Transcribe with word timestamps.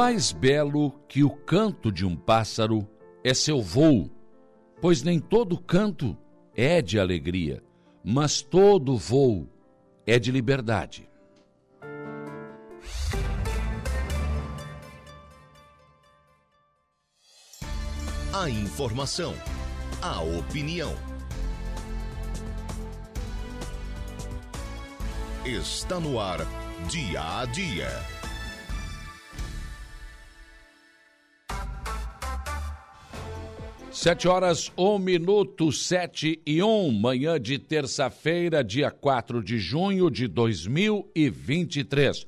Mais 0.00 0.32
belo 0.32 0.92
que 1.06 1.22
o 1.22 1.28
canto 1.28 1.92
de 1.92 2.06
um 2.06 2.16
pássaro 2.16 2.88
é 3.22 3.34
seu 3.34 3.60
voo, 3.60 4.10
pois 4.80 5.02
nem 5.02 5.20
todo 5.20 5.60
canto 5.60 6.16
é 6.56 6.80
de 6.80 6.98
alegria, 6.98 7.62
mas 8.02 8.40
todo 8.40 8.96
voo 8.96 9.46
é 10.06 10.18
de 10.18 10.32
liberdade. 10.32 11.06
A 18.32 18.48
informação, 18.48 19.34
a 20.00 20.22
opinião. 20.22 20.94
Está 25.44 26.00
no 26.00 26.18
ar, 26.18 26.38
dia 26.88 27.40
a 27.40 27.44
dia. 27.44 28.19
Sete 34.02 34.26
horas, 34.26 34.72
um 34.78 34.98
minuto, 34.98 35.70
sete 35.70 36.40
e 36.46 36.62
um, 36.62 36.90
manhã 36.90 37.38
de 37.38 37.58
terça-feira, 37.58 38.64
dia 38.64 38.90
4 38.90 39.44
de 39.44 39.58
junho 39.58 40.10
de 40.10 40.26
2023. 40.26 42.26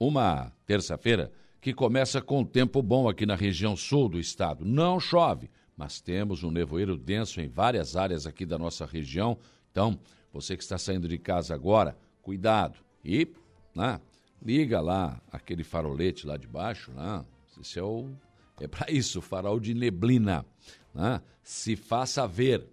Uma 0.00 0.52
terça-feira 0.66 1.30
que 1.60 1.72
começa 1.72 2.20
com 2.20 2.44
tempo 2.44 2.82
bom 2.82 3.08
aqui 3.08 3.24
na 3.24 3.36
região 3.36 3.76
sul 3.76 4.08
do 4.08 4.18
estado. 4.18 4.64
Não 4.64 4.98
chove, 4.98 5.48
mas 5.76 6.00
temos 6.00 6.42
um 6.42 6.50
nevoeiro 6.50 6.96
denso 6.96 7.40
em 7.40 7.46
várias 7.46 7.94
áreas 7.94 8.26
aqui 8.26 8.44
da 8.44 8.58
nossa 8.58 8.84
região. 8.84 9.38
Então, 9.70 9.96
você 10.32 10.56
que 10.56 10.64
está 10.64 10.76
saindo 10.76 11.06
de 11.06 11.18
casa 11.18 11.54
agora, 11.54 11.96
cuidado. 12.20 12.80
E, 13.04 13.28
né, 13.72 14.00
liga 14.44 14.80
lá 14.80 15.22
aquele 15.30 15.62
farolete 15.62 16.26
lá 16.26 16.36
de 16.36 16.48
baixo, 16.48 16.90
né? 16.90 17.24
Esse 17.60 17.78
é 17.78 17.82
o 17.84 18.10
é 18.60 18.68
para 18.68 18.90
isso, 18.90 19.20
farol 19.20 19.58
de 19.58 19.74
neblina, 19.74 20.44
né? 20.94 21.20
Se 21.42 21.76
faça 21.76 22.26
ver. 22.26 22.66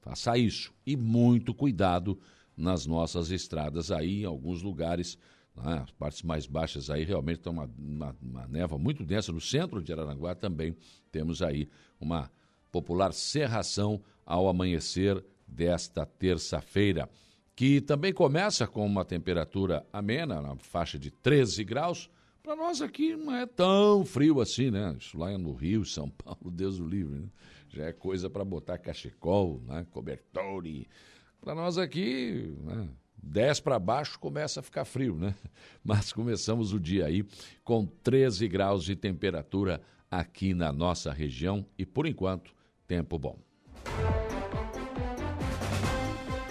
Faça 0.00 0.38
isso 0.38 0.72
e 0.86 0.96
muito 0.96 1.52
cuidado 1.52 2.18
nas 2.56 2.86
nossas 2.86 3.30
estradas 3.30 3.90
aí 3.90 4.22
em 4.22 4.24
alguns 4.24 4.62
lugares 4.62 5.18
né? 5.56 5.80
As 5.82 5.90
partes 5.90 6.22
mais 6.22 6.46
baixas 6.46 6.90
aí 6.90 7.02
realmente 7.04 7.38
estão 7.38 7.52
uma, 7.52 7.70
uma, 7.78 8.16
uma 8.20 8.46
névoa 8.46 8.78
muito 8.78 9.04
densa. 9.04 9.32
No 9.32 9.40
centro 9.40 9.82
de 9.82 9.92
Araranguá 9.92 10.34
também 10.34 10.76
temos 11.10 11.42
aí 11.42 11.68
uma 12.00 12.30
popular 12.70 13.12
serração 13.12 14.02
ao 14.24 14.48
amanhecer 14.48 15.24
desta 15.46 16.04
terça-feira, 16.04 17.08
que 17.54 17.80
também 17.80 18.12
começa 18.12 18.66
com 18.66 18.84
uma 18.84 19.04
temperatura 19.04 19.86
amena, 19.92 20.42
na 20.42 20.56
faixa 20.56 20.98
de 20.98 21.10
13 21.10 21.64
graus. 21.64 22.10
Para 22.46 22.54
nós 22.54 22.80
aqui 22.80 23.16
não 23.16 23.34
é 23.34 23.44
tão 23.44 24.04
frio 24.04 24.40
assim, 24.40 24.70
né? 24.70 24.94
Isso 25.00 25.18
lá 25.18 25.36
no 25.36 25.52
Rio, 25.52 25.82
São 25.84 26.08
Paulo, 26.08 26.48
Deus 26.48 26.78
o 26.78 26.86
livre, 26.86 27.18
né? 27.18 27.28
Já 27.68 27.86
é 27.86 27.92
coisa 27.92 28.30
para 28.30 28.44
botar 28.44 28.78
cachecol, 28.78 29.60
né? 29.66 29.84
cobertor 29.90 30.64
e... 30.64 30.86
Para 31.40 31.56
nós 31.56 31.76
aqui, 31.76 32.56
né? 32.62 32.88
10 33.20 33.58
para 33.58 33.80
baixo 33.80 34.16
começa 34.20 34.60
a 34.60 34.62
ficar 34.62 34.84
frio, 34.84 35.16
né? 35.16 35.34
Mas 35.82 36.12
começamos 36.12 36.72
o 36.72 36.78
dia 36.78 37.06
aí 37.06 37.24
com 37.64 37.84
13 37.84 38.46
graus 38.46 38.84
de 38.84 38.94
temperatura 38.94 39.82
aqui 40.08 40.54
na 40.54 40.70
nossa 40.70 41.12
região 41.12 41.66
e, 41.76 41.84
por 41.84 42.06
enquanto, 42.06 42.54
tempo 42.86 43.18
bom. 43.18 43.40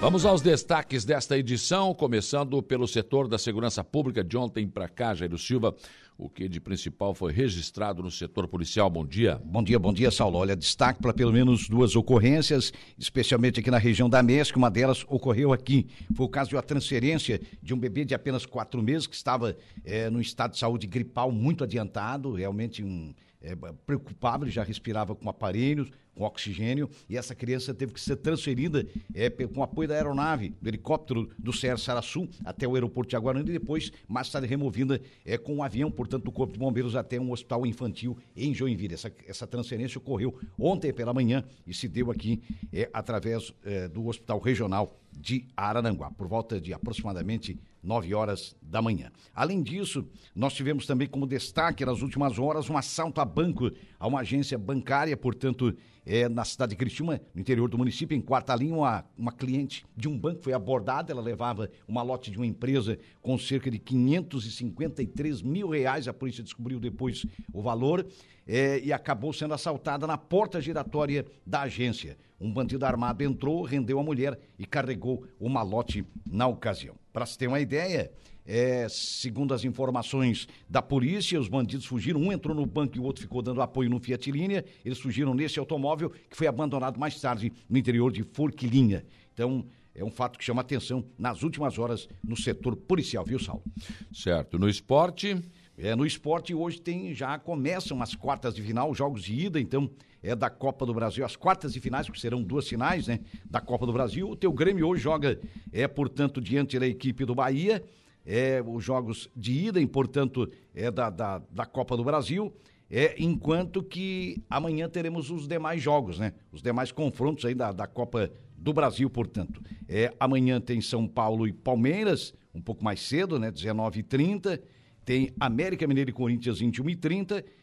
Vamos 0.06 0.24
aos 0.24 0.40
destaques 0.40 1.04
desta 1.04 1.36
edição, 1.36 1.92
começando 1.92 2.62
pelo 2.62 2.88
setor 2.88 3.28
da 3.28 3.40
segurança 3.40 3.84
pública 3.84 4.24
de 4.24 4.38
ontem 4.38 4.68
para 4.68 4.88
cá, 4.88 5.16
Jairo 5.16 5.36
Silva. 5.36 5.76
O 6.16 6.30
que 6.30 6.48
de 6.48 6.62
principal 6.62 7.16
foi 7.16 7.34
registrado 7.34 8.04
no 8.04 8.12
setor 8.12 8.48
policial? 8.48 8.88
Bom 8.88 9.04
dia. 9.04 9.42
Bom 9.44 9.64
dia, 9.64 9.80
bom 9.80 9.92
dia, 9.92 10.12
Saulo. 10.12 10.38
Olha, 10.38 10.56
destaque 10.56 11.02
para 11.02 11.12
pelo 11.12 11.34
menos 11.34 11.68
duas 11.68 11.96
ocorrências, 11.96 12.72
especialmente 13.00 13.60
aqui 13.60 13.72
na 13.72 13.80
região 13.80 14.08
da 14.08 14.22
MESC. 14.22 14.56
Uma 14.56 14.70
delas 14.70 15.04
ocorreu 15.08 15.52
aqui. 15.52 15.88
Foi 16.14 16.28
o 16.28 16.30
caso 16.30 16.52
de 16.52 16.56
uma 16.56 16.62
transferência 16.62 17.42
de 17.60 17.74
um 17.74 17.78
bebê 17.80 18.06
de 18.06 18.14
apenas 18.14 18.46
quatro 18.46 18.84
meses 18.84 19.08
que 19.08 19.16
estava 19.16 19.58
é, 19.84 20.08
no 20.12 20.22
estado 20.22 20.52
de 20.52 20.60
saúde 20.60 20.86
gripal 20.86 21.32
muito 21.32 21.64
adiantado, 21.64 22.32
realmente 22.32 22.84
um 22.84 23.12
é, 23.46 24.42
ele 24.42 24.52
já 24.52 24.64
respirava 24.64 25.16
com 25.16 25.30
aparelhos, 25.30 25.90
com 26.16 26.24
oxigênio, 26.24 26.90
e 27.10 27.18
essa 27.18 27.36
criança 27.36 27.74
teve 27.74 27.94
que 27.94 28.00
ser 28.00 28.16
transferida 28.16 28.88
é, 29.14 29.30
com 29.30 29.62
apoio 29.62 29.88
da 29.88 29.96
aeronave, 29.96 30.56
do 30.62 30.68
helicóptero 30.68 31.30
do 31.38 31.52
CR 31.52 31.78
Saraçu 31.78 32.28
até 32.44 32.68
o 32.68 32.74
aeroporto 32.74 33.10
de 33.10 33.16
Aguaranda 33.16 33.50
e 33.50 33.54
depois, 33.54 33.92
mais 34.08 34.30
tarde, 34.30 34.48
removida 34.48 35.02
é, 35.26 35.38
com 35.38 35.56
um 35.56 35.64
avião, 35.64 35.92
portanto, 35.92 36.24
do 36.24 36.32
Corpo 36.32 36.54
de 36.54 36.60
Bombeiros 36.60 36.96
até 36.96 37.20
um 37.20 37.32
hospital 37.32 37.66
infantil 37.66 38.18
em 38.36 38.54
Joinville. 38.54 38.94
Essa, 38.94 39.12
essa 39.28 39.46
transferência 39.46 39.98
ocorreu 39.98 40.40
ontem 40.58 40.94
pela 40.94 41.14
manhã 41.14 41.44
e 41.68 41.74
se 41.74 41.88
deu 41.88 42.10
aqui 42.10 42.42
é, 42.72 42.90
através 42.94 43.54
é, 43.64 43.88
do 43.88 44.08
Hospital 44.08 44.40
Regional 44.40 44.98
de 45.12 45.46
Araranguá, 45.56 46.12
por 46.12 46.28
volta 46.28 46.60
de 46.60 46.74
aproximadamente 46.74 47.58
9 47.86 48.14
horas 48.14 48.56
da 48.62 48.82
manhã. 48.82 49.12
Além 49.34 49.62
disso, 49.62 50.06
nós 50.36 50.54
tivemos 50.54 50.86
também 50.86 51.08
como 51.08 51.28
destaque 51.28 51.86
nas 51.86 52.02
últimas 52.02 52.40
horas 52.40 52.70
um 52.70 52.78
assalto 52.78 53.22
a 53.22 53.26
banco, 53.26 53.72
a 54.00 54.08
uma 54.08 54.22
agência 54.22 54.58
bancária, 54.58 55.16
portanto, 55.16 55.76
é, 56.06 56.30
na 56.30 56.46
cidade 56.46 56.72
de 56.72 56.76
Cristina, 56.76 57.22
no 57.34 57.42
interior 57.42 57.70
do 57.70 57.78
município, 57.78 58.16
em 58.16 58.22
quarta 58.22 58.56
linha, 58.56 58.76
uma, 58.76 59.06
uma 59.18 59.32
cliente 59.32 59.86
de 59.96 60.08
um 60.08 60.18
banco 60.18 60.44
foi 60.44 60.54
abordada, 60.54 61.12
ela 61.12 61.22
levava 61.22 61.70
uma 61.88 62.04
lote 62.04 62.30
de 62.30 62.38
uma 62.38 62.46
empresa 62.46 62.98
com 63.22 63.38
cerca 63.38 63.72
de 63.72 63.80
553 63.80 65.42
mil 65.42 65.70
reais, 65.70 66.08
a 66.08 66.14
polícia 66.14 66.44
descobriu 66.44 66.80
depois 66.80 67.26
o 67.52 67.62
valor, 67.62 68.06
é, 68.48 68.80
e 68.80 68.94
acabou 68.94 69.34
sendo 69.34 69.54
assaltada 69.54 70.06
na 70.06 70.18
porta 70.18 70.62
giratória 70.62 71.26
da 71.46 71.62
agência. 71.62 72.18
Um 72.40 72.52
bandido 72.52 72.86
armado 72.86 73.24
entrou, 73.24 73.64
rendeu 73.64 74.00
a 74.00 74.04
mulher 74.04 74.40
e 74.60 74.66
carregou 74.66 75.26
o 75.40 75.50
malote 75.50 76.06
na 76.30 76.46
ocasião. 76.48 76.96
Para 77.16 77.26
se 77.26 77.38
ter 77.38 77.48
uma 77.48 77.62
ideia, 77.62 78.12
é, 78.46 78.90
segundo 78.90 79.54
as 79.54 79.64
informações 79.64 80.50
da 80.70 80.82
polícia, 80.82 81.40
os 81.40 81.48
bandidos 81.48 81.86
fugiram. 81.86 82.20
Um 82.20 82.30
entrou 82.30 82.54
no 82.54 82.66
banco 82.66 82.98
e 82.98 83.00
o 83.00 83.04
outro 83.04 83.22
ficou 83.22 83.42
dando 83.42 83.62
apoio 83.62 83.90
no 83.90 84.02
Fiat 84.02 84.30
Linha. 84.30 84.66
Eles 84.84 85.00
fugiram 85.00 85.34
nesse 85.34 85.58
automóvel 85.58 86.10
que 86.10 86.36
foi 86.36 86.46
abandonado 86.46 87.00
mais 87.00 87.18
tarde 87.22 87.54
no 87.70 87.78
interior 87.78 88.12
de 88.12 88.22
Forquilinha. 88.22 89.06
Então, 89.34 89.66
é 89.96 90.04
um 90.04 90.12
fato 90.12 90.38
que 90.38 90.44
chama 90.44 90.60
atenção 90.60 91.06
nas 91.18 91.42
últimas 91.42 91.80
horas 91.80 92.10
no 92.22 92.36
setor 92.36 92.76
policial, 92.76 93.24
viu, 93.24 93.40
Saulo? 93.40 93.64
Certo. 94.12 94.60
No 94.60 94.68
esporte. 94.68 95.42
É, 95.78 95.96
no 95.96 96.06
esporte 96.06 96.54
hoje 96.54 96.82
tem 96.82 97.14
já 97.14 97.40
começam 97.40 98.02
as 98.02 98.14
quartas 98.14 98.56
de 98.56 98.62
final, 98.62 98.94
jogos 98.94 99.24
de 99.24 99.34
ida, 99.34 99.60
então 99.60 99.90
é 100.26 100.36
da 100.36 100.50
Copa 100.50 100.86
do 100.86 100.94
Brasil, 100.94 101.24
as 101.24 101.36
quartas 101.36 101.72
de 101.72 101.80
finais, 101.80 102.10
que 102.10 102.20
serão 102.20 102.42
duas 102.42 102.68
finais, 102.68 103.08
né, 103.08 103.20
da 103.46 103.62
Copa 103.62 103.86
do 103.86 103.94
Brasil. 103.94 104.28
O 104.28 104.36
teu 104.36 104.52
Grêmio 104.52 104.88
hoje 104.88 105.04
joga 105.04 105.40
é, 105.72 105.88
portanto, 105.88 106.42
diante 106.42 106.80
da 106.80 106.88
equipe 106.88 107.24
do 107.26 107.36
Bahia, 107.36 107.84
é 108.26 108.64
os 108.66 108.84
jogos 108.84 109.30
de 109.36 109.68
ida, 109.68 109.80
e, 109.80 109.86
portanto, 109.86 110.50
é 110.74 110.90
da, 110.90 111.12
da, 111.12 111.42
da 111.52 111.66
Copa 111.66 111.96
do 111.96 112.04
Brasil. 112.04 112.52
É, 112.90 113.16
enquanto 113.20 113.84
que 113.84 114.42
amanhã 114.50 114.90
teremos 114.90 115.30
os 115.30 115.48
demais 115.48 115.82
jogos, 115.82 116.18
né? 116.18 116.34
Os 116.52 116.62
demais 116.62 116.92
confrontos 116.92 117.46
aí 117.46 117.54
da, 117.54 117.72
da 117.72 117.86
Copa 117.86 118.32
do 118.58 118.74
Brasil, 118.74 119.10
portanto. 119.10 119.62
É, 119.88 120.12
amanhã 120.20 120.60
tem 120.60 120.82
São 120.82 121.08
Paulo 121.08 121.48
e 121.48 121.54
Palmeiras, 121.54 122.34
um 122.54 122.62
pouco 122.62 122.84
mais 122.84 123.00
cedo, 123.02 123.38
né? 123.38 123.52
19h30 123.52 124.60
tem 125.06 125.32
América 125.40 125.86
Mineiro 125.88 126.10
e 126.10 126.14
Corinthians 126.14 126.60
21 126.60 126.84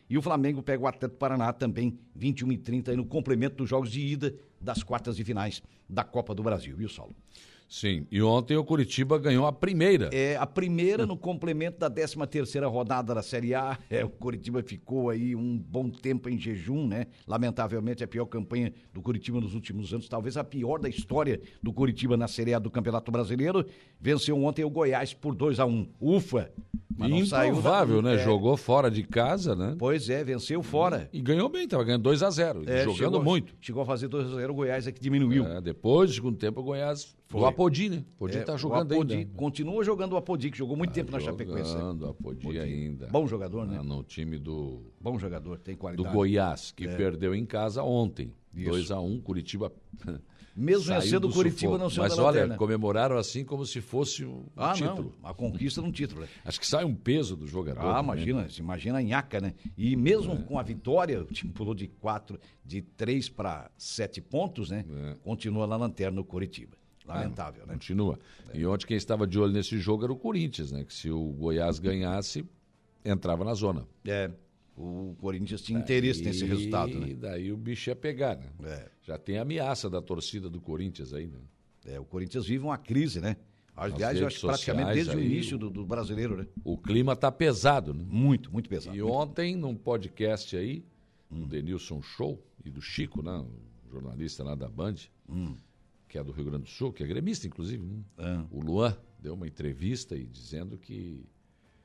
e 0.09 0.15
30 0.15 0.19
o 0.19 0.23
Flamengo 0.23 0.63
pega 0.63 0.83
o 0.83 0.87
Atlético 0.87 1.19
Paraná 1.19 1.53
também 1.53 1.99
21 2.15 2.53
e 2.53 2.59
30 2.59 2.97
no 2.97 3.05
complemento 3.05 3.57
dos 3.57 3.69
jogos 3.69 3.91
de 3.91 4.01
ida 4.01 4.35
das 4.61 4.83
quartas 4.83 5.19
e 5.19 5.25
finais 5.25 5.63
da 5.89 6.05
Copa 6.05 6.35
do 6.35 6.43
Brasil, 6.43 6.77
viu, 6.77 6.89
Saulo? 6.89 7.15
Sim, 7.73 8.07
e 8.11 8.21
ontem 8.21 8.55
o 8.55 8.63
Curitiba 8.63 9.19
ganhou 9.19 9.47
a 9.47 9.53
primeira. 9.53 10.11
É, 10.13 10.37
a 10.37 10.47
primeira 10.47 11.07
no 11.07 11.17
complemento 11.17 11.79
da 11.79 11.89
13 11.89 12.17
terceira 12.27 12.67
rodada 12.67 13.15
da 13.15 13.23
Série 13.23 13.55
A. 13.55 13.79
É, 13.89 14.05
o 14.05 14.11
Curitiba 14.11 14.63
ficou 14.63 15.09
aí 15.09 15.35
um 15.35 15.57
bom 15.57 15.89
tempo 15.89 16.29
em 16.29 16.39
jejum, 16.39 16.87
né? 16.87 17.07
Lamentavelmente 17.27 18.05
a 18.05 18.07
pior 18.07 18.27
campanha 18.27 18.75
do 18.93 19.01
Curitiba 19.01 19.41
nos 19.41 19.55
últimos 19.55 19.91
anos, 19.95 20.07
talvez 20.07 20.37
a 20.37 20.45
pior 20.45 20.81
da 20.81 20.89
história 20.91 21.41
do 21.63 21.73
Curitiba 21.73 22.15
na 22.15 22.29
Série 22.29 22.53
A 22.53 22.59
do 22.59 22.71
Campeonato 22.71 23.11
Brasileiro. 23.11 23.65
Venceu 23.99 24.45
ontem 24.45 24.67
o 24.67 24.71
Goiás 24.71 25.15
por 25.15 25.35
2 25.35 25.59
a 25.59 25.65
1 25.65 25.89
Ufa! 25.99 26.53
Mas 26.97 27.11
não 27.11 27.47
Improvável, 27.49 28.03
né? 28.03 28.15
É. 28.15 28.19
Jogou 28.19 28.57
fora 28.57 28.91
de 28.91 29.03
casa, 29.03 29.55
né? 29.55 29.75
Pois 29.79 30.09
é, 30.09 30.23
venceu 30.23 30.63
fora. 30.63 31.09
E 31.13 31.21
ganhou 31.21 31.49
bem, 31.49 31.65
estava 31.65 31.85
ganhando 31.85 32.03
2 32.03 32.23
a 32.23 32.31
0 32.31 32.63
é, 32.67 32.85
jogando 32.85 32.97
chegou, 32.97 33.23
muito. 33.25 33.55
Chegou 33.61 33.83
a 33.83 33.87
fazer 33.87 34.09
2 34.09 34.33
a 34.33 34.37
0 34.37 34.53
o 34.53 34.57
Goiás 34.57 34.87
é 34.87 34.93
que 34.93 35.01
diminuiu. 35.01 35.47
É, 35.47 35.61
depois, 35.61 36.11
no 36.11 36.15
segundo 36.15 36.37
tempo, 36.37 36.61
o 36.61 36.63
Goiás 36.63 37.17
foi. 37.29 37.41
O 37.41 37.47
Apodi, 37.47 37.89
né? 37.89 38.05
Apodi 38.17 38.39
é, 38.39 38.43
tá 38.43 38.57
jogando 38.57 38.93
Apodi, 38.93 39.15
ainda. 39.15 39.35
Continua 39.35 39.85
jogando 39.85 40.13
o 40.13 40.17
Apodi, 40.17 40.51
que 40.51 40.59
jogou 40.59 40.77
muito 40.77 40.91
tá 40.91 40.97
tempo 40.97 41.13
na 41.13 41.21
Chapecoense. 41.21 41.73
Jogando 41.73 42.03
o 42.03 42.09
Apodi, 42.11 42.41
Apodi 42.41 42.59
ainda. 42.59 43.07
Bom 43.09 43.27
jogador, 43.27 43.67
né? 43.67 43.79
Ah, 43.81 43.83
no 43.83 44.03
time 44.03 44.39
do... 44.39 44.83
Bom 45.01 45.19
jogador, 45.19 45.59
tem 45.59 45.75
qualidade. 45.75 46.09
Do 46.09 46.15
Goiás, 46.15 46.73
que 46.73 46.87
é. 46.87 46.97
perdeu 46.97 47.35
em 47.35 47.47
casa 47.47 47.83
ontem. 47.83 48.33
2 48.53 48.91
a 48.91 49.01
1 49.01 49.07
um, 49.07 49.21
Curitiba 49.21 49.73
Mesmo 50.55 50.85
Saiu 50.85 51.01
vencendo 51.01 51.21
do 51.21 51.29
o 51.29 51.33
Curitiba 51.33 51.61
sufoco. 51.73 51.79
não 51.79 51.89
saiu 51.91 52.03
Mas 52.03 52.17
da 52.17 52.23
olha, 52.23 52.35
lanterna. 52.43 52.57
comemoraram 52.57 53.17
assim 53.17 53.43
como 53.45 53.65
se 53.65 53.81
fosse 53.81 54.25
um 54.25 54.45
Ah, 54.55 54.75
título. 54.75 55.15
não. 55.23 55.29
A 55.31 55.33
conquista 55.33 55.81
de 55.81 55.89
um 55.89 55.91
título. 55.93 56.21
né? 56.23 56.29
Acho 56.45 56.61
que 56.61 56.67
sai 56.67 56.85
um 56.85 56.95
peso 56.95 57.35
do 57.37 57.47
jogador. 57.47 57.81
Ah, 57.81 57.95
também. 57.97 58.03
imagina, 58.05 58.49
se 58.51 58.61
imagina 58.61 58.99
a 58.99 59.03
nhaca, 59.03 59.41
né? 59.41 59.55
E 59.79 59.97
mesmo 59.97 60.35
É. 60.35 60.37
com 60.37 60.59
a 60.59 60.63
vitória, 60.63 61.23
o 61.23 61.25
time 61.25 61.51
pulou 61.53 61.75
de 61.75 61.87
quatro, 61.89 62.39
de 62.65 62.83
três 62.83 63.29
para 63.31 63.71
sete 63.79 64.21
pontos, 64.21 64.69
né? 64.71 64.85
É. 64.89 65.15
Continua 65.23 65.67
na 65.67 65.77
lanterna 65.77 66.17
no 66.17 66.25
Curitiba. 66.25 66.77
Lamentável, 67.07 67.67
né? 67.67 67.73
Continua. 67.73 68.19
E 68.55 68.65
ontem 68.67 68.87
quem 68.87 68.97
estava 68.97 69.27
de 69.27 69.39
olho 69.39 69.53
nesse 69.53 69.77
jogo 69.79 70.05
era 70.05 70.13
o 70.13 70.17
Corinthians, 70.17 70.71
né? 70.71 70.85
Que 70.85 70.93
se 70.95 71.11
o 71.11 71.19
Goiás 71.33 71.79
ganhasse, 71.81 72.45
entrava 73.05 73.43
na 73.45 73.55
zona. 73.55 73.89
É. 74.07 74.31
O 74.77 75.15
Corinthians 75.21 75.61
tinha 75.61 75.79
interesse 75.79 76.23
nesse 76.23 76.45
E 76.45 76.49
resultado, 76.49 76.99
né? 76.99 77.15
daí 77.15 77.53
o 77.53 77.57
bicho 77.57 77.91
ia 77.91 77.97
pegar, 77.97 78.37
né? 78.37 78.51
É. 78.65 78.91
Já 79.03 79.19
tem 79.19 79.39
a 79.39 79.43
ameaça 79.43 79.91
da 79.91 80.01
torcida 80.01 80.49
do 80.49 80.61
Corinthians 80.61 81.13
aí, 81.13 81.27
né? 81.27 81.39
É, 81.85 82.01
o 82.01 82.05
Corinthians 82.05 82.47
vive 82.47 82.65
uma 82.65 82.79
crise, 82.79 83.21
né? 83.21 83.37
Aliás, 83.75 84.19
eu 84.21 84.27
acho 84.27 84.41
que 84.41 84.47
praticamente 84.47 84.93
desde 84.93 85.17
o 85.17 85.19
aí, 85.19 85.27
início 85.27 85.59
do, 85.59 85.71
do 85.71 85.85
brasileiro, 85.85 86.37
né? 86.37 86.47
O 86.63 86.77
clima 86.77 87.17
tá 87.17 87.33
pesado, 87.33 87.93
né? 87.95 88.05
Muito, 88.07 88.53
muito 88.53 88.69
pesado. 88.69 88.97
E 88.97 89.03
ontem, 89.03 89.57
num 89.57 89.75
podcast 89.75 90.57
aí, 90.57 90.85
do 91.31 91.47
Denilson 91.47 92.03
Show 92.03 92.43
e 92.65 92.71
do 92.71 92.81
Chico, 92.81 93.23
né? 93.23 93.33
O 93.33 93.91
jornalista 93.91 94.45
lá 94.45 94.55
da 94.55 94.69
Band, 94.69 94.97
que 96.09 96.19
é 96.19 96.25
do 96.25 96.33
Rio 96.33 96.45
Grande 96.45 96.65
do 96.65 96.69
Sul, 96.69 96.93
que 96.93 97.03
é 97.03 97.07
gremista, 97.07 97.47
inclusive, 97.47 97.85
né? 97.85 98.03
Ah. 98.19 98.45
o 98.51 98.61
Luan 98.61 98.97
deu 99.19 99.35
uma 99.35 99.47
entrevista 99.47 100.17
e 100.17 100.27
dizendo 100.27 100.77
que 100.77 101.25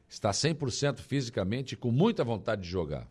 está 0.07 0.31
100% 0.31 0.99
fisicamente 0.99 1.73
e 1.73 1.75
com 1.75 1.91
muita 1.91 2.23
vontade 2.23 2.61
de 2.61 2.69
jogar. 2.69 3.07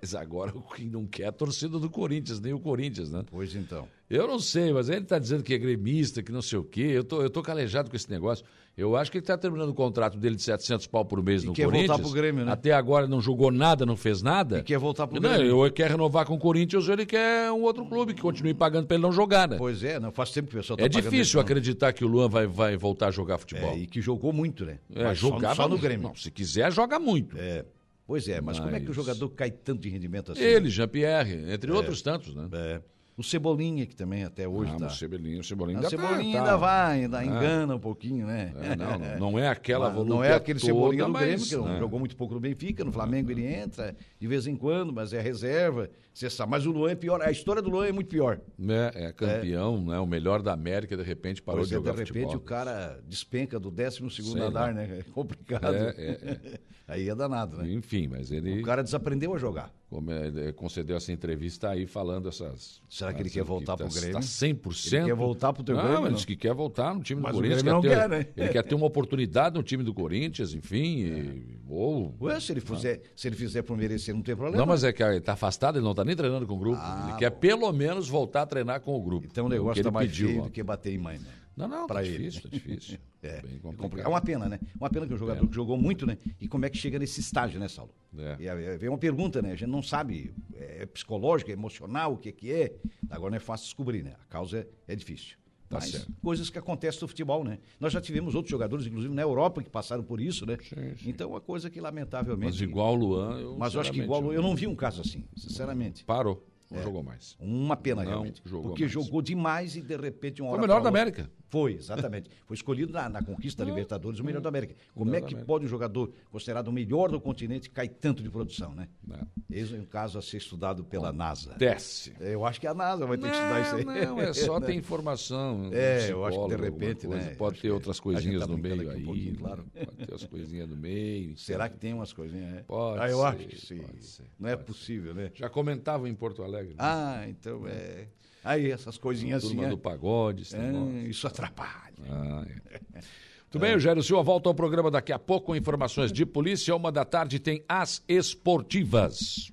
Mas 0.00 0.14
agora 0.14 0.56
o 0.56 0.62
que 0.62 0.84
não 0.84 1.06
quer 1.06 1.22
é 1.24 1.26
a 1.28 1.32
torcida 1.32 1.78
do 1.78 1.88
Corinthians, 1.90 2.40
nem 2.40 2.52
o 2.52 2.60
Corinthians, 2.60 3.10
né? 3.10 3.24
Pois 3.30 3.54
então. 3.54 3.88
Eu 4.08 4.26
não 4.26 4.38
sei, 4.38 4.72
mas 4.72 4.88
ele 4.88 5.02
está 5.02 5.18
dizendo 5.18 5.42
que 5.42 5.54
é 5.54 5.58
gremista, 5.58 6.22
que 6.22 6.32
não 6.32 6.42
sei 6.42 6.58
o 6.58 6.64
quê. 6.64 6.90
Eu 6.92 7.04
tô, 7.04 7.22
eu 7.22 7.30
tô 7.30 7.42
calejado 7.42 7.90
com 7.90 7.96
esse 7.96 8.10
negócio. 8.10 8.44
Eu 8.78 8.94
acho 8.94 9.10
que 9.10 9.18
ele 9.18 9.24
está 9.24 9.36
terminando 9.36 9.70
o 9.70 9.74
contrato 9.74 10.16
dele 10.16 10.36
de 10.36 10.42
700 10.42 10.86
pau 10.86 11.04
por 11.04 11.20
mês 11.20 11.42
E 11.42 11.46
no 11.46 11.52
quer 11.52 11.64
Corinthians. 11.64 11.88
voltar 11.88 12.02
pro 12.04 12.12
Grêmio, 12.12 12.44
né? 12.44 12.52
Até 12.52 12.72
agora 12.72 13.08
não 13.08 13.20
jogou 13.20 13.50
nada, 13.50 13.84
não 13.84 13.96
fez 13.96 14.22
nada. 14.22 14.60
E 14.60 14.62
quer 14.62 14.78
voltar 14.78 15.08
pro 15.08 15.20
não, 15.20 15.28
Grêmio. 15.34 15.56
Ou 15.56 15.66
ele 15.66 15.74
quer 15.74 15.90
renovar 15.90 16.24
com 16.24 16.34
o 16.34 16.38
Corinthians 16.38 16.86
ou 16.86 16.94
ele 16.94 17.04
quer 17.04 17.50
um 17.50 17.62
outro 17.62 17.84
clube 17.84 18.14
que 18.14 18.22
continue 18.22 18.54
pagando 18.54 18.86
para 18.86 18.94
ele 18.94 19.02
não 19.02 19.10
jogar, 19.10 19.48
né? 19.48 19.56
Pois 19.58 19.82
é, 19.82 19.98
não 19.98 20.12
faz 20.12 20.30
tempo 20.30 20.48
que 20.48 20.54
o 20.54 20.60
pessoal 20.60 20.76
tá 20.76 20.84
É 20.84 20.88
difícil 20.88 21.40
acreditar 21.40 21.92
que 21.92 22.04
o 22.04 22.08
Luan 22.08 22.28
vai, 22.28 22.46
vai 22.46 22.76
voltar 22.76 23.08
a 23.08 23.10
jogar 23.10 23.36
futebol. 23.38 23.70
É, 23.72 23.78
e 23.78 23.86
que 23.88 24.00
jogou 24.00 24.32
muito, 24.32 24.64
né? 24.64 24.78
É, 24.94 25.02
Mas 25.02 25.18
jogava 25.18 25.56
só, 25.56 25.68
no 25.68 25.76
Grêmio. 25.76 26.06
Não, 26.08 26.14
se 26.14 26.30
quiser, 26.30 26.70
joga 26.70 27.00
muito. 27.00 27.36
É. 27.36 27.64
Pois 28.06 28.28
é, 28.28 28.40
mas, 28.40 28.58
como 28.60 28.70
é 28.74 28.78
que 28.78 28.86
o 28.86 28.88
Mas- 28.88 28.96
jogador 28.96 29.28
cai 29.30 29.50
tanto 29.50 29.82
de 29.82 29.88
rendimento 29.90 30.32
assim? 30.32 30.40
Ele, 30.40 30.70
Jean-Pierre, 30.70 31.52
entre 31.52 31.70
outros 31.72 32.00
tantos, 32.00 32.34
né? 32.34 32.48
É. 32.52 32.80
O 33.18 33.22
Cebolinha, 33.24 33.84
que 33.84 33.96
também 33.96 34.22
até 34.22 34.46
hoje 34.46 34.70
ah, 34.76 34.78
tá. 34.78 34.86
o 34.86 34.90
Cebolinha, 34.90 35.40
o 35.40 35.42
Cebolinha 35.42 35.78
Ah, 35.78 35.80
ainda 35.80 35.88
o 35.88 35.90
Cebolinha 35.90 36.32
tá, 36.34 36.38
ainda 36.38 36.50
tá. 36.52 36.56
vai, 36.56 37.02
ainda 37.02 37.24
engana 37.24 37.74
um 37.74 37.78
pouquinho, 37.80 38.24
né? 38.24 38.52
É, 38.62 38.76
não, 38.76 39.32
não, 39.32 39.38
é 39.40 39.48
aquela 39.48 39.88
volúpia 39.88 40.14
Não 40.14 40.22
é 40.22 40.34
aquele 40.38 40.60
toda, 40.60 40.72
Cebolinha 40.72 41.04
do 41.04 41.10
mas, 41.10 41.22
Grêmio, 41.22 41.46
que 41.46 41.56
né? 41.72 41.78
jogou 41.80 41.98
muito 41.98 42.16
pouco 42.16 42.34
no 42.34 42.38
Benfica, 42.38 42.84
no 42.84 42.92
Flamengo 42.92 43.32
ele 43.32 43.44
entra 43.44 43.96
de 44.20 44.26
vez 44.28 44.46
em 44.46 44.54
quando, 44.54 44.92
mas 44.92 45.12
é 45.12 45.20
reserva. 45.20 45.90
Sabe, 46.30 46.50
mas 46.50 46.66
o 46.66 46.72
Luan 46.72 46.90
é 46.90 46.94
pior, 46.94 47.22
a 47.22 47.30
história 47.30 47.62
do 47.62 47.70
Luan 47.70 47.86
é 47.86 47.92
muito 47.92 48.08
pior. 48.08 48.40
É, 48.60 49.06
é 49.06 49.12
campeão, 49.12 49.84
né? 49.84 49.98
O 50.00 50.06
melhor 50.06 50.42
da 50.42 50.52
América, 50.52 50.96
de 50.96 51.02
repente 51.02 51.40
parou 51.40 51.60
Pois 51.60 51.68
de 51.68 51.74
é, 51.74 51.78
jogar 51.78 51.92
de 51.92 51.98
repente 51.98 52.22
futebol. 52.22 52.36
o 52.36 52.40
cara 52.40 53.00
despenca 53.06 53.60
do 53.60 53.70
12 53.70 54.10
segundo 54.10 54.42
andar, 54.42 54.74
né? 54.74 54.98
É 54.98 55.02
complicado. 55.12 55.74
É, 55.74 55.94
é, 55.96 56.60
Aí 56.88 57.06
é 57.06 57.14
danado, 57.14 57.58
né? 57.58 57.70
Enfim, 57.70 58.08
mas 58.08 58.30
ele 58.30 58.60
O 58.60 58.64
cara 58.64 58.82
desaprendeu 58.82 59.34
a 59.34 59.38
jogar. 59.38 59.70
como 59.90 60.10
é, 60.10 60.28
ele 60.28 60.52
concedeu 60.54 60.96
essa 60.96 61.12
entrevista 61.12 61.68
aí 61.68 61.86
falando 61.86 62.30
essas. 62.30 62.80
Será 62.88 63.12
que 63.12 63.20
ele 63.20 63.28
quer 63.28 63.44
voltar 63.44 63.76
tá, 63.76 63.84
pro 63.84 63.94
Grêmio? 63.94 64.14
Tá 64.14 64.20
100%. 64.20 64.94
Ele 64.94 65.04
quer 65.04 65.14
voltar 65.14 65.52
pro 65.52 65.62
teu 65.62 65.76
não, 65.76 65.82
Grêmio, 65.82 66.00
Ele 66.00 66.08
não? 66.08 66.14
disse 66.14 66.26
que 66.26 66.34
quer 66.34 66.54
voltar 66.54 66.94
no 66.94 67.02
time 67.02 67.20
do 67.20 67.28
o 67.28 67.32
Corinthians. 67.32 67.60
Grêmio 67.62 67.74
não 67.74 67.82
ter, 67.82 67.88
quer, 67.90 68.08
né? 68.08 68.26
Ele 68.34 68.48
quer 68.48 68.62
ter 68.62 68.74
uma 68.74 68.86
oportunidade 68.86 69.54
no 69.54 69.62
time 69.62 69.84
do 69.84 69.92
Corinthians, 69.92 70.54
enfim. 70.54 71.00
e- 71.00 71.58
ou. 71.68 72.16
Ué, 72.22 72.40
se 72.40 72.52
ele, 72.52 72.60
fizer, 72.62 73.02
se 73.14 73.28
ele 73.28 73.36
fizer 73.36 73.60
por 73.60 73.76
merecer, 73.76 74.14
não 74.14 74.22
tem 74.22 74.34
problema. 74.34 74.56
Não, 74.56 74.66
mas 74.66 74.82
é 74.82 74.90
que 74.90 75.02
ele 75.02 75.20
tá 75.20 75.34
afastado, 75.34 75.76
ele 75.76 75.84
não 75.84 75.94
tá 75.94 76.06
nem 76.08 76.16
treinando 76.16 76.46
com 76.46 76.54
o 76.54 76.58
grupo. 76.58 76.78
Ah, 76.80 77.08
ele 77.10 77.18
quer 77.18 77.30
pelo 77.30 77.70
menos 77.72 78.08
voltar 78.08 78.42
a 78.42 78.46
treinar 78.46 78.80
com 78.80 78.96
o 78.96 79.02
grupo. 79.02 79.26
Então 79.30 79.44
o 79.44 79.48
É 79.48 79.50
negócio 79.50 79.82
tá 79.82 79.88
ele 79.88 79.94
mais 79.94 80.10
pediu, 80.10 80.28
feio 80.28 80.40
ó. 80.40 80.44
do 80.44 80.50
que 80.50 80.62
bater 80.62 80.92
em 80.92 80.98
mãe, 80.98 81.18
né? 81.18 81.28
Não, 81.56 81.66
não, 81.68 81.86
pra 81.88 81.96
tá 81.96 82.04
ele. 82.04 82.18
difícil, 82.18 82.42
tá 82.42 82.48
difícil. 82.48 82.98
É, 83.20 83.38
é 83.38 83.42
complicado. 83.76 84.06
É 84.06 84.08
uma 84.08 84.20
pena, 84.20 84.48
né? 84.48 84.60
Uma 84.78 84.88
pena 84.88 85.04
que 85.04 85.12
um 85.12 85.18
jogador 85.18 85.44
que 85.48 85.52
jogou 85.52 85.76
muito, 85.76 86.06
né? 86.06 86.16
E 86.40 86.46
como 86.46 86.64
é 86.64 86.70
que 86.70 86.78
chega 86.78 87.00
nesse 87.00 87.18
estágio, 87.18 87.58
né, 87.58 87.66
Saulo? 87.66 87.92
É. 88.16 88.36
E 88.38 88.76
vem 88.78 88.88
uma 88.88 88.96
pergunta, 88.96 89.42
né? 89.42 89.50
A 89.50 89.56
gente 89.56 89.68
não 89.68 89.82
sabe, 89.82 90.32
é 90.54 90.86
psicológico, 90.86 91.50
é 91.50 91.52
emocional, 91.54 92.12
o 92.12 92.16
que 92.16 92.30
que 92.30 92.52
é. 92.52 92.76
Agora 93.10 93.30
não 93.32 93.36
é 93.36 93.40
fácil 93.40 93.64
descobrir, 93.64 94.04
né? 94.04 94.14
A 94.22 94.24
causa 94.26 94.58
é, 94.58 94.92
é 94.92 94.94
difícil. 94.94 95.36
Tá 95.68 95.76
Mas 95.76 95.90
certo. 95.90 96.10
coisas 96.22 96.48
que 96.48 96.58
acontecem 96.58 97.00
no 97.02 97.08
futebol, 97.08 97.44
né? 97.44 97.58
Nós 97.78 97.92
já 97.92 98.00
tivemos 98.00 98.34
outros 98.34 98.50
jogadores, 98.50 98.86
inclusive 98.86 99.14
na 99.14 99.20
Europa, 99.22 99.62
que 99.62 99.68
passaram 99.68 100.02
por 100.02 100.18
isso, 100.18 100.46
né? 100.46 100.56
Sim, 100.62 100.96
sim. 100.96 101.10
Então, 101.10 101.30
uma 101.30 101.40
coisa 101.42 101.68
que, 101.68 101.78
lamentavelmente... 101.78 102.52
Mas 102.52 102.60
igual 102.60 102.94
o 102.94 102.96
Luan, 102.96 103.38
eu. 103.38 103.56
Mas 103.58 103.74
eu 103.74 103.80
acho 103.82 103.92
que 103.92 104.00
igual... 104.00 104.32
Eu 104.32 104.40
não 104.40 104.56
vi 104.56 104.66
um 104.66 104.74
caso 104.74 105.02
assim, 105.02 105.24
sinceramente. 105.36 106.04
Parou, 106.04 106.46
não 106.70 106.82
jogou 106.82 107.02
mais. 107.02 107.36
Uma 107.38 107.76
pena, 107.76 108.02
Não 108.02 108.10
realmente. 108.10 108.40
jogou 108.46 108.70
porque 108.70 108.84
mais. 108.84 108.92
jogou 108.92 109.20
demais 109.20 109.76
e, 109.76 109.82
de 109.82 109.96
repente, 109.96 110.40
uma 110.40 110.48
Foi 110.50 110.58
hora 110.58 110.64
o 110.64 110.68
melhor 110.68 110.82
da 110.82 110.88
América. 110.88 111.30
Foi, 111.48 111.74
exatamente. 111.74 112.30
Foi 112.46 112.54
escolhido 112.54 112.92
na, 112.92 113.08
na 113.08 113.22
conquista 113.22 113.64
da 113.64 113.70
Libertadores 113.70 114.20
o 114.20 114.24
melhor 114.24 114.40
da 114.40 114.48
América. 114.48 114.74
Como 114.94 115.14
é 115.14 115.20
que 115.20 115.34
pode 115.34 115.64
um 115.64 115.68
jogador 115.68 116.12
considerado 116.30 116.68
o 116.68 116.72
melhor 116.72 117.10
do 117.10 117.20
continente 117.20 117.70
cair 117.70 117.88
tanto 117.88 118.22
de 118.22 118.30
produção, 118.30 118.74
né? 118.74 118.88
É. 119.10 119.58
Esse 119.58 119.74
é 119.74 119.78
um 119.78 119.84
caso 119.84 120.18
a 120.18 120.22
ser 120.22 120.36
estudado 120.36 120.84
pela 120.84 121.12
NASA. 121.12 121.54
Desce. 121.54 122.12
Eu 122.20 122.44
acho 122.44 122.60
que 122.60 122.66
a 122.66 122.74
NASA 122.74 123.06
vai 123.06 123.16
ter 123.16 123.30
que 123.30 123.36
estudar 123.36 123.60
isso 123.62 123.76
aí. 123.76 123.84
Não, 123.84 124.16
não, 124.16 124.20
é 124.20 124.32
só 124.32 124.60
ter 124.60 124.74
informação. 124.74 125.70
É, 125.72 126.06
um 126.06 126.10
eu 126.10 126.24
acho 126.24 126.42
que 126.42 126.56
de 126.56 126.62
repente, 126.62 127.06
né, 127.06 127.34
Pode 127.36 127.60
ter 127.60 127.70
outras 127.70 127.96
gente 127.96 128.02
coisinhas 128.02 128.40
tá 128.40 128.46
no 128.46 128.58
meio 128.58 128.86
um 128.86 128.90
aí. 128.90 129.04
pouquinho, 129.04 129.32
né? 129.32 129.38
claro. 129.38 129.64
Pode 129.72 130.06
ter 130.06 130.14
as 130.14 130.24
coisinhas 130.24 130.68
no 130.68 130.76
meio. 130.76 131.38
Será 131.38 131.68
que 131.68 131.78
tem 131.78 131.94
umas 131.94 132.12
coisinhas? 132.12 132.58
é? 132.58 132.62
Pode 132.62 133.00
ah, 133.00 133.08
eu 133.08 133.18
ser, 133.18 133.24
acho 133.24 133.48
que 133.48 133.60
sim. 133.60 133.82
ser, 134.00 134.24
Não 134.38 134.48
é 134.48 134.56
possível, 134.56 135.14
né? 135.14 135.30
Já 135.34 135.48
comentavam 135.48 136.06
em 136.06 136.14
Porto 136.14 136.42
Alegre. 136.42 136.70
né? 136.70 136.76
Ah, 136.78 137.24
então 137.28 137.66
é. 137.66 138.06
Aí, 138.44 138.70
essas 138.70 138.96
coisinhas 138.96 139.44
assim. 139.44 139.54
Turma 139.54 139.66
é- 139.66 139.70
do 139.70 139.78
pagode, 139.78 140.42
esse 140.42 140.56
é, 140.56 140.70
isso 141.08 141.26
atrapalha. 141.26 141.94
Ah, 142.08 142.44
é. 142.72 143.00
Muito 143.48 143.60
bem, 143.60 143.72
Eugênio 143.72 144.02
Silva 144.02 144.22
volta 144.22 144.50
ao 144.50 144.54
programa 144.54 144.90
daqui 144.90 145.10
a 145.10 145.18
pouco 145.18 145.46
com 145.46 145.56
informações 145.56 146.12
de 146.12 146.26
polícia. 146.26 146.76
Uma 146.76 146.92
da 146.92 147.02
tarde 147.02 147.38
tem 147.38 147.64
as 147.66 148.04
esportivas. 148.06 149.50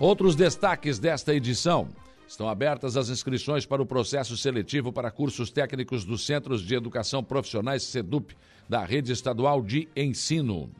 Outros 0.00 0.34
destaques 0.34 0.98
desta 0.98 1.34
edição. 1.34 1.88
Estão 2.26 2.48
abertas 2.48 2.96
as 2.96 3.10
inscrições 3.10 3.66
para 3.66 3.82
o 3.82 3.86
processo 3.86 4.38
seletivo 4.38 4.90
para 4.90 5.10
cursos 5.10 5.50
técnicos 5.50 6.02
dos 6.02 6.24
Centros 6.24 6.62
de 6.62 6.74
Educação 6.74 7.22
Profissionais 7.22 7.82
SEDUP, 7.82 8.34
da 8.66 8.84
Rede 8.84 9.12
Estadual 9.12 9.62
de 9.62 9.86
Ensino. 9.94 10.70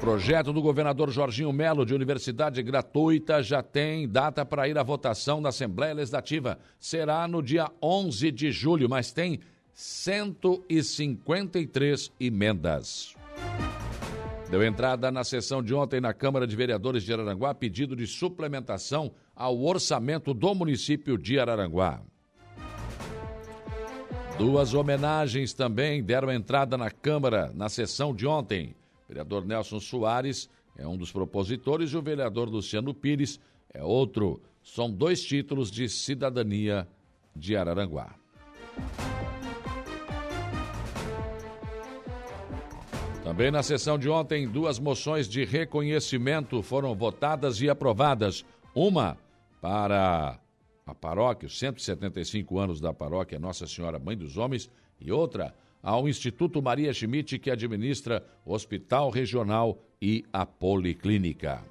Projeto 0.00 0.50
do 0.50 0.62
governador 0.62 1.10
Jorginho 1.10 1.52
Melo 1.52 1.84
de 1.84 1.94
universidade 1.94 2.62
gratuita 2.62 3.42
já 3.42 3.62
tem 3.62 4.08
data 4.08 4.46
para 4.46 4.66
ir 4.66 4.78
à 4.78 4.82
votação 4.82 5.42
na 5.42 5.50
Assembleia 5.50 5.92
Legislativa. 5.92 6.58
Será 6.78 7.28
no 7.28 7.42
dia 7.42 7.70
11 7.82 8.30
de 8.30 8.50
julho, 8.50 8.88
mas 8.88 9.12
tem 9.12 9.40
153 9.74 12.10
emendas. 12.18 13.14
Deu 14.48 14.64
entrada 14.64 15.10
na 15.10 15.22
sessão 15.22 15.62
de 15.62 15.74
ontem 15.74 16.00
na 16.00 16.14
Câmara 16.14 16.46
de 16.46 16.56
Vereadores 16.56 17.02
de 17.02 17.12
Araranguá 17.12 17.54
pedido 17.54 17.94
de 17.94 18.06
suplementação 18.06 19.12
ao 19.36 19.62
orçamento 19.62 20.32
do 20.32 20.54
município 20.54 21.18
de 21.18 21.38
Araranguá. 21.38 22.00
Duas 24.38 24.72
homenagens 24.72 25.52
também 25.52 26.02
deram 26.02 26.32
entrada 26.32 26.78
na 26.78 26.90
Câmara 26.90 27.52
na 27.54 27.68
sessão 27.68 28.14
de 28.14 28.26
ontem. 28.26 28.74
Vereador 29.10 29.44
Nelson 29.44 29.80
Soares 29.80 30.48
é 30.78 30.86
um 30.86 30.96
dos 30.96 31.10
propositores 31.10 31.90
e 31.90 31.96
o 31.96 32.02
vereador 32.02 32.48
Luciano 32.48 32.94
Pires 32.94 33.40
é 33.74 33.82
outro. 33.82 34.40
São 34.62 34.88
dois 34.88 35.20
títulos 35.20 35.68
de 35.68 35.88
cidadania 35.88 36.86
de 37.34 37.56
Araranguá. 37.56 38.14
Também 43.24 43.50
na 43.50 43.64
sessão 43.64 43.98
de 43.98 44.08
ontem, 44.08 44.46
duas 44.46 44.78
moções 44.78 45.28
de 45.28 45.44
reconhecimento 45.44 46.62
foram 46.62 46.94
votadas 46.94 47.60
e 47.60 47.68
aprovadas. 47.68 48.44
Uma 48.72 49.18
para 49.60 50.38
a 50.86 50.94
paróquia, 50.94 51.48
os 51.48 51.58
175 51.58 52.58
anos 52.60 52.80
da 52.80 52.92
paróquia 52.92 53.40
Nossa 53.40 53.66
Senhora 53.66 53.98
Mãe 53.98 54.16
dos 54.16 54.36
Homens, 54.36 54.70
e 55.00 55.10
outra 55.10 55.52
ao 55.82 56.08
Instituto 56.08 56.62
Maria 56.62 56.92
Schmidt, 56.92 57.38
que 57.38 57.50
administra 57.50 58.24
o 58.44 58.52
Hospital 58.52 59.10
Regional 59.10 59.78
e 60.00 60.24
a 60.32 60.44
Policlínica. 60.44 61.64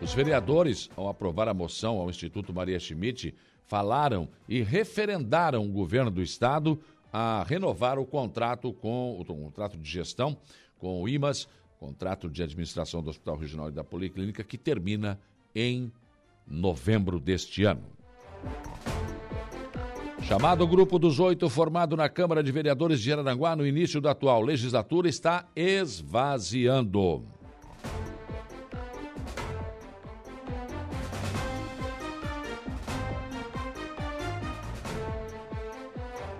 Os 0.00 0.12
vereadores, 0.12 0.90
ao 0.96 1.08
aprovar 1.08 1.48
a 1.48 1.54
moção 1.54 1.98
ao 1.98 2.10
Instituto 2.10 2.52
Maria 2.52 2.78
Schmidt, 2.78 3.34
falaram 3.64 4.28
e 4.46 4.62
referendaram 4.62 5.64
o 5.64 5.72
governo 5.72 6.10
do 6.10 6.22
estado 6.22 6.78
a 7.10 7.42
renovar 7.44 7.98
o 7.98 8.04
contrato 8.04 8.72
com 8.72 9.18
o 9.18 9.24
contrato 9.24 9.78
de 9.78 9.88
gestão 9.88 10.36
com 10.78 11.00
o 11.02 11.08
IMAS, 11.08 11.48
contrato 11.78 12.28
de 12.28 12.42
administração 12.42 13.02
do 13.02 13.08
Hospital 13.08 13.36
Regional 13.36 13.68
e 13.68 13.72
da 13.72 13.82
Policlínica, 13.82 14.44
que 14.44 14.58
termina 14.58 15.18
em 15.54 15.90
novembro 16.46 17.18
deste 17.18 17.64
ano. 17.64 17.84
Chamado 20.22 20.66
Grupo 20.66 20.98
dos 20.98 21.20
Oito, 21.20 21.50
formado 21.50 21.96
na 21.96 22.08
Câmara 22.08 22.42
de 22.42 22.50
Vereadores 22.50 23.00
de 23.00 23.12
Araranguá 23.12 23.54
no 23.54 23.66
início 23.66 24.00
da 24.00 24.12
atual 24.12 24.40
legislatura, 24.40 25.06
está 25.08 25.46
esvaziando. 25.54 27.22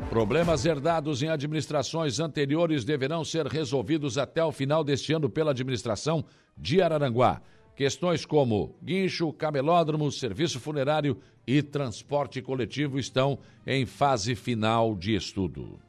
Problemas 0.09 0.65
herdados 0.65 1.25
em 1.25 1.29
administrações 1.29 2.21
anteriores 2.21 2.85
deverão 2.85 3.25
ser 3.25 3.47
resolvidos 3.47 4.17
até 4.17 4.45
o 4.45 4.53
final 4.53 4.85
deste 4.85 5.13
ano 5.13 5.29
pela 5.29 5.51
administração 5.51 6.25
de 6.57 6.81
Araranguá. 6.81 7.43
Questões 7.77 8.25
como 8.25 8.77
guincho, 8.83 9.33
camelódromo, 9.33 10.11
serviço 10.13 10.61
funerário 10.61 11.19
e 11.47 11.61
transporte 11.61 12.41
coletivo 12.41 12.99
estão 12.99 13.39
em 13.67 13.85
fase 13.85 14.35
final 14.37 14.95
de 14.95 15.15
estudo. 15.15 15.81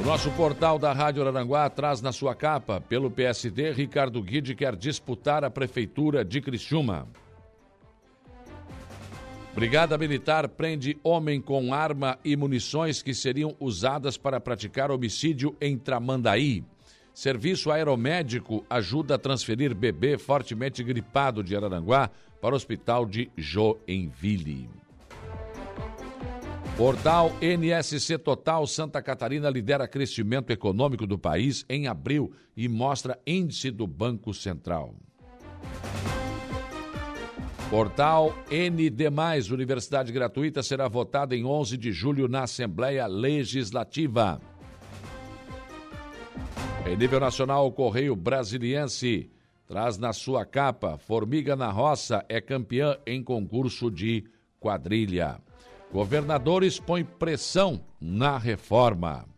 O 0.00 0.02
nosso 0.02 0.30
portal 0.30 0.78
da 0.78 0.94
Rádio 0.94 1.20
Araranguá 1.20 1.68
traz 1.68 2.00
na 2.00 2.10
sua 2.10 2.34
capa, 2.34 2.80
pelo 2.80 3.10
PSD, 3.10 3.70
Ricardo 3.72 4.22
Guide 4.22 4.54
quer 4.54 4.74
disputar 4.74 5.44
a 5.44 5.50
prefeitura 5.50 6.24
de 6.24 6.40
Criciúma. 6.40 7.06
Brigada 9.54 9.98
Militar 9.98 10.48
prende 10.48 10.96
homem 11.02 11.40
com 11.40 11.74
arma 11.74 12.18
e 12.24 12.36
munições 12.36 13.02
que 13.02 13.12
seriam 13.12 13.56
usadas 13.58 14.16
para 14.16 14.40
praticar 14.40 14.90
homicídio 14.90 15.56
em 15.60 15.76
Tramandaí. 15.76 16.64
Serviço 17.12 17.70
aeromédico 17.70 18.64
ajuda 18.70 19.16
a 19.16 19.18
transferir 19.18 19.74
bebê 19.74 20.16
fortemente 20.16 20.82
gripado 20.84 21.42
de 21.42 21.56
Araranguá 21.56 22.10
para 22.40 22.54
o 22.54 22.56
hospital 22.56 23.04
de 23.04 23.28
Joinville. 23.36 24.70
Portal 26.76 27.32
NSC 27.42 28.16
Total 28.18 28.66
Santa 28.66 29.02
Catarina 29.02 29.50
lidera 29.50 29.86
crescimento 29.88 30.50
econômico 30.50 31.06
do 31.06 31.18
país 31.18 31.64
em 31.68 31.88
abril 31.88 32.32
e 32.56 32.68
mostra 32.68 33.18
índice 33.26 33.70
do 33.70 33.86
Banco 33.86 34.32
Central. 34.32 34.94
Portal 37.70 38.34
ND+, 38.50 38.92
Universidade 39.52 40.10
Gratuita, 40.10 40.60
será 40.60 40.88
votada 40.88 41.36
em 41.36 41.44
11 41.44 41.76
de 41.76 41.92
julho 41.92 42.26
na 42.26 42.42
Assembleia 42.42 43.06
Legislativa. 43.06 44.40
Em 46.84 46.96
nível 46.96 47.20
nacional, 47.20 47.68
o 47.68 47.70
Correio 47.70 48.16
Brasiliense 48.16 49.30
traz 49.68 49.96
na 49.98 50.12
sua 50.12 50.44
capa 50.44 50.98
Formiga 50.98 51.54
na 51.54 51.70
Roça 51.70 52.24
é 52.28 52.40
campeã 52.40 52.96
em 53.06 53.22
concurso 53.22 53.88
de 53.88 54.24
quadrilha. 54.58 55.40
Governadores 55.92 56.80
põem 56.80 57.04
pressão 57.04 57.80
na 58.00 58.36
reforma. 58.36 59.29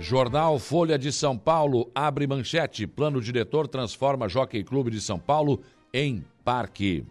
Jornal 0.00 0.58
Folha 0.58 0.98
de 0.98 1.12
São 1.12 1.36
Paulo 1.36 1.90
abre 1.94 2.26
manchete. 2.26 2.86
Plano 2.86 3.20
diretor 3.20 3.68
transforma 3.68 4.30
Jockey 4.30 4.64
Clube 4.64 4.90
de 4.90 4.98
São 4.98 5.18
Paulo 5.18 5.60
em 5.92 6.24
parque. 6.42 7.04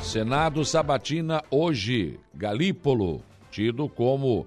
Senado 0.00 0.64
sabatina 0.64 1.44
hoje. 1.50 2.18
Galípolo, 2.34 3.22
tido 3.50 3.90
como 3.90 4.46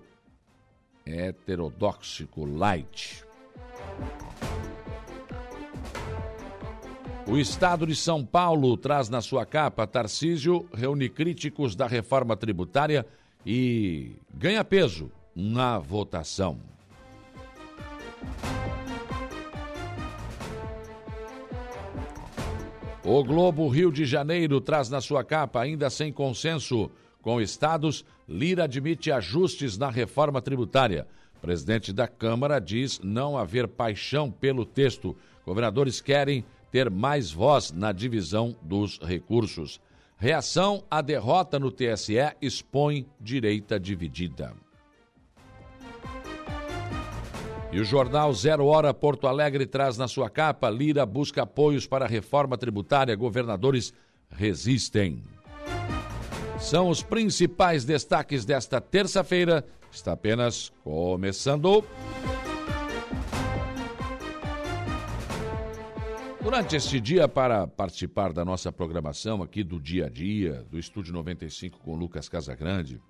heterodóxico 1.06 2.44
light. 2.44 3.24
O 7.28 7.38
Estado 7.38 7.86
de 7.86 7.96
São 7.96 8.26
Paulo 8.26 8.76
traz 8.76 9.08
na 9.08 9.22
sua 9.22 9.46
capa 9.46 9.86
Tarcísio 9.86 10.68
reúne 10.74 11.10
críticos 11.10 11.76
da 11.76 11.86
reforma 11.86 12.36
tributária 12.36 13.06
e 13.46 14.16
ganha 14.34 14.64
peso 14.64 15.12
na 15.36 15.80
votação. 15.80 16.60
O 23.04 23.24
Globo 23.24 23.68
Rio 23.70 23.92
de 23.92 24.06
Janeiro 24.06 24.60
traz 24.62 24.90
na 24.90 25.02
sua 25.02 25.24
capa, 25.24 25.62
ainda 25.62 25.90
sem 25.90 26.12
consenso 26.12 26.92
com 27.22 27.42
estados, 27.42 28.06
Lira 28.28 28.66
admite 28.66 29.12
ajustes 29.12 29.78
na 29.78 29.90
reforma 29.90 30.42
tributária. 30.42 31.08
Presidente 31.42 31.92
da 31.92 32.08
Câmara 32.08 32.60
diz 32.60 33.00
não 33.04 33.38
haver 33.38 33.68
paixão 33.68 34.30
pelo 34.30 34.66
texto. 34.66 35.16
Governadores 35.46 36.02
querem 36.02 36.46
ter 36.72 36.90
mais 36.90 37.32
voz 37.32 37.72
na 37.72 37.92
divisão 37.92 38.56
dos 38.62 39.00
recursos. 39.00 39.82
Reação 40.22 40.84
à 40.92 41.02
derrota 41.02 41.58
no 41.58 41.72
TSE 41.72 42.18
expõe 42.42 43.08
direita 43.22 43.80
dividida. 43.80 44.54
E 47.72 47.80
o 47.80 47.86
jornal 47.86 48.34
Zero 48.34 48.66
Hora 48.66 48.94
Porto 48.94 49.28
Alegre 49.28 49.66
traz 49.66 49.98
na 49.98 50.10
sua 50.10 50.30
capa: 50.30 50.70
Lira 50.70 51.06
busca 51.06 51.44
apoios 51.44 51.88
para 51.88 52.04
a 52.04 52.08
reforma 52.08 52.58
tributária, 52.58 53.16
governadores 53.16 53.94
resistem. 54.30 55.24
São 56.60 56.90
os 56.90 57.02
principais 57.02 57.86
destaques 57.86 58.44
desta 58.44 58.82
terça-feira. 58.82 59.66
Está 59.90 60.12
apenas 60.12 60.70
começando. 60.84 61.86
Durante 66.42 66.76
este 66.76 67.02
dia, 67.02 67.28
para 67.28 67.68
participar 67.68 68.32
da 68.32 68.46
nossa 68.46 68.72
programação 68.72 69.44
aqui 69.44 69.62
do 69.62 69.80
dia 69.80 70.06
a 70.06 70.10
dia, 70.10 70.66
do 70.72 70.80
Estúdio 70.80 71.14
95 71.14 71.80
com 71.80 71.96
Lucas 71.96 72.30
Casagrande, 72.30 73.02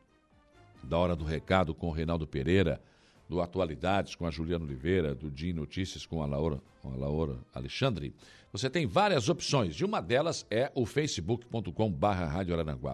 da 0.83 0.98
Hora 0.98 1.15
do 1.15 1.24
Recado 1.24 1.75
com 1.75 1.91
Reinaldo 1.91 2.25
Pereira, 2.25 2.81
do 3.29 3.39
Atualidades 3.39 4.15
com 4.15 4.25
a 4.25 4.31
Juliana 4.31 4.65
Oliveira, 4.65 5.13
do 5.13 5.29
Dia 5.29 5.53
Notícias 5.53 6.07
com 6.07 6.24
a 6.24 6.25
Laura, 6.25 6.59
com 6.81 6.91
a 6.91 6.95
Laura 6.95 7.38
Alexandre, 7.53 8.15
você 8.51 8.67
tem 8.67 8.88
várias 8.88 9.29
opções. 9.29 9.75
E 9.75 9.86
uma 9.86 10.01
delas 10.01 10.43
é 10.50 10.71
o 10.74 10.83
facebook.com 10.83 11.91
barra. 11.91 12.43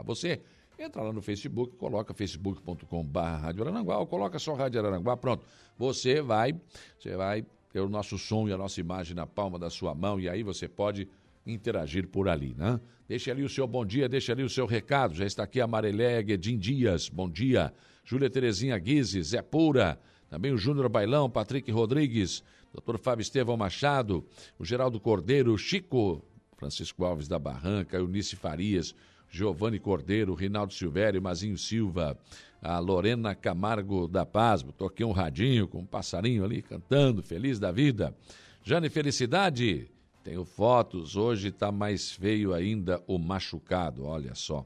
Você 0.03 0.41
entra 0.77 1.01
lá 1.01 1.13
no 1.13 1.21
Facebook, 1.21 1.77
coloca 1.77 2.13
facebook.com 2.13 3.03
barra 3.05 3.53
ou 3.97 4.05
coloca 4.05 4.37
só 4.37 4.53
Rádio 4.53 4.81
Araranguá, 4.81 5.15
pronto. 5.15 5.45
Você 5.77 6.21
vai, 6.21 6.59
você 6.99 7.15
vai 7.15 7.45
ter 7.75 7.82
o 7.82 7.89
nosso 7.89 8.17
som 8.17 8.48
e 8.48 8.53
a 8.53 8.58
nossa 8.58 8.79
imagem 8.79 9.13
na 9.13 9.27
palma 9.27 9.60
da 9.60 9.70
sua 9.70 9.94
mão 9.94 10.17
e 10.17 10.29
aí 10.29 10.44
você 10.44 10.65
pode 10.65 11.10
interagir 11.46 12.08
por 12.08 12.29
ali, 12.29 12.55
né? 12.58 12.79
Deixe 13.05 13.29
ali 13.29 13.44
o 13.44 13.50
seu 13.50 13.67
bom 13.67 13.86
dia, 13.86 14.08
deixe 14.08 14.32
ali 14.32 14.44
o 14.44 14.50
seu 14.50 14.65
recado. 14.65 15.13
Já 15.13 15.25
está 15.25 15.44
aqui 15.44 15.60
a 15.60 15.67
Mariléia 15.67 16.22
Guedin 16.22 16.58
Dias, 16.58 17.10
bom 17.10 17.29
dia. 17.29 17.74
Júlia 18.05 18.29
Terezinha 18.29 18.77
Guise, 18.77 19.22
Zé 19.22 19.41
Pura, 19.41 20.00
também 20.29 20.53
o 20.53 20.58
Júnior 20.58 20.88
Bailão, 20.88 21.29
Patrick 21.29 21.70
Rodrigues, 21.70 22.41
Dr. 22.74 22.98
Fábio 22.98 23.24
Estevão 23.24 23.58
Machado, 23.58 24.25
o 24.58 24.63
Geraldo 24.63 24.98
Cordeiro, 24.98 25.58
Chico, 25.58 26.24
Francisco 26.55 27.03
Alves 27.03 27.27
da 27.27 27.38
Barranca, 27.38 27.98
Eunice 27.98 28.38
Farias, 28.38 28.96
Giovanni 29.29 29.79
Cordeiro, 29.79 30.34
Rinaldo 30.34 30.74
Silvério, 30.74 31.22
Mazinho 31.22 31.58
Silva, 31.58 32.17
a 32.65 32.79
Lorena 32.79 33.36
Camargo 33.36 34.07
da 34.07 34.25
Paz. 34.25 34.63
Toquei 34.75 35.05
um 35.05 35.12
radinho 35.12 35.67
com 35.67 35.79
um 35.79 35.86
passarinho 35.86 36.43
ali 36.43 36.63
cantando, 36.63 37.22
feliz 37.22 37.60
da 37.60 37.72
vida. 37.72 38.15
Jane 38.63 38.89
Felicidade, 38.89 39.91
tenho 40.24 40.43
fotos. 40.43 41.15
Hoje 41.15 41.50
está 41.50 41.72
mais 41.72 42.12
feio 42.12 42.55
ainda 42.55 43.03
o 43.05 43.19
machucado, 43.19 44.03
olha 44.03 44.34
só. 44.34 44.65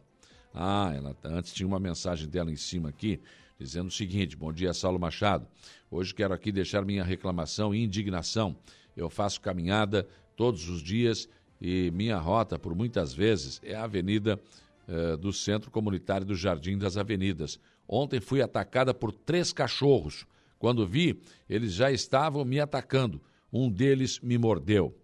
Ah, 0.53 0.93
ela 0.95 1.13
tá, 1.13 1.27
antes 1.29 1.53
tinha 1.53 1.67
uma 1.67 1.79
mensagem 1.79 2.27
dela 2.27 2.49
em 2.49 2.55
cima 2.55 2.87
aqui, 2.87 3.19
dizendo 3.59 3.89
o 3.89 3.91
seguinte: 3.91 4.37
Bom 4.37 4.53
dia, 4.53 4.73
Saulo 4.73 4.97
Machado. 4.97 5.45
Hoje 5.91 6.15
quero 6.15 6.33
aqui 6.33 6.53
deixar 6.53 6.85
minha 6.85 7.03
reclamação 7.03 7.75
e 7.75 7.83
indignação. 7.83 8.55
Eu 8.95 9.09
faço 9.09 9.41
caminhada 9.41 10.07
todos 10.37 10.69
os 10.69 10.81
dias 10.81 11.27
e 11.59 11.91
minha 11.91 12.17
rota, 12.17 12.57
por 12.57 12.73
muitas 12.73 13.13
vezes, 13.13 13.59
é 13.61 13.75
a 13.75 13.83
Avenida 13.83 14.39
eh, 14.87 15.17
do 15.17 15.33
Centro 15.33 15.69
Comunitário 15.69 16.25
do 16.25 16.33
Jardim 16.33 16.77
das 16.77 16.95
Avenidas. 16.95 17.59
Ontem 17.91 18.21
fui 18.21 18.39
atacada 18.39 18.93
por 18.93 19.11
três 19.11 19.51
cachorros. 19.51 20.27
Quando 20.59 20.85
vi, 20.85 21.19
eles 21.49 21.73
já 21.73 21.91
estavam 21.91 22.45
me 22.45 22.59
atacando. 22.59 23.19
Um 23.51 23.67
deles 23.67 24.19
me 24.19 24.37
mordeu. 24.37 24.95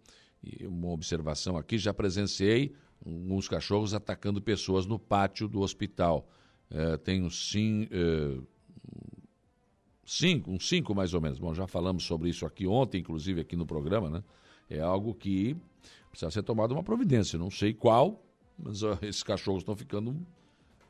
E 0.43 0.67
uma 0.67 0.89
observação 0.89 1.57
aqui: 1.57 1.79
já 1.79 1.91
presenciei 1.91 2.75
uns 3.03 3.47
cachorros 3.47 3.95
atacando 3.95 4.39
pessoas 4.39 4.85
no 4.85 4.99
pátio 4.99 5.47
do 5.47 5.61
hospital. 5.61 6.29
Eh, 6.69 6.97
tenho 6.97 7.31
sim. 7.31 7.87
Eh, 7.89 8.39
Cinco, 10.07 10.51
uns 10.51 10.69
cinco 10.69 10.93
mais 10.93 11.15
ou 11.15 11.21
menos. 11.21 11.39
Bom, 11.39 11.51
já 11.55 11.65
falamos 11.65 12.03
sobre 12.03 12.29
isso 12.29 12.45
aqui 12.45 12.67
ontem, 12.67 12.99
inclusive 12.99 13.41
aqui 13.41 13.55
no 13.55 13.65
programa, 13.65 14.07
né? 14.07 14.23
É 14.69 14.79
algo 14.79 15.15
que 15.15 15.57
precisa 16.11 16.29
ser 16.29 16.43
tomado 16.43 16.73
uma 16.73 16.83
providência. 16.83 17.39
Não 17.39 17.49
sei 17.49 17.73
qual, 17.73 18.23
mas 18.55 18.83
ó, 18.83 18.97
esses 19.01 19.23
cachorros 19.23 19.63
estão 19.63 19.75
ficando 19.75 20.15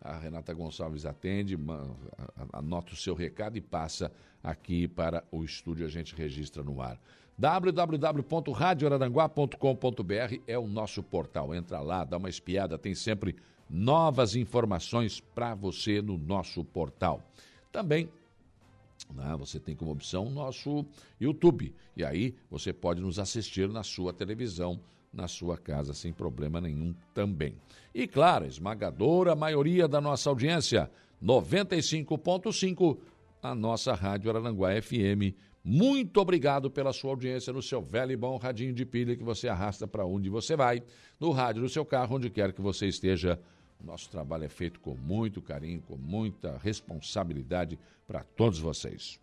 A 0.00 0.18
Renata 0.18 0.52
Gonçalves 0.52 1.06
atende, 1.06 1.56
anota 2.52 2.92
o 2.92 2.96
seu 2.96 3.14
recado 3.14 3.56
e 3.56 3.60
passa 3.60 4.10
aqui 4.42 4.88
para 4.88 5.22
o 5.30 5.44
estúdio, 5.44 5.86
a 5.86 5.88
gente 5.88 6.12
registra 6.12 6.64
no 6.64 6.82
ar 6.82 6.98
www.radioararanguá.com.br 7.38 10.34
é 10.46 10.58
o 10.58 10.66
nosso 10.66 11.04
portal. 11.04 11.54
Entra 11.54 11.78
lá, 11.80 12.04
dá 12.04 12.16
uma 12.16 12.28
espiada, 12.28 12.76
tem 12.76 12.96
sempre 12.96 13.36
novas 13.70 14.34
informações 14.36 15.20
para 15.20 15.54
você 15.54 16.02
no 16.02 16.18
nosso 16.18 16.64
portal. 16.64 17.22
Também 17.72 18.10
né, 19.12 19.34
você 19.38 19.58
tem 19.58 19.74
como 19.74 19.90
opção 19.90 20.26
o 20.26 20.30
nosso 20.30 20.84
YouTube. 21.20 21.74
E 21.96 22.04
aí 22.04 22.34
você 22.50 22.72
pode 22.72 23.00
nos 23.00 23.18
assistir 23.18 23.68
na 23.68 23.82
sua 23.82 24.12
televisão, 24.12 24.80
na 25.12 25.28
sua 25.28 25.56
casa, 25.56 25.92
sem 25.92 26.12
problema 26.12 26.60
nenhum 26.60 26.94
também. 27.12 27.56
E 27.94 28.06
claro, 28.06 28.46
esmagadora 28.46 29.34
maioria 29.34 29.88
da 29.88 30.00
nossa 30.00 30.30
audiência, 30.30 30.90
95.5, 31.22 32.98
a 33.42 33.54
nossa 33.54 33.94
Rádio 33.94 34.30
Araranguá 34.30 34.70
FM 34.80 35.34
muito 35.66 36.20
obrigado 36.20 36.70
pela 36.70 36.92
sua 36.92 37.08
audiência 37.12 37.50
no 37.50 37.62
seu 37.62 37.80
velho 37.80 38.12
e 38.12 38.16
bom 38.16 38.36
radinho 38.36 38.74
de 38.74 38.84
pilha 38.84 39.16
que 39.16 39.24
você 39.24 39.48
arrasta 39.48 39.88
para 39.88 40.04
onde 40.04 40.28
você 40.28 40.54
vai, 40.54 40.82
no 41.18 41.30
rádio 41.30 41.62
do 41.62 41.70
seu 41.70 41.86
carro, 41.86 42.16
onde 42.16 42.28
quer 42.28 42.52
que 42.52 42.60
você 42.60 42.86
esteja. 42.86 43.40
Nosso 43.80 44.10
trabalho 44.10 44.44
é 44.44 44.48
feito 44.48 44.80
com 44.80 44.94
muito 44.94 45.42
carinho, 45.42 45.80
com 45.82 45.96
muita 45.96 46.58
responsabilidade 46.58 47.78
para 48.06 48.22
todos 48.22 48.58
vocês. 48.58 49.20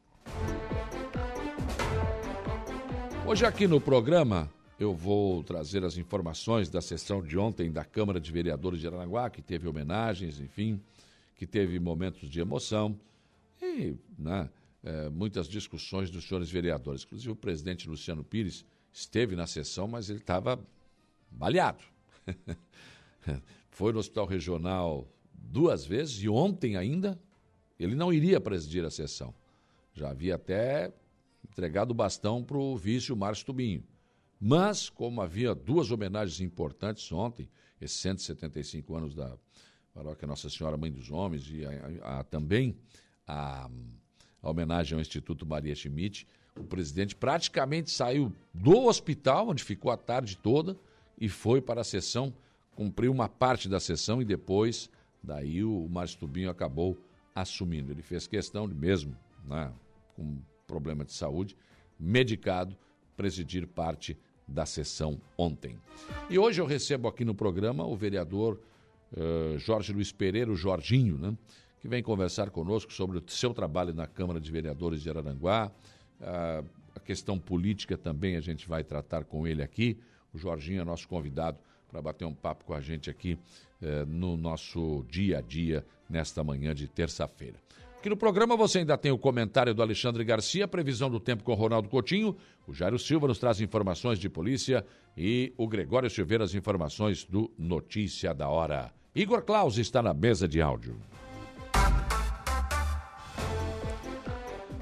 Hoje 3.26 3.46
aqui 3.46 3.68
no 3.68 3.80
programa 3.80 4.52
eu 4.80 4.96
vou 4.96 5.44
trazer 5.44 5.84
as 5.86 5.98
informações 5.98 6.70
da 6.70 6.82
sessão 6.82 7.22
de 7.22 7.38
ontem 7.38 7.72
da 7.72 7.86
Câmara 7.86 8.20
de 8.20 8.32
Vereadores 8.32 8.80
de 8.80 8.88
Aranaguá, 8.88 9.30
que 9.30 9.42
teve 9.42 9.68
homenagens, 9.68 10.40
enfim, 10.40 10.82
que 11.36 11.46
teve 11.46 11.80
momentos 11.80 12.28
de 12.28 12.40
emoção 12.40 13.00
e, 13.62 13.96
né, 14.18 14.50
é, 14.84 15.10
muitas 15.10 15.48
discussões 15.48 16.10
dos 16.10 16.28
senhores 16.28 16.50
vereadores. 16.50 17.04
Inclusive, 17.04 17.32
o 17.32 17.36
presidente 17.36 17.88
Luciano 17.88 18.24
Pires 18.24 18.66
esteve 18.92 19.36
na 19.36 19.46
sessão, 19.46 19.88
mas 19.88 20.10
ele 20.10 20.20
estava 20.20 20.60
baleado. 21.30 21.84
Foi 23.72 23.92
no 23.92 24.00
Hospital 24.00 24.26
Regional 24.26 25.08
duas 25.34 25.86
vezes 25.86 26.22
e 26.22 26.30
ontem 26.30 26.76
ainda 26.76 27.20
ele 27.80 27.96
não 27.96 28.14
iria 28.14 28.40
presidir 28.40 28.86
a 28.86 28.92
sessão. 28.92 29.34
Já 29.94 30.12
havia 30.12 30.36
até 30.36 30.94
entregado 31.44 31.92
o 31.92 31.96
bastão 31.96 32.44
para 32.44 32.58
o 32.58 32.78
vice, 32.78 33.14
Márcio 33.16 33.48
Tubinho. 33.48 33.84
Mas, 34.40 34.90
como 34.90 35.22
havia 35.22 35.54
duas 35.54 35.92
homenagens 35.92 36.40
importantes 36.40 37.12
ontem, 37.12 37.50
esses 37.80 37.98
175 37.98 38.96
anos 38.96 39.16
da 39.16 39.36
paróquia 39.94 40.28
Nossa 40.28 40.50
Senhora 40.50 40.78
Mãe 40.78 40.92
dos 40.92 41.12
Homens 41.12 41.48
e 41.50 41.66
a, 41.66 42.20
a, 42.20 42.24
também 42.24 42.76
a 43.28 43.70
a 44.42 44.50
homenagem 44.50 44.96
ao 44.96 45.02
Instituto 45.02 45.46
Maria 45.46 45.76
Schmidt. 45.76 46.28
O 46.58 46.64
presidente 46.64 47.16
praticamente 47.16 47.92
saiu 47.92 48.34
do 48.54 48.86
hospital, 48.86 49.50
onde 49.50 49.64
ficou 49.64 49.92
a 49.92 49.98
tarde 49.98 50.38
toda, 50.38 50.78
e 51.20 51.30
foi 51.30 51.62
para 51.62 51.82
a 51.82 51.84
sessão, 51.84 52.34
cumpriu 52.82 53.12
uma 53.12 53.30
parte 53.30 53.70
da 53.70 53.80
sessão 53.80 54.24
e 54.24 54.26
depois, 54.26 54.90
daí 55.22 55.64
o 55.64 55.88
Márcio 55.88 56.18
Tubinho 56.18 56.50
acabou 56.50 56.98
assumindo. 57.36 57.92
Ele 57.92 58.02
fez 58.02 58.26
questão 58.26 58.68
de 58.68 58.74
mesmo, 58.74 59.16
né, 59.46 59.72
com 60.16 60.40
problema 60.66 61.06
de 61.06 61.14
saúde, 61.14 61.56
medicado, 62.00 62.76
presidir 63.16 63.68
parte 63.68 64.18
da 64.48 64.66
sessão 64.66 65.22
ontem. 65.38 65.78
E 66.28 66.40
hoje 66.40 66.60
eu 66.60 66.66
recebo 66.66 67.08
aqui 67.08 67.24
no 67.24 67.36
programa 67.36 67.86
o 67.86 67.96
vereador 67.96 68.60
uh, 69.14 69.60
Jorge 69.60 69.94
Luiz 69.94 70.12
Pereira, 70.12 70.52
o 70.52 70.56
Jorginho, 70.56 71.20
né? 71.20 71.38
que 71.82 71.88
vem 71.88 72.02
conversar 72.02 72.50
conosco 72.50 72.92
sobre 72.92 73.20
o 73.20 73.24
seu 73.28 73.54
trabalho 73.54 73.94
na 73.94 74.08
Câmara 74.08 74.42
de 74.42 74.52
Vereadores 74.52 75.04
de 75.04 75.10
Araranguá. 75.10 75.72
Ah, 76.20 76.64
a 76.96 77.00
questão 77.00 77.40
política 77.40 77.98
também 77.98 78.36
a 78.36 78.42
gente 78.42 78.68
vai 78.68 78.84
tratar 78.84 79.24
com 79.24 79.48
ele 79.48 79.64
aqui. 79.64 79.98
O 80.32 80.38
Jorginho 80.38 80.82
é 80.82 80.84
nosso 80.84 81.08
convidado 81.08 81.58
para 81.92 82.02
bater 82.02 82.26
um 82.26 82.34
papo 82.34 82.64
com 82.64 82.74
a 82.74 82.80
gente 82.82 83.10
aqui 83.10 83.38
eh, 83.82 84.06
no 84.08 84.38
nosso 84.38 85.06
dia 85.10 85.40
a 85.40 85.42
dia, 85.42 85.86
nesta 86.10 86.44
manhã 86.44 86.74
de 86.74 86.88
terça-feira. 86.88 87.58
Aqui 87.98 88.10
no 88.10 88.18
programa 88.18 88.56
você 88.56 88.80
ainda 88.80 88.98
tem 88.98 89.12
o 89.12 89.18
comentário 89.18 89.76
do 89.76 89.82
Alexandre 89.82 90.24
Garcia, 90.24 90.68
previsão 90.68 91.10
do 91.10 91.20
tempo 91.20 91.44
com 91.44 91.52
o 91.52 91.56
Ronaldo 91.56 91.90
Coutinho, 91.90 92.36
o 92.66 92.74
Jairo 92.74 92.98
Silva 92.98 93.28
nos 93.28 93.38
traz 93.38 93.62
informações 93.62 94.18
de 94.18 94.30
polícia 94.30 94.84
e 95.16 95.54
o 95.58 95.68
Gregório 95.68 96.10
Silveira 96.10 96.44
as 96.44 96.56
informações 96.56 97.26
do 97.26 97.52
Notícia 97.60 98.34
da 98.34 98.48
Hora. 98.50 98.92
Igor 99.14 99.44
Claus 99.44 99.78
está 99.78 100.02
na 100.02 100.14
mesa 100.14 100.48
de 100.48 100.62
áudio. 100.62 100.96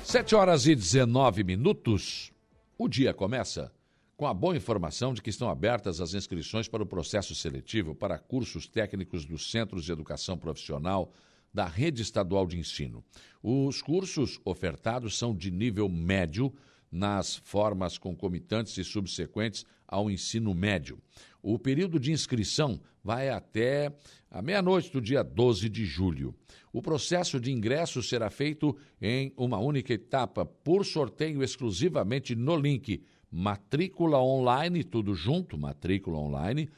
7 0.04 0.36
horas 0.36 0.65
e 0.65 0.74
19 0.74 1.43
minutos. 1.43 2.32
O 2.78 2.88
dia 2.88 3.13
começa 3.13 3.72
com 4.20 4.28
a 4.28 4.34
boa 4.34 4.58
informação 4.58 5.14
de 5.14 5.22
que 5.22 5.30
estão 5.30 5.50
abertas 5.50 6.02
as 6.02 6.14
inscrições 6.14 6.68
para 6.68 6.84
o 6.84 6.86
processo 6.86 7.34
seletivo 7.34 7.96
para 7.96 8.20
cursos 8.20 8.68
técnicos 8.68 9.24
dos 9.24 9.50
Centros 9.50 9.86
de 9.86 9.94
Educação 9.94 10.38
Profissional 10.38 11.14
da 11.54 11.66
Rede 11.66 12.02
Estadual 12.02 12.46
de 12.46 12.60
Ensino. 12.60 13.02
Os 13.42 13.82
cursos 13.82 14.38
ofertados 14.44 15.18
são 15.18 15.34
de 15.34 15.50
nível 15.50 15.88
médio 15.88 16.54
nas 16.92 17.38
formas 17.38 17.98
concomitantes 17.98 18.78
e 18.78 18.84
subsequentes 18.84 19.66
ao 19.88 20.12
ensino 20.12 20.54
médio. 20.54 21.00
O 21.42 21.58
período 21.58 21.98
de 21.98 22.12
inscrição 22.12 22.82
vai 23.02 23.30
até 23.30 23.96
a 24.30 24.42
meia-noite 24.42 24.92
do 24.92 25.00
dia 25.00 25.24
12 25.24 25.70
de 25.70 25.86
julho. 25.86 26.36
O 26.74 26.82
processo 26.82 27.40
de 27.40 27.54
ingresso 27.54 28.04
será 28.04 28.30
feito 28.30 28.76
em 29.02 29.34
uma 29.38 29.60
única 29.60 29.94
etapa, 29.94 30.46
por 30.46 30.86
sorteio 30.86 31.42
exclusivamente 31.42 32.36
no 32.36 32.58
link 32.58 33.02
matrícula 33.32 34.22
online, 34.22 34.84
tudo 34.84 35.13
junto, 35.13 35.58
matrícula 35.58 36.18
online, 36.18 36.70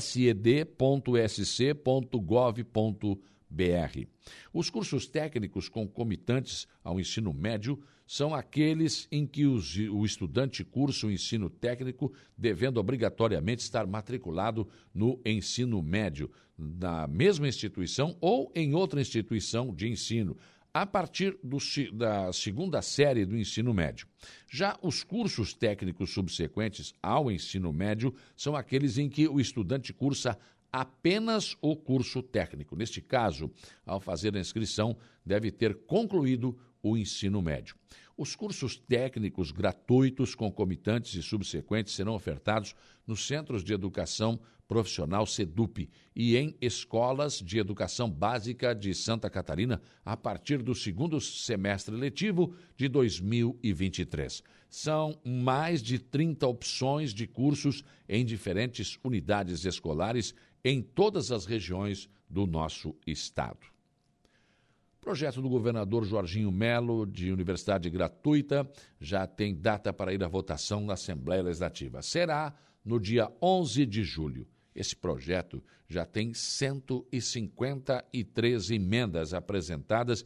.sed.sc.gov.br. 0.00 0.60
Os 4.52 4.70
cursos 4.70 5.06
técnicos 5.06 5.68
concomitantes 5.68 6.66
ao 6.82 6.98
ensino 6.98 7.32
médio 7.32 7.80
são 8.06 8.34
aqueles 8.34 9.06
em 9.12 9.24
que 9.24 9.46
os, 9.46 9.76
o 9.76 10.04
estudante 10.04 10.64
cursa 10.64 11.06
o 11.06 11.12
ensino 11.12 11.48
técnico, 11.48 12.12
devendo 12.36 12.78
obrigatoriamente 12.78 13.62
estar 13.62 13.86
matriculado 13.86 14.66
no 14.92 15.20
ensino 15.24 15.80
médio, 15.80 16.28
na 16.58 17.06
mesma 17.06 17.46
instituição 17.46 18.16
ou 18.20 18.50
em 18.52 18.74
outra 18.74 19.00
instituição 19.00 19.72
de 19.72 19.88
ensino, 19.88 20.36
a 20.72 20.86
partir 20.86 21.36
do, 21.42 21.58
da 21.92 22.32
segunda 22.32 22.80
série 22.80 23.24
do 23.24 23.36
ensino 23.36 23.74
médio. 23.74 24.06
Já 24.48 24.78
os 24.82 25.02
cursos 25.02 25.52
técnicos 25.52 26.10
subsequentes 26.10 26.94
ao 27.02 27.30
ensino 27.30 27.72
médio 27.72 28.14
são 28.36 28.54
aqueles 28.54 28.98
em 28.98 29.08
que 29.08 29.28
o 29.28 29.40
estudante 29.40 29.92
cursa 29.92 30.38
apenas 30.72 31.56
o 31.60 31.74
curso 31.74 32.22
técnico. 32.22 32.76
Neste 32.76 33.00
caso, 33.00 33.50
ao 33.84 34.00
fazer 34.00 34.36
a 34.36 34.40
inscrição, 34.40 34.96
deve 35.26 35.50
ter 35.50 35.74
concluído 35.86 36.56
o 36.82 36.96
ensino 36.96 37.42
médio. 37.42 37.74
Os 38.16 38.36
cursos 38.36 38.76
técnicos 38.76 39.50
gratuitos, 39.50 40.34
concomitantes 40.34 41.14
e 41.14 41.22
subsequentes 41.22 41.94
serão 41.94 42.14
ofertados 42.14 42.74
nos 43.06 43.26
Centros 43.26 43.64
de 43.64 43.72
Educação 43.72 44.38
Profissional 44.70 45.26
SEDUP 45.26 45.90
e 46.14 46.36
em 46.36 46.54
escolas 46.60 47.40
de 47.40 47.58
educação 47.58 48.08
básica 48.08 48.72
de 48.72 48.94
Santa 48.94 49.28
Catarina 49.28 49.82
a 50.04 50.16
partir 50.16 50.62
do 50.62 50.76
segundo 50.76 51.20
semestre 51.20 51.96
letivo 51.96 52.54
de 52.76 52.86
2023. 52.86 54.44
São 54.68 55.18
mais 55.24 55.82
de 55.82 55.98
30 55.98 56.46
opções 56.46 57.12
de 57.12 57.26
cursos 57.26 57.82
em 58.08 58.24
diferentes 58.24 58.96
unidades 59.02 59.64
escolares 59.64 60.36
em 60.64 60.80
todas 60.80 61.32
as 61.32 61.46
regiões 61.46 62.08
do 62.28 62.46
nosso 62.46 62.94
estado. 63.04 63.66
Projeto 65.00 65.42
do 65.42 65.48
governador 65.48 66.04
Jorginho 66.04 66.52
Melo, 66.52 67.04
de 67.04 67.32
universidade 67.32 67.90
gratuita, 67.90 68.70
já 69.00 69.26
tem 69.26 69.52
data 69.52 69.92
para 69.92 70.14
ir 70.14 70.22
à 70.22 70.28
votação 70.28 70.82
na 70.82 70.92
Assembleia 70.92 71.42
Legislativa. 71.42 72.02
Será 72.02 72.54
no 72.84 73.00
dia 73.00 73.28
11 73.42 73.84
de 73.84 74.04
julho. 74.04 74.46
Esse 74.74 74.96
projeto 74.96 75.62
já 75.88 76.04
tem 76.04 76.34
153 76.34 78.70
emendas 78.70 79.34
apresentadas 79.34 80.24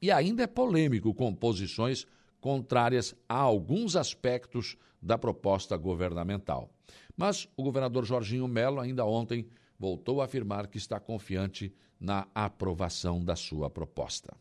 e 0.00 0.10
ainda 0.10 0.42
é 0.42 0.46
polêmico 0.46 1.14
com 1.14 1.34
posições 1.34 2.06
contrárias 2.40 3.14
a 3.28 3.36
alguns 3.36 3.96
aspectos 3.96 4.76
da 5.00 5.16
proposta 5.16 5.76
governamental. 5.76 6.70
Mas 7.16 7.48
o 7.56 7.62
governador 7.62 8.04
Jorginho 8.04 8.46
Melo, 8.46 8.80
ainda 8.80 9.04
ontem, 9.04 9.46
voltou 9.78 10.20
a 10.20 10.24
afirmar 10.24 10.66
que 10.66 10.78
está 10.78 10.98
confiante 10.98 11.72
na 12.00 12.26
aprovação 12.34 13.24
da 13.24 13.36
sua 13.36 13.70
proposta. 13.70 14.36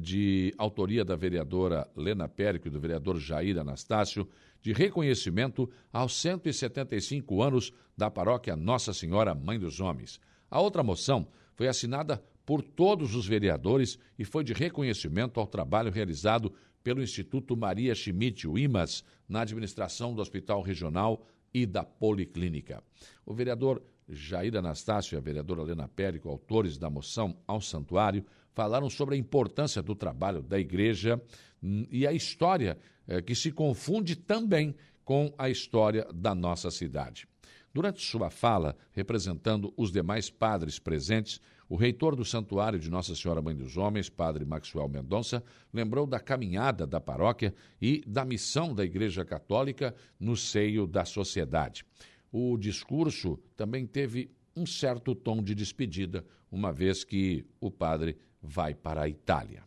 de 0.01 0.53
autoria 0.59 1.05
da 1.05 1.14
vereadora 1.14 1.88
Lena 1.94 2.29
Périco 2.29 2.66
e 2.66 2.70
do 2.70 2.81
vereador 2.81 3.18
Jair 3.18 3.59
Anastácio, 3.59 4.29
de 4.61 4.72
reconhecimento 4.72 5.70
aos 5.92 6.16
175 6.16 7.42
anos 7.42 7.72
da 7.96 8.11
paróquia 8.11 8.57
Nossa 8.57 8.92
Senhora 8.92 9.35
Mãe 9.35 9.59
dos 9.59 9.81
Homens. 9.81 10.20
A 10.51 10.61
outra 10.61 10.83
moção 10.83 11.29
foi 11.55 11.68
assinada 11.68 12.22
por 12.44 12.62
todos 12.62 13.14
os 13.14 13.27
vereadores 13.27 13.99
e 14.18 14.25
foi 14.25 14.42
de 14.42 14.53
reconhecimento 14.53 15.38
ao 15.38 15.46
trabalho 15.46 15.90
realizado 15.90 16.53
pelo 16.83 17.03
Instituto 17.03 17.57
Maria 17.57 17.94
Schmidt, 17.94 18.46
IMAS, 18.46 19.05
na 19.29 19.40
administração 19.40 20.14
do 20.14 20.22
Hospital 20.22 20.62
Regional 20.62 21.27
e 21.53 21.66
da 21.66 21.85
Policlínica. 21.85 22.83
O 23.25 23.35
vereador 23.35 23.83
Jair 24.09 24.57
Anastácio 24.57 25.16
e 25.16 25.18
a 25.18 25.20
vereadora 25.20 25.62
Helena 25.62 25.88
Périco, 25.88 26.29
autores 26.29 26.79
da 26.79 26.88
moção 26.88 27.37
ao 27.46 27.61
santuário, 27.61 28.25
falaram 28.57 28.88
sobre 28.88 29.14
a 29.14 29.19
importância 29.19 29.83
do 29.83 29.95
trabalho 29.95 30.40
da 30.40 30.59
igreja 30.59 31.21
hum, 31.62 31.87
e 31.90 32.07
a 32.07 32.12
história 32.14 32.79
eh, 33.07 33.21
que 33.21 33.35
se 33.35 33.53
confunde 33.53 34.16
também 34.16 34.75
com 35.05 35.33
a 35.37 35.51
história 35.51 36.09
da 36.12 36.35
nossa 36.35 36.71
cidade. 36.71 37.29
Durante 37.73 38.03
sua 38.03 38.31
fala, 38.31 38.75
representando 38.92 39.75
os 39.77 39.92
demais 39.92 40.31
padres 40.31 40.79
presentes, 40.79 41.38
o 41.69 41.77
reitor 41.77 42.16
do 42.16 42.25
Santuário 42.25 42.79
de 42.79 42.88
Nossa 42.88 43.14
Senhora 43.14 43.42
Mãe 43.42 43.55
dos 43.55 43.77
Homens, 43.77 44.09
padre 44.09 44.47
Maxwell 44.47 44.88
Mendonça, 44.88 45.45
lembrou 45.71 46.07
da 46.07 46.19
caminhada 46.19 46.87
da 46.87 46.99
paróquia 46.99 47.55
e 47.79 48.03
da 48.07 48.25
missão 48.25 48.75
da 48.75 48.85
Igreja 48.85 49.23
Católica 49.23 49.95
no 50.19 50.35
seio 50.35 50.87
da 50.87 51.05
sociedade. 51.05 51.85
O 52.33 52.57
discurso 52.57 53.38
também 53.55 53.87
teve 53.87 54.31
um 54.57 54.64
certo 54.64 55.14
tom 55.14 55.42
de 55.42 55.55
despedida, 55.55 56.25
uma 56.51 56.73
vez 56.73 57.05
que 57.05 57.45
o 57.61 57.71
padre 57.71 58.16
vai 58.47 58.75
para 58.75 59.03
a 59.03 59.09
Itália. 59.09 59.65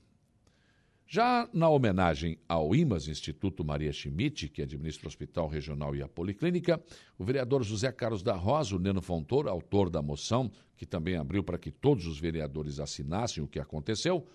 Já 1.12 1.50
na 1.52 1.68
homenagem 1.68 2.38
ao 2.48 2.76
IMAS, 2.76 3.08
Instituto 3.08 3.66
Maria 3.66 3.92
Schmidt, 3.92 4.48
que 4.48 4.62
administra 4.62 5.06
o 5.06 5.08
Hospital 5.08 5.48
Regional 5.48 5.96
e 5.96 6.04
a 6.04 6.08
Policlínica, 6.08 6.80
o 7.18 7.26
vereador 7.26 7.64
José 7.64 7.92
Carlos 7.92 8.22
da 8.22 8.36
Rosa, 8.36 8.76
o 8.76 8.80
Neno 8.80 9.02
Fontour, 9.02 9.48
autor 9.48 9.90
da 9.90 10.04
moção, 10.04 10.52
que 10.78 10.86
também 10.86 11.16
abriu 11.16 11.44
para 11.44 11.58
que 11.58 11.72
todos 11.72 12.06
os 12.06 12.20
vereadores 12.20 12.80
assinassem 12.80 13.44
o 13.44 13.48
que 13.48 13.60
aconteceu, 13.60 14.28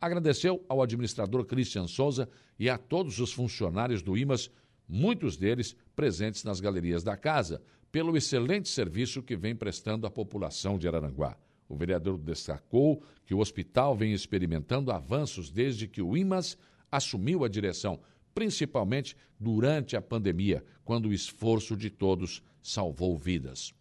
agradeceu 0.00 0.64
ao 0.70 0.80
administrador 0.80 1.44
Christian 1.44 1.86
Souza 1.86 2.26
e 2.58 2.70
a 2.70 2.78
todos 2.78 3.20
os 3.20 3.30
funcionários 3.30 4.00
do 4.00 4.16
IMAS, 4.16 4.50
muitos 4.88 5.36
deles 5.36 5.76
presentes 5.94 6.44
nas 6.44 6.60
galerias 6.60 7.04
da 7.04 7.14
casa, 7.14 7.62
pelo 7.92 8.16
excelente 8.16 8.70
serviço 8.70 9.22
que 9.22 9.36
vem 9.36 9.54
prestando 9.54 10.06
à 10.06 10.10
população 10.10 10.78
de 10.78 10.88
Araranguá. 10.88 11.36
O 11.72 11.76
vereador 11.76 12.18
destacou 12.18 13.02
que 13.24 13.32
o 13.32 13.38
hospital 13.38 13.96
vem 13.96 14.12
experimentando 14.12 14.92
avanços 14.92 15.50
desde 15.50 15.88
que 15.88 16.02
o 16.02 16.14
IMAS 16.14 16.58
assumiu 16.90 17.46
a 17.46 17.48
direção, 17.48 17.98
principalmente 18.34 19.16
durante 19.40 19.96
a 19.96 20.02
pandemia, 20.02 20.62
quando 20.84 21.06
o 21.06 21.14
esforço 21.14 21.74
de 21.74 21.88
todos 21.88 22.42
salvou 22.62 23.16
vidas. 23.16 23.72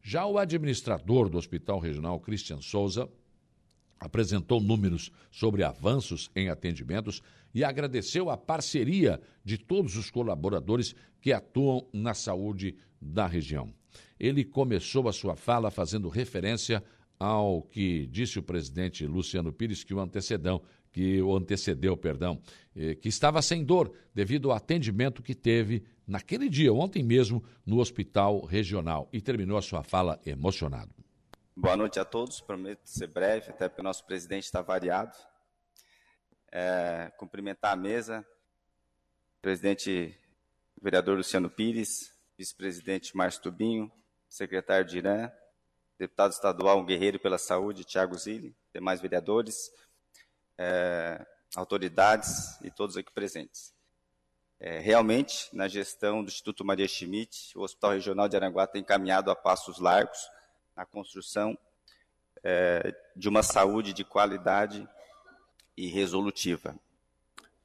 Já 0.00 0.24
o 0.26 0.38
administrador 0.38 1.28
do 1.28 1.38
Hospital 1.38 1.80
Regional, 1.80 2.20
Christian 2.20 2.60
Souza, 2.60 3.08
apresentou 3.98 4.60
números 4.60 5.10
sobre 5.28 5.64
avanços 5.64 6.30
em 6.36 6.48
atendimentos 6.50 7.20
e 7.52 7.64
agradeceu 7.64 8.30
a 8.30 8.36
parceria 8.36 9.20
de 9.44 9.58
todos 9.58 9.96
os 9.96 10.08
colaboradores 10.08 10.94
que 11.20 11.32
atuam 11.32 11.84
na 11.92 12.14
saúde 12.14 12.76
da 13.02 13.26
região. 13.26 13.74
Ele 14.20 14.44
começou 14.44 15.08
a 15.08 15.12
sua 15.12 15.34
fala 15.34 15.68
fazendo 15.68 16.08
referência 16.08 16.80
ao 17.20 17.60
que 17.60 18.06
disse 18.06 18.38
o 18.38 18.42
presidente 18.42 19.06
Luciano 19.06 19.52
Pires 19.52 19.84
que 19.84 19.92
o 19.92 20.00
antecedão, 20.00 20.62
que 20.90 21.20
o 21.20 21.36
antecedeu, 21.36 21.94
perdão, 21.94 22.40
eh, 22.74 22.94
que 22.94 23.10
estava 23.10 23.42
sem 23.42 23.62
dor 23.62 23.92
devido 24.14 24.50
ao 24.50 24.56
atendimento 24.56 25.22
que 25.22 25.34
teve 25.34 25.84
naquele 26.06 26.48
dia, 26.48 26.72
ontem 26.72 27.02
mesmo, 27.02 27.44
no 27.64 27.78
hospital 27.78 28.40
regional 28.46 29.06
e 29.12 29.20
terminou 29.20 29.58
a 29.58 29.62
sua 29.62 29.84
fala 29.84 30.18
emocionado. 30.24 30.92
Boa 31.54 31.76
noite 31.76 32.00
a 32.00 32.06
todos, 32.06 32.40
prometo 32.40 32.80
ser 32.84 33.08
breve, 33.08 33.50
até 33.50 33.68
porque 33.68 33.82
o 33.82 33.84
nosso 33.84 34.04
presidente 34.06 34.44
está 34.44 34.62
variado. 34.62 35.14
É, 36.50 37.12
cumprimentar 37.18 37.74
a 37.74 37.76
mesa, 37.76 38.26
presidente 39.42 40.18
vereador 40.80 41.18
Luciano 41.18 41.50
Pires, 41.50 42.12
vice-presidente 42.36 43.14
Márcio 43.14 43.42
Tubinho, 43.42 43.92
secretário 44.26 44.86
de 44.86 44.96
Irã, 44.98 45.30
deputado 46.00 46.32
estadual, 46.32 46.78
um 46.78 46.86
guerreiro 46.86 47.18
pela 47.18 47.36
saúde, 47.36 47.84
Tiago 47.84 48.16
Zilli, 48.16 48.56
demais 48.72 49.02
vereadores, 49.02 49.70
é, 50.56 51.26
autoridades 51.54 52.58
e 52.62 52.70
todos 52.70 52.96
aqui 52.96 53.12
presentes. 53.12 53.74
É, 54.58 54.78
realmente, 54.78 55.54
na 55.54 55.68
gestão 55.68 56.24
do 56.24 56.28
Instituto 56.28 56.64
Maria 56.64 56.88
Schmidt, 56.88 57.52
o 57.54 57.60
Hospital 57.60 57.92
Regional 57.92 58.30
de 58.30 58.36
Aranguá 58.36 58.66
tem 58.66 58.82
caminhado 58.82 59.30
a 59.30 59.36
passos 59.36 59.78
largos 59.78 60.18
na 60.74 60.86
construção 60.86 61.56
é, 62.42 62.94
de 63.14 63.28
uma 63.28 63.42
saúde 63.42 63.92
de 63.92 64.02
qualidade 64.02 64.88
e 65.76 65.86
resolutiva. 65.86 66.74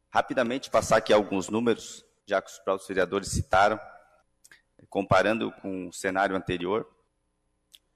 Rapidamente 0.10 0.70
passar 0.70 0.98
aqui 0.98 1.14
alguns 1.14 1.48
números, 1.48 2.06
já 2.26 2.42
que 2.42 2.52
os 2.52 2.60
próprios 2.60 2.88
vereadores 2.88 3.30
citaram, 3.30 3.80
comparando 4.90 5.54
com 5.54 5.88
o 5.88 5.94
cenário 5.94 6.36
anterior. 6.36 6.95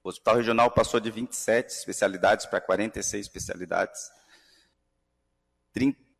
O 0.02 0.08
Hospital 0.08 0.36
Regional 0.36 0.70
passou 0.70 0.98
de 0.98 1.10
27 1.10 1.68
especialidades 1.68 2.46
para 2.46 2.60
46 2.60 3.26
especialidades. 3.26 4.10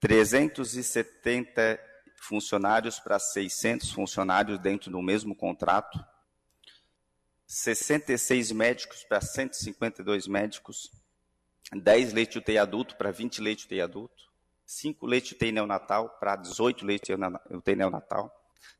370 0.00 1.80
funcionários 2.20 3.00
para 3.00 3.18
600 3.18 3.90
funcionários 3.90 4.58
dentro 4.58 4.90
do 4.90 5.00
mesmo 5.02 5.34
contrato, 5.34 5.98
66 7.46 8.52
médicos 8.52 9.02
para 9.04 9.20
152 9.20 10.28
médicos, 10.28 10.92
10 11.72 12.12
leitos 12.12 12.34
de 12.34 12.38
UTI 12.38 12.58
adulto 12.58 12.96
para 12.96 13.10
20 13.10 13.40
leitos 13.40 13.64
de 13.64 13.74
UTI 13.74 13.80
adulto, 13.80 14.30
5 14.66 15.06
leitos 15.06 15.30
de 15.30 15.36
UTI 15.36 15.52
neonatal 15.52 16.10
para 16.20 16.36
18 16.36 16.86
leitos 16.86 17.08
de 17.08 17.14
UTI 17.56 17.76
neonatal, 17.76 18.32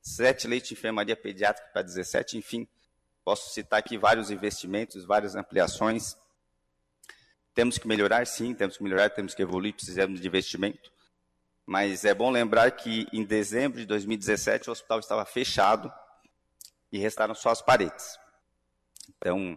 7 0.02 0.46
leitos 0.46 0.68
de 0.68 0.74
enfermaria 0.74 1.16
pediátrica 1.16 1.70
para 1.72 1.82
17, 1.82 2.36
enfim, 2.36 2.68
posso 3.24 3.50
citar 3.50 3.78
aqui 3.78 3.98
vários 3.98 4.30
investimentos, 4.30 5.04
várias 5.04 5.34
ampliações. 5.34 6.16
Temos 7.54 7.78
que 7.78 7.86
melhorar, 7.86 8.26
sim, 8.26 8.54
temos 8.54 8.76
que 8.76 8.82
melhorar, 8.82 9.10
temos 9.10 9.34
que 9.34 9.42
evoluir, 9.42 9.74
precisamos 9.74 10.20
de 10.20 10.26
investimento. 10.26 10.90
Mas 11.66 12.04
é 12.04 12.14
bom 12.14 12.30
lembrar 12.30 12.70
que 12.72 13.06
em 13.12 13.24
dezembro 13.24 13.78
de 13.80 13.86
2017 13.86 14.68
o 14.68 14.72
hospital 14.72 14.98
estava 14.98 15.24
fechado 15.24 15.92
e 16.90 16.98
restaram 16.98 17.34
só 17.34 17.50
as 17.50 17.62
paredes. 17.62 18.18
Então, 19.16 19.56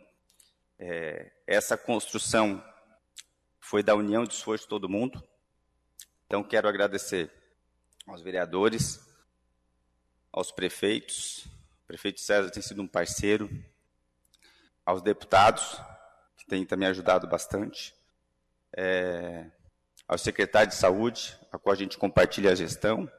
é, 0.78 1.32
essa 1.48 1.78
construção 1.78 2.64
foi 3.60 3.82
da 3.82 3.96
união 3.96 4.26
de 4.26 4.34
esforço 4.34 4.66
de 4.66 4.70
todo 4.70 4.90
mundo. 4.90 5.24
Então, 6.28 6.44
quero 6.44 6.68
agradecer 6.68 7.32
aos 8.06 8.22
vereadores, 8.22 9.00
aos 10.32 10.52
prefeitos. 10.52 11.48
O 11.84 11.86
prefeito 11.86 12.22
César 12.22 12.50
tem 12.50 12.64
sido 12.64 12.82
um 12.82 12.88
parceiro. 12.88 13.50
Aos 14.86 15.02
deputados, 15.02 15.82
que 16.38 16.46
têm 16.46 16.66
também 16.66 16.88
ajudado 16.88 17.28
bastante. 17.28 17.94
É, 18.76 19.52
ao 20.08 20.18
secretário 20.18 20.70
de 20.70 20.76
saúde, 20.76 21.38
a 21.52 21.60
qual 21.60 21.74
a 21.74 21.78
gente 21.78 21.98
compartilha 21.98 22.52
a 22.52 22.56
gestão. 22.56 23.10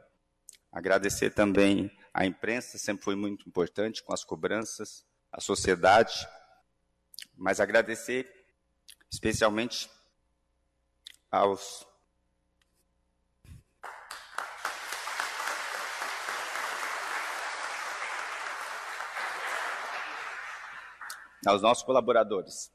Agradecer 0.73 1.31
também 1.31 1.91
à 2.13 2.25
imprensa, 2.25 2.79
sempre 2.79 3.05
foi 3.05 3.15
muito 3.15 3.47
importante 3.49 4.03
com 4.03 4.13
as 4.15 4.25
cobranças, 4.25 5.05
a 5.31 5.41
sociedade. 5.41 6.27
Mas 7.37 7.61
agradecer 7.61 8.31
especialmente 9.11 9.91
aos 11.31 11.87
aos 21.47 21.63
nossos 21.63 21.85
colaboradores. 21.85 22.73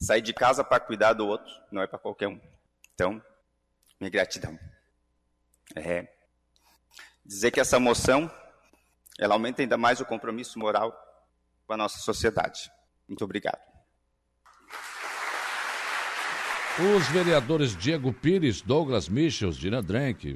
Sair 0.00 0.20
de 0.20 0.32
casa 0.32 0.64
para 0.64 0.80
cuidar 0.80 1.12
do 1.12 1.26
outro 1.26 1.52
não 1.70 1.82
é 1.82 1.86
para 1.86 1.98
qualquer 1.98 2.28
um. 2.28 2.40
Então, 2.94 3.22
minha 4.00 4.10
gratidão. 4.10 4.58
É. 5.76 6.08
Dizer 7.24 7.50
que 7.50 7.60
essa 7.60 7.78
moção 7.78 8.30
ela 9.18 9.34
aumenta 9.34 9.62
ainda 9.62 9.76
mais 9.76 10.00
o 10.00 10.04
compromisso 10.04 10.58
moral 10.58 10.92
com 11.66 11.72
a 11.72 11.76
nossa 11.76 11.98
sociedade. 11.98 12.70
Muito 13.08 13.24
obrigado. 13.24 13.60
Os 16.96 17.06
vereadores 17.08 17.76
Diego 17.76 18.12
Pires, 18.12 18.62
Douglas 18.62 19.08
Michels, 19.08 19.58
Dina 19.58 19.82
Drenck, 19.82 20.34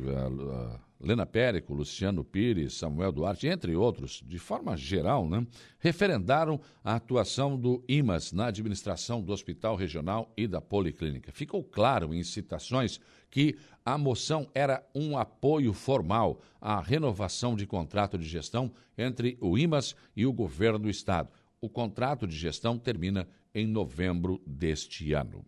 Lena 0.98 1.26
Périco, 1.26 1.74
Luciano 1.74 2.24
Pires, 2.24 2.74
Samuel 2.74 3.12
Duarte, 3.12 3.46
entre 3.46 3.76
outros, 3.76 4.22
de 4.26 4.38
forma 4.38 4.76
geral, 4.76 5.28
né, 5.28 5.46
referendaram 5.78 6.60
a 6.82 6.94
atuação 6.94 7.58
do 7.58 7.84
IMAS 7.88 8.32
na 8.32 8.46
administração 8.46 9.20
do 9.20 9.32
Hospital 9.32 9.76
Regional 9.76 10.32
e 10.36 10.46
da 10.46 10.60
Policlínica. 10.60 11.30
Ficou 11.32 11.62
claro 11.62 12.14
em 12.14 12.22
citações 12.22 12.98
que 13.30 13.56
a 13.84 13.98
moção 13.98 14.48
era 14.54 14.84
um 14.94 15.18
apoio 15.18 15.72
formal 15.72 16.40
à 16.60 16.80
renovação 16.80 17.54
de 17.54 17.66
contrato 17.66 18.16
de 18.16 18.26
gestão 18.26 18.72
entre 18.96 19.36
o 19.40 19.58
IMAS 19.58 19.94
e 20.16 20.24
o 20.24 20.32
governo 20.32 20.78
do 20.78 20.88
Estado. 20.88 21.28
O 21.60 21.68
contrato 21.68 22.26
de 22.26 22.36
gestão 22.36 22.78
termina 22.78 23.28
em 23.54 23.66
novembro 23.66 24.42
deste 24.46 25.12
ano. 25.12 25.44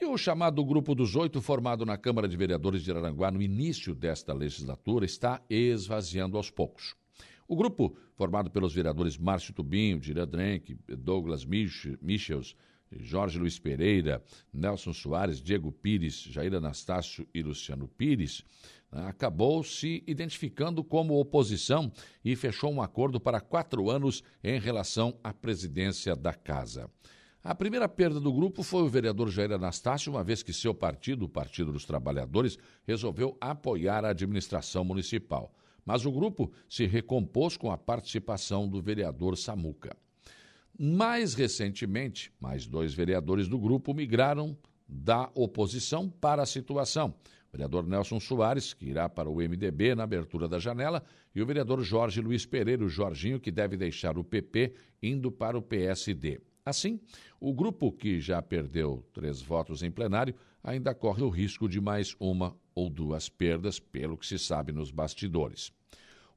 E 0.00 0.04
o 0.06 0.18
chamado 0.18 0.64
Grupo 0.64 0.92
dos 0.92 1.14
Oito, 1.14 1.40
formado 1.40 1.86
na 1.86 1.96
Câmara 1.96 2.26
de 2.26 2.36
Vereadores 2.36 2.82
de 2.82 2.90
Araranguá 2.90 3.30
no 3.30 3.40
início 3.40 3.94
desta 3.94 4.34
legislatura, 4.34 5.04
está 5.04 5.40
esvaziando 5.48 6.36
aos 6.36 6.50
poucos. 6.50 6.96
O 7.46 7.54
grupo, 7.54 7.96
formado 8.16 8.50
pelos 8.50 8.74
vereadores 8.74 9.16
Márcio 9.16 9.54
Tubinho, 9.54 10.00
Dira 10.00 10.26
Drenck, 10.26 10.76
Douglas 10.88 11.44
Michels, 11.44 12.56
Jorge 12.90 13.38
Luiz 13.38 13.58
Pereira, 13.58 14.22
Nelson 14.52 14.92
Soares, 14.92 15.40
Diego 15.40 15.70
Pires, 15.70 16.22
Jair 16.22 16.54
Anastácio 16.54 17.26
e 17.32 17.42
Luciano 17.42 17.86
Pires, 17.86 18.44
né, 18.90 19.06
acabou 19.06 19.62
se 19.62 20.02
identificando 20.06 20.82
como 20.82 21.18
oposição 21.20 21.92
e 22.24 22.34
fechou 22.34 22.72
um 22.72 22.82
acordo 22.82 23.20
para 23.20 23.40
quatro 23.40 23.90
anos 23.90 24.24
em 24.42 24.58
relação 24.58 25.18
à 25.22 25.32
presidência 25.32 26.16
da 26.16 26.32
Casa. 26.32 26.90
A 27.44 27.54
primeira 27.54 27.86
perda 27.86 28.18
do 28.18 28.32
grupo 28.32 28.62
foi 28.62 28.82
o 28.82 28.88
vereador 28.88 29.28
Jair 29.28 29.52
Anastácio, 29.52 30.10
uma 30.10 30.24
vez 30.24 30.42
que 30.42 30.50
seu 30.50 30.74
partido, 30.74 31.26
o 31.26 31.28
Partido 31.28 31.70
dos 31.70 31.84
Trabalhadores, 31.84 32.56
resolveu 32.86 33.36
apoiar 33.38 34.02
a 34.02 34.08
administração 34.08 34.82
municipal. 34.82 35.52
Mas 35.84 36.06
o 36.06 36.10
grupo 36.10 36.50
se 36.70 36.86
recompôs 36.86 37.58
com 37.58 37.70
a 37.70 37.76
participação 37.76 38.66
do 38.66 38.80
vereador 38.80 39.36
Samuca. 39.36 39.94
Mais 40.78 41.34
recentemente, 41.34 42.32
mais 42.40 42.66
dois 42.66 42.94
vereadores 42.94 43.46
do 43.46 43.58
grupo 43.58 43.92
migraram 43.92 44.56
da 44.88 45.30
oposição 45.34 46.08
para 46.08 46.44
a 46.44 46.46
situação. 46.46 47.14
O 47.50 47.52
vereador 47.52 47.86
Nelson 47.86 48.20
Soares, 48.20 48.72
que 48.72 48.86
irá 48.86 49.06
para 49.06 49.28
o 49.28 49.36
MDB 49.36 49.94
na 49.94 50.04
abertura 50.04 50.48
da 50.48 50.58
janela, 50.58 51.04
e 51.34 51.42
o 51.42 51.46
vereador 51.46 51.82
Jorge 51.82 52.22
Luiz 52.22 52.46
Pereira, 52.46 52.82
o 52.82 52.88
Jorginho, 52.88 53.38
que 53.38 53.50
deve 53.50 53.76
deixar 53.76 54.16
o 54.16 54.24
PP 54.24 54.72
indo 55.02 55.30
para 55.30 55.58
o 55.58 55.62
PSD. 55.62 56.40
Assim, 56.66 56.98
o 57.38 57.52
grupo 57.52 57.92
que 57.92 58.18
já 58.20 58.40
perdeu 58.40 59.04
três 59.12 59.42
votos 59.42 59.82
em 59.82 59.90
plenário 59.90 60.34
ainda 60.62 60.94
corre 60.94 61.22
o 61.22 61.28
risco 61.28 61.68
de 61.68 61.78
mais 61.78 62.16
uma 62.18 62.56
ou 62.74 62.88
duas 62.88 63.28
perdas, 63.28 63.78
pelo 63.78 64.16
que 64.16 64.26
se 64.26 64.38
sabe 64.38 64.72
nos 64.72 64.90
bastidores. 64.90 65.70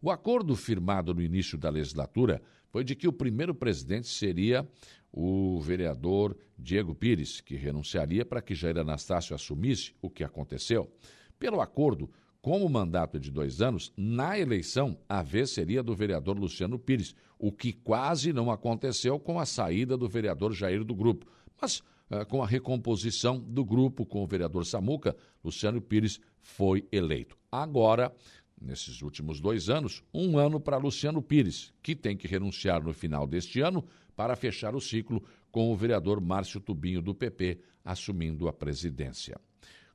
O 0.02 0.12
acordo 0.12 0.54
firmado 0.54 1.14
no 1.14 1.22
início 1.22 1.58
da 1.58 1.70
legislatura 1.70 2.42
foi 2.70 2.84
de 2.84 2.94
que 2.94 3.08
o 3.08 3.14
primeiro 3.14 3.56
presidente 3.56 4.08
seria 4.08 4.68
o 5.14 5.62
vereador 5.62 6.38
Diego 6.60 6.94
Pires, 6.94 7.40
que 7.40 7.56
renunciaria 7.56 8.26
para 8.26 8.42
que 8.42 8.54
Jair 8.54 8.78
Anastácio 8.78 9.34
assumisse 9.34 9.96
o 10.02 10.10
que 10.10 10.26
aconteceu. 10.26 10.92
Pelo 11.40 11.62
acordo, 11.62 12.12
como 12.48 12.66
o 12.66 12.70
mandato 12.70 13.18
é 13.18 13.20
de 13.20 13.30
dois 13.30 13.62
anos, 13.62 13.92
na 13.98 14.40
eleição, 14.40 14.98
a 15.10 15.22
vez 15.22 15.50
seria 15.50 15.84
do 15.84 15.94
vereador 15.94 16.40
Luciano 16.40 16.80
Pires, 16.80 17.14
o 17.38 17.52
que 17.52 17.74
quase 17.74 18.32
não 18.32 18.50
aconteceu 18.50 19.20
com 19.20 19.38
a 19.38 19.46
saída 19.46 19.98
do 19.98 20.08
vereador 20.08 20.54
Jair 20.54 20.86
do 20.86 20.96
grupo. 20.96 21.26
Mas, 21.62 21.80
uh, 22.10 22.26
com 22.30 22.42
a 22.42 22.48
recomposição 22.48 23.38
do 23.38 23.66
grupo 23.66 24.06
com 24.06 24.24
o 24.24 24.26
vereador 24.26 24.66
Samuca, 24.66 25.14
Luciano 25.44 25.82
Pires 25.82 26.22
foi 26.40 26.88
eleito. 26.90 27.38
Agora, 27.52 28.16
nesses 28.62 29.02
últimos 29.02 29.42
dois 29.42 29.70
anos, 29.70 30.02
um 30.14 30.38
ano 30.38 30.58
para 30.58 30.78
Luciano 30.78 31.22
Pires, 31.22 31.74
que 31.84 31.98
tem 31.98 32.16
que 32.16 32.30
renunciar 32.30 32.82
no 32.82 32.94
final 32.94 33.28
deste 33.28 33.60
ano 33.60 33.84
para 34.16 34.38
fechar 34.38 34.74
o 34.74 34.80
ciclo 34.80 35.22
com 35.52 35.70
o 35.70 35.76
vereador 35.76 36.22
Márcio 36.22 36.62
Tubinho 36.62 37.02
do 37.02 37.14
PP 37.14 37.60
assumindo 37.84 38.48
a 38.48 38.54
presidência. 38.54 39.38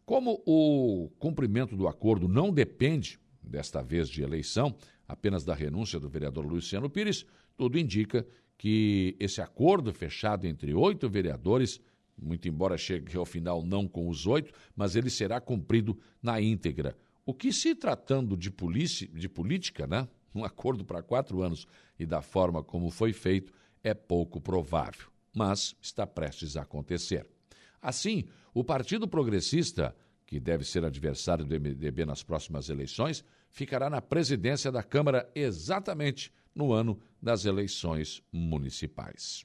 Como 0.04 0.42
o 0.46 1.10
cumprimento 1.18 1.76
do 1.76 1.86
acordo 1.86 2.28
não 2.28 2.52
depende, 2.52 3.20
desta 3.42 3.82
vez 3.82 4.08
de 4.08 4.22
eleição, 4.22 4.74
apenas 5.06 5.44
da 5.44 5.54
renúncia 5.54 5.98
do 6.00 6.08
vereador 6.08 6.44
Luciano 6.46 6.88
Pires, 6.88 7.26
tudo 7.56 7.78
indica 7.78 8.26
que 8.56 9.16
esse 9.18 9.40
acordo 9.40 9.92
fechado 9.92 10.46
entre 10.46 10.74
oito 10.74 11.08
vereadores, 11.08 11.80
muito 12.16 12.48
embora 12.48 12.78
chegue 12.78 13.16
ao 13.16 13.24
final 13.24 13.64
não 13.64 13.88
com 13.88 14.08
os 14.08 14.26
oito, 14.26 14.52
mas 14.76 14.94
ele 14.96 15.10
será 15.10 15.40
cumprido 15.40 15.98
na 16.22 16.40
íntegra. 16.40 16.96
O 17.24 17.32
que, 17.32 17.52
se 17.52 17.74
tratando 17.74 18.36
de, 18.36 18.50
polícia, 18.50 19.08
de 19.08 19.28
política, 19.28 19.86
né? 19.86 20.08
um 20.34 20.44
acordo 20.44 20.84
para 20.84 21.02
quatro 21.02 21.42
anos 21.42 21.66
e 21.98 22.06
da 22.06 22.22
forma 22.22 22.62
como 22.62 22.90
foi 22.90 23.12
feito, 23.12 23.52
é 23.82 23.94
pouco 23.94 24.40
provável, 24.40 25.08
mas 25.34 25.76
está 25.80 26.06
prestes 26.06 26.56
a 26.56 26.62
acontecer. 26.62 27.26
Assim, 27.80 28.24
o 28.54 28.62
Partido 28.62 29.08
Progressista, 29.08 29.94
que 30.26 30.38
deve 30.38 30.64
ser 30.64 30.84
adversário 30.84 31.44
do 31.44 31.54
MDB 31.54 32.04
nas 32.04 32.22
próximas 32.22 32.68
eleições, 32.68 33.24
ficará 33.50 33.88
na 33.88 34.00
presidência 34.00 34.70
da 34.70 34.82
Câmara 34.82 35.30
exatamente 35.34 36.32
no 36.54 36.72
ano 36.72 36.98
das 37.20 37.44
eleições 37.44 38.22
municipais. 38.32 39.44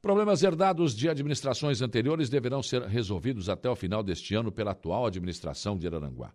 Problemas 0.00 0.42
herdados 0.42 0.94
de 0.94 1.08
administrações 1.08 1.80
anteriores 1.80 2.28
deverão 2.28 2.62
ser 2.62 2.82
resolvidos 2.82 3.48
até 3.48 3.70
o 3.70 3.74
final 3.74 4.02
deste 4.02 4.34
ano 4.34 4.52
pela 4.52 4.72
atual 4.72 5.06
administração 5.06 5.78
de 5.78 5.86
Araranguá. 5.86 6.32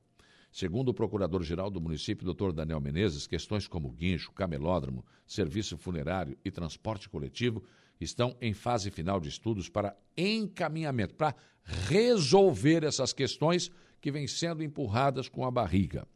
Segundo 0.52 0.90
o 0.90 0.94
procurador-geral 0.94 1.70
do 1.70 1.80
município, 1.80 2.34
Dr. 2.34 2.52
Daniel 2.52 2.82
Menezes, 2.82 3.28
questões 3.28 3.68
como 3.68 3.92
guincho, 3.92 4.32
camelódromo, 4.32 5.06
serviço 5.28 5.78
funerário 5.78 6.36
e 6.44 6.50
transporte 6.50 7.08
coletivo 7.08 7.64
estão 8.00 8.36
em 8.40 8.54
fase 8.54 8.90
final 8.90 9.20
de 9.20 9.30
estudos 9.30 9.70
para 9.70 9.96
encaminhamento, 10.16 11.16
para 11.16 11.36
resolver 11.64 12.84
essas 12.84 13.14
questões 13.14 13.70
que 14.00 14.12
vêm 14.12 14.28
sendo 14.28 14.64
empurradas 14.64 15.28
com 15.28 15.46
a 15.46 15.52
barriga. 15.52 16.08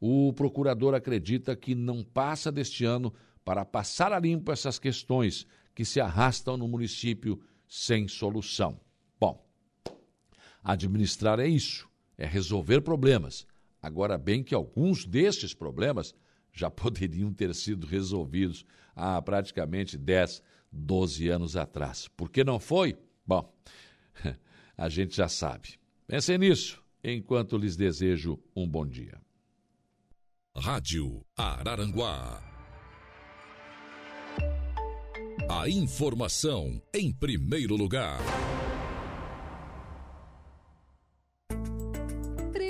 O 0.00 0.32
procurador 0.32 0.94
acredita 0.94 1.54
que 1.56 1.74
não 1.74 2.02
passa 2.02 2.50
deste 2.50 2.84
ano 2.84 3.12
para 3.44 3.64
passar 3.64 4.12
a 4.12 4.18
limpo 4.18 4.52
essas 4.52 4.78
questões 4.78 5.46
que 5.74 5.84
se 5.84 6.00
arrastam 6.00 6.56
no 6.56 6.68
município 6.68 7.40
sem 7.66 8.08
solução. 8.08 8.80
Bom, 9.20 9.44
administrar 10.62 11.38
é 11.38 11.46
isso, 11.46 11.88
é 12.16 12.26
resolver 12.26 12.80
problemas. 12.80 13.46
Agora, 13.82 14.18
bem 14.18 14.42
que 14.42 14.54
alguns 14.54 15.04
destes 15.04 15.54
problemas 15.54 16.14
já 16.52 16.70
poderiam 16.70 17.32
ter 17.32 17.54
sido 17.54 17.86
resolvidos 17.86 18.64
há 18.94 19.20
praticamente 19.22 19.96
10, 19.96 20.42
12 20.70 21.28
anos 21.28 21.56
atrás. 21.56 22.08
Por 22.08 22.30
que 22.30 22.44
não 22.44 22.58
foi? 22.58 22.96
Bom, 23.26 23.52
a 24.76 24.88
gente 24.88 25.16
já 25.16 25.28
sabe. 25.28 25.78
Pensem 26.06 26.38
nisso 26.38 26.82
enquanto 27.02 27.56
lhes 27.56 27.76
desejo 27.76 28.38
um 28.54 28.68
bom 28.68 28.86
dia. 28.86 29.20
Rádio 30.56 31.24
Araranguá 31.36 32.48
a 35.48 35.66
informação 35.66 36.80
em 36.92 37.10
primeiro 37.10 37.74
lugar. 37.74 38.18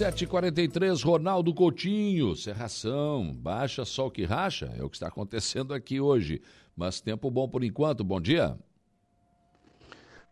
7h43, 0.00 1.04
Ronaldo 1.04 1.52
Coutinho, 1.52 2.34
Serração, 2.34 3.34
baixa 3.34 3.84
sol 3.84 4.10
que 4.10 4.24
racha, 4.24 4.72
é 4.78 4.82
o 4.82 4.88
que 4.88 4.96
está 4.96 5.08
acontecendo 5.08 5.74
aqui 5.74 6.00
hoje. 6.00 6.40
Mas 6.74 7.02
tempo 7.02 7.30
bom 7.30 7.46
por 7.46 7.62
enquanto, 7.62 8.02
bom 8.02 8.18
dia. 8.18 8.56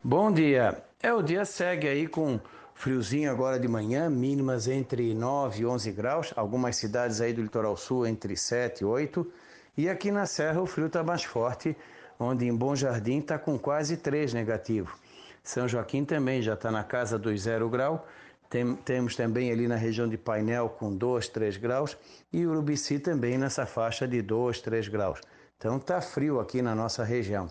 Bom 0.03 0.33
dia. 0.33 0.83
É, 1.03 1.13
o 1.13 1.21
dia 1.21 1.45
segue 1.45 1.87
aí 1.87 2.07
com 2.07 2.41
friozinho 2.75 3.31
agora 3.31 3.61
de 3.61 3.69
manhã, 3.69 4.09
mínimas 4.09 4.69
entre 4.69 5.13
9 5.13 5.61
e 5.61 5.67
11 5.67 5.93
graus, 5.93 6.33
algumas 6.35 6.77
cidades 6.77 7.21
aí 7.21 7.35
do 7.35 7.43
litoral 7.43 7.77
sul 7.77 8.07
entre 8.07 8.39
7 8.39 8.81
e 8.81 8.85
8. 8.87 9.31
E 9.77 9.87
aqui 9.87 10.11
na 10.11 10.25
Serra 10.25 10.63
o 10.63 10.67
frio 10.67 10.87
está 10.87 11.03
mais 11.03 11.25
forte, 11.25 11.77
onde 12.19 12.47
em 12.47 12.57
Bom 12.57 12.75
Jardim 12.75 13.19
está 13.19 13.39
com 13.39 13.59
quase 13.59 13.99
3 13.99 14.33
negativo. 14.33 14.97
São 15.43 15.69
Joaquim 15.69 16.07
também 16.07 16.41
já 16.41 16.55
está 16.55 16.71
na 16.71 16.85
casa 16.85 17.19
dos 17.19 17.43
0 17.43 17.69
grau 17.69 18.07
tem, 18.49 18.75
temos 18.77 19.15
também 19.15 19.51
ali 19.53 19.69
na 19.69 19.77
região 19.77 20.09
de 20.09 20.17
Painel 20.17 20.69
com 20.71 20.95
2, 20.95 21.29
3 21.29 21.57
graus 21.59 21.97
e 22.33 22.47
Urubici 22.47 22.99
também 22.99 23.37
nessa 23.37 23.67
faixa 23.67 24.09
de 24.09 24.23
2, 24.23 24.61
3 24.61 24.89
graus. 24.89 25.21
Então 25.57 25.79
tá 25.79 26.01
frio 26.01 26.41
aqui 26.41 26.63
na 26.63 26.75
nossa 26.75 27.05
região. 27.05 27.49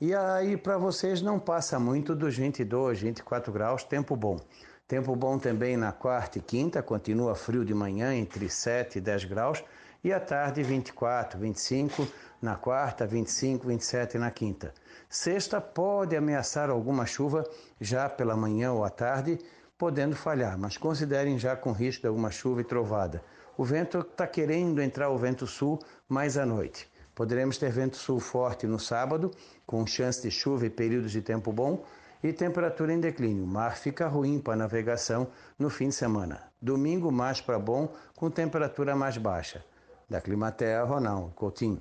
E 0.00 0.14
aí 0.14 0.56
para 0.56 0.78
vocês 0.78 1.20
não 1.20 1.38
passa 1.38 1.78
muito 1.78 2.14
dos 2.14 2.36
22, 2.36 3.00
24 3.00 3.52
graus, 3.52 3.82
tempo 3.82 4.14
bom. 4.14 4.38
Tempo 4.86 5.14
bom 5.14 5.38
também 5.38 5.76
na 5.76 5.92
quarta 5.92 6.38
e 6.38 6.40
quinta, 6.40 6.82
continua 6.82 7.34
frio 7.34 7.64
de 7.64 7.74
manhã 7.74 8.14
entre 8.14 8.48
7 8.48 8.98
e 8.98 9.00
10 9.00 9.24
graus 9.24 9.64
e 10.02 10.12
à 10.12 10.18
tarde 10.18 10.62
24, 10.62 11.38
25 11.38 12.06
na 12.40 12.56
quarta, 12.56 13.06
25, 13.06 13.66
27 13.66 14.18
na 14.18 14.30
quinta. 14.30 14.72
Sexta 15.08 15.60
pode 15.60 16.16
ameaçar 16.16 16.70
alguma 16.70 17.04
chuva 17.04 17.44
já 17.80 18.08
pela 18.08 18.36
manhã 18.36 18.72
ou 18.72 18.84
à 18.84 18.90
tarde 18.90 19.38
podendo 19.80 20.14
falhar, 20.14 20.58
mas 20.58 20.76
considerem 20.76 21.38
já 21.38 21.56
com 21.56 21.72
risco 21.72 22.02
de 22.02 22.08
alguma 22.08 22.30
chuva 22.30 22.60
e 22.60 22.64
trovada. 22.64 23.24
O 23.56 23.64
vento 23.64 24.00
está 24.00 24.26
querendo 24.26 24.82
entrar 24.82 25.08
o 25.08 25.16
vento 25.16 25.46
sul 25.46 25.78
mais 26.06 26.36
à 26.36 26.44
noite. 26.44 26.86
Poderemos 27.14 27.56
ter 27.56 27.72
vento 27.72 27.96
sul 27.96 28.20
forte 28.20 28.66
no 28.66 28.78
sábado, 28.78 29.30
com 29.66 29.86
chance 29.86 30.20
de 30.20 30.30
chuva 30.30 30.66
e 30.66 30.70
períodos 30.70 31.12
de 31.12 31.22
tempo 31.22 31.50
bom, 31.50 31.82
e 32.22 32.30
temperatura 32.30 32.92
em 32.92 33.00
declínio. 33.00 33.42
O 33.42 33.46
mar 33.46 33.78
fica 33.78 34.06
ruim 34.06 34.38
para 34.38 34.54
navegação 34.54 35.28
no 35.58 35.70
fim 35.70 35.88
de 35.88 35.94
semana. 35.94 36.42
Domingo 36.60 37.10
mais 37.10 37.40
para 37.40 37.58
bom, 37.58 37.90
com 38.14 38.30
temperatura 38.30 38.94
mais 38.94 39.16
baixa. 39.16 39.64
Da 40.10 40.20
Climatea, 40.20 40.84
Ronaldo 40.84 41.32
Coutinho 41.34 41.80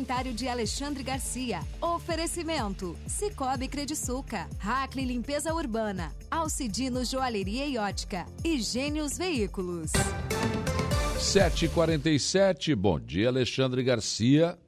comentário 0.00 0.32
de 0.32 0.48
Alexandre 0.48 1.02
Garcia. 1.02 1.60
Oferecimento: 1.78 2.96
Cicobi 3.06 3.68
Crediçuca, 3.68 4.48
Hackley 4.58 5.04
Limpeza 5.04 5.52
Urbana, 5.52 6.10
Alcidino 6.30 7.04
Joalheria 7.04 7.66
e 7.66 7.76
Ótica 7.76 8.24
e 8.42 8.58
Gênios 8.62 9.18
Veículos. 9.18 9.92
7h47, 11.18 12.74
bom 12.74 12.98
dia, 12.98 13.28
Alexandre 13.28 13.82
Garcia. 13.82 14.58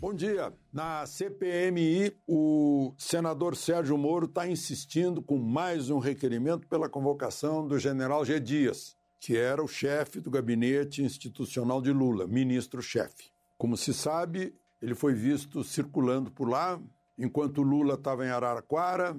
Bom 0.00 0.14
dia. 0.14 0.52
Na 0.72 1.04
CPMI, 1.04 2.12
o 2.24 2.94
senador 2.96 3.56
Sérgio 3.56 3.98
Moro 3.98 4.26
está 4.26 4.46
insistindo 4.46 5.20
com 5.20 5.36
mais 5.36 5.90
um 5.90 5.98
requerimento 5.98 6.68
pela 6.68 6.88
convocação 6.88 7.66
do 7.66 7.76
general 7.76 8.24
G. 8.24 8.38
Dias, 8.38 8.96
que 9.18 9.36
era 9.36 9.62
o 9.62 9.66
chefe 9.66 10.20
do 10.20 10.30
gabinete 10.30 11.02
institucional 11.02 11.82
de 11.82 11.92
Lula, 11.92 12.28
ministro-chefe. 12.28 13.32
Como 13.60 13.76
se 13.76 13.92
sabe, 13.92 14.54
ele 14.80 14.94
foi 14.94 15.14
visto 15.14 15.62
circulando 15.62 16.30
por 16.30 16.48
lá, 16.48 16.80
enquanto 17.18 17.62
Lula 17.62 17.94
estava 17.94 18.24
em 18.24 18.30
Araraquara, 18.30 19.16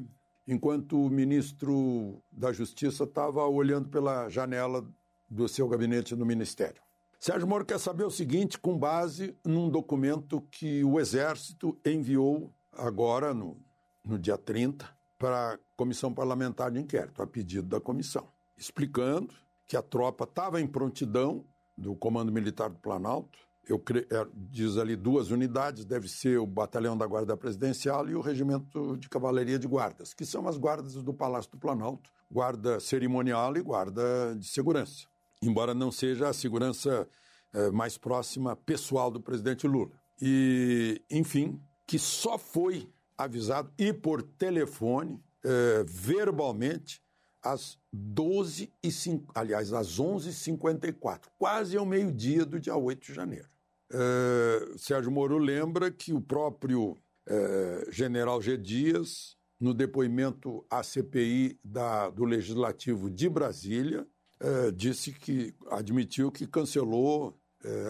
enquanto 0.47 0.99
o 0.99 1.09
ministro 1.09 2.21
da 2.31 2.51
Justiça 2.51 3.03
estava 3.03 3.45
olhando 3.45 3.89
pela 3.89 4.27
janela 4.29 4.85
do 5.29 5.47
seu 5.47 5.67
gabinete 5.67 6.15
no 6.15 6.25
ministério. 6.25 6.81
Sérgio 7.19 7.47
Moro 7.47 7.63
quer 7.63 7.79
saber 7.79 8.03
o 8.03 8.09
seguinte, 8.09 8.57
com 8.57 8.77
base 8.77 9.37
num 9.45 9.69
documento 9.69 10.41
que 10.49 10.83
o 10.83 10.99
Exército 10.99 11.79
enviou 11.85 12.51
agora, 12.71 13.33
no, 13.33 13.61
no 14.03 14.17
dia 14.17 14.37
30, 14.37 14.89
para 15.19 15.53
a 15.53 15.59
Comissão 15.77 16.11
Parlamentar 16.11 16.71
de 16.71 16.79
Inquérito, 16.79 17.21
a 17.21 17.27
pedido 17.27 17.67
da 17.67 17.79
comissão, 17.79 18.27
explicando 18.57 19.35
que 19.67 19.77
a 19.77 19.83
tropa 19.83 20.23
estava 20.23 20.59
em 20.59 20.65
prontidão 20.65 21.45
do 21.77 21.95
Comando 21.95 22.31
Militar 22.31 22.71
do 22.71 22.79
Planalto, 22.79 23.37
eu 23.67 23.79
cre... 23.79 24.07
É, 24.09 24.27
diz 24.33 24.77
ali 24.77 24.95
duas 24.95 25.31
unidades, 25.31 25.85
deve 25.85 26.07
ser 26.07 26.39
o 26.39 26.45
Batalhão 26.45 26.97
da 26.97 27.05
Guarda 27.05 27.37
Presidencial 27.37 28.07
e 28.09 28.15
o 28.15 28.21
Regimento 28.21 28.97
de 28.97 29.09
Cavalaria 29.09 29.59
de 29.59 29.67
Guardas, 29.67 30.13
que 30.13 30.25
são 30.25 30.47
as 30.47 30.57
guardas 30.57 30.93
do 30.95 31.13
Palácio 31.13 31.51
do 31.51 31.57
Planalto, 31.57 32.11
guarda 32.29 32.79
cerimonial 32.79 33.55
e 33.57 33.61
guarda 33.61 34.35
de 34.37 34.47
segurança, 34.47 35.05
embora 35.41 35.73
não 35.73 35.91
seja 35.91 36.29
a 36.29 36.33
segurança 36.33 37.07
é, 37.53 37.69
mais 37.71 37.97
próxima 37.97 38.55
pessoal 38.55 39.11
do 39.11 39.21
presidente 39.21 39.67
Lula. 39.67 39.91
E, 40.21 41.01
enfim, 41.09 41.59
que 41.87 41.99
só 41.99 42.37
foi 42.37 42.89
avisado 43.17 43.71
e 43.77 43.91
por 43.91 44.21
telefone, 44.21 45.21
é, 45.43 45.83
verbalmente, 45.85 47.01
às 47.43 47.77
12 47.91 48.71
e 48.83 48.91
5, 48.91 49.31
aliás, 49.35 49.73
às 49.73 49.99
11h54, 49.99 51.27
quase 51.37 51.77
ao 51.77 51.85
meio-dia 51.85 52.45
do 52.45 52.59
dia 52.59 52.75
8 52.75 53.07
de 53.07 53.13
janeiro. 53.13 53.49
É, 53.91 54.77
Sérgio 54.77 55.11
Moro 55.11 55.37
lembra 55.37 55.91
que 55.91 56.13
o 56.13 56.21
próprio 56.21 56.97
é, 57.27 57.87
general 57.91 58.41
G. 58.41 58.57
Dias, 58.57 59.35
no 59.59 59.73
depoimento 59.73 60.65
à 60.69 60.81
CPI 60.81 61.59
da, 61.63 62.09
do 62.09 62.23
Legislativo 62.23 63.09
de 63.09 63.27
Brasília, 63.27 64.07
é, 64.39 64.71
disse 64.71 65.11
que 65.11 65.53
admitiu 65.69 66.31
que 66.31 66.47
cancelou 66.47 67.37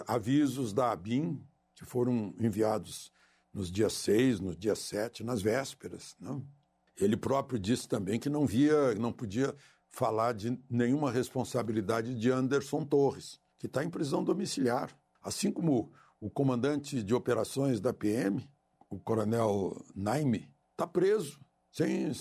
avisos 0.06 0.74
da 0.74 0.92
ABIN 0.92 1.42
que 1.74 1.86
foram 1.86 2.36
enviados 2.38 3.10
nos 3.54 3.72
dias 3.72 3.94
6, 3.94 4.40
nos 4.40 4.58
dias 4.58 4.80
7, 4.80 5.24
nas 5.24 5.42
vésperas. 5.42 6.16
Não? 6.20 6.46
Ele 6.98 7.18
próprio 7.18 7.60
disse 7.60 7.88
também 7.88 8.20
que 8.20 8.30
não 8.30 8.46
via, 8.46 8.94
não 8.96 9.12
podia 9.12 9.56
falar 9.90 10.34
de 10.34 10.58
nenhuma 10.70 11.12
responsabilidade 11.12 12.16
de 12.16 12.32
Anderson 12.32 12.86
Torres, 12.86 13.40
que 13.60 13.68
está 13.68 13.84
em 13.84 13.90
prisão 13.90 14.24
domiciliar. 14.24 14.96
Assim 15.22 15.52
como 15.52 15.92
o 16.20 16.30
comandante 16.30 17.04
de 17.04 17.14
operações 17.14 17.80
da 17.80 17.94
PM, 17.94 18.48
o 18.90 19.00
coronel 19.00 19.84
Naime, 19.96 20.50
está 20.72 20.88
preso, 20.88 21.40
sem, 21.72 22.12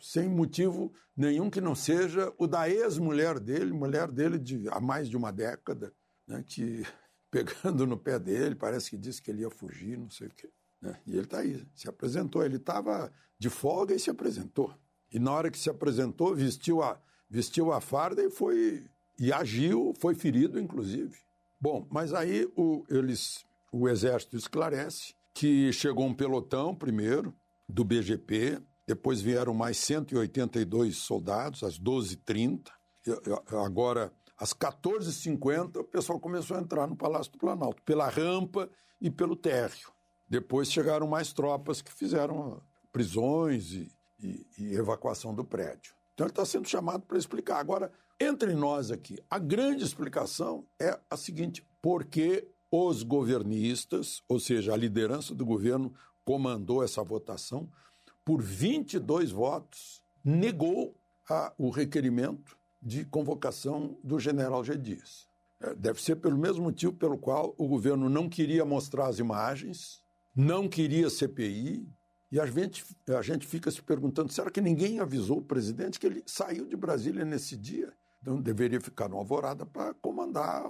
sem 0.00 0.28
motivo 0.28 0.92
nenhum 1.16 1.50
que 1.50 1.60
não 1.60 1.74
seja 1.74 2.32
o 2.38 2.46
da 2.46 2.70
ex-mulher 2.70 3.40
dele, 3.40 3.72
mulher 3.72 4.10
dele 4.10 4.38
de, 4.38 4.68
há 4.68 4.80
mais 4.80 5.08
de 5.08 5.16
uma 5.16 5.32
década, 5.32 5.92
né, 6.26 6.44
que 6.46 6.84
pegando 7.30 7.86
no 7.86 7.98
pé 7.98 8.18
dele, 8.18 8.54
parece 8.54 8.90
que 8.90 8.96
disse 8.96 9.20
que 9.20 9.30
ele 9.30 9.42
ia 9.42 9.50
fugir, 9.50 9.98
não 9.98 10.08
sei 10.08 10.28
o 10.28 10.30
quê. 10.30 10.50
Né? 10.80 10.98
E 11.06 11.12
ele 11.12 11.22
está 11.22 11.38
aí, 11.38 11.66
se 11.74 11.88
apresentou. 11.88 12.44
Ele 12.44 12.56
estava 12.56 13.12
de 13.38 13.48
folga 13.48 13.94
e 13.94 13.98
se 13.98 14.10
apresentou. 14.10 14.74
E 15.12 15.18
na 15.18 15.32
hora 15.32 15.50
que 15.50 15.58
se 15.58 15.70
apresentou, 15.70 16.34
vestiu 16.34 16.82
a, 16.82 17.00
vestiu 17.30 17.72
a 17.72 17.80
farda 17.80 18.22
e 18.22 18.30
foi 18.30 18.84
e 19.18 19.32
agiu, 19.32 19.92
foi 19.98 20.14
ferido, 20.14 20.60
inclusive. 20.60 21.16
Bom, 21.60 21.86
mas 21.90 22.14
aí 22.14 22.48
o, 22.56 22.84
eles, 22.88 23.44
o 23.72 23.88
exército 23.88 24.36
esclarece 24.36 25.14
que 25.34 25.72
chegou 25.72 26.06
um 26.06 26.14
pelotão 26.14 26.74
primeiro 26.74 27.34
do 27.68 27.84
BGP, 27.84 28.62
depois 28.86 29.20
vieram 29.20 29.52
mais 29.52 29.76
182 29.78 30.96
soldados 30.96 31.62
às 31.64 31.78
12h30. 31.78 32.68
Agora, 33.64 34.12
às 34.36 34.54
14h50, 34.54 35.80
o 35.80 35.84
pessoal 35.84 36.20
começou 36.20 36.56
a 36.56 36.60
entrar 36.60 36.86
no 36.86 36.96
Palácio 36.96 37.32
do 37.32 37.38
Planalto, 37.38 37.82
pela 37.82 38.08
rampa 38.08 38.70
e 39.00 39.10
pelo 39.10 39.34
térreo. 39.34 39.92
Depois 40.28 40.70
chegaram 40.70 41.06
mais 41.06 41.32
tropas 41.32 41.80
que 41.80 41.92
fizeram 41.92 42.62
prisões 42.92 43.72
e, 43.72 43.92
e, 44.18 44.46
e 44.58 44.74
evacuação 44.74 45.34
do 45.34 45.44
prédio. 45.44 45.94
Então 46.14 46.26
ele 46.26 46.32
está 46.32 46.44
sendo 46.44 46.68
chamado 46.68 47.06
para 47.06 47.16
explicar. 47.16 47.58
Agora, 47.58 47.92
entre 48.20 48.54
nós 48.54 48.90
aqui, 48.90 49.16
a 49.30 49.38
grande 49.38 49.84
explicação 49.84 50.66
é 50.80 50.98
a 51.08 51.16
seguinte: 51.16 51.64
por 51.80 52.04
que 52.04 52.48
os 52.70 53.02
governistas, 53.02 54.22
ou 54.28 54.38
seja, 54.38 54.74
a 54.74 54.76
liderança 54.76 55.34
do 55.34 55.46
governo, 55.46 55.94
comandou 56.24 56.82
essa 56.82 57.02
votação, 57.02 57.70
por 58.24 58.42
22 58.42 59.30
votos, 59.30 60.02
negou 60.22 60.94
a, 61.30 61.52
o 61.56 61.70
requerimento 61.70 62.58
de 62.82 63.04
convocação 63.04 63.98
do 64.04 64.20
general 64.20 64.62
G. 64.62 64.76
Dias. 64.76 65.26
É, 65.60 65.74
deve 65.74 66.02
ser 66.02 66.16
pelo 66.16 66.36
mesmo 66.36 66.64
motivo 66.64 66.92
pelo 66.92 67.16
qual 67.16 67.54
o 67.56 67.66
governo 67.66 68.08
não 68.08 68.28
queria 68.28 68.64
mostrar 68.64 69.06
as 69.06 69.18
imagens, 69.18 70.02
não 70.34 70.68
queria 70.68 71.10
CPI, 71.10 71.88
e 72.30 72.38
a 72.38 72.46
gente, 72.46 72.84
a 73.08 73.22
gente 73.22 73.46
fica 73.46 73.70
se 73.70 73.82
perguntando: 73.82 74.32
será 74.32 74.50
que 74.50 74.60
ninguém 74.60 75.00
avisou 75.00 75.38
o 75.38 75.44
presidente 75.44 75.98
que 75.98 76.06
ele 76.06 76.22
saiu 76.26 76.66
de 76.66 76.76
Brasília 76.76 77.24
nesse 77.24 77.56
dia? 77.56 77.92
Então 78.20 78.40
deveria 78.40 78.80
ficar 78.80 79.08
no 79.08 79.16
Alvorada 79.16 79.64
para 79.64 79.94
comandar 79.94 80.64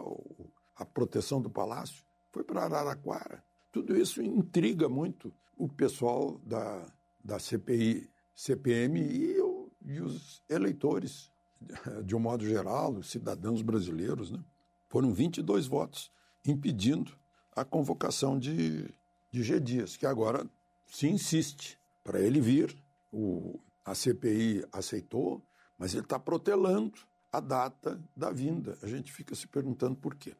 a 0.76 0.84
proteção 0.84 1.40
do 1.40 1.50
palácio. 1.50 2.04
Foi 2.30 2.44
para 2.44 2.64
Araraquara. 2.64 3.42
Tudo 3.72 3.96
isso 3.96 4.22
intriga 4.22 4.88
muito 4.88 5.34
o 5.56 5.68
pessoal 5.68 6.38
da, 6.44 6.86
da 7.22 7.38
CPI, 7.38 8.10
CPM 8.34 9.00
e, 9.00 9.36
e 9.84 10.00
os 10.00 10.42
eleitores, 10.48 11.32
de 12.04 12.14
um 12.14 12.20
modo 12.20 12.46
geral, 12.46 12.94
os 12.94 13.10
cidadãos 13.10 13.62
brasileiros. 13.62 14.30
Né? 14.30 14.42
Foram 14.88 15.12
22 15.12 15.66
votos 15.66 16.12
impedindo 16.46 17.12
a 17.56 17.64
convocação 17.64 18.38
de, 18.38 18.88
de 19.30 19.42
G. 19.42 19.60
Dias, 19.60 19.96
que 19.96 20.06
agora 20.06 20.48
se 20.86 21.06
insiste 21.08 21.78
para 22.02 22.20
ele 22.20 22.40
vir. 22.40 22.76
O, 23.12 23.60
a 23.84 23.94
CPI 23.94 24.64
aceitou, 24.72 25.42
mas 25.78 25.94
ele 25.94 26.02
está 26.02 26.18
protelando 26.18 26.98
a 27.32 27.40
data 27.40 28.00
da 28.16 28.30
vinda. 28.30 28.78
A 28.82 28.86
gente 28.86 29.12
fica 29.12 29.34
se 29.34 29.46
perguntando 29.46 29.96
por 29.96 30.14
quê. 30.14 30.34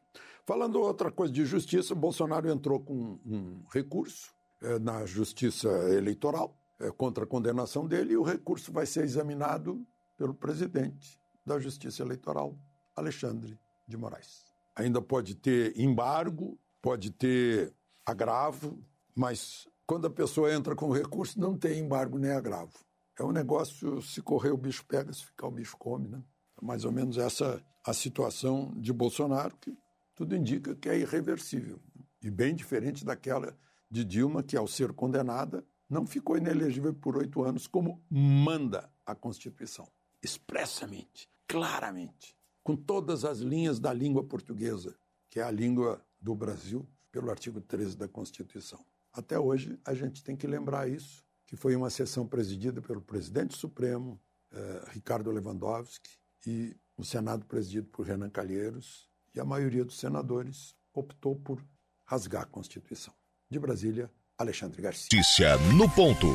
Falando 0.45 0.79
outra 0.79 1.11
coisa 1.11 1.31
de 1.31 1.45
justiça, 1.45 1.93
Bolsonaro 1.93 2.49
entrou 2.49 2.79
com 2.79 3.19
um 3.25 3.63
recurso 3.71 4.33
é, 4.61 4.79
na 4.79 5.05
justiça 5.05 5.69
eleitoral 5.93 6.57
é, 6.79 6.91
contra 6.91 7.23
a 7.23 7.27
condenação 7.27 7.87
dele 7.87 8.13
e 8.13 8.17
o 8.17 8.23
recurso 8.23 8.71
vai 8.71 8.85
ser 8.85 9.03
examinado 9.03 9.85
pelo 10.17 10.33
presidente 10.33 11.19
da 11.45 11.59
justiça 11.59 12.01
eleitoral, 12.03 12.57
Alexandre 12.95 13.59
de 13.87 13.95
Moraes. 13.95 14.45
Ainda 14.75 15.01
pode 15.01 15.35
ter 15.35 15.79
embargo, 15.79 16.57
pode 16.81 17.11
ter 17.11 17.73
agravo, 18.09 18.77
mas 19.15 19.67
quando 19.85 20.07
a 20.07 20.09
pessoa 20.09 20.53
entra 20.53 20.75
com 20.75 20.91
recurso, 20.91 21.39
não 21.39 21.57
tem 21.57 21.79
embargo 21.79 22.17
nem 22.17 22.31
agravo. 22.31 22.73
É 23.17 23.23
um 23.23 23.31
negócio, 23.31 24.01
se 24.01 24.21
correr 24.21 24.51
o 24.51 24.57
bicho 24.57 24.85
pega, 24.85 25.11
se 25.11 25.25
ficar 25.25 25.47
o 25.47 25.51
bicho 25.51 25.75
come, 25.77 26.07
né? 26.07 26.23
mais 26.61 26.85
ou 26.85 26.91
menos 26.91 27.17
essa 27.17 27.63
a 27.85 27.93
situação 27.93 28.73
de 28.77 28.91
Bolsonaro, 28.91 29.55
que 29.57 29.75
tudo 30.13 30.35
indica 30.35 30.75
que 30.75 30.89
é 30.89 30.97
irreversível. 30.97 31.79
E 32.21 32.29
bem 32.29 32.53
diferente 32.53 33.05
daquela 33.05 33.57
de 33.89 34.03
Dilma, 34.03 34.43
que 34.43 34.55
ao 34.55 34.67
ser 34.67 34.93
condenada, 34.93 35.65
não 35.89 36.05
ficou 36.05 36.37
inelegível 36.37 36.93
por 36.93 37.17
oito 37.17 37.41
anos, 37.41 37.65
como 37.65 38.03
manda 38.09 38.91
a 39.05 39.15
Constituição. 39.15 39.87
Expressamente, 40.21 41.27
claramente, 41.47 42.35
com 42.61 42.75
todas 42.75 43.25
as 43.25 43.39
linhas 43.39 43.79
da 43.79 43.91
língua 43.91 44.23
portuguesa, 44.23 44.95
que 45.29 45.39
é 45.39 45.43
a 45.43 45.49
língua 45.49 46.05
do 46.21 46.35
Brasil, 46.35 46.87
pelo 47.11 47.29
artigo 47.29 47.59
13 47.61 47.97
da 47.97 48.07
Constituição. 48.07 48.83
Até 49.11 49.39
hoje, 49.39 49.79
a 49.85 49.93
gente 49.93 50.23
tem 50.23 50.35
que 50.35 50.47
lembrar 50.47 50.89
isso, 50.89 51.23
que 51.45 51.55
foi 51.55 51.75
uma 51.75 51.89
sessão 51.89 52.27
presidida 52.27 52.81
pelo 52.81 53.01
presidente 53.01 53.57
Supremo, 53.57 54.21
eh, 54.51 54.85
Ricardo 54.91 55.31
Lewandowski, 55.31 56.11
e 56.45 56.75
o 56.95 57.03
Senado 57.03 57.45
presidido 57.45 57.87
por 57.87 58.05
Renan 58.05 58.29
Calheiros 58.29 59.09
e 59.33 59.39
a 59.39 59.45
maioria 59.45 59.85
dos 59.85 59.97
senadores 59.97 60.75
optou 60.93 61.35
por 61.35 61.63
rasgar 62.05 62.43
a 62.43 62.45
Constituição. 62.45 63.13
De 63.49 63.59
Brasília, 63.59 64.11
Alexandre 64.37 64.81
Garcia. 64.81 65.07
Notícia 65.11 65.57
no 65.75 65.89
ponto. 65.89 66.27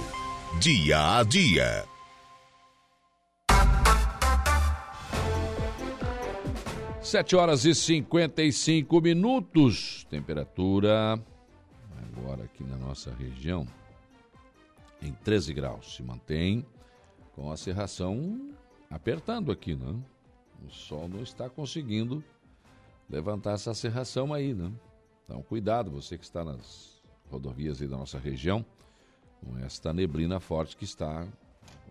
Dia 0.60 1.18
a 1.18 1.22
dia. 1.22 1.84
Sete 7.02 7.36
horas 7.36 7.64
e 7.64 7.74
cinquenta 7.74 8.42
e 8.42 8.52
cinco 8.52 9.00
minutos. 9.00 10.03
Temperatura 10.14 11.20
agora 12.16 12.44
aqui 12.44 12.62
na 12.62 12.76
nossa 12.76 13.12
região 13.12 13.66
em 15.02 15.12
13 15.12 15.52
graus. 15.52 15.96
Se 15.96 16.04
mantém 16.04 16.64
com 17.34 17.50
a 17.50 17.56
serração 17.56 18.54
apertando 18.88 19.50
aqui, 19.50 19.74
né? 19.74 19.92
O 20.64 20.70
sol 20.70 21.08
não 21.08 21.20
está 21.20 21.50
conseguindo 21.50 22.22
levantar 23.10 23.54
essa 23.54 23.74
serração 23.74 24.32
aí, 24.32 24.54
né? 24.54 24.70
Então, 25.24 25.42
cuidado, 25.42 25.90
você 25.90 26.16
que 26.16 26.22
está 26.22 26.44
nas 26.44 27.02
rodovias 27.28 27.82
aí 27.82 27.88
da 27.88 27.96
nossa 27.96 28.16
região, 28.16 28.64
com 29.44 29.58
esta 29.58 29.92
neblina 29.92 30.38
forte 30.38 30.76
que 30.76 30.84
está 30.84 31.24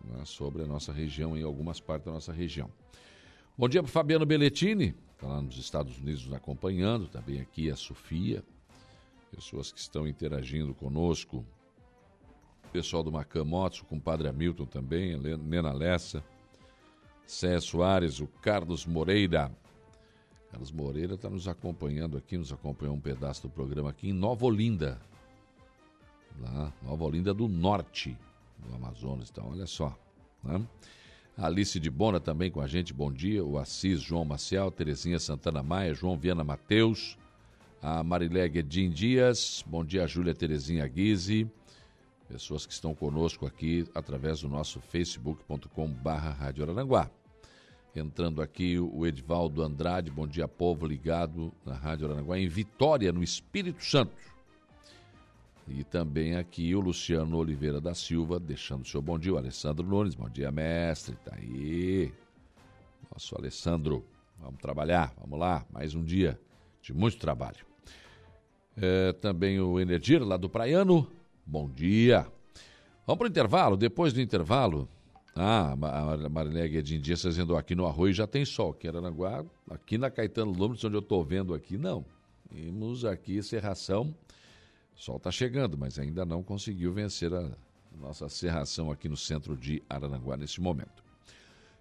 né, 0.01 0.23
sobre 0.23 0.63
a 0.63 0.65
nossa 0.65 0.93
região, 0.93 1.37
em 1.37 1.43
algumas 1.43 1.81
partes 1.81 2.05
da 2.05 2.13
nossa 2.13 2.31
região. 2.31 2.71
Bom 3.57 3.67
dia 3.67 3.83
para 3.83 3.91
Fabiano 3.91 4.25
Belletini, 4.25 4.95
está 5.23 5.27
lá 5.27 5.41
nos 5.41 5.57
Estados 5.57 5.97
Unidos 5.97 6.25
nos 6.25 6.33
acompanhando, 6.33 7.07
também 7.07 7.39
aqui 7.39 7.71
a 7.71 7.75
Sofia, 7.77 8.43
pessoas 9.31 9.71
que 9.71 9.79
estão 9.79 10.05
interagindo 10.05 10.73
conosco, 10.75 11.45
pessoal 12.73 13.03
do 13.03 13.11
Macam 13.11 13.45
Motos, 13.45 13.81
o 13.81 13.85
compadre 13.85 14.27
Hamilton 14.27 14.65
também, 14.65 15.17
Nena 15.17 15.71
Lessa, 15.71 16.23
Cé 17.25 17.59
Soares, 17.61 18.19
o 18.19 18.27
Carlos 18.27 18.85
Moreira. 18.85 19.49
Carlos 20.51 20.71
Moreira 20.71 21.15
está 21.15 21.29
nos 21.29 21.47
acompanhando 21.47 22.17
aqui, 22.17 22.37
nos 22.37 22.51
acompanhou 22.51 22.95
um 22.95 22.99
pedaço 22.99 23.43
do 23.43 23.49
programa 23.49 23.91
aqui 23.91 24.09
em 24.09 24.13
Nova 24.13 24.45
Olinda. 24.45 25.01
Lá, 26.39 26.73
Nova 26.81 27.05
Olinda 27.05 27.33
do 27.33 27.47
Norte, 27.47 28.17
do 28.57 28.75
Amazonas. 28.75 29.29
Então, 29.29 29.49
olha 29.49 29.65
só. 29.65 29.97
Né? 30.43 30.61
Alice 31.37 31.79
de 31.79 31.89
Bona 31.89 32.19
também 32.19 32.51
com 32.51 32.61
a 32.61 32.67
gente, 32.67 32.93
bom 32.93 33.11
dia. 33.11 33.43
O 33.43 33.57
Assis 33.57 34.01
João 34.01 34.25
Maciel, 34.25 34.69
Terezinha 34.71 35.19
Santana 35.19 35.63
Maia, 35.63 35.93
João 35.93 36.17
Viana 36.17 36.43
Mateus, 36.43 37.17
a 37.81 38.03
Marilé 38.03 38.47
Guedin 38.47 38.89
Dias, 38.89 39.63
bom 39.65 39.83
dia, 39.83 40.07
Júlia 40.07 40.33
Terezinha 40.33 40.87
Guise 40.87 41.49
pessoas 42.33 42.65
que 42.65 42.73
estão 42.73 42.95
conosco 42.95 43.45
aqui 43.45 43.85
através 43.93 44.41
do 44.41 44.49
nosso 44.49 44.79
facebook.com 44.79 45.87
barra 45.87 46.31
Rádio. 46.31 46.65
Entrando 47.95 48.41
aqui 48.41 48.79
o 48.79 49.05
Edvaldo 49.05 49.61
Andrade, 49.61 50.09
bom 50.09 50.27
dia 50.27 50.47
povo 50.47 50.87
ligado 50.87 51.53
na 51.63 51.75
Rádio 51.75 52.07
Araranguá 52.07 52.39
em 52.39 52.47
Vitória, 52.47 53.11
no 53.11 53.21
Espírito 53.21 53.85
Santo. 53.85 54.11
E 55.67 55.83
também 55.83 56.35
aqui 56.35 56.75
o 56.75 56.79
Luciano 56.79 57.37
Oliveira 57.37 57.79
da 57.79 57.95
Silva, 57.95 58.39
deixando 58.39 58.83
o 58.83 58.87
seu 58.87 59.01
bom 59.01 59.17
dia. 59.17 59.33
O 59.33 59.37
Alessandro 59.37 59.85
Nunes, 59.85 60.15
bom 60.15 60.29
dia 60.29 60.51
mestre, 60.51 61.15
tá 61.23 61.35
aí. 61.35 62.11
Nosso 63.11 63.35
Alessandro, 63.35 64.05
vamos 64.39 64.59
trabalhar, 64.59 65.13
vamos 65.19 65.39
lá, 65.39 65.65
mais 65.71 65.95
um 65.95 66.03
dia 66.03 66.39
de 66.81 66.93
muito 66.93 67.17
trabalho. 67.17 67.65
É, 68.75 69.13
também 69.13 69.59
o 69.59 69.79
Energia 69.79 70.23
lá 70.23 70.35
do 70.35 70.49
Praiano, 70.49 71.07
Bom 71.45 71.69
dia. 71.69 72.25
Vamos 73.05 73.17
para 73.17 73.25
o 73.25 73.29
intervalo. 73.29 73.75
Depois 73.75 74.13
do 74.13 74.21
intervalo, 74.21 74.87
ah, 75.35 75.73
a 75.73 76.29
Marilé 76.29 76.69
Guedin 76.69 77.01
Dias 77.01 77.21
dizendo 77.21 77.57
aqui 77.57 77.75
no 77.75 77.85
Arroio 77.85 78.13
já 78.13 78.25
tem 78.25 78.45
sol. 78.45 78.71
Aqui 78.71 78.87
em 78.87 78.89
Aranaguá, 78.91 79.43
aqui 79.69 79.97
na 79.97 80.09
Caetano 80.09 80.53
Lomes, 80.53 80.83
onde 80.85 80.95
eu 80.95 81.01
estou 81.01 81.23
vendo 81.23 81.53
aqui, 81.53 81.77
não. 81.77 82.05
Temos 82.49 83.03
aqui 83.03 83.43
serração. 83.43 84.15
Sol 84.95 85.17
está 85.17 85.31
chegando, 85.31 85.77
mas 85.77 85.99
ainda 85.99 86.25
não 86.25 86.43
conseguiu 86.43 86.93
vencer 86.93 87.33
a 87.33 87.51
nossa 87.99 88.29
serração 88.29 88.91
aqui 88.91 89.09
no 89.09 89.17
centro 89.17 89.57
de 89.57 89.81
Aranaguá 89.89 90.37
nesse 90.37 90.61
momento. 90.61 91.03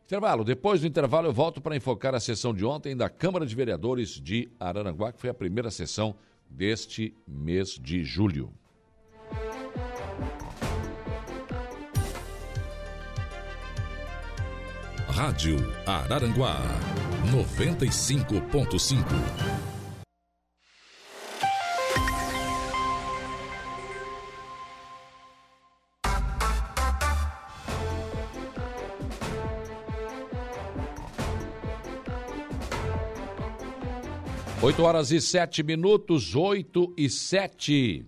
Intervalo. 0.05 0.45
Depois 0.45 0.81
do 0.81 0.87
intervalo, 0.87 1.29
eu 1.29 1.33
volto 1.33 1.61
para 1.61 1.77
enfocar 1.77 2.15
a 2.15 2.21
sessão 2.21 2.53
de 2.53 2.65
ontem 2.65 2.97
da 2.97 3.09
Câmara 3.09 3.47
de 3.47 3.55
Vereadores 3.55 4.11
de 4.11 4.51
Araranguá, 4.59 5.13
que 5.13 5.21
foi 5.21 5.31
a 5.31 5.35
primeira 5.35 5.71
sessão 5.71 6.15
deste 6.51 7.15
mês 7.27 7.79
de 7.81 8.05
julho. 8.05 8.53
Rádio 15.09 15.57
Araranguá 15.87 16.61
95.5. 17.31 19.62
Oito 34.73 34.85
horas 34.85 35.11
e 35.11 35.21
sete 35.21 35.63
minutos, 35.63 36.35
oito 36.35 36.95
e 36.97 37.11
sete. 37.11 38.07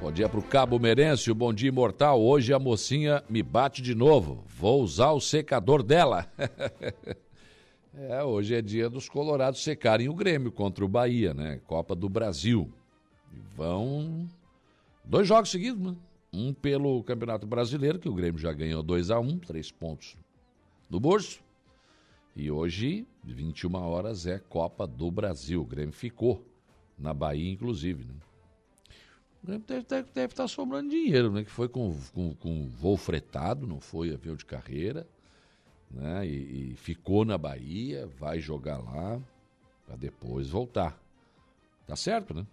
Bom 0.00 0.12
dia 0.12 0.28
para 0.28 0.38
o 0.38 0.42
Cabo 0.42 0.78
Merêncio, 0.78 1.34
bom 1.34 1.52
dia 1.52 1.68
imortal. 1.68 2.22
Hoje 2.22 2.52
a 2.52 2.58
mocinha 2.60 3.24
me 3.28 3.42
bate 3.42 3.82
de 3.82 3.92
novo. 3.92 4.44
Vou 4.46 4.84
usar 4.84 5.10
o 5.10 5.20
secador 5.20 5.82
dela. 5.82 6.30
é, 7.92 8.22
hoje 8.22 8.54
é 8.54 8.62
dia 8.62 8.88
dos 8.88 9.08
Colorados 9.08 9.64
secarem 9.64 10.08
o 10.08 10.14
Grêmio 10.14 10.52
contra 10.52 10.84
o 10.84 10.88
Bahia, 10.88 11.34
né? 11.34 11.60
Copa 11.66 11.96
do 11.96 12.08
Brasil. 12.08 12.70
E 13.34 13.40
vão. 13.56 14.28
Dois 15.04 15.26
jogos 15.26 15.50
seguidos, 15.50 15.82
né? 15.84 15.96
Um 16.32 16.54
pelo 16.54 17.02
Campeonato 17.02 17.48
Brasileiro, 17.48 17.98
que 17.98 18.08
o 18.08 18.14
Grêmio 18.14 18.40
já 18.40 18.52
ganhou 18.52 18.80
2 18.80 19.10
a 19.10 19.18
1 19.18 19.28
um, 19.28 19.38
três 19.40 19.72
pontos 19.72 20.16
no 20.88 21.00
bolso. 21.00 21.40
E 22.36 22.48
hoje, 22.48 23.04
21 23.24 23.74
horas, 23.74 24.26
é 24.26 24.38
Copa 24.38 24.86
do 24.86 25.10
Brasil. 25.10 25.60
O 25.60 25.66
Grêmio 25.66 25.92
ficou 25.92 26.44
na 26.98 27.14
Bahia, 27.14 27.50
inclusive, 27.50 28.04
né? 28.04 28.14
O 29.42 29.46
Grêmio 29.46 29.64
deve, 29.66 29.86
deve, 29.86 30.08
deve 30.12 30.32
estar 30.32 30.44
tá 30.44 30.48
sobrando 30.48 30.90
dinheiro, 30.90 31.30
né? 31.30 31.44
Que 31.44 31.50
foi 31.50 31.68
com, 31.68 31.96
com, 32.12 32.34
com 32.34 32.68
voo 32.68 32.96
fretado, 32.96 33.66
não 33.66 33.80
foi 33.80 34.12
avião 34.12 34.36
de 34.36 34.44
carreira, 34.44 35.06
né? 35.90 36.26
E, 36.26 36.72
e 36.72 36.76
ficou 36.76 37.24
na 37.24 37.38
Bahia, 37.38 38.06
vai 38.18 38.38
jogar 38.38 38.78
lá 38.78 39.20
para 39.86 39.96
depois 39.96 40.48
voltar. 40.48 40.98
Tá 41.86 41.96
certo, 41.96 42.34
né? 42.34 42.46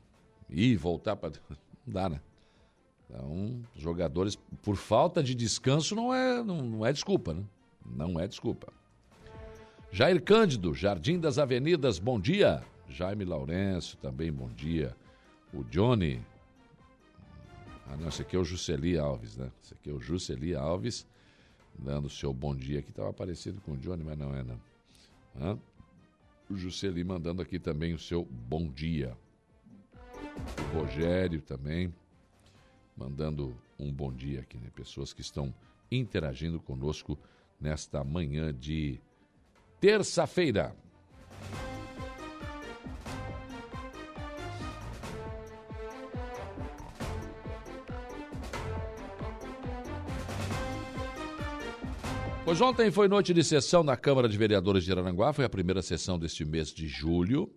E 0.49 0.75
voltar 0.75 1.15
para 1.15 1.31
não 1.85 1.93
dá, 1.93 2.09
né? 2.09 2.21
Então, 3.09 3.61
jogadores 3.75 4.35
por 4.61 4.75
falta 4.75 5.23
de 5.23 5.33
descanso 5.33 5.95
não 5.95 6.13
é 6.13 6.43
não, 6.43 6.61
não 6.61 6.85
é 6.85 6.91
desculpa, 6.91 7.33
né? 7.33 7.43
Não 7.85 8.19
é 8.19 8.27
desculpa. 8.27 8.73
Jair 9.91 10.21
Cândido, 10.21 10.73
Jardim 10.73 11.19
das 11.19 11.39
Avenidas, 11.39 11.97
bom 11.97 12.19
dia. 12.19 12.63
Jaime 12.89 13.25
Lourenço, 13.25 13.97
também 13.97 14.31
bom 14.31 14.49
dia. 14.49 14.95
O 15.53 15.63
Johnny, 15.63 16.21
ah, 17.87 17.95
não, 17.97 18.09
esse 18.09 18.21
aqui 18.21 18.35
é 18.35 18.39
o 18.39 18.43
Jusceli 18.43 18.97
Alves, 18.97 19.37
né? 19.37 19.49
Esse 19.63 19.73
aqui 19.73 19.89
é 19.89 19.93
o 19.93 19.99
Jusceli 19.99 20.55
Alves, 20.55 21.07
dando 21.79 22.05
o 22.05 22.09
seu 22.09 22.33
bom 22.33 22.53
dia 22.53 22.79
aqui. 22.79 22.89
Estava 22.89 23.13
parecido 23.13 23.61
com 23.61 23.71
o 23.71 23.77
Johnny, 23.77 24.03
mas 24.03 24.17
não 24.17 24.35
é, 24.35 24.43
não. 24.43 24.59
Hã? 25.39 25.57
O 26.49 26.55
Jusceli 26.55 27.03
mandando 27.03 27.41
aqui 27.41 27.57
também 27.57 27.93
o 27.93 27.99
seu 27.99 28.25
bom 28.25 28.67
dia. 28.67 29.17
O 30.59 30.79
Rogério 30.79 31.41
também 31.41 31.93
mandando 32.95 33.55
um 33.79 33.91
bom 33.91 34.11
dia 34.11 34.41
aqui, 34.41 34.57
né? 34.57 34.69
Pessoas 34.75 35.13
que 35.13 35.21
estão 35.21 35.53
interagindo 35.89 36.59
conosco 36.59 37.17
nesta 37.59 38.03
manhã 38.03 38.53
de 38.53 38.99
terça-feira. 39.79 40.75
Pois 52.43 52.61
ontem 52.61 52.89
foi 52.89 53.09
noite 53.09 53.33
de 53.33 53.43
sessão 53.43 53.83
na 53.83 53.97
Câmara 53.97 54.29
de 54.29 54.37
Vereadores 54.37 54.85
de 54.85 54.91
Araranguá, 54.91 55.33
foi 55.33 55.43
a 55.43 55.49
primeira 55.49 55.81
sessão 55.81 56.17
deste 56.17 56.45
mês 56.45 56.69
de 56.69 56.87
julho. 56.87 57.53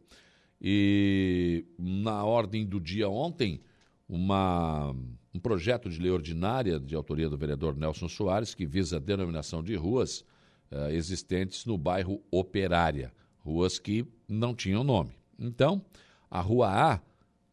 E 0.61 1.64
na 1.79 2.25
ordem 2.25 2.66
do 2.66 2.81
dia 2.81 3.09
ontem, 3.09 3.62
uma, 4.09 4.91
um 5.33 5.39
projeto 5.39 5.89
de 5.89 6.01
lei 6.01 6.11
ordinária 6.11 6.79
de 6.79 6.97
autoria 6.97 7.31
do 7.31 7.39
vereador 7.39 7.77
Nelson 7.77 8.09
Soares, 8.09 8.53
que 8.53 8.66
visa 8.66 8.97
a 8.97 9.01
denominação 9.01 9.62
de 9.62 9.77
ruas 9.77 10.25
uh, 10.71 10.91
existentes 10.91 11.64
no 11.64 11.77
bairro 11.77 12.23
Operária, 12.31 13.12
ruas 13.39 13.79
que 13.79 14.07
não 14.29 14.55
tinham 14.55 14.85
nome. 14.85 15.11
Então, 15.39 15.85
a 16.31 16.41
Rua 16.41 16.68
A, 16.68 17.01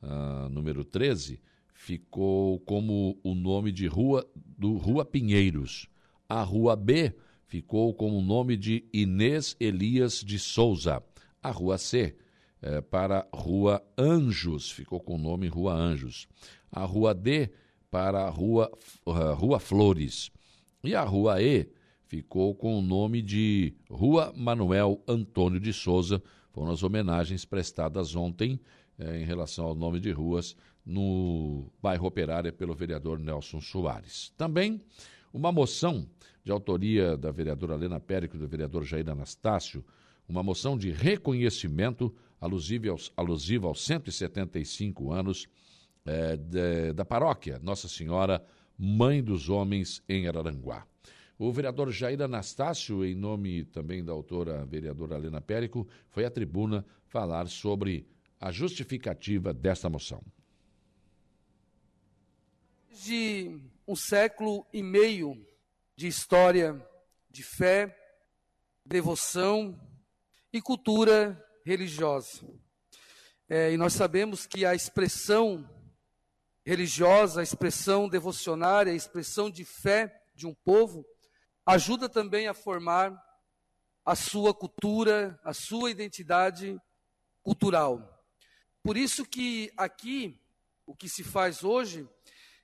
uh, 0.06 0.50
número 0.50 0.84
13, 0.84 1.40
ficou 1.74 2.60
como 2.62 3.18
o 3.24 3.34
nome 3.34 3.72
de 3.72 3.88
Rua 3.88 4.28
do 4.36 4.74
Rua 4.78 5.06
Pinheiros. 5.06 5.88
A 6.28 6.44
Rua 6.44 6.76
B 6.76 7.14
ficou 7.46 7.94
com 7.94 8.12
o 8.18 8.22
nome 8.22 8.58
de 8.58 8.84
Inês 8.92 9.56
Elias 9.60 10.22
de 10.22 10.38
Souza. 10.38 11.02
A 11.42 11.50
Rua 11.52 11.78
C, 11.78 12.16
é, 12.62 12.82
para 12.82 13.26
Rua 13.34 13.82
Anjos, 13.98 14.70
ficou 14.70 15.00
com 15.00 15.16
o 15.16 15.18
nome 15.18 15.48
Rua 15.48 15.74
Anjos. 15.74 16.28
A 16.70 16.84
Rua 16.84 17.14
D, 17.14 17.50
para 17.90 18.28
Rua, 18.30 18.70
uh, 19.06 19.34
Rua 19.34 19.60
Flores. 19.60 20.30
E 20.84 20.94
a 20.94 21.04
Rua 21.04 21.42
E 21.42 21.70
ficou 22.08 22.56
com 22.56 22.80
o 22.80 22.82
nome 22.82 23.22
de 23.22 23.74
Rua 23.90 24.34
Manuel 24.36 25.02
Antônio 25.08 25.60
de 25.60 25.74
Souza. 25.74 26.22
Foram 26.52 26.72
as 26.72 26.82
homenagens 26.82 27.46
prestadas 27.46 28.16
ontem 28.16 28.60
é, 28.98 29.22
em 29.22 29.26
relação 29.26 29.66
ao 29.66 29.76
nome 29.76 30.00
de 30.00 30.12
ruas 30.12 30.56
no 30.86 31.70
bairro 31.82 32.08
Operária 32.08 32.52
pelo 32.52 32.74
vereador 32.74 33.20
Nelson 33.20 33.60
Soares. 33.60 34.34
Também 34.38 34.82
uma 35.34 35.52
moção 35.52 36.08
de 36.44 36.52
autoria 36.52 37.18
da 37.18 37.30
vereadora 37.30 37.76
Helena 37.76 38.00
Périco 38.00 38.38
e 38.38 38.40
do 38.40 38.48
vereador 38.48 38.84
Jair 38.86 39.08
Anastácio, 39.10 39.84
uma 40.28 40.42
moção 40.42 40.78
de 40.78 40.92
reconhecimento 40.92 42.14
alusiva 42.40 42.90
aos, 42.90 43.12
alusiva 43.18 43.68
aos 43.68 43.84
175 43.84 45.12
anos 45.12 45.48
é, 46.06 46.38
de, 46.38 46.94
da 46.94 47.04
paróquia 47.04 47.60
Nossa 47.62 47.90
Senhora 47.90 48.44
Mãe 48.78 49.22
dos 49.22 49.50
Homens 49.50 50.02
em 50.08 50.28
Araranguá. 50.28 50.86
O 51.40 51.52
vereador 51.52 51.92
Jair 51.92 52.20
Anastácio, 52.22 53.06
em 53.06 53.14
nome 53.14 53.66
também 53.66 54.04
da 54.04 54.12
autora 54.12 54.66
vereadora 54.66 55.18
Helena 55.18 55.40
Périco, 55.40 55.88
foi 56.10 56.26
à 56.26 56.32
tribuna 56.32 56.84
falar 57.06 57.48
sobre 57.48 58.08
a 58.40 58.52
justificativa 58.52 59.54
desta 59.54 59.88
moção. 59.88 60.24
De 62.90 63.60
um 63.88 63.96
século 63.96 64.66
e 64.74 64.82
meio 64.82 65.46
de 65.96 66.08
história 66.08 66.84
de 67.30 67.44
fé, 67.44 67.96
devoção 68.84 69.80
e 70.52 70.60
cultura 70.60 71.40
religiosa. 71.64 72.48
É, 73.48 73.72
e 73.72 73.78
nós 73.78 73.94
sabemos 73.94 74.48
que 74.48 74.66
a 74.66 74.74
expressão 74.74 75.70
religiosa, 76.66 77.42
a 77.42 77.44
expressão 77.44 78.10
devocionária, 78.10 78.92
a 78.92 78.96
expressão 78.96 79.50
de 79.52 79.64
fé 79.64 80.24
de 80.36 80.48
um 80.48 80.54
povo, 80.54 81.06
ajuda 81.68 82.08
também 82.08 82.48
a 82.48 82.54
formar 82.54 83.22
a 84.06 84.16
sua 84.16 84.54
cultura, 84.54 85.38
a 85.44 85.54
sua 85.54 85.92
identidade 85.92 86.82
cultural. 87.44 88.24
Por 88.82 88.96
isso 88.96 89.26
que 89.26 89.70
aqui, 89.76 90.42
o 90.86 90.96
que 90.96 91.10
se 91.10 91.26
faz 91.26 91.66
hoje, 91.66 92.08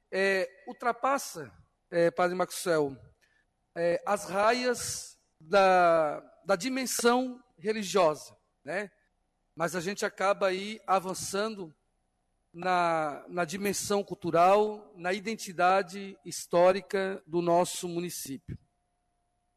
é, 0.10 0.50
ultrapassa, 0.66 1.52
é, 1.92 2.10
Padre 2.12 2.34
Maxwell, 2.34 2.98
é, 3.76 4.02
as 4.06 4.30
raias 4.30 5.20
da, 5.38 6.22
da 6.46 6.56
dimensão 6.56 7.44
religiosa, 7.58 8.34
né? 8.64 8.90
Mas 9.54 9.76
a 9.76 9.82
gente 9.82 10.06
acaba 10.06 10.48
aí 10.48 10.80
avançando 10.88 11.76
na, 12.54 13.26
na 13.28 13.44
dimensão 13.44 14.02
cultural, 14.02 14.94
na 14.96 15.12
identidade 15.12 16.18
histórica 16.24 17.22
do 17.28 17.42
nosso 17.42 17.90
município. 17.90 18.58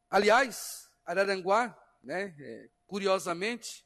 Aliás, 0.08 0.88
Araranguá, 1.04 1.76
né, 2.02 2.34
é, 2.38 2.68
curiosamente, 2.86 3.84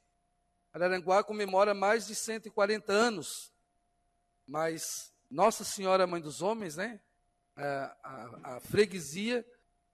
Araranguá 0.72 1.24
comemora 1.24 1.74
mais 1.74 2.06
de 2.06 2.14
140 2.14 2.92
anos, 2.92 3.52
mas 4.46 5.12
Nossa 5.30 5.64
Senhora 5.64 6.06
Mãe 6.06 6.20
dos 6.20 6.42
Homens, 6.42 6.76
né, 6.76 7.00
a, 7.56 7.96
a, 8.02 8.56
a 8.56 8.60
freguesia 8.60 9.44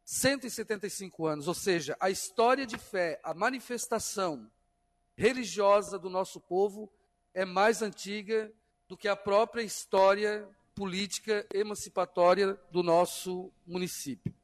175 0.04 1.26
anos, 1.26 1.48
ou 1.48 1.54
seja, 1.54 1.96
a 2.00 2.10
história 2.10 2.66
de 2.66 2.78
fé, 2.78 3.20
a 3.22 3.32
manifestação 3.32 4.50
religiosa 5.16 5.98
do 5.98 6.10
nosso 6.10 6.40
povo 6.40 6.92
é 7.32 7.44
mais 7.44 7.82
antiga 7.82 8.52
do 8.88 8.96
que 8.96 9.08
a 9.08 9.16
própria 9.16 9.62
história 9.62 10.48
política 10.74 11.46
emancipatória 11.52 12.54
do 12.70 12.82
nosso 12.82 13.52
município. 13.66 14.34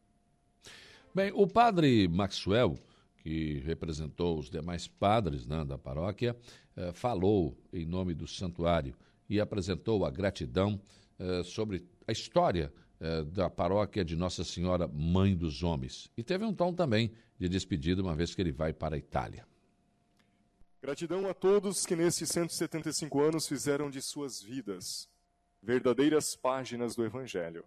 Bem, 1.15 1.31
o 1.35 1.47
padre 1.47 2.09
Maxwell, 2.09 2.79
que 3.19 3.59
representou 3.67 4.39
os 4.39 4.49
demais 4.49 4.89
padres 4.89 5.47
né, 5.47 5.63
da 5.63 5.77
paróquia, 5.77 6.35
eh, 6.75 6.91
falou 6.95 7.55
em 7.71 7.85
nome 7.85 8.15
do 8.15 8.27
santuário 8.27 8.95
e 9.29 9.39
apresentou 9.39 10.07
a 10.07 10.11
gratidão 10.11 10.81
eh, 11.19 11.43
sobre 11.45 11.87
a 12.09 12.13
história 12.13 12.73
eh, 12.99 13.25
da 13.25 13.51
paróquia 13.51 14.03
de 14.03 14.17
Nossa 14.17 14.43
Senhora 14.43 14.89
Mãe 14.89 15.37
dos 15.37 15.63
Homens. 15.63 16.11
E 16.17 16.23
teve 16.23 16.47
um 16.47 16.55
tom 16.55 16.73
também 16.73 17.13
de 17.39 17.47
despedida, 17.47 18.01
uma 18.01 18.15
vez 18.15 18.35
que 18.35 18.41
ele 18.41 18.53
vai 18.53 18.73
para 18.73 18.95
a 18.95 18.99
Itália. 18.99 19.47
Gratidão 20.81 21.29
a 21.29 21.35
todos 21.35 21.85
que 21.85 21.95
nesses 21.95 22.31
175 22.31 23.21
anos 23.21 23.47
fizeram 23.47 23.91
de 23.91 24.01
suas 24.01 24.41
vidas 24.41 25.11
verdadeiras 25.63 26.35
páginas 26.35 26.97
do 26.97 27.05
Evangelho. 27.05 27.65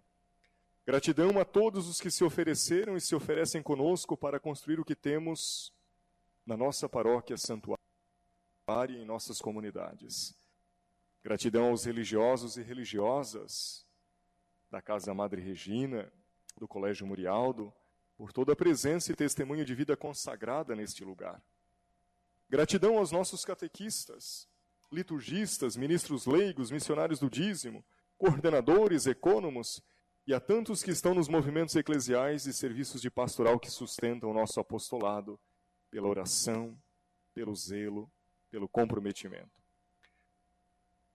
Gratidão 0.86 1.40
a 1.40 1.44
todos 1.44 1.88
os 1.88 2.00
que 2.00 2.12
se 2.12 2.22
ofereceram 2.22 2.96
e 2.96 3.00
se 3.00 3.12
oferecem 3.12 3.60
conosco 3.60 4.16
para 4.16 4.38
construir 4.38 4.78
o 4.78 4.84
que 4.84 4.94
temos 4.94 5.72
na 6.46 6.56
nossa 6.56 6.88
paróquia 6.88 7.36
santuária 7.36 7.80
e 8.90 9.02
em 9.02 9.04
nossas 9.04 9.40
comunidades. 9.40 10.32
Gratidão 11.24 11.70
aos 11.70 11.84
religiosos 11.84 12.56
e 12.56 12.62
religiosas 12.62 13.84
da 14.70 14.80
Casa 14.80 15.12
Madre 15.12 15.42
Regina, 15.42 16.08
do 16.56 16.68
Colégio 16.68 17.04
Murialdo, 17.04 17.74
por 18.16 18.32
toda 18.32 18.52
a 18.52 18.56
presença 18.56 19.10
e 19.10 19.16
testemunho 19.16 19.64
de 19.64 19.74
vida 19.74 19.96
consagrada 19.96 20.76
neste 20.76 21.04
lugar. 21.04 21.42
Gratidão 22.48 22.96
aos 22.98 23.10
nossos 23.10 23.44
catequistas, 23.44 24.48
liturgistas, 24.92 25.76
ministros 25.76 26.26
leigos, 26.26 26.70
missionários 26.70 27.18
do 27.18 27.28
dízimo, 27.28 27.84
coordenadores, 28.16 29.08
ecônomos 29.08 29.82
e 30.26 30.34
a 30.34 30.40
tantos 30.40 30.82
que 30.82 30.90
estão 30.90 31.14
nos 31.14 31.28
movimentos 31.28 31.76
eclesiais 31.76 32.46
e 32.46 32.52
serviços 32.52 33.00
de 33.00 33.08
pastoral 33.08 33.60
que 33.60 33.70
sustentam 33.70 34.28
o 34.28 34.34
nosso 34.34 34.58
apostolado 34.58 35.38
pela 35.88 36.08
oração, 36.08 36.76
pelo 37.32 37.54
zelo, 37.54 38.10
pelo 38.50 38.68
comprometimento. 38.68 39.62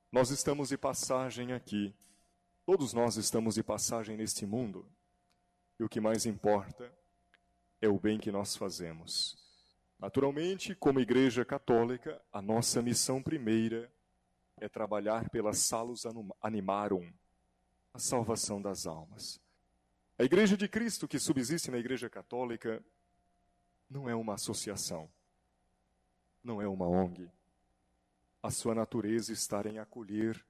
Nós 0.10 0.30
estamos 0.30 0.70
de 0.70 0.78
passagem 0.78 1.52
aqui, 1.52 1.94
todos 2.66 2.94
nós 2.94 3.18
estamos 3.18 3.56
de 3.56 3.64
passagem 3.64 4.16
neste 4.16 4.46
mundo, 4.46 4.90
e 5.78 5.84
o 5.84 5.90
que 5.90 6.00
mais 6.00 6.26
importa 6.26 6.94
é 7.82 7.90
o 7.90 8.00
bem 8.00 8.18
que 8.18 8.32
nós 8.32 8.56
fazemos. 8.56 9.38
Naturalmente, 10.00 10.74
como 10.74 11.02
Igreja 11.02 11.44
Católica, 11.44 12.22
a 12.32 12.42
nossa 12.42 12.82
missão 12.82 13.22
primeira 13.22 13.92
é 14.58 14.70
trabalhar 14.70 15.30
pela 15.30 15.54
salus 15.54 16.04
animarum, 16.42 17.12
a 17.94 18.00
salvação 18.00 18.62
das 18.62 18.86
almas. 18.86 19.40
A 20.18 20.24
Igreja 20.24 20.56
de 20.56 20.68
Cristo 20.68 21.08
que 21.08 21.20
subsiste 21.20 21.72
na 21.72 21.78
Igreja 21.78 22.10
Católica 22.10 22.84
não 23.90 24.10
é 24.10 24.16
uma 24.16 24.36
associação, 24.36 25.10
não 26.44 26.62
é 26.62 26.68
uma 26.68 26.88
ONG. 26.88 27.30
A 28.42 28.50
sua 28.50 28.74
natureza 28.74 29.34
está 29.34 29.62
em 29.68 29.80
acolher 29.80 30.44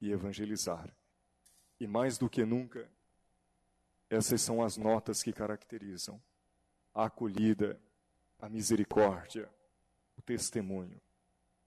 e 0.00 0.10
evangelizar. 0.10 0.94
E 1.78 1.86
mais 1.86 2.18
do 2.18 2.28
que 2.28 2.44
nunca, 2.44 2.90
essas 4.10 4.40
são 4.40 4.62
as 4.62 4.76
notas 4.76 5.22
que 5.22 5.32
caracterizam 5.32 6.20
a 6.94 7.04
acolhida, 7.04 7.80
a 8.40 8.48
misericórdia, 8.48 9.48
o 10.16 10.22
testemunho. 10.22 11.00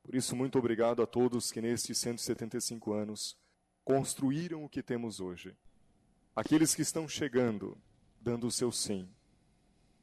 Por 0.04 0.16
isso, 0.16 0.36
muito 0.36 0.58
obrigado 0.58 1.02
a 1.02 1.08
todos 1.08 1.52
que 1.52 1.62
nestes 1.62 1.98
175 2.00 2.92
anos 2.94 3.38
construíram 3.96 4.64
o 4.64 4.70
que 4.70 4.82
temos 4.82 5.20
hoje. 5.20 5.54
Aqueles 6.34 6.74
que 6.74 6.82
estão 6.82 7.08
chegando, 7.10 7.78
dando 8.22 8.48
o 8.48 8.52
seu 8.52 8.72
sim. 8.72 9.06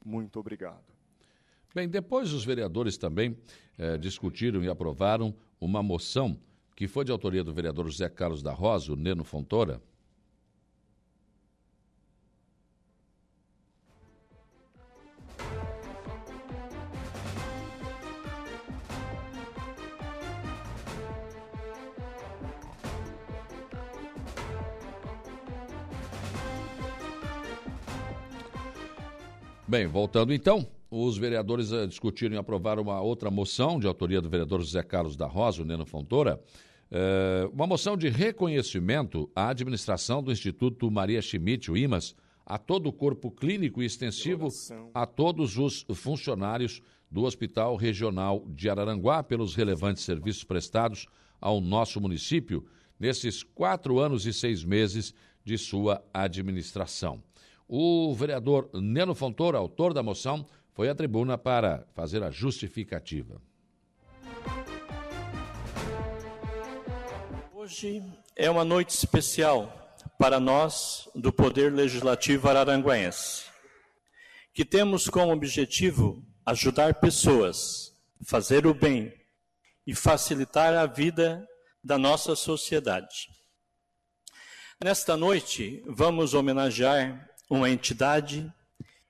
Muito 0.05 0.39
obrigado. 0.39 0.93
Bem, 1.73 1.89
depois 1.89 2.31
os 2.31 2.45
vereadores 2.45 2.97
também 2.97 3.35
eh, 3.77 3.97
discutiram 3.97 4.63
e 4.63 4.69
aprovaram 4.69 5.35
uma 5.59 5.81
moção 5.81 6.39
que 6.75 6.87
foi 6.87 7.03
de 7.03 7.11
autoria 7.11 7.43
do 7.43 7.51
vereador 7.51 7.87
José 7.89 8.07
Carlos 8.07 8.43
da 8.43 8.53
Rosa, 8.53 8.93
o 8.93 8.95
Neno 8.95 9.23
Fontoura, 9.23 9.81
Bem, 29.69 29.85
voltando 29.85 30.33
então, 30.33 30.65
os 30.89 31.15
vereadores 31.15 31.71
uh, 31.71 31.87
discutiram 31.87 32.33
e 32.33 32.39
aprovaram 32.39 32.81
uma 32.81 32.99
outra 33.01 33.29
moção 33.29 33.79
de 33.79 33.85
autoria 33.85 34.19
do 34.19 34.27
vereador 34.27 34.61
José 34.61 34.81
Carlos 34.81 35.15
da 35.15 35.27
Rosa, 35.27 35.61
o 35.61 35.65
Neno 35.65 35.85
Fontoura, 35.85 36.41
uh, 36.91 37.53
uma 37.53 37.67
moção 37.67 37.95
de 37.95 38.09
reconhecimento 38.09 39.29
à 39.35 39.49
administração 39.49 40.23
do 40.23 40.31
Instituto 40.31 40.89
Maria 40.89 41.21
Schmidt, 41.21 41.69
o 41.69 41.77
IMAS, 41.77 42.15
a 42.43 42.57
todo 42.57 42.89
o 42.89 42.91
corpo 42.91 43.29
clínico 43.29 43.83
e 43.83 43.85
extensivo, 43.85 44.47
a 44.91 45.05
todos 45.05 45.59
os 45.59 45.85
funcionários 45.93 46.81
do 47.11 47.21
Hospital 47.21 47.75
Regional 47.75 48.43
de 48.47 48.71
Araranguá 48.71 49.21
pelos 49.21 49.53
relevantes 49.53 50.01
serviços 50.01 50.43
prestados 50.43 51.05
ao 51.39 51.61
nosso 51.61 52.01
município 52.01 52.65
nesses 52.99 53.43
quatro 53.43 53.99
anos 53.99 54.25
e 54.25 54.33
seis 54.33 54.63
meses 54.63 55.13
de 55.45 55.59
sua 55.59 56.03
administração. 56.11 57.21
O 57.71 58.15
vereador 58.15 58.67
Neno 58.73 59.13
Fontoura, 59.13 59.59
autor 59.59 59.93
da 59.93 60.01
moção, 60.01 60.43
foi 60.73 60.89
à 60.89 60.95
tribuna 60.95 61.37
para 61.37 61.85
fazer 61.93 62.23
a 62.23 62.31
justificativa. 62.31 63.39
Hoje 67.53 68.03
é 68.35 68.49
uma 68.49 68.65
noite 68.65 68.89
especial 68.89 69.95
para 70.17 70.39
nós 70.39 71.07
do 71.13 71.31
Poder 71.31 71.71
Legislativo 71.71 72.49
Araranguense, 72.49 73.45
que 74.51 74.65
temos 74.65 75.07
como 75.07 75.31
objetivo 75.31 76.25
ajudar 76.43 76.95
pessoas, 76.95 77.93
fazer 78.25 78.65
o 78.65 78.73
bem 78.73 79.13
e 79.85 79.93
facilitar 79.93 80.73
a 80.73 80.87
vida 80.87 81.47
da 81.83 81.99
nossa 81.99 82.35
sociedade. 82.35 83.29
Nesta 84.83 85.15
noite, 85.15 85.83
vamos 85.85 86.33
homenagear 86.33 87.28
uma 87.49 87.69
entidade 87.69 88.51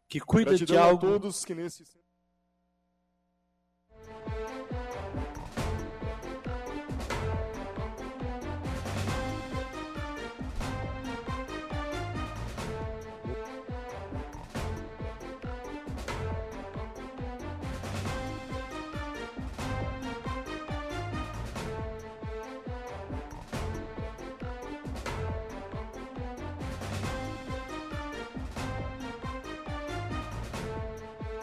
que 0.08 0.20
cuida 0.20 0.52
Gratidão 0.52 0.76
de 0.76 0.82
algo. 0.82 1.08
A 1.08 1.10
todos 1.12 1.44
que 1.46 1.54
nesse 1.54 1.84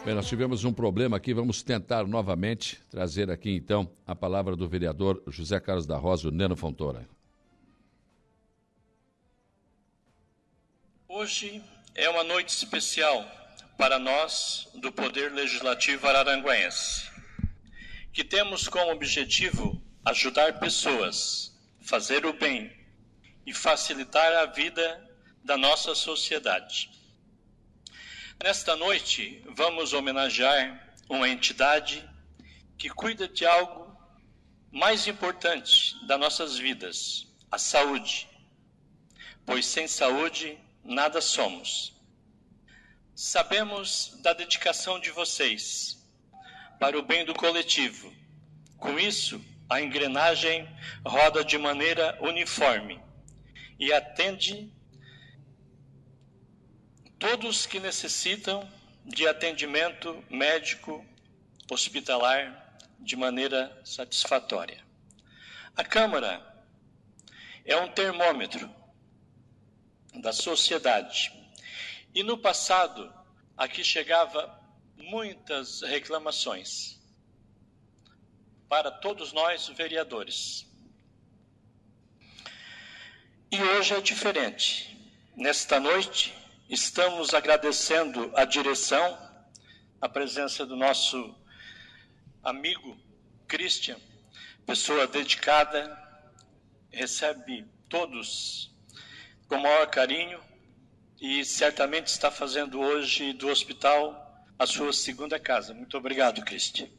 Bem, 0.07 0.15
nós 0.15 0.29
tivemos 0.29 0.63
um 0.63 0.71
problema 0.71 1.17
aqui, 1.17 1.33
vamos 1.33 1.61
tentar 1.61 2.07
novamente 2.07 2.81
trazer 2.89 3.29
aqui 3.29 3.51
então 3.51 3.91
a 4.05 4.15
palavra 4.15 4.55
do 4.55 4.65
vereador 4.65 5.21
José 5.27 5.59
Carlos 5.59 5.85
da 5.85 5.97
Rosa, 5.97 6.29
o 6.29 6.31
Neno 6.31 6.55
Fontoura. 6.55 7.05
Hoje 11.09 11.61
é 11.93 12.09
uma 12.09 12.23
noite 12.23 12.55
especial 12.55 13.29
para 13.77 13.99
nós 13.99 14.69
do 14.75 14.93
Poder 14.93 15.33
Legislativo 15.33 16.07
Araranguense, 16.07 17.11
que 18.13 18.23
temos 18.23 18.69
como 18.69 18.93
objetivo 18.93 19.77
ajudar 20.05 20.57
pessoas, 20.57 21.53
fazer 21.81 22.25
o 22.25 22.31
bem 22.31 22.71
e 23.45 23.53
facilitar 23.53 24.31
a 24.37 24.45
vida 24.45 25.05
da 25.43 25.57
nossa 25.57 25.93
sociedade. 25.93 26.96
Nesta 28.43 28.75
noite, 28.75 29.43
vamos 29.47 29.93
homenagear 29.93 30.93
uma 31.09 31.27
entidade 31.27 32.07
que 32.77 32.87
cuida 32.87 33.27
de 33.27 33.47
algo 33.47 33.97
mais 34.71 35.07
importante 35.07 35.95
das 36.05 36.19
nossas 36.19 36.55
vidas, 36.55 37.27
a 37.51 37.57
saúde. 37.57 38.29
Pois 39.43 39.65
sem 39.65 39.87
saúde, 39.87 40.55
nada 40.83 41.19
somos. 41.19 41.99
Sabemos 43.15 44.15
da 44.21 44.33
dedicação 44.33 44.99
de 44.99 45.09
vocês 45.09 45.97
para 46.79 46.97
o 46.97 47.01
bem 47.01 47.25
do 47.25 47.33
coletivo. 47.33 48.13
Com 48.77 48.99
isso, 48.99 49.43
a 49.67 49.81
engrenagem 49.81 50.69
roda 51.03 51.43
de 51.43 51.57
maneira 51.57 52.15
uniforme 52.21 53.01
e 53.79 53.91
atende 53.91 54.71
todos 57.19 57.65
que 57.65 57.79
necessitam 57.79 58.69
de 59.03 59.27
atendimento 59.27 60.23
médico 60.29 61.05
hospitalar 61.69 62.77
de 62.99 63.15
maneira 63.15 63.79
satisfatória. 63.83 64.83
A 65.75 65.83
Câmara 65.83 66.41
é 67.65 67.75
um 67.77 67.89
termômetro 67.89 68.69
da 70.13 70.31
sociedade. 70.31 71.31
E 72.13 72.23
no 72.23 72.37
passado, 72.37 73.13
aqui 73.55 73.83
chegava 73.83 74.59
muitas 74.95 75.81
reclamações 75.81 76.99
para 78.69 78.91
todos 78.91 79.31
nós 79.33 79.67
vereadores. 79.69 80.65
E 83.51 83.61
hoje 83.61 83.93
é 83.93 84.01
diferente. 84.01 84.97
Nesta 85.35 85.79
noite, 85.79 86.33
estamos 86.69 87.33
agradecendo 87.33 88.31
a 88.35 88.43
direção, 88.43 89.17
a 90.01 90.09
presença 90.09 90.65
do 90.65 90.75
nosso 90.75 91.33
amigo 92.43 92.97
Christian, 93.47 93.97
pessoa 94.65 95.07
dedicada, 95.07 95.97
recebe 96.91 97.65
todos 97.87 98.75
com 99.47 99.55
o 99.55 99.61
maior 99.61 99.87
carinho 99.87 100.41
e 101.21 101.45
certamente 101.45 102.07
está 102.07 102.29
fazendo 102.29 102.79
hoje 102.79 103.31
do 103.33 103.47
hospital 103.47 104.45
a 104.59 104.67
sua 104.67 104.91
segunda 104.91 105.39
casa. 105.39 105.73
Muito 105.73 105.97
obrigado, 105.97 106.43
Cristi. 106.43 106.91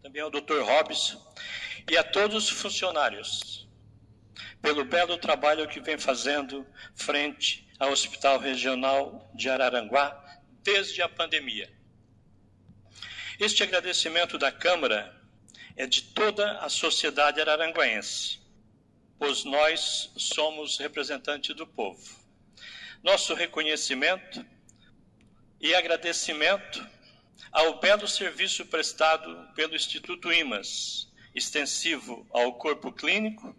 Também 0.00 0.22
ao 0.22 0.30
Dr. 0.30 0.60
Robson 0.62 1.20
e 1.90 1.96
a 1.96 2.04
todos 2.04 2.44
os 2.44 2.50
funcionários 2.50 3.68
pelo 4.60 4.84
belo 4.84 5.18
trabalho 5.18 5.68
que 5.68 5.80
vem 5.80 5.98
fazendo 5.98 6.64
frente 6.94 7.68
ao 7.82 7.90
Hospital 7.90 8.38
Regional 8.38 9.28
de 9.34 9.50
Araranguá 9.50 10.16
desde 10.62 11.02
a 11.02 11.08
pandemia. 11.08 11.68
Este 13.40 13.64
agradecimento 13.64 14.38
da 14.38 14.52
Câmara 14.52 15.20
é 15.76 15.84
de 15.84 16.00
toda 16.00 16.58
a 16.58 16.68
sociedade 16.68 17.40
araranguense, 17.40 18.38
pois 19.18 19.42
nós 19.42 20.12
somos 20.16 20.78
representantes 20.78 21.56
do 21.56 21.66
povo. 21.66 22.00
Nosso 23.02 23.34
reconhecimento 23.34 24.46
e 25.60 25.74
agradecimento 25.74 26.88
ao 27.50 27.80
belo 27.80 28.06
serviço 28.06 28.64
prestado 28.66 29.52
pelo 29.56 29.74
Instituto 29.74 30.32
IMAS, 30.32 31.12
extensivo 31.34 32.24
ao 32.30 32.54
corpo 32.54 32.92
clínico 32.92 33.56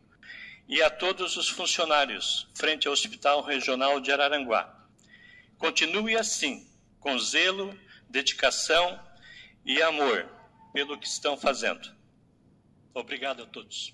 e 0.67 0.81
a 0.81 0.89
todos 0.89 1.37
os 1.37 1.49
funcionários 1.49 2.47
frente 2.53 2.87
ao 2.87 2.93
Hospital 2.93 3.41
Regional 3.41 3.99
de 3.99 4.11
Araranguá. 4.11 4.87
Continue 5.57 6.15
assim, 6.15 6.67
com 6.99 7.17
zelo, 7.17 7.77
dedicação 8.09 8.99
e 9.65 9.81
amor 9.81 10.29
pelo 10.73 10.97
que 10.97 11.07
estão 11.07 11.37
fazendo. 11.37 11.91
Obrigado 12.93 13.43
a 13.43 13.45
todos. 13.45 13.93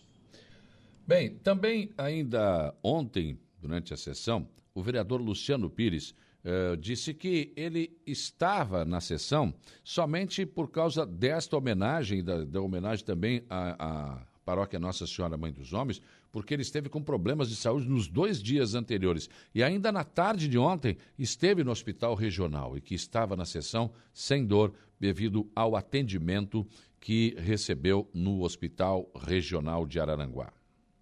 Bem, 1.05 1.35
também 1.37 1.91
ainda 1.97 2.75
ontem, 2.83 3.39
durante 3.59 3.93
a 3.93 3.97
sessão, 3.97 4.47
o 4.73 4.83
vereador 4.83 5.21
Luciano 5.21 5.69
Pires 5.69 6.13
uh, 6.43 6.77
disse 6.77 7.13
que 7.13 7.51
ele 7.55 7.99
estava 8.05 8.85
na 8.85 9.01
sessão 9.01 9.53
somente 9.83 10.45
por 10.45 10.69
causa 10.69 11.05
desta 11.05 11.57
homenagem, 11.57 12.23
da, 12.23 12.45
da 12.45 12.61
homenagem 12.61 13.05
também 13.05 13.43
à 13.49 14.25
paróquia 14.49 14.79
Nossa 14.79 15.05
Senhora 15.05 15.37
Mãe 15.37 15.51
dos 15.51 15.73
Homens, 15.73 16.01
porque 16.31 16.55
ele 16.55 16.63
esteve 16.63 16.89
com 16.89 17.03
problemas 17.03 17.49
de 17.49 17.55
saúde 17.55 17.87
nos 17.87 18.07
dois 18.07 18.41
dias 18.41 18.73
anteriores. 18.73 19.29
E 19.53 19.61
ainda 19.61 19.91
na 19.91 20.03
tarde 20.03 20.47
de 20.47 20.57
ontem 20.57 20.97
esteve 21.19 21.63
no 21.63 21.69
hospital 21.69 22.15
regional 22.15 22.75
e 22.75 22.81
que 22.81 22.95
estava 22.95 23.35
na 23.35 23.45
sessão 23.45 23.91
sem 24.11 24.43
dor 24.43 24.73
devido 24.99 25.47
ao 25.55 25.75
atendimento 25.75 26.67
que 26.99 27.35
recebeu 27.37 28.09
no 28.11 28.41
Hospital 28.41 29.07
Regional 29.15 29.85
de 29.85 29.99
Araranguá. 29.99 30.51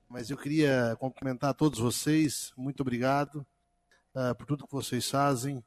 Mas 0.10 0.30
eu 0.30 0.36
queria 0.36 0.98
cumprimentar 1.00 1.54
todos 1.54 1.80
vocês, 1.80 2.52
muito 2.58 2.82
obrigado 2.82 3.48
uh, 4.14 4.36
por 4.38 4.46
tudo 4.46 4.68
que 4.68 4.74
vocês 4.74 5.10
fazem, 5.10 5.64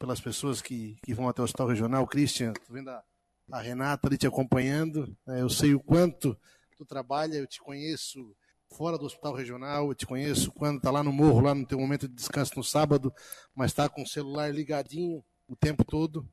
pelas 0.00 0.20
pessoas 0.20 0.60
que, 0.60 0.98
que 1.04 1.14
vão 1.14 1.28
até 1.28 1.40
o 1.40 1.44
Hospital 1.44 1.68
Regional. 1.68 2.06
Christian, 2.08 2.50
estou 2.50 2.74
vendo 2.74 2.90
a, 2.90 3.04
a, 3.52 3.60
Renata 3.60 4.08
ali 4.08 4.18
te 4.18 4.26
acompanhando, 4.26 5.16
uh, 5.28 5.32
eu 5.34 5.48
sei 5.48 5.74
o 5.74 5.80
quanto 5.80 6.36
tu 6.74 6.84
trabalha, 6.84 7.36
eu 7.36 7.46
te 7.46 7.60
conheço 7.60 8.34
fora 8.70 8.98
do 8.98 9.04
hospital 9.04 9.34
regional, 9.34 9.88
eu 9.88 9.94
te 9.94 10.06
conheço 10.06 10.50
quando 10.52 10.78
está 10.78 10.90
lá 10.90 11.02
no 11.02 11.12
morro, 11.12 11.40
lá 11.40 11.54
no 11.54 11.66
teu 11.66 11.78
momento 11.78 12.08
de 12.08 12.14
descanso 12.14 12.52
no 12.56 12.64
sábado, 12.64 13.12
mas 13.54 13.70
está 13.70 13.88
com 13.88 14.02
o 14.02 14.06
celular 14.06 14.52
ligadinho 14.52 15.24
o 15.46 15.54
tempo 15.54 15.84
todo. 15.84 16.28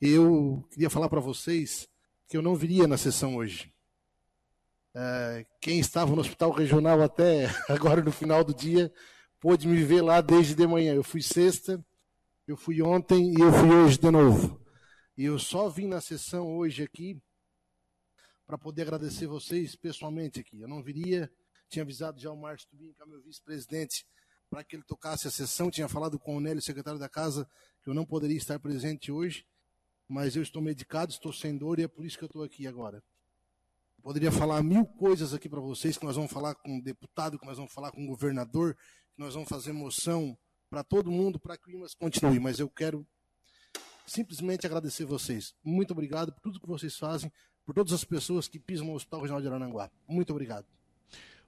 Eu 0.00 0.66
queria 0.70 0.90
falar 0.90 1.08
para 1.08 1.20
vocês 1.20 1.88
que 2.28 2.36
eu 2.36 2.42
não 2.42 2.54
viria 2.54 2.86
na 2.86 2.96
sessão 2.96 3.36
hoje. 3.36 3.72
É, 4.94 5.46
quem 5.60 5.78
estava 5.78 6.14
no 6.14 6.20
hospital 6.20 6.50
regional 6.50 7.02
até 7.02 7.46
agora 7.68 8.02
no 8.02 8.12
final 8.12 8.44
do 8.44 8.54
dia 8.54 8.92
pôde 9.40 9.66
me 9.68 9.82
ver 9.82 10.02
lá 10.02 10.20
desde 10.20 10.54
de 10.54 10.66
manhã. 10.66 10.94
Eu 10.94 11.04
fui 11.04 11.22
sexta, 11.22 11.82
eu 12.46 12.56
fui 12.56 12.82
ontem 12.82 13.32
e 13.32 13.40
eu 13.40 13.52
fui 13.52 13.70
hoje 13.70 13.98
de 13.98 14.10
novo. 14.10 14.60
E 15.16 15.24
eu 15.24 15.38
só 15.38 15.68
vim 15.68 15.88
na 15.88 16.00
sessão 16.00 16.56
hoje 16.56 16.82
aqui 16.82 17.20
para 18.48 18.56
poder 18.56 18.82
agradecer 18.82 19.26
vocês 19.26 19.76
pessoalmente 19.76 20.40
aqui. 20.40 20.58
Eu 20.58 20.66
não 20.66 20.82
viria 20.82 21.30
tinha 21.68 21.82
avisado 21.82 22.18
já 22.18 22.30
o 22.30 22.36
Márcio 22.36 22.66
Tubinho, 22.70 22.94
que 22.94 23.02
é 23.02 23.06
meu 23.06 23.20
vice-presidente, 23.20 24.06
para 24.48 24.64
que 24.64 24.74
ele 24.74 24.82
tocasse 24.82 25.28
a 25.28 25.30
sessão. 25.30 25.70
Tinha 25.70 25.86
falado 25.86 26.18
com 26.18 26.34
o 26.34 26.40
Nélio, 26.40 26.62
secretário 26.62 26.98
da 26.98 27.10
casa, 27.10 27.46
que 27.82 27.90
eu 27.90 27.94
não 27.94 28.06
poderia 28.06 28.38
estar 28.38 28.58
presente 28.58 29.12
hoje, 29.12 29.44
mas 30.08 30.34
eu 30.34 30.42
estou 30.42 30.62
medicado, 30.62 31.12
estou 31.12 31.30
sem 31.30 31.56
dor 31.56 31.78
e 31.78 31.82
é 31.82 31.88
por 31.88 32.06
isso 32.06 32.16
que 32.16 32.24
eu 32.24 32.28
estou 32.28 32.42
aqui 32.42 32.66
agora. 32.66 33.02
Poderia 34.02 34.32
falar 34.32 34.62
mil 34.62 34.86
coisas 34.86 35.34
aqui 35.34 35.46
para 35.48 35.60
vocês, 35.60 35.98
que 35.98 36.06
nós 36.06 36.16
vamos 36.16 36.32
falar 36.32 36.54
com 36.54 36.78
o 36.78 36.82
deputado, 36.82 37.38
que 37.38 37.46
nós 37.46 37.58
vamos 37.58 37.72
falar 37.72 37.92
com 37.92 38.02
o 38.02 38.06
governador, 38.06 38.74
que 39.14 39.20
nós 39.20 39.34
vamos 39.34 39.48
fazer 39.48 39.72
moção 39.72 40.38
para 40.70 40.82
todo 40.82 41.10
mundo, 41.10 41.38
para 41.38 41.58
que 41.58 41.68
o 41.68 41.74
IMAS 41.74 41.94
continue, 41.94 42.40
mas 42.40 42.58
eu 42.58 42.70
quero 42.70 43.06
simplesmente 44.06 44.64
agradecer 44.64 45.04
vocês. 45.04 45.54
Muito 45.62 45.90
obrigado 45.90 46.32
por 46.32 46.40
tudo 46.40 46.60
que 46.60 46.66
vocês 46.66 46.96
fazem, 46.96 47.30
por 47.68 47.74
todas 47.74 47.92
as 47.92 48.02
pessoas 48.02 48.48
que 48.48 48.58
pisam 48.58 48.86
no 48.86 48.94
Hospital 48.94 49.20
Regional 49.20 49.42
de 49.42 49.46
Arananguá. 49.46 49.90
Muito 50.08 50.30
obrigado. 50.30 50.64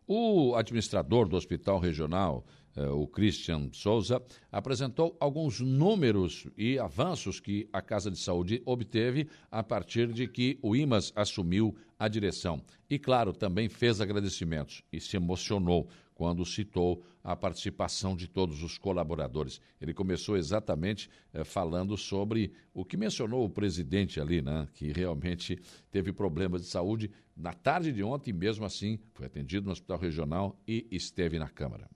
O 0.07 0.55
administrador 0.55 1.27
do 1.27 1.35
Hospital 1.35 1.79
Regional, 1.79 2.45
eh, 2.77 2.87
o 2.91 3.07
Christian 3.07 3.71
Souza, 3.73 4.23
apresentou 4.53 5.17
alguns 5.19 5.61
números 5.61 6.47
e 6.59 6.79
avanços 6.79 7.41
que 7.41 7.67
a 7.73 7.81
Casa 7.81 8.11
de 8.11 8.19
Saúde 8.19 8.61
obteve 8.67 9.31
a 9.51 9.63
partir 9.63 10.13
de 10.13 10.29
que 10.29 10.59
o 10.61 10.77
IMAS 10.77 11.11
assumiu 11.17 11.75
a 11.99 12.07
direção. 12.07 12.61
E, 12.91 12.99
claro, 12.99 13.33
também 13.33 13.71
fez 13.71 13.99
agradecimentos 13.99 14.83
e 14.93 15.01
se 15.01 15.17
emocionou 15.17 15.89
quando 16.21 16.45
citou 16.45 17.03
a 17.25 17.35
participação 17.35 18.15
de 18.15 18.29
todos 18.29 18.63
os 18.63 18.77
colaboradores. 18.77 19.59
Ele 19.81 19.95
começou 19.95 20.37
exatamente 20.37 21.09
eh, 21.33 21.45
falando 21.45 21.97
sobre 21.97 22.53
o 22.75 22.85
que 22.85 22.95
mencionou 22.95 23.43
o 23.43 23.49
presidente 23.49 24.21
ali, 24.21 24.43
né, 24.43 24.69
que 24.75 24.93
realmente 24.93 25.59
teve 25.91 26.13
problemas 26.13 26.61
de 26.61 26.69
saúde 26.69 27.11
na 27.35 27.55
tarde 27.55 27.91
de 27.91 28.03
ontem, 28.05 28.35
mesmo 28.35 28.67
assim 28.67 29.01
foi 29.15 29.25
atendido 29.25 29.65
no 29.65 29.73
Hospital 29.73 29.97
Regional 29.97 30.61
e 30.69 30.87
esteve 30.91 31.39
na 31.39 31.49
Câmara. 31.49 31.89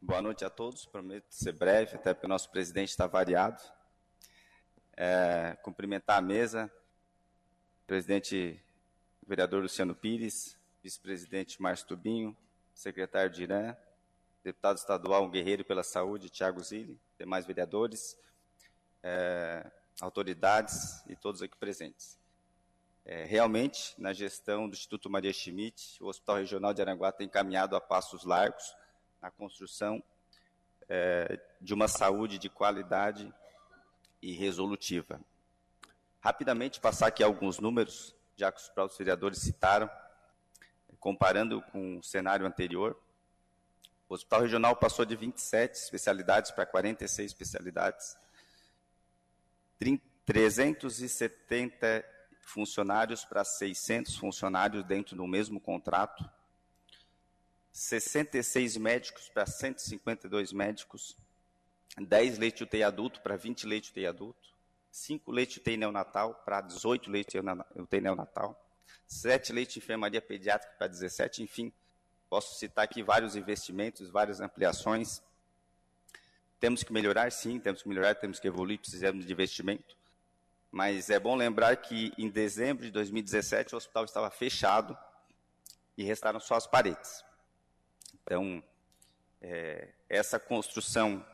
Boa 0.00 0.22
noite 0.22 0.44
a 0.44 0.50
todos, 0.50 0.86
prometo 0.86 1.26
ser 1.30 1.54
breve, 1.54 1.96
até 1.96 2.14
porque 2.14 2.26
o 2.26 2.28
nosso 2.28 2.52
presidente 2.52 2.90
está 2.90 3.08
variado. 3.08 3.60
É, 4.96 5.58
cumprimentar 5.64 6.18
a 6.18 6.22
mesa, 6.22 6.70
presidente 7.88 8.56
vereador 9.26 9.62
Luciano 9.62 9.96
Pires, 9.96 10.56
vice-presidente 10.80 11.60
Márcio 11.60 11.88
Tubinho, 11.88 12.36
secretário 12.74 13.30
de 13.30 13.42
Irã, 13.44 13.76
deputado 14.42 14.76
estadual 14.76 15.24
um 15.24 15.30
Guerreiro 15.30 15.64
pela 15.64 15.82
Saúde, 15.82 16.28
Tiago 16.28 16.62
Zilli, 16.62 17.00
demais 17.18 17.46
vereadores, 17.46 18.18
é, 19.02 19.70
autoridades 20.00 21.02
e 21.08 21.16
todos 21.16 21.40
aqui 21.40 21.56
presentes. 21.56 22.18
É, 23.06 23.24
realmente, 23.24 23.94
na 23.98 24.12
gestão 24.12 24.68
do 24.68 24.74
Instituto 24.74 25.10
Maria 25.10 25.32
Schmidt, 25.32 26.02
o 26.02 26.06
Hospital 26.06 26.36
Regional 26.36 26.72
de 26.72 26.80
Aranguá 26.80 27.12
tem 27.12 27.28
caminhado 27.28 27.76
a 27.76 27.80
passos 27.80 28.24
largos 28.24 28.74
na 29.20 29.30
construção 29.30 30.02
é, 30.88 31.38
de 31.60 31.74
uma 31.74 31.86
saúde 31.86 32.38
de 32.38 32.48
qualidade 32.48 33.32
e 34.20 34.32
resolutiva. 34.32 35.20
Rapidamente 36.20 36.80
passar 36.80 37.08
aqui 37.08 37.22
alguns 37.22 37.58
números, 37.58 38.14
já 38.36 38.50
que 38.50 38.60
os 38.60 38.68
próprios 38.70 38.96
vereadores 38.96 39.38
citaram, 39.38 39.90
comparando 41.04 41.60
com 41.70 41.98
o 41.98 42.02
cenário 42.02 42.46
anterior, 42.46 42.98
o 44.08 44.14
Hospital 44.14 44.40
Regional 44.40 44.74
passou 44.74 45.04
de 45.04 45.14
27 45.14 45.74
especialidades 45.74 46.50
para 46.50 46.64
46 46.64 47.30
especialidades, 47.30 48.16
370 50.24 52.02
funcionários 52.40 53.22
para 53.22 53.44
600 53.44 54.16
funcionários 54.16 54.82
dentro 54.82 55.14
do 55.14 55.26
mesmo 55.26 55.60
contrato, 55.60 56.26
66 57.70 58.78
médicos 58.78 59.28
para 59.28 59.44
152 59.44 60.54
médicos, 60.54 61.18
10 61.98 62.38
leitos 62.38 62.60
de 62.60 62.64
UTI 62.64 62.82
adulto 62.82 63.20
para 63.20 63.36
20 63.36 63.66
leitos 63.66 63.92
de 63.92 64.00
UTI 64.00 64.06
adulto, 64.06 64.54
5 64.90 65.30
leitos 65.30 65.56
de 65.56 65.60
UTI 65.60 65.76
neonatal 65.76 66.34
para 66.46 66.62
18 66.62 67.10
leitos 67.10 67.34
de 67.34 67.40
UTI 67.78 68.00
neonatal, 68.00 68.63
7 69.06 69.52
leitos 69.52 69.74
de 69.74 69.80
enfermaria 69.80 70.20
pediátrica 70.20 70.74
para 70.76 70.86
17, 70.88 71.42
enfim, 71.42 71.72
posso 72.28 72.58
citar 72.58 72.84
aqui 72.84 73.02
vários 73.02 73.36
investimentos, 73.36 74.10
várias 74.10 74.40
ampliações. 74.40 75.22
Temos 76.58 76.82
que 76.82 76.92
melhorar, 76.92 77.30
sim, 77.30 77.60
temos 77.60 77.82
que 77.82 77.88
melhorar, 77.88 78.14
temos 78.14 78.40
que 78.40 78.48
evoluir, 78.48 78.78
precisamos 78.78 79.26
de 79.26 79.32
investimento. 79.32 79.96
Mas 80.70 81.10
é 81.10 81.20
bom 81.20 81.36
lembrar 81.36 81.76
que 81.76 82.12
em 82.18 82.28
dezembro 82.28 82.84
de 82.84 82.90
2017 82.90 83.74
o 83.74 83.78
hospital 83.78 84.04
estava 84.04 84.30
fechado 84.30 84.98
e 85.96 86.02
restaram 86.02 86.40
só 86.40 86.56
as 86.56 86.66
paredes. 86.66 87.24
Então, 88.14 88.62
é, 89.40 89.92
essa 90.08 90.40
construção 90.40 91.24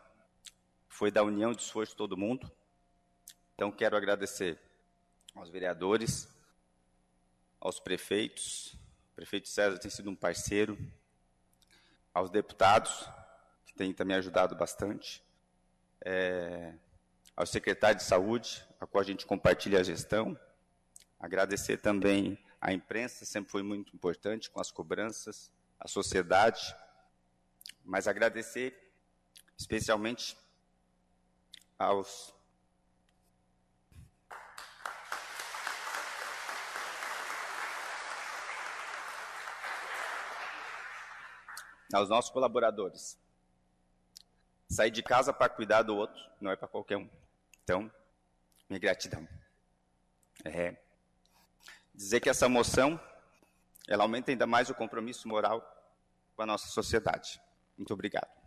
foi 0.89 1.11
da 1.11 1.23
união 1.23 1.53
de 1.53 1.63
esforço 1.63 1.93
de 1.93 1.97
todo 1.97 2.17
mundo. 2.17 2.51
Então, 3.55 3.73
quero 3.73 3.97
agradecer 3.97 4.59
aos 5.35 5.49
vereadores, 5.49 6.29
aos 7.61 7.79
prefeitos. 7.79 8.75
O 9.13 9.17
prefeito 9.17 9.49
César 9.49 9.79
tem 9.79 9.91
sido 9.91 10.11
um 10.11 10.17
parceiro, 10.17 10.79
aos 12.13 12.31
deputados, 12.31 13.07
que 13.67 13.75
têm 13.75 13.93
também 13.93 14.17
ajudado 14.17 14.57
bastante, 14.57 15.23
é, 16.01 16.75
ao 17.37 17.47
secretário 17.47 17.99
de 17.99 18.03
saúde, 18.05 18.65
a 18.81 18.87
qual 18.87 19.03
a 19.03 19.07
gente 19.07 19.27
compartilha 19.27 19.81
a 19.81 19.83
gestão. 19.83 20.39
Agradecer 21.19 21.77
também 21.77 22.39
à 22.61 22.73
imprensa, 22.73 23.25
sempre 23.25 23.53
foi 23.53 23.63
muito 23.63 23.95
importante 23.95 24.51
com 24.51 24.61
as 24.61 24.71
cobranças, 24.71 25.53
a 25.79 25.87
sociedade, 25.87 26.75
mas 27.85 28.09
agradecer 28.09 28.93
especialmente 29.57 30.37
aos 31.79 32.35
aos 41.93 42.09
nossos 42.09 42.31
colaboradores. 42.31 43.19
Sair 44.69 44.91
de 44.91 45.03
casa 45.03 45.33
para 45.33 45.49
cuidar 45.49 45.83
do 45.83 45.97
outro 45.97 46.23
não 46.41 46.51
é 46.51 46.57
para 46.57 46.69
qualquer 46.69 46.97
um. 46.97 47.09
Então, 47.65 47.91
minha 48.69 48.79
gratidão. 48.79 49.27
É 50.45 50.77
dizer 52.01 52.21
que 52.21 52.31
essa 52.31 52.49
moção 52.49 52.99
ela 53.87 54.05
aumenta 54.05 54.31
ainda 54.31 54.47
mais 54.47 54.71
o 54.71 54.75
compromisso 54.75 55.29
moral 55.29 55.61
com 56.35 56.43
a 56.43 56.47
nossa 56.47 56.69
sociedade. 56.69 57.41
Muito 57.77 57.93
obrigado. 57.93 58.40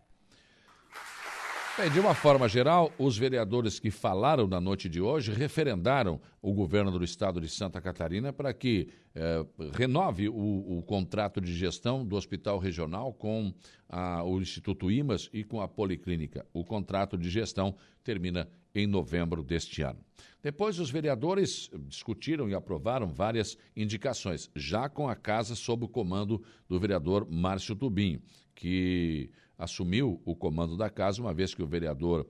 Bem, 1.75 1.89
de 1.89 1.99
uma 1.99 2.13
forma 2.13 2.47
geral, 2.47 2.93
os 2.99 3.17
vereadores 3.17 3.79
que 3.79 3.89
falaram 3.89 4.45
na 4.45 4.61
noite 4.61 4.87
de 4.87 5.01
hoje 5.01 5.31
referendaram 5.31 6.21
o 6.39 6.53
governo 6.53 6.91
do 6.91 7.03
estado 7.03 7.41
de 7.41 7.49
Santa 7.49 7.81
Catarina 7.81 8.31
para 8.31 8.53
que 8.53 8.89
eh, 9.15 9.43
renove 9.71 10.29
o, 10.29 10.77
o, 10.77 10.83
contrato 10.83 11.41
de 11.41 11.51
gestão 11.51 12.05
do 12.05 12.15
Hospital 12.15 12.59
Regional 12.59 13.11
com 13.11 13.51
a, 13.89 14.23
o 14.23 14.39
Instituto 14.39 14.91
IMAS 14.91 15.31
e 15.33 15.43
com 15.43 15.61
a 15.61 15.67
Policlínica. 15.67 16.45
O 16.53 16.63
contrato 16.63 17.17
de 17.17 17.27
gestão 17.27 17.75
termina 18.03 18.47
em 18.75 18.85
novembro 18.85 19.43
deste 19.43 19.81
ano. 19.81 19.99
Depois, 20.43 20.77
os 20.77 20.91
vereadores 20.91 21.71
discutiram 21.87 22.47
e 22.47 22.53
aprovaram 22.53 23.07
várias 23.07 23.57
indicações, 23.75 24.47
já 24.55 24.87
com 24.87 25.09
a 25.09 25.15
casa 25.15 25.55
sob 25.55 25.85
o 25.85 25.89
comando 25.89 26.43
do 26.69 26.79
vereador 26.79 27.27
Márcio 27.27 27.75
Tubinho, 27.75 28.21
que 28.53 29.31
assumiu 29.57 30.21
o 30.25 30.35
comando 30.35 30.75
da 30.75 30.89
casa, 30.89 31.21
uma 31.21 31.33
vez 31.33 31.53
que 31.53 31.61
o 31.61 31.67
vereador 31.67 32.27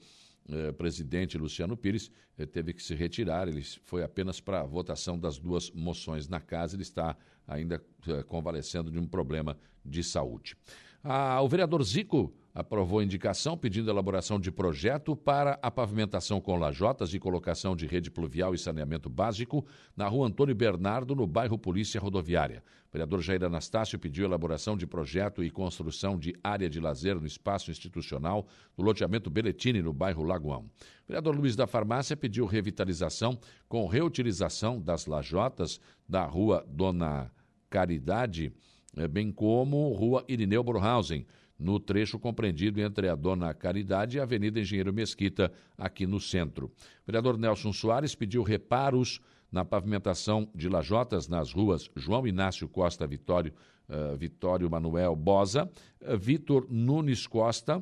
eh, 0.50 0.72
presidente 0.74 1.38
Luciano 1.38 1.78
Pires 1.78 2.12
eh, 2.38 2.46
teve 2.46 2.74
que 2.74 2.84
se 2.84 2.94
retirar. 2.94 3.48
Ele 3.48 3.64
foi 3.84 4.04
apenas 4.04 4.40
para 4.42 4.62
a 4.62 4.66
votação 4.66 5.18
das 5.18 5.38
duas 5.38 5.72
moções 5.72 6.28
na 6.28 6.42
casa. 6.42 6.76
Ele 6.76 6.84
está 6.84 7.16
ainda 7.48 7.82
eh, 8.08 8.24
convalescendo 8.24 8.92
de 8.92 9.00
um 9.00 9.08
problema 9.08 9.58
de 9.86 10.04
saúde. 10.04 10.56
Ah, 11.04 11.42
o 11.42 11.48
vereador 11.48 11.84
Zico 11.84 12.34
aprovou 12.54 13.02
indicação 13.02 13.58
pedindo 13.58 13.90
elaboração 13.90 14.40
de 14.40 14.52
projeto 14.52 15.16
para 15.16 15.58
a 15.62 15.72
pavimentação 15.72 16.40
com 16.40 16.56
lajotas 16.56 17.14
e 17.14 17.20
colocação 17.20 17.76
de 17.76 17.88
rede 17.88 18.12
pluvial 18.12 18.54
e 18.54 18.60
saneamento 18.60 19.10
básico 19.10 19.66
na 19.98 20.08
rua 20.08 20.28
Antônio 20.28 20.54
Bernardo, 20.54 21.16
no 21.16 21.26
bairro 21.26 21.58
Polícia 21.58 22.00
Rodoviária. 22.00 22.64
O 22.90 22.94
vereador 22.94 23.22
Jair 23.22 23.44
Anastácio 23.44 23.98
pediu 23.98 24.26
elaboração 24.26 24.78
de 24.78 24.86
projeto 24.86 25.44
e 25.44 25.50
construção 25.50 26.18
de 26.18 26.36
área 26.44 26.70
de 26.70 26.80
lazer 26.80 27.20
no 27.20 27.26
espaço 27.26 27.72
institucional 27.72 28.46
do 28.78 28.84
loteamento 28.84 29.32
Beletini, 29.32 29.82
no 29.82 29.92
bairro 29.92 30.24
Lagoão. 30.24 30.62
O 30.62 31.08
vereador 31.08 31.36
Luiz 31.36 31.56
da 31.56 31.66
Farmácia 31.66 32.16
pediu 32.16 32.46
revitalização 32.46 33.40
com 33.68 33.88
reutilização 33.88 34.80
das 34.80 35.08
lajotas 35.08 35.80
da 36.08 36.24
rua 36.24 36.64
Dona 36.68 37.32
Caridade, 37.68 38.54
eh, 38.96 39.08
bem 39.08 39.32
como 39.32 39.92
rua 39.94 40.24
Irineu 40.28 40.64
Borhausen 40.64 41.26
no 41.64 41.80
trecho 41.80 42.20
compreendido 42.20 42.82
entre 42.82 43.08
a 43.08 43.16
Dona 43.16 43.54
Caridade 43.54 44.18
e 44.18 44.20
a 44.20 44.24
Avenida 44.24 44.60
Engenheiro 44.60 44.94
Mesquita, 44.94 45.50
aqui 45.78 46.06
no 46.06 46.20
centro. 46.20 46.66
O 46.66 46.72
vereador 47.08 47.38
Nelson 47.38 47.72
Soares 47.72 48.14
pediu 48.14 48.44
reparos 48.44 49.22
na 49.50 49.64
pavimentação 49.64 50.50
de 50.54 50.68
lajotas 50.68 51.30
nas 51.30 51.54
ruas 51.54 51.90
João 51.96 52.28
Inácio 52.28 52.68
Costa 52.68 53.08
Vitório, 53.08 53.54
uh, 53.88 54.18
Vitório 54.18 54.70
Manuel 54.70 55.16
Bosa, 55.16 55.72
uh, 56.02 56.18
Vitor 56.18 56.68
Nunes 56.70 57.26
Costa 57.26 57.82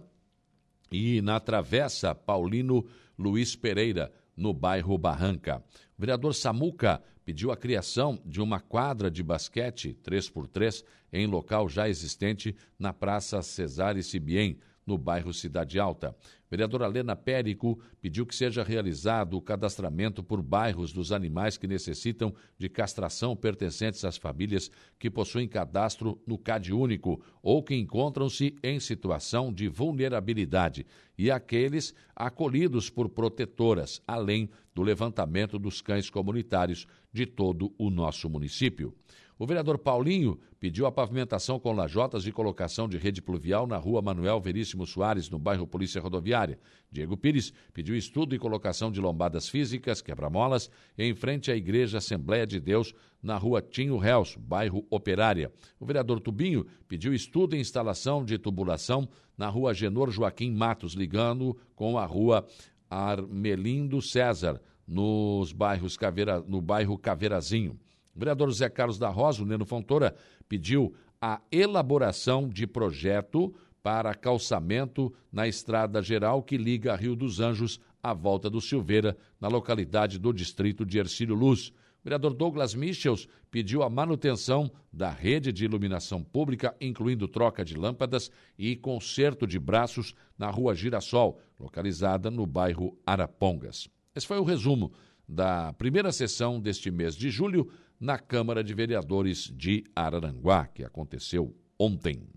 e 0.91 1.19
na 1.21 1.39
Travessa 1.39 2.13
Paulino 2.13 2.85
Luiz 3.17 3.55
Pereira, 3.55 4.11
no 4.37 4.53
bairro 4.53 4.97
Barranca. 4.97 5.63
O 5.97 6.01
vereador 6.01 6.35
Samuca 6.35 7.01
pediu 7.31 7.49
a 7.49 7.55
criação 7.55 8.21
de 8.25 8.41
uma 8.41 8.59
quadra 8.59 9.09
de 9.09 9.23
basquete 9.23 9.97
3x3 10.03 10.83
em 11.13 11.25
local 11.25 11.69
já 11.69 11.87
existente 11.87 12.53
na 12.77 12.91
Praça 12.91 13.41
Cesare 13.41 14.03
Sibien, 14.03 14.57
no 14.85 14.97
bairro 14.97 15.33
Cidade 15.33 15.79
Alta. 15.79 16.13
Vereadora 16.49 16.87
Lena 16.87 17.15
Périco 17.15 17.79
pediu 18.01 18.25
que 18.25 18.35
seja 18.35 18.61
realizado 18.61 19.37
o 19.37 19.41
cadastramento 19.41 20.21
por 20.21 20.41
bairros 20.41 20.91
dos 20.91 21.13
animais 21.13 21.55
que 21.55 21.67
necessitam 21.67 22.33
de 22.57 22.67
castração 22.67 23.33
pertencentes 23.33 24.03
às 24.03 24.17
famílias 24.17 24.69
que 24.99 25.09
possuem 25.09 25.47
cadastro 25.47 26.21
no 26.27 26.37
CAD 26.37 26.73
único 26.73 27.23
ou 27.41 27.63
que 27.63 27.75
encontram-se 27.75 28.57
em 28.61 28.81
situação 28.81 29.53
de 29.53 29.69
vulnerabilidade 29.69 30.85
e 31.17 31.31
aqueles 31.31 31.93
acolhidos 32.13 32.89
por 32.89 33.07
protetoras, 33.07 34.01
além 34.05 34.49
do 34.73 34.81
levantamento 34.81 35.57
dos 35.59 35.81
cães 35.81 36.09
comunitários 36.09 36.87
de 37.11 37.25
todo 37.25 37.73
o 37.77 37.89
nosso 37.89 38.29
município. 38.29 38.93
O 39.41 39.47
vereador 39.47 39.79
Paulinho 39.79 40.37
pediu 40.59 40.85
a 40.85 40.91
pavimentação 40.91 41.59
com 41.59 41.71
lajotas 41.71 42.27
e 42.27 42.31
colocação 42.31 42.87
de 42.87 42.95
rede 42.99 43.23
pluvial 43.23 43.65
na 43.65 43.75
rua 43.75 43.99
Manuel 43.99 44.39
Veríssimo 44.39 44.85
Soares, 44.85 45.31
no 45.31 45.39
bairro 45.39 45.65
Polícia 45.65 45.99
Rodoviária. 45.99 46.59
Diego 46.91 47.17
Pires 47.17 47.51
pediu 47.73 47.95
estudo 47.95 48.35
e 48.35 48.37
colocação 48.37 48.91
de 48.91 49.01
lombadas 49.01 49.49
físicas, 49.49 49.99
quebra-molas, 49.99 50.69
em 50.95 51.15
frente 51.15 51.51
à 51.51 51.55
Igreja 51.55 51.97
Assembleia 51.97 52.45
de 52.45 52.59
Deus, 52.59 52.93
na 53.19 53.35
rua 53.35 53.63
Tinho 53.63 53.97
Réus, 53.97 54.35
bairro 54.35 54.85
Operária. 54.91 55.51
O 55.79 55.87
vereador 55.87 56.19
Tubinho 56.19 56.63
pediu 56.87 57.11
estudo 57.11 57.55
e 57.55 57.59
instalação 57.59 58.23
de 58.23 58.37
tubulação 58.37 59.09
na 59.35 59.49
rua 59.49 59.73
Genor 59.73 60.11
Joaquim 60.11 60.51
Matos, 60.51 60.93
ligando 60.93 61.57
com 61.73 61.97
a 61.97 62.05
rua 62.05 62.45
Armelindo 62.87 63.99
César, 64.03 64.61
nos 64.91 65.53
bairros 65.53 65.95
Caveira, 65.95 66.43
no 66.45 66.61
bairro 66.61 66.97
Caveirazinho. 66.97 67.79
O 68.13 68.19
vereador 68.19 68.51
Zé 68.51 68.67
Carlos 68.67 68.99
da 68.99 69.07
Rosa, 69.07 69.41
o 69.41 69.45
Neno 69.45 69.65
Fontoura, 69.65 70.13
pediu 70.49 70.93
a 71.21 71.39
elaboração 71.49 72.49
de 72.49 72.67
projeto 72.67 73.55
para 73.81 74.13
calçamento 74.13 75.13
na 75.31 75.47
estrada 75.47 76.01
geral 76.01 76.43
que 76.43 76.57
liga 76.57 76.95
Rio 76.95 77.15
dos 77.15 77.39
Anjos 77.39 77.79
à 78.03 78.13
volta 78.13 78.49
do 78.49 78.59
Silveira, 78.59 79.17
na 79.39 79.47
localidade 79.47 80.19
do 80.19 80.33
distrito 80.33 80.85
de 80.85 80.99
Ercílio 80.99 81.35
Luz. 81.35 81.69
O 81.69 82.03
vereador 82.03 82.33
Douglas 82.33 82.75
Michels 82.75 83.29
pediu 83.49 83.83
a 83.83 83.89
manutenção 83.89 84.69
da 84.91 85.09
rede 85.09 85.53
de 85.53 85.63
iluminação 85.63 86.21
pública, 86.21 86.75
incluindo 86.81 87.29
troca 87.29 87.63
de 87.63 87.77
lâmpadas 87.77 88.29
e 88.57 88.75
conserto 88.75 89.47
de 89.47 89.57
braços 89.57 90.13
na 90.37 90.49
rua 90.49 90.75
Girassol, 90.75 91.39
localizada 91.57 92.29
no 92.29 92.45
bairro 92.45 92.97
Arapongas. 93.05 93.87
Esse 94.13 94.27
foi 94.27 94.37
o 94.37 94.43
resumo 94.43 94.91
da 95.27 95.71
primeira 95.73 96.11
sessão 96.11 96.59
deste 96.59 96.91
mês 96.91 97.15
de 97.15 97.29
julho 97.29 97.71
na 97.97 98.19
Câmara 98.19 98.61
de 98.61 98.73
Vereadores 98.73 99.49
de 99.55 99.85
Araranguá, 99.95 100.67
que 100.67 100.83
aconteceu 100.83 101.55
ontem. 101.79 102.27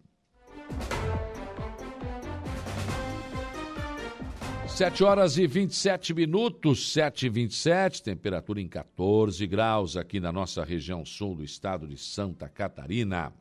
Sete 4.68 5.02
horas 5.02 5.36
e 5.36 5.46
27 5.48 6.14
minutos, 6.14 6.92
sete 6.92 7.26
e 7.26 7.28
vinte 7.28 7.56
temperatura 8.02 8.60
em 8.60 8.68
14 8.68 9.44
graus 9.46 9.96
aqui 9.96 10.20
na 10.20 10.32
nossa 10.32 10.64
região 10.64 11.04
sul 11.04 11.34
do 11.34 11.44
estado 11.44 11.88
de 11.88 11.96
Santa 11.96 12.48
Catarina. 12.48 13.32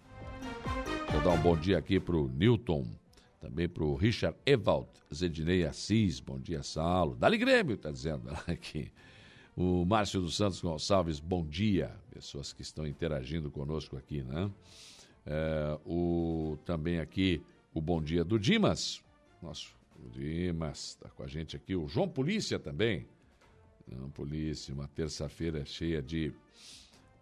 Vou 1.11 1.21
dar 1.21 1.31
um 1.31 1.41
bom 1.41 1.55
dia 1.55 1.77
aqui 1.77 1.99
para 1.99 2.15
o 2.15 2.27
Newton, 2.27 2.87
também 3.43 3.67
para 3.67 3.83
o 3.83 3.93
Richard 3.93 4.37
Evald, 4.45 4.87
Zedinei 5.13 5.65
Assis, 5.65 6.21
bom 6.21 6.39
dia, 6.39 6.63
Saulo. 6.63 7.13
Dali 7.17 7.37
Grêmio, 7.37 7.75
está 7.75 7.91
dizendo 7.91 8.29
aqui. 8.47 8.89
O 9.53 9.83
Márcio 9.83 10.21
dos 10.21 10.37
Santos 10.37 10.61
Gonçalves, 10.61 11.19
bom 11.19 11.45
dia. 11.45 11.93
Pessoas 12.09 12.53
que 12.53 12.61
estão 12.61 12.87
interagindo 12.87 13.51
conosco 13.51 13.97
aqui, 13.97 14.23
né? 14.23 14.49
É, 15.25 15.77
o, 15.85 16.57
também 16.63 17.01
aqui 17.01 17.43
o 17.73 17.81
bom 17.81 18.01
dia 18.01 18.23
do 18.23 18.39
Dimas. 18.39 19.03
Nosso 19.41 19.75
o 20.01 20.09
Dimas 20.09 20.91
está 20.91 21.09
com 21.09 21.23
a 21.23 21.27
gente 21.27 21.57
aqui. 21.57 21.75
O 21.75 21.85
João 21.85 22.07
Polícia 22.07 22.57
também. 22.57 23.05
João 23.91 24.09
Polícia, 24.09 24.73
uma 24.73 24.87
terça-feira 24.87 25.65
cheia 25.65 26.01
de, 26.01 26.33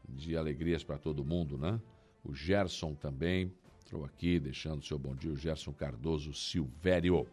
de 0.08 0.38
alegrias 0.38 0.84
para 0.84 1.00
todo 1.00 1.26
mundo, 1.26 1.58
né? 1.58 1.82
O 2.24 2.32
Gerson 2.32 2.94
também 2.94 3.52
entrou 3.92 4.06
aqui, 4.06 4.40
deixando 4.40 4.86
seu 4.86 4.98
bom 4.98 5.14
dia. 5.14 5.34
O 5.34 5.36
Gerson 5.36 5.74
Cardoso 5.74 6.34
Silvério. 6.34 7.28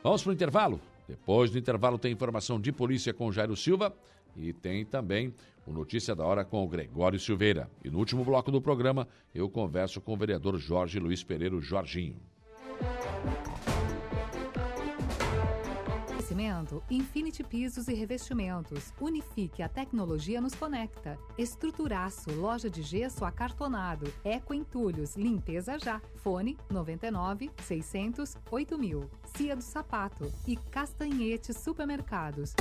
Vamos 0.00 0.22
para 0.22 0.30
o 0.30 0.32
intervalo? 0.32 0.80
Depois 1.08 1.50
do 1.50 1.58
intervalo 1.58 1.98
tem 1.98 2.12
informação 2.12 2.60
de 2.60 2.70
polícia 2.70 3.12
com 3.12 3.32
Jairo 3.32 3.56
Silva 3.56 3.92
e 4.36 4.52
tem 4.52 4.84
também 4.84 5.34
o 5.66 5.72
Notícia 5.72 6.14
da 6.14 6.24
Hora 6.24 6.44
com 6.44 6.64
o 6.64 6.68
Gregório 6.68 7.18
Silveira. 7.18 7.68
E 7.84 7.90
no 7.90 7.98
último 7.98 8.24
bloco 8.24 8.52
do 8.52 8.62
programa 8.62 9.08
eu 9.34 9.50
converso 9.50 10.00
com 10.00 10.12
o 10.12 10.16
vereador 10.16 10.56
Jorge 10.56 11.00
Luiz 11.00 11.24
Pereira 11.24 11.58
Jorginho. 11.60 12.16
Oferecimento 16.28 16.82
Infinity 16.90 17.42
Pisos 17.42 17.88
e 17.88 17.94
Revestimentos. 17.94 18.92
Unifique 19.00 19.62
a 19.62 19.68
tecnologia 19.68 20.42
nos 20.42 20.54
conecta. 20.54 21.18
Estruturaço, 21.38 22.30
loja 22.32 22.68
de 22.68 22.82
gesso 22.82 23.24
acartonado. 23.24 24.12
Eco 24.22 24.52
Entulhos, 24.52 25.16
limpeza 25.16 25.78
já. 25.78 26.02
Fone 26.16 26.58
99 26.68 27.50
600 27.62 28.36
8000. 28.50 29.10
Cia 29.36 29.56
do 29.56 29.62
Sapato 29.62 30.30
e 30.46 30.54
Castanhete 30.56 31.54
Supermercados. 31.54 32.52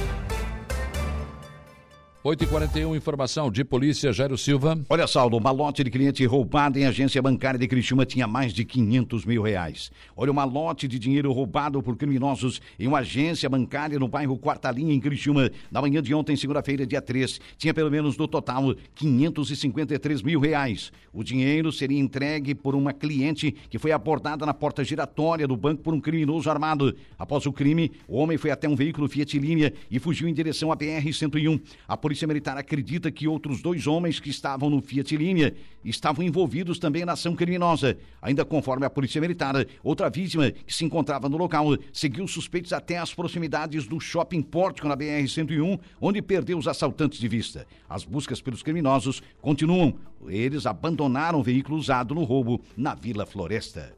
8h41, 2.28 2.94
informação 2.94 3.50
de 3.50 3.64
polícia, 3.64 4.12
Jairo 4.12 4.38
Silva. 4.38 4.78
Olha, 4.90 5.08
Saulo, 5.08 5.38
uma 5.38 5.50
lote 5.50 5.82
de 5.82 5.90
cliente 5.90 6.26
roubado 6.26 6.78
em 6.78 6.86
agência 6.86 7.22
bancária 7.22 7.58
de 7.58 7.66
Criciúma 7.70 8.06
tinha 8.06 8.28
mais 8.28 8.52
de 8.52 8.66
500 8.66 9.24
mil 9.24 9.42
reais. 9.42 9.90
Olha, 10.14 10.30
uma 10.30 10.44
lote 10.44 10.90
de 10.90 11.00
dinheiro 11.00 11.32
roubado 11.32 11.82
por 11.82 11.96
criminosos 11.96 12.62
em 12.78 12.86
uma 12.86 13.00
agência 13.00 13.48
bancária 13.48 13.98
no 13.98 14.10
bairro 14.10 14.38
Quarta 14.38 14.70
Linha, 14.70 14.94
em 14.94 15.00
Criciúma, 15.00 15.50
na 15.72 15.82
manhã 15.82 16.02
de 16.02 16.14
ontem, 16.14 16.36
segunda-feira, 16.36 16.86
dia 16.86 17.02
3. 17.02 17.40
Tinha 17.58 17.74
pelo 17.74 17.90
menos 17.90 18.18
no 18.18 18.28
total 18.28 18.76
553 18.94 20.22
mil 20.22 20.42
reais. 20.42 20.92
O 21.14 21.24
dinheiro 21.24 21.72
seria 21.72 21.98
entregue 21.98 22.54
por 22.54 22.76
uma 22.76 22.92
cliente 22.92 23.56
que 23.70 23.80
foi 23.80 23.94
abordada 23.94 24.46
na 24.46 24.54
porta 24.54 24.84
giratória 24.84 25.48
do 25.48 25.56
banco 25.56 25.82
por 25.82 25.94
um 25.94 26.02
criminoso 26.02 26.50
armado. 26.50 26.94
Após 27.18 27.46
o 27.46 27.54
crime, 27.54 27.90
o 28.06 28.18
homem 28.18 28.38
foi 28.38 28.52
até 28.52 28.68
um 28.68 28.76
veículo 28.76 29.08
Fiat 29.08 29.40
Linha 29.40 29.72
e 29.90 29.98
fugiu 29.98 30.28
em 30.28 30.34
direção 30.34 30.74
à 30.74 30.76
BR-101. 30.76 31.62
A 31.88 31.96
polícia 31.96 32.17
Polícia 32.18 32.28
Militar 32.28 32.58
acredita 32.58 33.12
que 33.12 33.28
outros 33.28 33.62
dois 33.62 33.86
homens 33.86 34.20
que 34.20 34.32
estavam 34.32 34.72
no 34.72 34.82
Fiat 34.82 35.16
Linha 35.16 35.54
estavam 35.86 36.26
envolvidos 36.26 36.80
também 36.80 37.06
na 37.06 37.12
ação 37.12 37.36
criminosa. 37.36 37.96
Ainda 38.20 38.44
conforme 38.44 38.88
a 38.88 38.90
Polícia 38.90 39.22
Militar, 39.22 39.68
outra 39.84 40.10
vítima 40.10 40.50
que 40.50 40.74
se 40.74 40.84
encontrava 40.84 41.30
no 41.30 41.38
local 41.38 41.78
seguiu 41.94 42.28
suspeitos 42.28 42.74
até 42.74 42.98
as 42.98 43.14
proximidades 43.14 43.86
do 43.86 44.00
Shopping 44.00 44.42
Pórtico 44.42 44.88
na 44.88 44.98
BR-101, 44.98 45.80
onde 46.02 46.20
perdeu 46.20 46.58
os 46.58 46.68
assaltantes 46.68 47.20
de 47.20 47.28
vista. 47.28 47.68
As 47.88 48.04
buscas 48.04 48.42
pelos 48.42 48.64
criminosos 48.64 49.22
continuam. 49.40 49.94
Eles 50.28 50.66
abandonaram 50.66 51.40
o 51.40 51.44
veículo 51.44 51.78
usado 51.78 52.16
no 52.16 52.24
roubo 52.24 52.60
na 52.76 52.96
Vila 52.96 53.28
Floresta. 53.28 53.96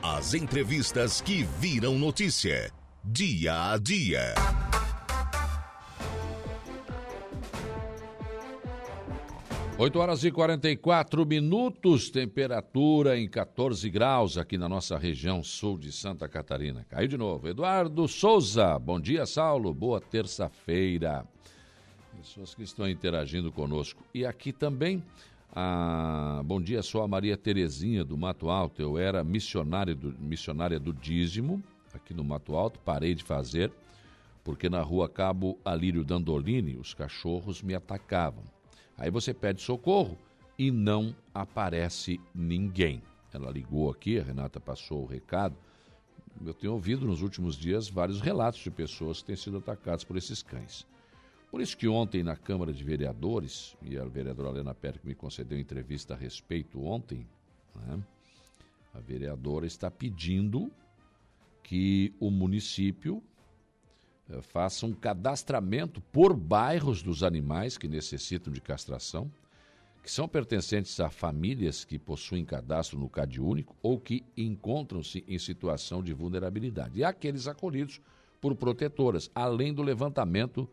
As 0.00 0.32
entrevistas 0.32 1.20
que 1.20 1.42
viram 1.58 1.98
notícia. 1.98 2.70
Dia 3.04 3.72
a 3.72 3.78
dia. 3.78 4.34
8 9.78 9.98
horas 9.98 10.24
e 10.24 10.30
44 10.32 11.26
minutos, 11.26 12.08
temperatura 12.08 13.18
em 13.18 13.28
14 13.28 13.90
graus 13.90 14.38
aqui 14.38 14.56
na 14.56 14.70
nossa 14.70 14.96
região 14.96 15.42
sul 15.42 15.76
de 15.76 15.92
Santa 15.92 16.26
Catarina. 16.26 16.86
Caiu 16.88 17.06
de 17.06 17.18
novo. 17.18 17.46
Eduardo 17.46 18.08
Souza, 18.08 18.78
bom 18.78 18.98
dia, 18.98 19.26
Saulo. 19.26 19.74
Boa 19.74 20.00
terça-feira. 20.00 21.26
Pessoas 22.16 22.54
que 22.54 22.62
estão 22.62 22.88
interagindo 22.88 23.52
conosco. 23.52 24.02
E 24.14 24.24
aqui 24.24 24.50
também, 24.50 25.04
a... 25.54 26.40
bom 26.42 26.58
dia, 26.58 26.82
sou 26.82 27.02
a 27.02 27.08
Maria 27.08 27.36
Terezinha 27.36 28.02
do 28.02 28.16
Mato 28.16 28.48
Alto. 28.48 28.80
Eu 28.80 28.96
era 28.96 29.22
missionária 29.22 29.94
do, 29.94 30.10
missionária 30.18 30.80
do 30.80 30.90
dízimo 30.90 31.62
aqui 31.92 32.14
no 32.14 32.24
Mato 32.24 32.56
Alto, 32.56 32.80
parei 32.80 33.14
de 33.14 33.22
fazer, 33.22 33.70
porque 34.42 34.70
na 34.70 34.80
rua 34.80 35.06
Cabo 35.06 35.58
Alírio 35.62 36.02
Dandolini 36.02 36.78
os 36.78 36.94
cachorros 36.94 37.62
me 37.62 37.74
atacavam 37.74 38.55
Aí 38.96 39.10
você 39.10 39.34
pede 39.34 39.62
socorro 39.62 40.18
e 40.58 40.70
não 40.70 41.14
aparece 41.34 42.20
ninguém. 42.34 43.02
Ela 43.32 43.50
ligou 43.50 43.90
aqui, 43.90 44.18
a 44.18 44.22
Renata 44.22 44.58
passou 44.58 45.02
o 45.02 45.06
recado. 45.06 45.56
Eu 46.44 46.54
tenho 46.54 46.72
ouvido 46.72 47.06
nos 47.06 47.22
últimos 47.22 47.56
dias 47.56 47.88
vários 47.88 48.20
relatos 48.20 48.60
de 48.60 48.70
pessoas 48.70 49.20
que 49.20 49.26
têm 49.26 49.36
sido 49.36 49.58
atacadas 49.58 50.04
por 50.04 50.16
esses 50.16 50.42
cães. 50.42 50.86
Por 51.50 51.60
isso 51.60 51.76
que 51.76 51.88
ontem 51.88 52.22
na 52.22 52.36
Câmara 52.36 52.72
de 52.72 52.82
Vereadores, 52.82 53.76
e 53.80 53.96
a 53.96 54.04
vereadora 54.04 54.50
Helena 54.50 54.74
Pérez 54.74 55.02
me 55.04 55.14
concedeu 55.14 55.58
entrevista 55.58 56.14
a 56.14 56.16
respeito 56.16 56.82
ontem, 56.82 57.26
né, 57.74 58.02
a 58.92 59.00
vereadora 59.00 59.66
está 59.66 59.90
pedindo 59.90 60.70
que 61.62 62.14
o 62.18 62.30
município 62.30 63.22
faça 64.42 64.86
um 64.86 64.92
cadastramento 64.92 66.00
por 66.12 66.34
bairros 66.34 67.02
dos 67.02 67.22
animais 67.22 67.78
que 67.78 67.86
necessitam 67.86 68.52
de 68.52 68.60
castração, 68.60 69.30
que 70.02 70.10
são 70.10 70.28
pertencentes 70.28 70.98
a 71.00 71.10
famílias 71.10 71.84
que 71.84 71.98
possuem 71.98 72.44
cadastro 72.44 72.98
no 72.98 73.08
CAD 73.08 73.40
único 73.40 73.74
ou 73.82 73.98
que 73.98 74.24
encontram-se 74.36 75.24
em 75.26 75.38
situação 75.38 76.02
de 76.02 76.12
vulnerabilidade, 76.12 77.00
e 77.00 77.04
aqueles 77.04 77.46
acolhidos 77.46 78.00
por 78.40 78.54
protetoras, 78.54 79.30
além 79.34 79.72
do 79.72 79.82
levantamento 79.82 80.68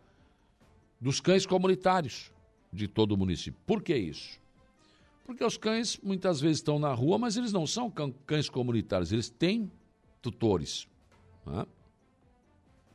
dos 1.00 1.20
cães 1.20 1.46
comunitários 1.46 2.32
de 2.72 2.88
todo 2.88 3.14
o 3.14 3.18
município. 3.18 3.60
Por 3.66 3.82
que 3.82 3.96
isso? 3.96 4.40
Porque 5.26 5.44
os 5.44 5.58
cães 5.58 6.00
muitas 6.04 6.42
vezes 6.42 6.58
estão 6.58 6.78
na 6.78 6.94
rua, 6.94 7.18
mas 7.18 7.38
eles 7.38 7.52
não 7.52 7.66
são 7.66 7.92
cães 8.26 8.50
comunitários, 8.50 9.12
eles 9.12 9.30
têm 9.30 9.72
tutores. 10.22 10.88
Né? 11.46 11.66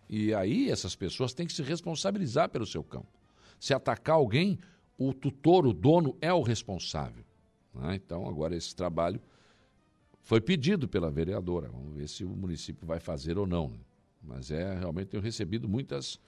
E 0.09 0.33
aí 0.33 0.71
essas 0.71 0.97
pessoas 0.97 1.35
têm 1.35 1.47
que 1.47 1.53
se 1.53 1.63
responsabilizar 1.63 2.49
pelo 2.49 2.67
seu 2.67 2.83
cão. 2.83 3.07
Se 3.61 3.75
atacar 3.75 4.17
alguém, 4.17 4.59
o 4.97 5.13
tutor, 5.13 5.67
o 5.67 5.73
dono, 5.73 6.17
é 6.21 6.33
o 6.33 6.43
responsável. 6.43 7.25
Né? 7.75 7.97
Então, 7.97 8.27
agora 8.29 8.57
esse 8.57 8.75
trabalho 8.75 9.21
foi 10.23 10.41
pedido 10.41 10.89
pela 10.89 11.11
vereadora. 11.11 11.69
Vamos 11.69 11.95
ver 11.95 12.09
se 12.09 12.25
o 12.25 12.29
município 12.31 12.87
vai 12.87 13.01
fazer 13.01 13.39
ou 13.39 13.47
não. 13.47 13.69
Né? 13.69 13.79
Mas 14.23 14.51
é 14.51 14.79
realmente 14.79 15.09
tenho 15.09 15.23
recebido 15.23 15.69
muitas, 15.69 16.19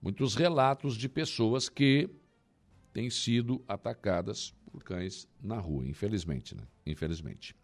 muitos 0.00 0.34
relatos 0.34 0.96
de 0.96 1.08
pessoas 1.08 1.68
que 1.68 2.08
têm 2.92 3.10
sido 3.10 3.62
atacadas 3.68 4.54
por 4.70 4.82
cães 4.82 5.28
na 5.42 5.58
rua, 5.58 5.86
infelizmente, 5.86 6.54
né? 6.54 6.62
Infelizmente. 6.86 7.54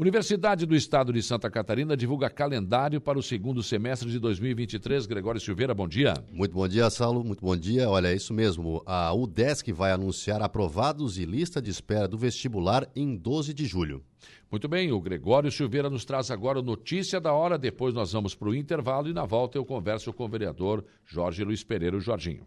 Universidade 0.00 0.64
do 0.64 0.74
Estado 0.74 1.12
de 1.12 1.22
Santa 1.22 1.50
Catarina 1.50 1.94
divulga 1.94 2.30
calendário 2.30 3.02
para 3.02 3.18
o 3.18 3.22
segundo 3.22 3.62
semestre 3.62 4.10
de 4.10 4.18
2023. 4.18 5.04
Gregório 5.04 5.38
Silveira, 5.38 5.74
bom 5.74 5.86
dia. 5.86 6.14
Muito 6.32 6.54
bom 6.54 6.66
dia, 6.66 6.88
Saulo. 6.88 7.22
Muito 7.22 7.44
bom 7.44 7.54
dia. 7.54 7.86
Olha, 7.86 8.08
é 8.08 8.14
isso 8.14 8.32
mesmo. 8.32 8.82
A 8.86 9.12
UDESC 9.12 9.74
vai 9.74 9.92
anunciar 9.92 10.40
aprovados 10.40 11.18
e 11.18 11.26
lista 11.26 11.60
de 11.60 11.68
espera 11.68 12.08
do 12.08 12.16
vestibular 12.16 12.88
em 12.96 13.14
12 13.14 13.52
de 13.52 13.66
julho. 13.66 14.02
Muito 14.50 14.66
bem, 14.68 14.90
o 14.90 14.98
Gregório 15.02 15.52
Silveira 15.52 15.90
nos 15.90 16.06
traz 16.06 16.30
agora 16.30 16.62
notícia 16.62 17.20
da 17.20 17.34
hora. 17.34 17.58
Depois 17.58 17.92
nós 17.92 18.10
vamos 18.10 18.34
para 18.34 18.48
o 18.48 18.54
intervalo 18.54 19.06
e 19.06 19.12
na 19.12 19.26
volta 19.26 19.58
eu 19.58 19.66
converso 19.66 20.14
com 20.14 20.24
o 20.24 20.28
vereador 20.30 20.82
Jorge 21.04 21.44
Luiz 21.44 21.62
Pereira, 21.62 21.98
o 21.98 22.00
Jorginho. 22.00 22.46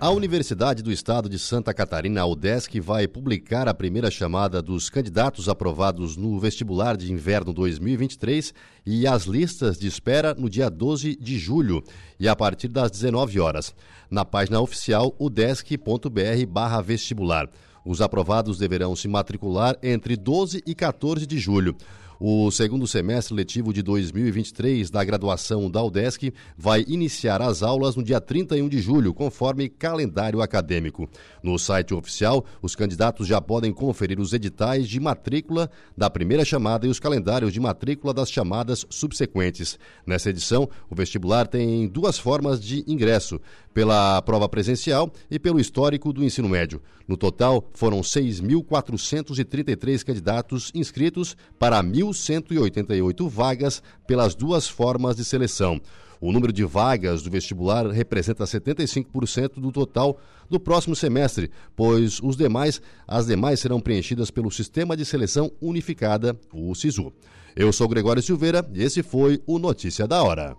A 0.00 0.10
Universidade 0.10 0.80
do 0.80 0.92
Estado 0.92 1.28
de 1.28 1.40
Santa 1.40 1.74
Catarina, 1.74 2.20
a 2.20 2.26
UDESC, 2.26 2.78
vai 2.78 3.08
publicar 3.08 3.66
a 3.66 3.74
primeira 3.74 4.12
chamada 4.12 4.62
dos 4.62 4.88
candidatos 4.88 5.48
aprovados 5.48 6.16
no 6.16 6.38
vestibular 6.38 6.96
de 6.96 7.12
inverno 7.12 7.52
2023 7.52 8.54
e 8.86 9.08
as 9.08 9.24
listas 9.24 9.76
de 9.76 9.88
espera 9.88 10.34
no 10.34 10.48
dia 10.48 10.70
12 10.70 11.16
de 11.16 11.36
julho 11.36 11.82
e 12.16 12.28
a 12.28 12.36
partir 12.36 12.68
das 12.68 12.92
19 12.92 13.40
horas. 13.40 13.74
Na 14.08 14.24
página 14.24 14.60
oficial 14.60 15.16
udesc.br/vestibular. 15.18 17.50
Os 17.84 18.00
aprovados 18.00 18.56
deverão 18.56 18.94
se 18.94 19.08
matricular 19.08 19.76
entre 19.82 20.16
12 20.16 20.62
e 20.64 20.76
14 20.76 21.26
de 21.26 21.40
julho. 21.40 21.76
O 22.20 22.50
segundo 22.50 22.84
semestre 22.84 23.32
letivo 23.32 23.72
de 23.72 23.80
2023 23.80 24.90
da 24.90 25.04
graduação 25.04 25.70
da 25.70 25.80
UDESC 25.84 26.34
vai 26.56 26.84
iniciar 26.88 27.40
as 27.40 27.62
aulas 27.62 27.94
no 27.94 28.02
dia 28.02 28.20
31 28.20 28.68
de 28.68 28.80
julho, 28.80 29.14
conforme 29.14 29.68
calendário 29.68 30.42
acadêmico. 30.42 31.08
No 31.40 31.56
site 31.60 31.94
oficial, 31.94 32.44
os 32.60 32.74
candidatos 32.74 33.28
já 33.28 33.40
podem 33.40 33.72
conferir 33.72 34.18
os 34.18 34.32
editais 34.32 34.88
de 34.88 34.98
matrícula 34.98 35.70
da 35.96 36.10
primeira 36.10 36.44
chamada 36.44 36.88
e 36.88 36.90
os 36.90 36.98
calendários 36.98 37.52
de 37.52 37.60
matrícula 37.60 38.12
das 38.12 38.32
chamadas 38.32 38.84
subsequentes. 38.90 39.78
Nessa 40.04 40.30
edição, 40.30 40.68
o 40.90 40.96
vestibular 40.96 41.46
tem 41.46 41.86
duas 41.86 42.18
formas 42.18 42.60
de 42.60 42.82
ingresso: 42.88 43.40
pela 43.78 44.20
prova 44.22 44.48
presencial 44.48 45.08
e 45.30 45.38
pelo 45.38 45.60
histórico 45.60 46.12
do 46.12 46.24
ensino 46.24 46.48
médio. 46.48 46.82
No 47.06 47.16
total, 47.16 47.64
foram 47.72 48.00
6.433 48.00 50.02
candidatos 50.02 50.72
inscritos 50.74 51.36
para 51.60 51.80
1.188 51.80 53.28
vagas 53.28 53.80
pelas 54.04 54.34
duas 54.34 54.68
formas 54.68 55.14
de 55.14 55.24
seleção. 55.24 55.80
O 56.20 56.32
número 56.32 56.52
de 56.52 56.64
vagas 56.64 57.22
do 57.22 57.30
vestibular 57.30 57.86
representa 57.86 58.42
75% 58.42 59.60
do 59.60 59.70
total 59.70 60.18
do 60.50 60.58
próximo 60.58 60.96
semestre, 60.96 61.48
pois 61.76 62.18
os 62.20 62.36
demais, 62.36 62.82
as 63.06 63.26
demais 63.26 63.60
serão 63.60 63.80
preenchidas 63.80 64.28
pelo 64.28 64.50
Sistema 64.50 64.96
de 64.96 65.04
Seleção 65.04 65.52
Unificada, 65.62 66.36
o 66.52 66.74
SISU. 66.74 67.12
Eu 67.54 67.72
sou 67.72 67.86
Gregório 67.86 68.24
Silveira 68.24 68.68
e 68.74 68.82
esse 68.82 69.04
foi 69.04 69.40
o 69.46 69.56
Notícia 69.56 70.04
da 70.04 70.20
Hora. 70.20 70.56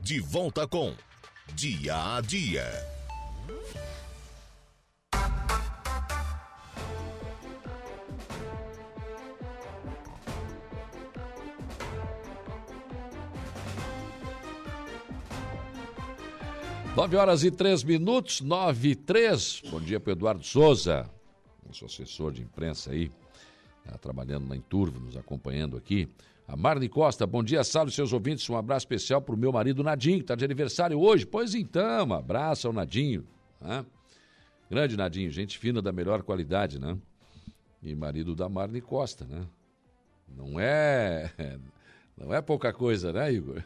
De 0.00 0.18
volta 0.18 0.66
com 0.66 0.94
Dia 1.50 2.16
a 2.16 2.20
Dia. 2.20 2.64
Nove 16.94 17.16
horas 17.16 17.42
e 17.42 17.50
três 17.50 17.82
minutos, 17.82 18.40
nove 18.40 18.90
e 18.90 18.94
três. 18.94 19.62
Bom 19.70 19.80
dia 19.80 19.98
para 19.98 20.12
Eduardo 20.12 20.44
Souza, 20.44 21.10
nosso 21.66 21.86
assessor 21.86 22.32
de 22.32 22.42
imprensa 22.42 22.92
aí, 22.92 23.10
tá 23.84 23.98
trabalhando 23.98 24.46
na 24.46 24.54
Inturvo, 24.54 25.00
nos 25.00 25.16
acompanhando 25.16 25.76
aqui. 25.76 26.08
A 26.46 26.56
Marne 26.56 26.88
Costa, 26.88 27.26
bom 27.26 27.42
dia, 27.42 27.62
salve 27.64 27.92
seus 27.92 28.12
ouvintes. 28.12 28.48
Um 28.50 28.56
abraço 28.56 28.84
especial 28.84 29.22
para 29.22 29.34
o 29.34 29.38
meu 29.38 29.52
marido 29.52 29.82
Nadinho, 29.82 30.18
que 30.18 30.24
está 30.24 30.34
de 30.34 30.44
aniversário 30.44 30.98
hoje. 31.00 31.24
Pois 31.24 31.54
então, 31.54 32.08
um 32.08 32.12
abraço 32.14 32.66
ao 32.66 32.72
Nadinho. 32.72 33.26
Né? 33.60 33.84
Grande 34.70 34.96
Nadinho, 34.96 35.30
gente 35.30 35.58
fina 35.58 35.80
da 35.80 35.92
melhor 35.92 36.22
qualidade, 36.22 36.78
né? 36.78 36.98
E 37.82 37.94
marido 37.94 38.34
da 38.34 38.48
Marne 38.48 38.80
Costa, 38.80 39.24
né? 39.24 39.46
Não 40.28 40.58
é. 40.58 41.30
Não 42.14 42.32
é 42.32 42.42
pouca 42.42 42.72
coisa, 42.74 43.10
né, 43.10 43.32
Igor? 43.32 43.62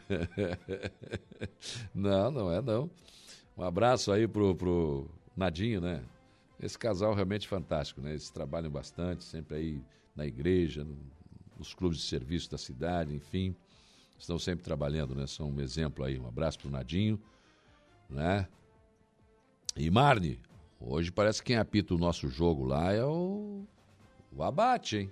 não, 1.93 2.31
não 2.31 2.51
é 2.51 2.61
não. 2.61 2.89
Um 3.57 3.61
abraço 3.61 4.09
aí 4.09 4.25
pro, 4.25 4.55
pro 4.55 5.05
Nadinho, 5.35 5.81
né? 5.81 6.01
Esse 6.59 6.79
casal 6.79 7.13
realmente 7.13 7.45
fantástico, 7.45 7.99
né? 8.01 8.11
Eles 8.11 8.29
trabalham 8.29 8.71
bastante, 8.71 9.25
sempre 9.25 9.57
aí 9.57 9.81
na 10.15 10.25
igreja, 10.25 10.85
no, 10.85 10.97
nos 11.57 11.73
clubes 11.73 11.99
de 11.99 12.05
serviço 12.05 12.51
da 12.51 12.57
cidade, 12.57 13.15
enfim. 13.15 13.55
Estão 14.17 14.39
sempre 14.39 14.63
trabalhando, 14.63 15.15
né? 15.15 15.27
São 15.27 15.51
um 15.51 15.61
exemplo 15.61 16.03
aí. 16.03 16.19
Um 16.19 16.27
abraço 16.27 16.59
pro 16.59 16.69
Nadinho, 16.69 17.21
né? 18.09 18.47
E 19.75 19.89
Marne, 19.91 20.39
hoje 20.79 21.11
parece 21.11 21.41
que 21.41 21.47
quem 21.47 21.57
apita 21.57 21.93
o 21.93 21.99
nosso 21.99 22.27
jogo 22.27 22.65
lá 22.65 22.91
é 22.91 23.03
o, 23.03 23.63
o 24.31 24.43
Abate, 24.43 24.97
hein? 24.97 25.11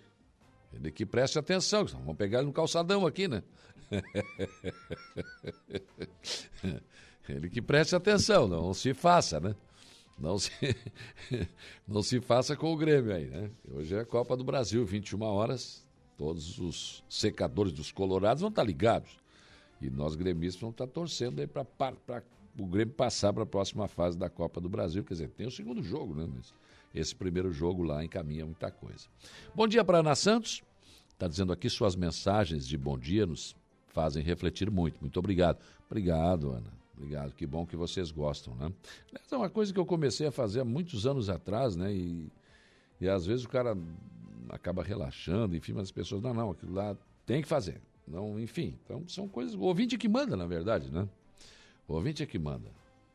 Ele 0.73 0.91
que 0.91 1.05
preste 1.05 1.39
atenção, 1.39 1.85
vamos 1.85 2.17
pegar 2.17 2.39
ele 2.39 2.47
no 2.47 2.53
calçadão 2.53 3.05
aqui, 3.05 3.27
né? 3.27 3.43
ele 7.29 7.49
que 7.49 7.61
preste 7.61 7.95
atenção, 7.95 8.47
não 8.47 8.73
se 8.73 8.93
faça, 8.93 9.39
né? 9.39 9.55
Não 10.17 10.39
se, 10.39 10.51
não 11.87 12.01
se 12.01 12.19
faça 12.19 12.55
com 12.55 12.73
o 12.73 12.77
Grêmio 12.77 13.13
aí, 13.13 13.25
né? 13.25 13.51
Hoje 13.69 13.95
é 13.95 13.99
a 13.99 14.05
Copa 14.05 14.35
do 14.35 14.43
Brasil, 14.43 14.85
21 14.85 15.21
horas. 15.21 15.84
Todos 16.18 16.59
os 16.59 17.03
secadores 17.09 17.74
dos 17.74 17.91
colorados 17.91 18.41
vão 18.41 18.49
estar 18.49 18.63
ligados. 18.63 19.18
E 19.82 19.89
nós 19.89 20.16
gremistas 20.16 20.61
vamos 20.61 20.74
estar 20.74 20.88
torcendo 20.88 21.39
aí 21.39 21.47
para 21.47 21.66
o 22.57 22.66
Grêmio 22.66 22.93
passar 22.93 23.34
para 23.34 23.43
a 23.43 23.45
próxima 23.45 23.88
fase 23.88 24.18
da 24.18 24.30
Copa 24.30 24.61
do 24.61 24.70
Brasil. 24.70 25.03
Quer 25.03 25.13
dizer, 25.13 25.30
tem 25.30 25.47
o 25.47 25.51
segundo 25.51 25.84
jogo, 25.84 26.16
né? 26.16 26.28
Mas 26.34 26.53
esse 26.93 27.13
primeiro 27.13 27.51
jogo 27.51 27.84
lá 27.84 28.03
encaminha 28.03 28.45
muita 28.45 28.72
coisa. 28.72 29.07
Bom 29.53 29.68
dia 29.68 29.84
para 29.84 29.99
Ana 29.99 30.16
Santos. 30.16 30.63
Está 31.11 31.28
dizendo 31.28 31.51
aqui 31.51 31.70
suas 31.70 31.95
mensagens 31.95 32.66
de 32.66 32.78
bom 32.78 32.97
dia 32.97 33.26
nos 33.26 33.55
fazem 33.89 34.24
refletir 34.24 34.70
muito. 34.72 34.99
Muito 35.01 35.18
obrigado. 35.20 35.59
Obrigado, 35.89 36.51
Ana. 36.51 36.74
Obrigado. 36.95 37.34
Que 37.34 37.45
bom 37.45 37.66
que 37.66 37.76
vocês 37.76 38.11
gostam, 38.11 38.55
né? 38.55 38.72
É 39.32 39.36
uma 39.36 39.49
coisa 39.49 39.74
que 39.74 39.80
eu 39.80 39.86
comecei 39.86 40.28
a 40.28 40.32
fazer 40.32 40.61
há 40.61 40.66
muitos 40.66 41.05
anos 41.05 41.30
atrás, 41.30 41.76
né? 41.76 41.93
E, 41.93 42.32
e 43.01 43.07
às 43.09 43.26
vezes 43.26 43.45
o 43.45 43.49
cara 43.49 43.78
acaba 44.49 44.83
relaxando, 44.83 45.55
enfim, 45.55 45.73
mas 45.73 45.83
as 45.83 45.91
pessoas, 45.91 46.21
não, 46.21 46.33
não, 46.33 46.51
aquilo 46.51 46.73
lá 46.73 46.95
tem 47.25 47.41
que 47.41 47.47
fazer. 47.47 47.81
Não, 48.07 48.39
enfim, 48.39 48.77
então 48.83 49.07
são 49.07 49.27
coisas. 49.27 49.55
O 49.55 49.61
ouvinte 49.61 49.95
é 49.95 49.97
que 49.97 50.07
manda, 50.07 50.35
na 50.37 50.45
verdade, 50.45 50.91
né? 50.91 51.07
O 51.87 51.93
ouvinte 51.93 52.21
é 52.21 52.25
que 52.25 52.37
manda. 52.37 52.69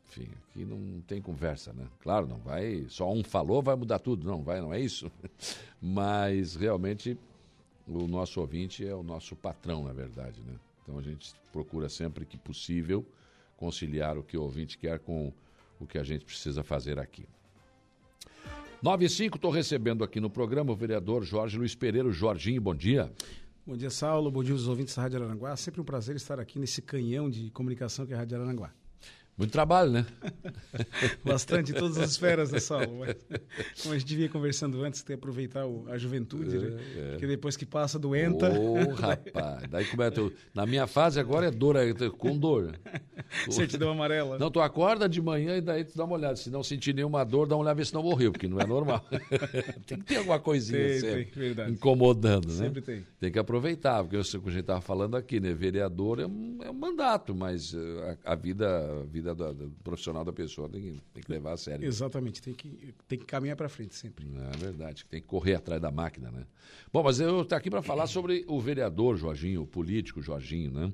Enfim, 0.09 0.29
aqui 0.49 0.65
não 0.65 1.01
tem 1.03 1.23
conversa, 1.23 1.73
né? 1.73 1.87
Claro, 2.01 2.27
não 2.27 2.39
vai. 2.39 2.85
Só 2.89 3.13
um 3.13 3.23
falou, 3.23 3.63
vai 3.63 3.77
mudar 3.77 4.01
tudo. 4.01 4.27
Não, 4.27 4.43
vai, 4.43 4.61
não 4.61 4.75
é 4.75 4.81
isso. 4.81 5.11
Mas 5.81 6.57
realmente 6.57 7.17
o 7.87 8.09
nosso 8.09 8.41
ouvinte 8.41 8.87
é 8.87 8.95
o 8.95 9.03
nosso 9.03 9.37
patrão, 9.37 9.85
na 9.85 9.93
verdade, 9.93 10.41
né? 10.41 10.55
Então 10.83 10.99
a 10.99 11.03
gente 11.03 11.33
procura 11.53 11.89
sempre 11.89 12.27
que 12.27 12.37
possível 12.37 13.07
conciliar 13.57 14.19
o 14.19 14.23
que 14.23 14.37
o 14.37 14.43
ouvinte 14.43 14.77
quer 14.77 14.99
com 14.99 15.33
o 15.79 15.87
que 15.87 15.99
a 15.99 16.03
gente 16.03 16.25
precisa 16.25 16.65
fazer 16.65 16.99
aqui. 16.99 17.27
95, 18.83 19.37
estou 19.37 19.51
recebendo 19.51 20.03
aqui 20.03 20.21
no 20.21 20.31
programa 20.31 20.73
o 20.73 20.77
vereador 20.77 21.23
Jorge 21.23 21.59
Luiz 21.59 21.75
Pereira. 21.75 22.11
Jorginho, 22.11 22.63
bom 22.63 22.75
dia. 22.75 23.13
Bom 23.67 23.77
dia, 23.77 23.91
Saulo. 23.91 24.31
Bom 24.31 24.43
dia 24.43 24.55
aos 24.55 24.67
ouvintes 24.67 24.95
da 24.97 25.03
Rádio 25.03 25.23
Aranguá. 25.23 25.55
Sempre 25.55 25.83
um 25.83 25.85
prazer 25.85 26.17
estar 26.17 26.41
aqui 26.41 26.59
nesse 26.59 26.81
canhão 26.81 27.29
de 27.29 27.51
comunicação 27.51 28.07
que 28.07 28.15
é 28.15 28.17
a 28.17 28.21
Rádio 28.21 28.41
Aranguá. 28.41 28.73
Muito 29.41 29.53
trabalho, 29.53 29.91
né? 29.91 30.07
Bastante, 31.25 31.73
em 31.73 31.75
todas 31.75 31.97
as 31.97 32.11
esferas 32.11 32.51
da 32.51 32.61
sala. 32.61 32.87
Mas, 32.87 33.17
como 33.83 33.95
a 33.95 33.99
gente 33.99 34.07
devia 34.07 34.29
conversando 34.29 34.85
antes, 34.85 35.03
tem 35.03 35.17
que 35.17 35.19
aproveitar 35.19 35.65
o, 35.65 35.87
a 35.89 35.97
juventude, 35.97 36.59
né? 36.59 36.67
é, 36.67 36.71
né? 36.71 36.83
É. 36.95 37.11
Porque 37.13 37.27
depois 37.27 37.57
que 37.57 37.65
passa, 37.65 37.99
doenta. 37.99 38.51
Ô, 38.51 38.75
oh, 38.75 38.93
rapaz. 38.93 39.63
Daí 39.71 39.87
como 39.87 40.03
é 40.03 40.11
teu... 40.11 40.31
Na 40.55 40.67
minha 40.67 40.87
fase 40.87 41.19
agora 41.19 41.47
é 41.47 41.51
dor, 41.51 41.77
é 41.77 41.91
com 42.11 42.37
dor. 42.37 42.79
Certidão 43.49 43.89
amarela. 43.89 44.39
Não, 44.39 44.51
tu 44.51 44.61
acorda 44.61 45.09
de 45.09 45.23
manhã 45.23 45.57
e 45.57 45.63
daí 45.63 45.85
tu 45.85 45.97
dá 45.97 46.05
uma 46.05 46.17
olhada. 46.17 46.37
Se 46.37 46.51
não 46.51 46.63
sentir 46.63 46.95
nenhuma 46.95 47.25
dor, 47.25 47.49
dá 47.49 47.57
uma 47.57 47.63
olhada 47.63 47.77
ver 47.77 47.87
se 47.87 47.95
não 47.95 48.03
morreu, 48.03 48.33
porque 48.33 48.47
não 48.47 48.61
é 48.61 48.67
normal. 48.67 49.03
tem 49.87 50.01
que 50.01 50.05
ter 50.05 50.17
alguma 50.17 50.39
coisinha 50.39 50.87
tem, 50.87 51.01
sempre 51.01 51.25
tem, 51.25 51.43
verdade. 51.43 51.73
incomodando, 51.73 52.47
né? 52.47 52.55
Sempre 52.55 52.83
tem. 52.83 53.07
Tem 53.19 53.33
que 53.33 53.39
aproveitar, 53.39 54.03
porque 54.03 54.17
eu, 54.17 54.23
como 54.39 54.49
a 54.49 54.53
gente 54.53 54.61
estava 54.61 54.83
falando 54.83 55.17
aqui, 55.17 55.41
né? 55.41 55.55
Vereador 55.55 56.21
é 56.21 56.27
um, 56.27 56.59
é 56.63 56.71
um 56.71 56.75
mandato, 56.75 57.35
mas 57.35 57.73
eh, 57.73 58.19
a, 58.27 58.33
a 58.33 58.35
vida... 58.35 59.01
A 59.01 59.05
vida 59.05 59.30
vida 59.35 59.71
profissional 59.83 60.25
da 60.25 60.33
pessoa 60.33 60.69
tem 60.69 60.81
que, 60.81 61.01
tem 61.15 61.23
que 61.23 61.31
levar 61.31 61.53
a 61.53 61.57
sério. 61.57 61.87
Exatamente, 61.87 62.41
tem 62.43 62.55
que, 62.55 62.95
tem 63.09 63.19
que 63.19 63.25
caminhar 63.25 63.57
para 63.57 63.69
frente 63.69 63.95
sempre. 63.95 64.27
É 64.53 64.57
verdade, 64.57 65.05
tem 65.07 65.21
que 65.21 65.27
correr 65.27 65.55
atrás 65.55 65.81
da 65.81 65.91
máquina, 65.91 66.31
né? 66.31 66.47
Bom, 66.93 67.03
mas 67.03 67.21
eu 67.21 67.43
estou 67.43 67.57
aqui 67.57 67.71
para 67.71 67.83
falar 67.83 68.07
sobre 68.07 68.45
o 68.49 68.61
vereador 68.61 69.17
Jorginho, 69.17 69.63
o 69.63 69.67
político 69.67 70.21
Jorginho, 70.21 70.71
né? 70.71 70.93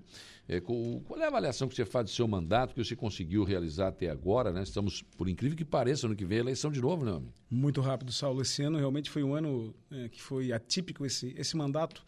É, 0.48 0.60
qual 0.60 1.18
é 1.18 1.24
a 1.24 1.28
avaliação 1.28 1.66
que 1.66 1.74
você 1.74 1.84
faz 1.84 2.04
do 2.04 2.10
seu 2.10 2.28
mandato 2.28 2.72
que 2.72 2.84
você 2.84 2.94
conseguiu 2.94 3.42
realizar 3.42 3.88
até 3.88 4.08
agora, 4.08 4.52
né? 4.52 4.62
Estamos, 4.62 5.02
por 5.02 5.28
incrível 5.28 5.56
que 5.56 5.64
pareça, 5.64 6.06
ano 6.06 6.14
que 6.14 6.24
vem 6.24 6.38
a 6.38 6.40
eleição 6.42 6.70
de 6.70 6.80
novo, 6.80 7.04
né, 7.04 7.12
homem? 7.12 7.32
Muito 7.50 7.80
rápido, 7.80 8.12
Saulo. 8.12 8.42
Esse 8.42 8.62
ano 8.62 8.78
realmente 8.78 9.10
foi 9.10 9.24
um 9.24 9.34
ano 9.34 9.74
é, 9.90 10.08
que 10.08 10.22
foi 10.22 10.52
atípico, 10.52 11.04
esse, 11.04 11.34
esse 11.36 11.56
mandato 11.56 12.06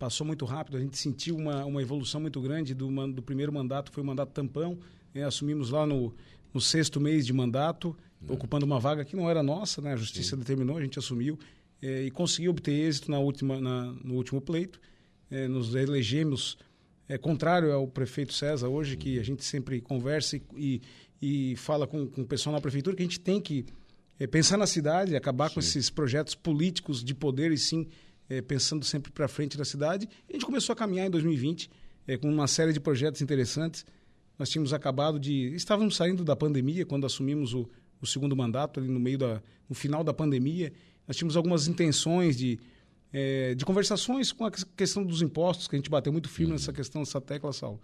passou 0.00 0.26
muito 0.26 0.46
rápido, 0.46 0.78
a 0.78 0.80
gente 0.80 0.96
sentiu 0.96 1.36
uma, 1.36 1.62
uma 1.66 1.82
evolução 1.82 2.22
muito 2.22 2.40
grande 2.40 2.74
do, 2.74 2.88
do 3.12 3.20
primeiro 3.20 3.52
mandato, 3.52 3.92
foi 3.92 4.02
o 4.02 4.06
mandato 4.06 4.32
tampão, 4.32 4.78
é, 5.14 5.22
assumimos 5.22 5.70
lá 5.70 5.86
no, 5.86 6.14
no, 6.52 6.60
sexto 6.60 7.00
mês 7.00 7.26
de 7.26 7.32
mandato, 7.32 7.96
é. 8.28 8.32
ocupando 8.32 8.66
uma 8.66 8.78
vaga 8.78 9.04
que 9.04 9.16
não 9.16 9.28
era 9.28 9.42
nossa, 9.42 9.80
né? 9.80 9.92
a 9.92 9.96
justiça 9.96 10.30
Sim. 10.30 10.38
determinou, 10.38 10.76
a 10.76 10.82
gente 10.82 10.98
assumiu 10.98 11.38
é, 11.82 12.02
e 12.04 12.10
conseguiu 12.10 12.50
obter 12.50 12.72
êxito 12.72 13.10
na 13.10 13.18
última, 13.18 13.60
na, 13.60 13.92
no 14.04 14.14
último 14.14 14.40
pleito. 14.40 14.80
É, 15.30 15.46
nos 15.46 15.74
elegemos, 15.74 16.58
é, 17.08 17.16
contrário 17.16 17.72
ao 17.72 17.86
prefeito 17.86 18.32
César 18.32 18.68
hoje, 18.68 18.96
que 18.96 19.18
a 19.18 19.22
gente 19.22 19.44
sempre 19.44 19.80
conversa 19.80 20.36
e, 20.36 20.42
e, 21.22 21.52
e 21.52 21.56
fala 21.56 21.86
com, 21.86 22.06
com 22.06 22.22
o 22.22 22.26
pessoal 22.26 22.54
na 22.54 22.60
prefeitura 22.60 22.96
que 22.96 23.02
a 23.02 23.06
gente 23.06 23.20
tem 23.20 23.40
que 23.40 23.64
pensar 24.30 24.58
na 24.58 24.66
cidade, 24.66 25.16
acabar 25.16 25.48
sim. 25.48 25.54
com 25.54 25.60
esses 25.60 25.88
projetos 25.88 26.34
políticos 26.34 27.02
de 27.02 27.14
poder 27.14 27.52
e 27.52 27.56
sim 27.56 27.88
pensando 28.46 28.84
sempre 28.84 29.10
para 29.10 29.26
frente 29.26 29.56
da 29.56 29.64
cidade. 29.64 30.06
E 30.28 30.32
a 30.32 30.32
gente 30.34 30.44
começou 30.44 30.72
a 30.72 30.76
caminhar 30.76 31.06
em 31.06 31.10
2020 31.10 31.70
é, 32.06 32.16
com 32.16 32.28
uma 32.28 32.46
série 32.46 32.72
de 32.72 32.80
projetos 32.80 33.22
interessantes. 33.22 33.84
Nós 34.40 34.48
tínhamos 34.48 34.72
acabado 34.72 35.20
de. 35.20 35.54
Estávamos 35.54 35.96
saindo 35.96 36.24
da 36.24 36.34
pandemia 36.34 36.86
quando 36.86 37.04
assumimos 37.04 37.52
o, 37.52 37.68
o 38.00 38.06
segundo 38.06 38.34
mandato, 38.34 38.80
ali 38.80 38.88
no 38.88 38.98
meio 38.98 39.18
da, 39.18 39.42
no 39.68 39.74
final 39.74 40.02
da 40.02 40.14
pandemia. 40.14 40.72
Nós 41.06 41.14
tínhamos 41.14 41.36
algumas 41.36 41.68
intenções 41.68 42.38
de, 42.38 42.58
é, 43.12 43.54
de 43.54 43.66
conversações 43.66 44.32
com 44.32 44.46
a 44.46 44.50
questão 44.50 45.04
dos 45.04 45.20
impostos, 45.20 45.68
que 45.68 45.76
a 45.76 45.78
gente 45.78 45.90
bateu 45.90 46.10
muito 46.10 46.30
firme 46.30 46.54
nessa 46.54 46.72
questão, 46.72 47.02
nessa 47.02 47.20
tecla, 47.20 47.52
Saulo. 47.52 47.78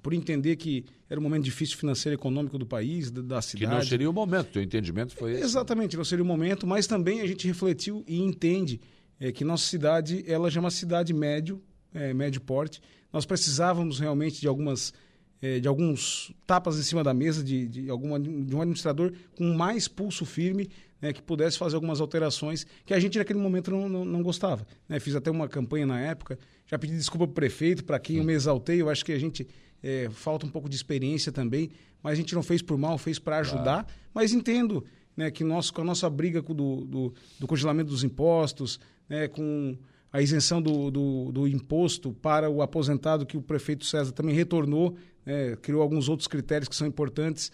Por 0.00 0.12
entender 0.12 0.54
que 0.54 0.84
era 1.10 1.18
um 1.18 1.22
momento 1.24 1.42
difícil 1.42 1.76
financeiro 1.76 2.14
e 2.14 2.18
econômico 2.20 2.56
do 2.56 2.66
país, 2.66 3.10
da, 3.10 3.22
da 3.22 3.42
cidade. 3.42 3.66
Que 3.66 3.66
não 3.66 3.82
seria 3.82 4.08
o 4.08 4.12
momento, 4.12 4.52
teu 4.52 4.62
entendimento 4.62 5.12
foi 5.12 5.32
esse. 5.32 5.42
Exatamente, 5.42 5.96
não 5.96 6.04
seria 6.04 6.22
o 6.22 6.26
momento, 6.26 6.68
mas 6.68 6.86
também 6.86 7.20
a 7.20 7.26
gente 7.26 7.48
refletiu 7.48 8.04
e 8.06 8.20
entende 8.20 8.80
é, 9.18 9.32
que 9.32 9.42
nossa 9.42 9.64
cidade, 9.64 10.22
ela 10.24 10.48
já 10.52 10.60
é 10.60 10.62
uma 10.62 10.70
cidade 10.70 11.12
médio, 11.12 11.60
é, 11.92 12.14
médio 12.14 12.40
porte. 12.40 12.80
Nós 13.12 13.26
precisávamos 13.26 13.98
realmente 13.98 14.40
de 14.40 14.46
algumas 14.46 14.94
é, 15.40 15.60
de 15.60 15.68
alguns 15.68 16.32
tapas 16.46 16.78
em 16.78 16.82
cima 16.82 17.04
da 17.04 17.12
mesa 17.12 17.42
de, 17.42 17.68
de, 17.68 17.90
alguma, 17.90 18.18
de 18.18 18.54
um 18.54 18.60
administrador 18.60 19.12
com 19.36 19.52
mais 19.54 19.86
pulso 19.86 20.24
firme 20.24 20.68
né, 21.00 21.12
que 21.12 21.22
pudesse 21.22 21.58
fazer 21.58 21.74
algumas 21.74 22.00
alterações 22.00 22.66
que 22.84 22.94
a 22.94 22.98
gente 22.98 23.18
naquele 23.18 23.38
momento 23.38 23.70
não, 23.70 23.88
não, 23.88 24.04
não 24.04 24.22
gostava. 24.22 24.66
Né? 24.88 24.98
Fiz 24.98 25.14
até 25.14 25.30
uma 25.30 25.48
campanha 25.48 25.86
na 25.86 26.00
época, 26.00 26.38
já 26.66 26.78
pedi 26.78 26.96
desculpa 26.96 27.26
para 27.26 27.32
o 27.32 27.34
prefeito, 27.34 27.84
para 27.84 27.98
quem 27.98 28.16
eu 28.16 28.24
me 28.24 28.32
exaltei, 28.32 28.80
eu 28.80 28.88
acho 28.88 29.04
que 29.04 29.12
a 29.12 29.18
gente 29.18 29.46
é, 29.82 30.08
falta 30.10 30.46
um 30.46 30.50
pouco 30.50 30.68
de 30.68 30.76
experiência 30.76 31.30
também, 31.30 31.70
mas 32.02 32.12
a 32.12 32.16
gente 32.16 32.34
não 32.34 32.42
fez 32.42 32.62
por 32.62 32.78
mal, 32.78 32.96
fez 32.98 33.18
para 33.18 33.38
ajudar, 33.38 33.84
claro. 33.84 33.86
mas 34.14 34.32
entendo 34.32 34.84
né, 35.16 35.30
que 35.30 35.44
nós, 35.44 35.70
com 35.70 35.80
a 35.80 35.84
nossa 35.84 36.08
briga 36.08 36.42
do, 36.42 36.52
do, 36.84 37.14
do 37.38 37.46
congelamento 37.46 37.90
dos 37.90 38.04
impostos, 38.04 38.80
né, 39.08 39.28
com 39.28 39.76
a 40.12 40.20
isenção 40.20 40.62
do, 40.62 40.90
do, 40.90 41.32
do, 41.32 41.48
imposto 41.48 42.12
para 42.12 42.48
o 42.48 42.62
aposentado, 42.62 43.26
que 43.26 43.36
o 43.36 43.42
prefeito 43.42 43.84
César 43.84 44.12
também 44.12 44.34
retornou, 44.34 44.96
né, 45.26 45.56
criou 45.60 45.82
alguns 45.82 46.08
outros 46.08 46.28
critérios 46.28 46.68
que 46.68 46.76
são 46.76 46.86
importantes, 46.86 47.50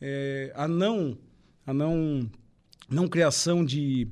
é, 0.00 0.52
a 0.54 0.68
não 0.68 1.18
a 1.66 1.72
não 1.72 2.30
não 2.88 3.08
criação 3.08 3.64
de 3.64 4.06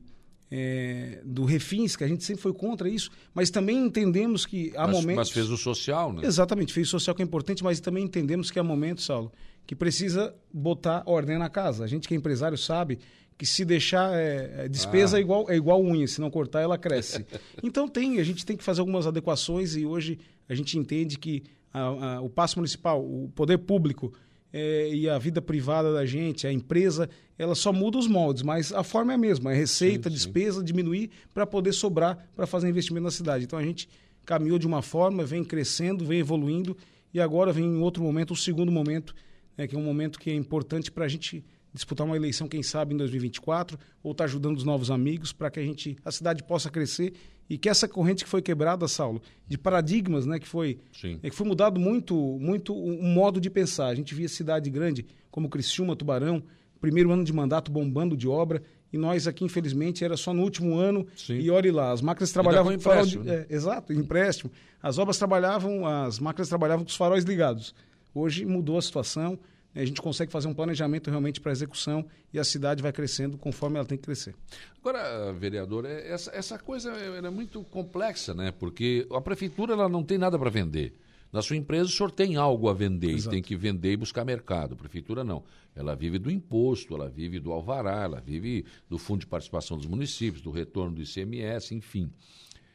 é, 0.54 1.20
do 1.24 1.44
refins, 1.44 1.96
que 1.96 2.04
a 2.04 2.08
gente 2.08 2.24
sempre 2.24 2.42
foi 2.42 2.52
contra 2.52 2.86
isso, 2.86 3.10
mas 3.32 3.48
também 3.48 3.78
entendemos 3.78 4.44
que 4.44 4.70
há 4.76 4.86
mas, 4.86 4.96
momentos... 4.96 5.16
Mas 5.16 5.30
fez 5.30 5.48
o 5.48 5.56
social, 5.56 6.12
né? 6.12 6.26
Exatamente, 6.26 6.74
fez 6.74 6.88
o 6.88 6.90
social 6.90 7.16
que 7.16 7.22
é 7.22 7.24
importante, 7.24 7.64
mas 7.64 7.80
também 7.80 8.04
entendemos 8.04 8.50
que 8.50 8.58
há 8.58 8.62
momentos, 8.62 9.04
Saulo, 9.06 9.32
que 9.66 9.74
precisa 9.74 10.34
botar 10.52 11.02
ordem 11.06 11.38
na 11.38 11.48
casa. 11.48 11.84
A 11.84 11.86
gente 11.86 12.06
que 12.06 12.12
é 12.12 12.16
empresário 12.18 12.58
sabe 12.58 12.98
que 13.38 13.46
se 13.46 13.64
deixar 13.64 14.14
é, 14.14 14.64
é 14.64 14.68
despesa 14.68 15.16
ah. 15.16 15.20
é, 15.20 15.22
igual, 15.22 15.50
é 15.50 15.56
igual 15.56 15.82
unha, 15.82 16.06
se 16.06 16.20
não 16.20 16.30
cortar 16.30 16.60
ela 16.60 16.76
cresce. 16.76 17.24
então 17.62 17.88
tem, 17.88 18.20
a 18.20 18.24
gente 18.24 18.44
tem 18.44 18.54
que 18.54 18.62
fazer 18.62 18.80
algumas 18.80 19.06
adequações 19.06 19.74
e 19.74 19.86
hoje 19.86 20.18
a 20.46 20.54
gente 20.54 20.78
entende 20.78 21.18
que 21.18 21.44
a, 21.72 21.80
a, 21.80 22.20
o 22.20 22.28
passo 22.28 22.58
municipal, 22.58 23.02
o 23.02 23.30
poder 23.34 23.58
público 23.58 24.12
é, 24.52 24.94
e 24.94 25.08
a 25.08 25.18
vida 25.18 25.40
privada 25.40 25.92
da 25.92 26.04
gente, 26.04 26.46
a 26.46 26.52
empresa, 26.52 27.08
ela 27.38 27.54
só 27.54 27.72
muda 27.72 27.98
os 27.98 28.06
moldes, 28.06 28.42
mas 28.42 28.72
a 28.72 28.82
forma 28.82 29.12
é 29.12 29.14
a 29.14 29.18
mesma, 29.18 29.52
é 29.52 29.56
receita, 29.56 30.10
sim, 30.10 30.16
sim. 30.16 30.24
despesa, 30.24 30.62
diminuir 30.62 31.10
para 31.32 31.46
poder 31.46 31.72
sobrar 31.72 32.28
para 32.36 32.46
fazer 32.46 32.68
investimento 32.68 33.04
na 33.04 33.10
cidade. 33.10 33.44
Então 33.44 33.58
a 33.58 33.62
gente 33.62 33.88
caminhou 34.24 34.58
de 34.58 34.66
uma 34.66 34.82
forma, 34.82 35.24
vem 35.24 35.42
crescendo, 35.42 36.04
vem 36.04 36.20
evoluindo 36.20 36.76
e 37.12 37.20
agora 37.20 37.52
vem 37.52 37.64
em 37.64 37.80
outro 37.80 38.02
momento, 38.02 38.32
o 38.32 38.36
segundo 38.36 38.70
momento, 38.70 39.14
né, 39.56 39.66
que 39.66 39.74
é 39.74 39.78
um 39.78 39.84
momento 39.84 40.18
que 40.18 40.30
é 40.30 40.34
importante 40.34 40.90
para 40.90 41.04
a 41.04 41.08
gente 41.08 41.44
disputar 41.74 42.06
uma 42.06 42.16
eleição, 42.16 42.46
quem 42.46 42.62
sabe, 42.62 42.94
em 42.94 42.98
2024, 42.98 43.78
ou 44.02 44.12
estar 44.12 44.24
tá 44.24 44.28
ajudando 44.28 44.56
os 44.56 44.64
novos 44.64 44.90
amigos 44.90 45.32
para 45.32 45.50
que 45.50 45.58
a 45.58 45.62
gente, 45.62 45.96
a 46.04 46.12
cidade 46.12 46.42
possa 46.42 46.70
crescer 46.70 47.14
e 47.48 47.58
que 47.58 47.68
essa 47.68 47.86
corrente 47.86 48.24
que 48.24 48.30
foi 48.30 48.40
quebrada, 48.40 48.88
Saulo, 48.88 49.20
de 49.46 49.58
paradigmas, 49.58 50.24
né, 50.26 50.38
que 50.38 50.48
foi, 50.48 50.78
é, 51.22 51.28
que 51.28 51.36
foi 51.36 51.46
mudado 51.46 51.78
muito, 51.78 52.14
muito 52.40 52.74
o 52.74 53.02
modo 53.02 53.40
de 53.40 53.50
pensar. 53.50 53.88
A 53.88 53.94
gente 53.94 54.14
via 54.14 54.28
cidade 54.28 54.70
grande 54.70 55.06
como 55.30 55.48
Criciúma, 55.48 55.96
Tubarão, 55.96 56.42
primeiro 56.80 57.10
ano 57.12 57.24
de 57.24 57.32
mandato 57.32 57.70
bombando 57.70 58.16
de 58.16 58.26
obra, 58.26 58.62
e 58.92 58.98
nós 58.98 59.26
aqui, 59.26 59.44
infelizmente, 59.44 60.04
era 60.04 60.16
só 60.16 60.34
no 60.34 60.42
último 60.42 60.76
ano, 60.76 61.06
Sim. 61.16 61.38
e 61.38 61.50
olhe 61.50 61.70
lá, 61.70 61.92
as 61.92 62.02
máquinas 62.02 62.30
trabalhavam... 62.30 62.72
com 62.72 62.78
empréstimo, 62.78 63.24
de, 63.24 63.30
né? 63.30 63.46
é, 63.48 63.54
exato, 63.54 63.92
empréstimo. 63.92 64.50
As 64.82 64.98
obras 64.98 65.16
trabalhavam, 65.16 65.86
as 65.86 66.18
máquinas 66.18 66.48
trabalhavam 66.48 66.84
com 66.84 66.90
os 66.90 66.96
faróis 66.96 67.24
ligados. 67.24 67.74
Hoje 68.14 68.44
mudou 68.44 68.76
a 68.76 68.82
situação, 68.82 69.38
a 69.74 69.84
gente 69.84 70.02
consegue 70.02 70.30
fazer 70.30 70.48
um 70.48 70.54
planejamento 70.54 71.08
realmente 71.08 71.40
para 71.40 71.52
execução 71.52 72.04
e 72.32 72.38
a 72.38 72.44
cidade 72.44 72.82
vai 72.82 72.92
crescendo 72.92 73.38
conforme 73.38 73.76
ela 73.76 73.86
tem 73.86 73.96
que 73.96 74.04
crescer. 74.04 74.34
Agora, 74.78 75.32
vereador, 75.32 75.86
é, 75.86 76.08
essa, 76.08 76.30
essa 76.34 76.58
coisa 76.58 76.90
é 76.90 77.30
muito 77.30 77.62
complexa, 77.64 78.34
né? 78.34 78.52
Porque 78.52 79.06
a 79.10 79.20
prefeitura 79.20 79.72
ela 79.72 79.88
não 79.88 80.02
tem 80.02 80.18
nada 80.18 80.38
para 80.38 80.50
vender. 80.50 80.94
Na 81.32 81.40
sua 81.40 81.56
empresa, 81.56 81.84
o 81.84 81.88
senhor 81.88 82.10
tem 82.10 82.36
algo 82.36 82.68
a 82.68 82.74
vender 82.74 83.12
Exato. 83.12 83.34
e 83.34 83.38
tem 83.38 83.42
que 83.42 83.56
vender 83.56 83.92
e 83.92 83.96
buscar 83.96 84.22
mercado. 84.22 84.74
A 84.74 84.76
prefeitura 84.76 85.24
não. 85.24 85.42
Ela 85.74 85.96
vive 85.96 86.18
do 86.18 86.30
imposto, 86.30 86.94
ela 86.94 87.08
vive 87.08 87.40
do 87.40 87.52
alvará, 87.52 88.02
ela 88.02 88.20
vive 88.20 88.66
do 88.86 88.98
fundo 88.98 89.20
de 89.20 89.26
participação 89.26 89.78
dos 89.78 89.86
municípios, 89.86 90.42
do 90.42 90.50
retorno 90.50 90.94
do 90.94 91.02
ICMS, 91.02 91.74
enfim. 91.74 92.12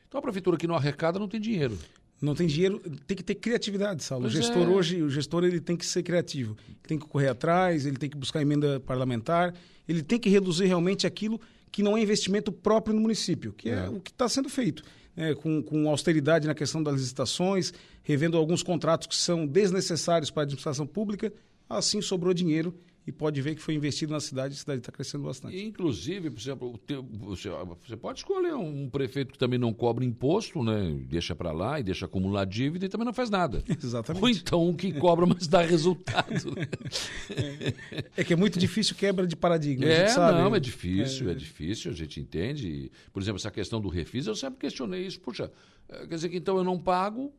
Então 0.07 0.17
a 0.17 0.21
prefeitura 0.23 0.57
que 0.57 0.65
não 0.65 0.73
arrecada 0.73 1.19
não 1.19 1.27
tem 1.27 1.39
dinheiro. 1.39 1.77
Não 2.21 2.33
tem 2.33 2.47
dinheiro, 2.47 2.79
tem 3.05 3.15
que 3.15 3.23
ter 3.23 3.35
criatividade, 3.35 4.03
Saulo. 4.03 4.23
Pois 4.23 4.33
o 4.33 4.37
gestor 4.37 4.63
é. 4.63 4.67
hoje, 4.67 5.03
o 5.03 5.09
gestor 5.09 5.43
ele 5.43 5.59
tem 5.59 5.77
que 5.77 5.85
ser 5.85 6.01
criativo. 6.01 6.57
Ele 6.67 6.77
tem 6.87 6.99
que 6.99 7.05
correr 7.05 7.27
atrás, 7.27 7.85
ele 7.85 7.97
tem 7.97 8.09
que 8.09 8.17
buscar 8.17 8.41
emenda 8.41 8.79
parlamentar, 8.79 9.53
ele 9.87 10.01
tem 10.01 10.19
que 10.19 10.29
reduzir 10.29 10.65
realmente 10.65 11.05
aquilo 11.05 11.39
que 11.71 11.83
não 11.83 11.95
é 11.95 12.01
investimento 12.01 12.51
próprio 12.51 12.95
no 12.95 13.01
município, 13.01 13.53
que 13.53 13.69
é, 13.69 13.85
é 13.85 13.89
o 13.89 13.99
que 13.99 14.11
está 14.11 14.27
sendo 14.27 14.49
feito. 14.49 14.83
É, 15.15 15.33
com, 15.33 15.63
com 15.63 15.89
austeridade 15.89 16.45
na 16.45 16.53
questão 16.53 16.81
das 16.83 16.93
licitações, 16.99 17.73
revendo 18.03 18.37
alguns 18.37 18.61
contratos 18.61 19.07
que 19.07 19.15
são 19.15 19.47
desnecessários 19.47 20.29
para 20.29 20.43
a 20.43 20.45
administração 20.45 20.85
pública, 20.85 21.33
assim 21.67 22.01
sobrou 22.03 22.35
dinheiro 22.35 22.71
e 23.07 23.11
pode 23.11 23.41
ver 23.41 23.55
que 23.55 23.61
foi 23.61 23.73
investido 23.73 24.11
na 24.11 24.19
cidade 24.19 24.53
e 24.53 24.57
a 24.57 24.59
cidade 24.59 24.81
está 24.81 24.91
crescendo 24.91 25.23
bastante. 25.23 25.57
Inclusive, 25.57 26.29
por 26.29 26.41
exemplo, 26.41 26.79
você, 27.21 27.95
pode 27.95 28.19
escolher 28.19 28.53
um 28.53 28.89
prefeito 28.89 29.31
que 29.31 29.39
também 29.39 29.57
não 29.57 29.73
cobra 29.73 30.03
imposto, 30.03 30.61
né? 30.61 30.99
Deixa 31.07 31.33
para 31.33 31.53
lá 31.53 31.79
e 31.79 31.83
deixa 31.83 32.05
acumular 32.05 32.43
dívida 32.43 32.85
e 32.85 32.89
também 32.89 33.05
não 33.05 33.13
faz 33.13 33.29
nada. 33.29 33.63
Exatamente. 33.81 34.21
Ou 34.21 34.29
então 34.29 34.67
um 34.67 34.73
que 34.73 34.91
cobra, 34.91 35.25
mas 35.25 35.47
dá 35.47 35.61
resultado. 35.61 36.53
é, 38.17 38.23
que 38.25 38.33
é 38.33 38.35
muito 38.35 38.59
difícil 38.59 38.93
quebra 38.93 39.25
de 39.25 39.37
paradigma. 39.37 39.85
É, 39.85 40.13
não, 40.13 40.53
é 40.53 40.59
difícil, 40.59 41.29
é... 41.29 41.31
é 41.31 41.35
difícil, 41.35 41.91
a 41.91 41.95
gente 41.95 42.19
entende. 42.19 42.91
Por 43.13 43.21
exemplo, 43.21 43.37
essa 43.37 43.49
questão 43.49 43.79
do 43.79 43.87
refis, 43.87 44.27
eu 44.27 44.35
sempre 44.35 44.59
questionei 44.59 45.07
isso. 45.07 45.21
Puxa, 45.21 45.49
eh, 45.87 46.07
quer 46.07 46.15
dizer 46.15 46.27
que 46.27 46.35
então 46.35 46.57
eu 46.57 46.63
não 46.63 46.77
pago, 46.77 47.33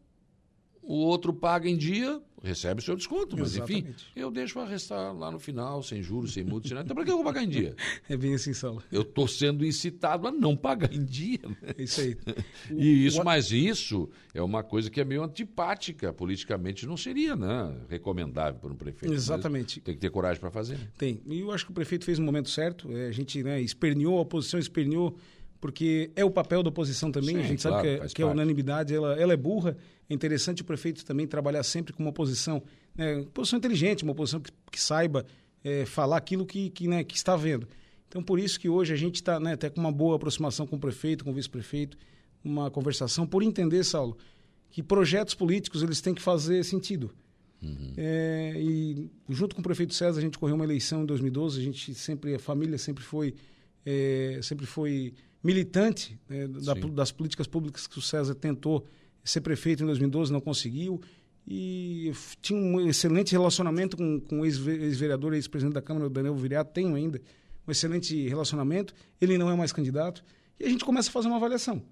o 0.88 0.94
outro 0.94 1.34
paga 1.34 1.68
em 1.68 1.76
dia, 1.76 2.18
recebe 2.42 2.80
o 2.80 2.82
seu 2.82 2.96
desconto. 2.96 3.36
Mas, 3.36 3.54
Exatamente. 3.54 3.90
enfim, 3.90 3.94
eu 4.16 4.30
deixo 4.30 4.58
a 4.58 4.64
restar 4.64 5.14
lá 5.14 5.30
no 5.30 5.38
final, 5.38 5.82
sem 5.82 6.02
juros, 6.02 6.32
sem 6.32 6.42
multa, 6.42 6.66
sem 6.66 6.74
nada. 6.74 6.86
Então, 6.86 6.94
para 6.94 7.04
que 7.04 7.10
eu 7.10 7.16
vou 7.16 7.24
pagar 7.24 7.42
em 7.42 7.48
dia? 7.48 7.76
É 8.08 8.16
bem 8.16 8.32
assim, 8.32 8.54
Saulo. 8.54 8.82
Eu 8.90 9.02
estou 9.02 9.28
sendo 9.28 9.66
incitado 9.66 10.26
a 10.26 10.30
não 10.30 10.56
pagar 10.56 10.90
em 10.94 11.04
dia. 11.04 11.40
Né? 11.46 11.74
É 11.76 11.82
isso 11.82 12.00
aí. 12.00 12.16
e 12.70 13.06
isso, 13.06 13.22
mas 13.22 13.50
isso 13.50 14.08
é 14.32 14.40
uma 14.40 14.62
coisa 14.62 14.88
que 14.90 14.98
é 14.98 15.04
meio 15.04 15.22
antipática. 15.22 16.10
Politicamente 16.10 16.86
não 16.86 16.96
seria 16.96 17.36
né, 17.36 17.76
recomendável 17.90 18.58
para 18.58 18.72
um 18.72 18.76
prefeito. 18.76 19.12
Exatamente. 19.12 19.80
Tem 19.82 19.94
que 19.94 20.00
ter 20.00 20.10
coragem 20.10 20.40
para 20.40 20.50
fazer. 20.50 20.78
Tem. 20.96 21.20
E 21.26 21.40
eu 21.40 21.52
acho 21.52 21.66
que 21.66 21.70
o 21.70 21.74
prefeito 21.74 22.06
fez 22.06 22.18
no 22.18 22.24
momento 22.24 22.48
certo. 22.48 22.90
É, 22.96 23.08
a 23.08 23.12
gente 23.12 23.42
né, 23.42 23.60
esperneou, 23.60 24.16
a 24.16 24.22
oposição 24.22 24.58
esperneou 24.58 25.18
porque 25.60 26.10
é 26.14 26.24
o 26.24 26.30
papel 26.30 26.62
da 26.62 26.70
oposição 26.70 27.10
também. 27.10 27.36
Sim, 27.36 27.40
a 27.40 27.46
gente 27.46 27.62
claro, 27.62 27.76
sabe 27.76 27.98
que, 27.98 28.04
é, 28.04 28.08
que 28.08 28.22
a 28.22 28.26
unanimidade 28.26 28.94
ela, 28.94 29.20
ela 29.20 29.32
é 29.32 29.36
burra. 29.36 29.76
É 30.08 30.14
interessante 30.14 30.62
o 30.62 30.64
prefeito 30.64 31.04
também 31.04 31.26
trabalhar 31.26 31.62
sempre 31.62 31.92
com 31.92 32.02
uma 32.02 32.10
oposição, 32.10 32.62
né, 32.94 33.24
posição 33.34 33.58
inteligente, 33.58 34.02
uma 34.02 34.12
oposição 34.12 34.40
que, 34.40 34.50
que 34.70 34.80
saiba 34.80 35.26
é, 35.62 35.84
falar 35.84 36.16
aquilo 36.16 36.46
que, 36.46 36.70
que, 36.70 36.88
né, 36.88 37.04
que 37.04 37.16
está 37.16 37.36
vendo. 37.36 37.68
Então, 38.08 38.22
por 38.22 38.38
isso 38.38 38.58
que 38.58 38.68
hoje 38.68 38.92
a 38.92 38.96
gente 38.96 39.16
está 39.16 39.38
né, 39.38 39.52
até 39.52 39.68
com 39.68 39.80
uma 39.80 39.92
boa 39.92 40.16
aproximação 40.16 40.66
com 40.66 40.76
o 40.76 40.78
prefeito, 40.78 41.24
com 41.24 41.30
o 41.30 41.34
vice-prefeito, 41.34 41.98
uma 42.42 42.70
conversação, 42.70 43.26
por 43.26 43.42
entender, 43.42 43.84
Saulo, 43.84 44.16
que 44.70 44.82
projetos 44.82 45.34
políticos 45.34 45.82
eles 45.82 46.00
têm 46.00 46.14
que 46.14 46.22
fazer 46.22 46.64
sentido. 46.64 47.10
Uhum. 47.62 47.92
É, 47.96 48.54
e 48.56 49.10
junto 49.28 49.54
com 49.54 49.60
o 49.60 49.64
prefeito 49.64 49.92
César, 49.92 50.20
a 50.20 50.22
gente 50.22 50.38
correu 50.38 50.54
uma 50.54 50.64
eleição 50.64 51.02
em 51.02 51.06
2012, 51.06 51.60
a 51.60 51.62
gente 51.62 51.94
sempre, 51.94 52.34
a 52.34 52.38
família 52.38 52.78
sempre 52.78 53.02
foi, 53.02 53.34
é, 53.84 54.40
sempre 54.42 54.64
foi 54.64 55.12
militante 55.42 56.18
né, 56.28 56.46
da, 56.48 56.74
das 56.74 57.12
políticas 57.12 57.46
públicas 57.46 57.86
que 57.86 57.98
o 57.98 58.02
César 58.02 58.34
tentou 58.34 58.86
ser 59.30 59.40
prefeito 59.40 59.82
em 59.82 59.86
2012, 59.86 60.32
não 60.32 60.40
conseguiu. 60.40 61.00
E 61.46 62.12
tinha 62.42 62.58
um 62.58 62.88
excelente 62.88 63.32
relacionamento 63.32 63.96
com, 63.96 64.20
com 64.20 64.40
o 64.40 64.44
ex-vereador, 64.44 65.32
ex-presidente 65.34 65.74
da 65.74 65.82
Câmara, 65.82 66.06
o 66.06 66.10
Daniel 66.10 66.34
Viriato, 66.34 66.72
tenho 66.72 66.94
ainda 66.94 67.20
um 67.66 67.70
excelente 67.70 68.28
relacionamento. 68.28 68.94
Ele 69.20 69.38
não 69.38 69.50
é 69.50 69.56
mais 69.56 69.72
candidato. 69.72 70.22
E 70.60 70.64
a 70.64 70.68
gente 70.68 70.84
começa 70.84 71.08
a 71.08 71.12
fazer 71.12 71.28
uma 71.28 71.36
avaliação. 71.36 71.82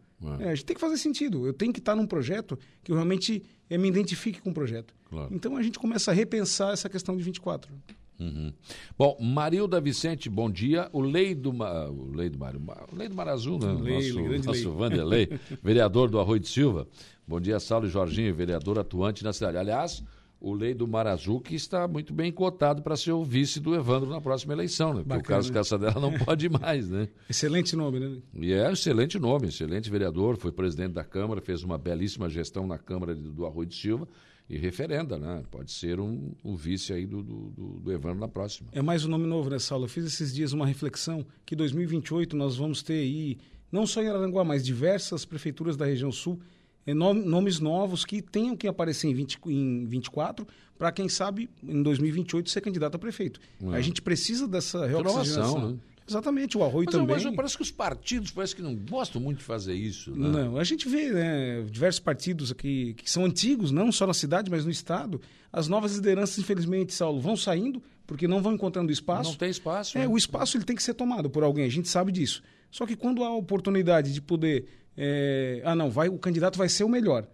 É, 0.41 0.51
a 0.51 0.55
gente 0.55 0.65
tem 0.65 0.75
que 0.75 0.81
fazer 0.81 0.97
sentido. 0.97 1.47
Eu 1.47 1.53
tenho 1.53 1.73
que 1.73 1.79
estar 1.79 1.95
num 1.95 2.07
projeto 2.07 2.59
que 2.83 2.91
eu 2.91 2.97
realmente 2.97 3.43
é, 3.69 3.77
me 3.77 3.89
identifique 3.89 4.41
com 4.41 4.51
o 4.51 4.55
projeto. 4.55 4.95
Claro. 5.09 5.29
Então 5.33 5.57
a 5.57 5.63
gente 5.63 5.79
começa 5.79 6.11
a 6.11 6.15
repensar 6.15 6.73
essa 6.73 6.89
questão 6.89 7.17
de 7.17 7.23
24. 7.23 7.73
Uhum. 8.19 8.53
Bom, 8.97 9.17
Marilda 9.21 9.81
Vicente, 9.81 10.29
bom 10.29 10.51
dia. 10.51 10.89
O 10.93 11.01
Lei 11.01 11.35
do, 11.35 11.51
o 11.51 12.11
Lei 12.15 12.29
do, 12.31 12.39
Mar... 12.39 12.55
o 12.57 12.97
Lei 12.97 13.09
do 13.09 13.15
Mar 13.15 13.29
Azul, 13.29 13.59
né? 13.59 13.73
Lei, 13.81 14.13
nosso, 14.13 14.47
nosso 14.47 14.73
Vanderlei, 14.73 15.29
vereador 15.63 16.09
do 16.09 16.19
Arroio 16.19 16.41
de 16.41 16.49
Silva. 16.49 16.87
Bom 17.27 17.41
dia, 17.41 17.59
Saulo 17.61 17.89
Jorginho, 17.89 18.35
vereador 18.35 18.79
atuante 18.79 19.23
na 19.23 19.33
cidade. 19.33 19.59
Aliás, 19.59 20.03
o 20.41 20.53
Lei 20.53 20.75
do 20.75 20.87
Mar 20.87 21.07
Azul, 21.07 21.41
que 21.41 21.55
está 21.55 21.89
muito 21.89 22.13
bem 22.13 22.31
cotado 22.31 22.83
para 22.83 22.97
ser 22.97 23.13
o 23.13 23.25
vice 23.25 23.59
do 23.59 23.75
Evandro 23.75 24.09
na 24.09 24.21
próxima 24.21 24.53
eleição, 24.53 24.95
né? 24.95 25.01
Porque 25.01 25.15
o 25.15 25.17
Bacana, 25.17 25.23
Carlos 25.23 25.51
né? 25.51 25.55
Caçadela 25.55 26.01
não 26.01 26.13
pode 26.13 26.49
mais, 26.49 26.89
né? 26.89 27.09
Excelente 27.29 27.75
nome, 27.75 28.01
né? 28.01 28.19
E 28.35 28.53
é 28.53 28.71
excelente 28.71 29.19
nome, 29.19 29.49
excelente 29.49 29.91
vereador, 29.91 30.37
foi 30.37 30.53
presidente 30.53 30.93
da 30.93 31.05
Câmara, 31.05 31.41
fez 31.41 31.63
uma 31.63 31.79
belíssima 31.79 32.29
gestão 32.29 32.67
na 32.67 32.79
Câmara 32.79 33.15
do 33.15 33.45
Arroio 33.47 33.67
de 33.67 33.75
Silva 33.75 34.07
e 34.49 34.57
referenda, 34.57 35.19
né? 35.19 35.43
Pode 35.51 35.73
ser 35.73 35.99
um, 35.99 36.33
um 36.45 36.55
vice 36.55 36.93
aí 36.93 37.05
do, 37.07 37.23
do, 37.23 37.81
do- 37.81 37.93
Evandro 37.93 38.21
na 38.21 38.29
próxima. 38.29 38.69
É 38.73 38.81
mais 38.81 39.05
um 39.05 39.09
nome 39.09 39.27
novo, 39.27 39.51
né, 39.51 39.59
Saulo? 39.59 39.85
Eu 39.85 39.89
fiz 39.89 40.05
esses 40.05 40.33
dias 40.35 40.53
uma 40.53 40.67
reflexão 40.67 41.27
que 41.45 41.57
2028 41.57 42.37
nós 42.37 42.57
vamos 42.57 42.83
ter 42.83 42.95
aí, 43.01 43.39
não 43.73 43.87
só 43.87 44.03
em 44.03 44.09
Araranguá, 44.09 44.45
mas 44.45 44.65
diversas 44.65 45.25
prefeituras 45.25 45.77
da 45.77 45.85
região 45.85 46.13
sul, 46.13 46.39
nom- 46.87 47.13
nomes 47.15 47.59
novos 47.59 48.05
que 48.05 48.23
tenham 48.23 48.57
que 48.57 48.69
aparecer 48.69 49.09
em, 49.09 49.15
20, 49.15 49.39
em 49.47 49.85
24 49.87 50.47
para, 50.79 50.93
quem 50.93 51.09
sabe, 51.09 51.51
em 51.63 51.83
2028 51.83 52.49
ser 52.51 52.61
candidato 52.61 52.95
a 52.95 52.99
prefeito. 52.99 53.41
É. 53.63 53.77
A 53.77 53.81
gente 53.81 54.01
precisa 54.01 54.47
dessa 54.47 54.87
Renovação, 54.87 55.71
né? 55.73 55.79
Exatamente, 56.09 56.57
o 56.57 56.63
Arroio 56.63 56.87
Mas, 56.87 56.95
também. 56.95 57.25
mas 57.25 57.35
parece 57.35 57.57
que 57.57 57.63
os 57.63 57.71
partidos 57.71 58.31
parece 58.31 58.55
que 58.55 58.63
não 58.63 58.77
gostam 58.77 59.21
muito 59.21 59.39
de 59.39 59.45
fazer 59.45 59.75
isso. 59.75 60.15
Né? 60.15 60.29
Não, 60.29 60.57
a 60.57 60.63
gente 60.63 60.89
vê 60.89 61.11
né, 61.11 61.63
diversos 61.69 61.99
partidos 61.99 62.53
aqui 62.53 62.95
que 62.95 63.11
são 63.11 63.25
antigos, 63.25 63.73
não 63.73 63.91
só 63.91 64.07
na 64.07 64.15
cidade, 64.15 64.51
mas 64.51 64.65
no 64.65 64.71
estado. 64.71 65.21
As 65.53 65.67
novas 65.67 65.97
lideranças, 65.97 66.39
infelizmente, 66.39 66.95
Saulo, 66.95 67.21
vão 67.21 67.37
saindo 67.37 67.83
porque 68.07 68.29
não 68.29 68.41
vão 68.41 68.55
encontrando 68.55 68.93
espaço. 68.93 69.31
Não 69.31 69.37
tem 69.37 69.51
espaço. 69.51 69.99
É, 69.99 70.03
né? 70.03 70.09
o 70.09 70.17
espaço 70.17 70.57
ele 70.57 70.65
tem 70.65 70.77
que 70.77 70.83
ser 70.83 70.95
tomado 70.95 71.29
por 71.29 71.43
alguém, 71.43 71.65
a 71.65 71.71
gente 71.71 71.89
sabe 71.89 72.13
disso. 72.13 72.43
Só 72.71 72.87
que 72.87 72.95
quando 72.95 73.25
há 73.25 73.29
a 73.29 73.35
oportunidade 73.35 74.13
de 74.13 74.21
poder, 74.21 74.67
é, 74.97 75.61
ah 75.65 75.75
não, 75.75 75.91
vai, 75.91 76.09
o 76.09 76.19
candidato 76.19 76.57
vai 76.57 76.69
ser 76.69 76.85
o 76.85 76.89
melhor. 76.89 77.27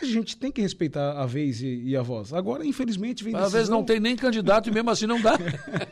A 0.00 0.06
gente 0.06 0.36
tem 0.36 0.50
que 0.50 0.60
respeitar 0.60 1.12
a 1.12 1.26
vez 1.26 1.60
e, 1.60 1.82
e 1.84 1.96
a 1.96 2.02
voz. 2.02 2.32
Agora, 2.32 2.64
infelizmente, 2.64 3.24
vem 3.24 3.34
Às 3.34 3.52
vezes 3.52 3.68
não 3.68 3.82
tem 3.82 3.98
nem 3.98 4.14
candidato 4.14 4.68
e 4.68 4.72
mesmo 4.72 4.90
assim 4.90 5.06
não 5.06 5.20
dá. 5.20 5.38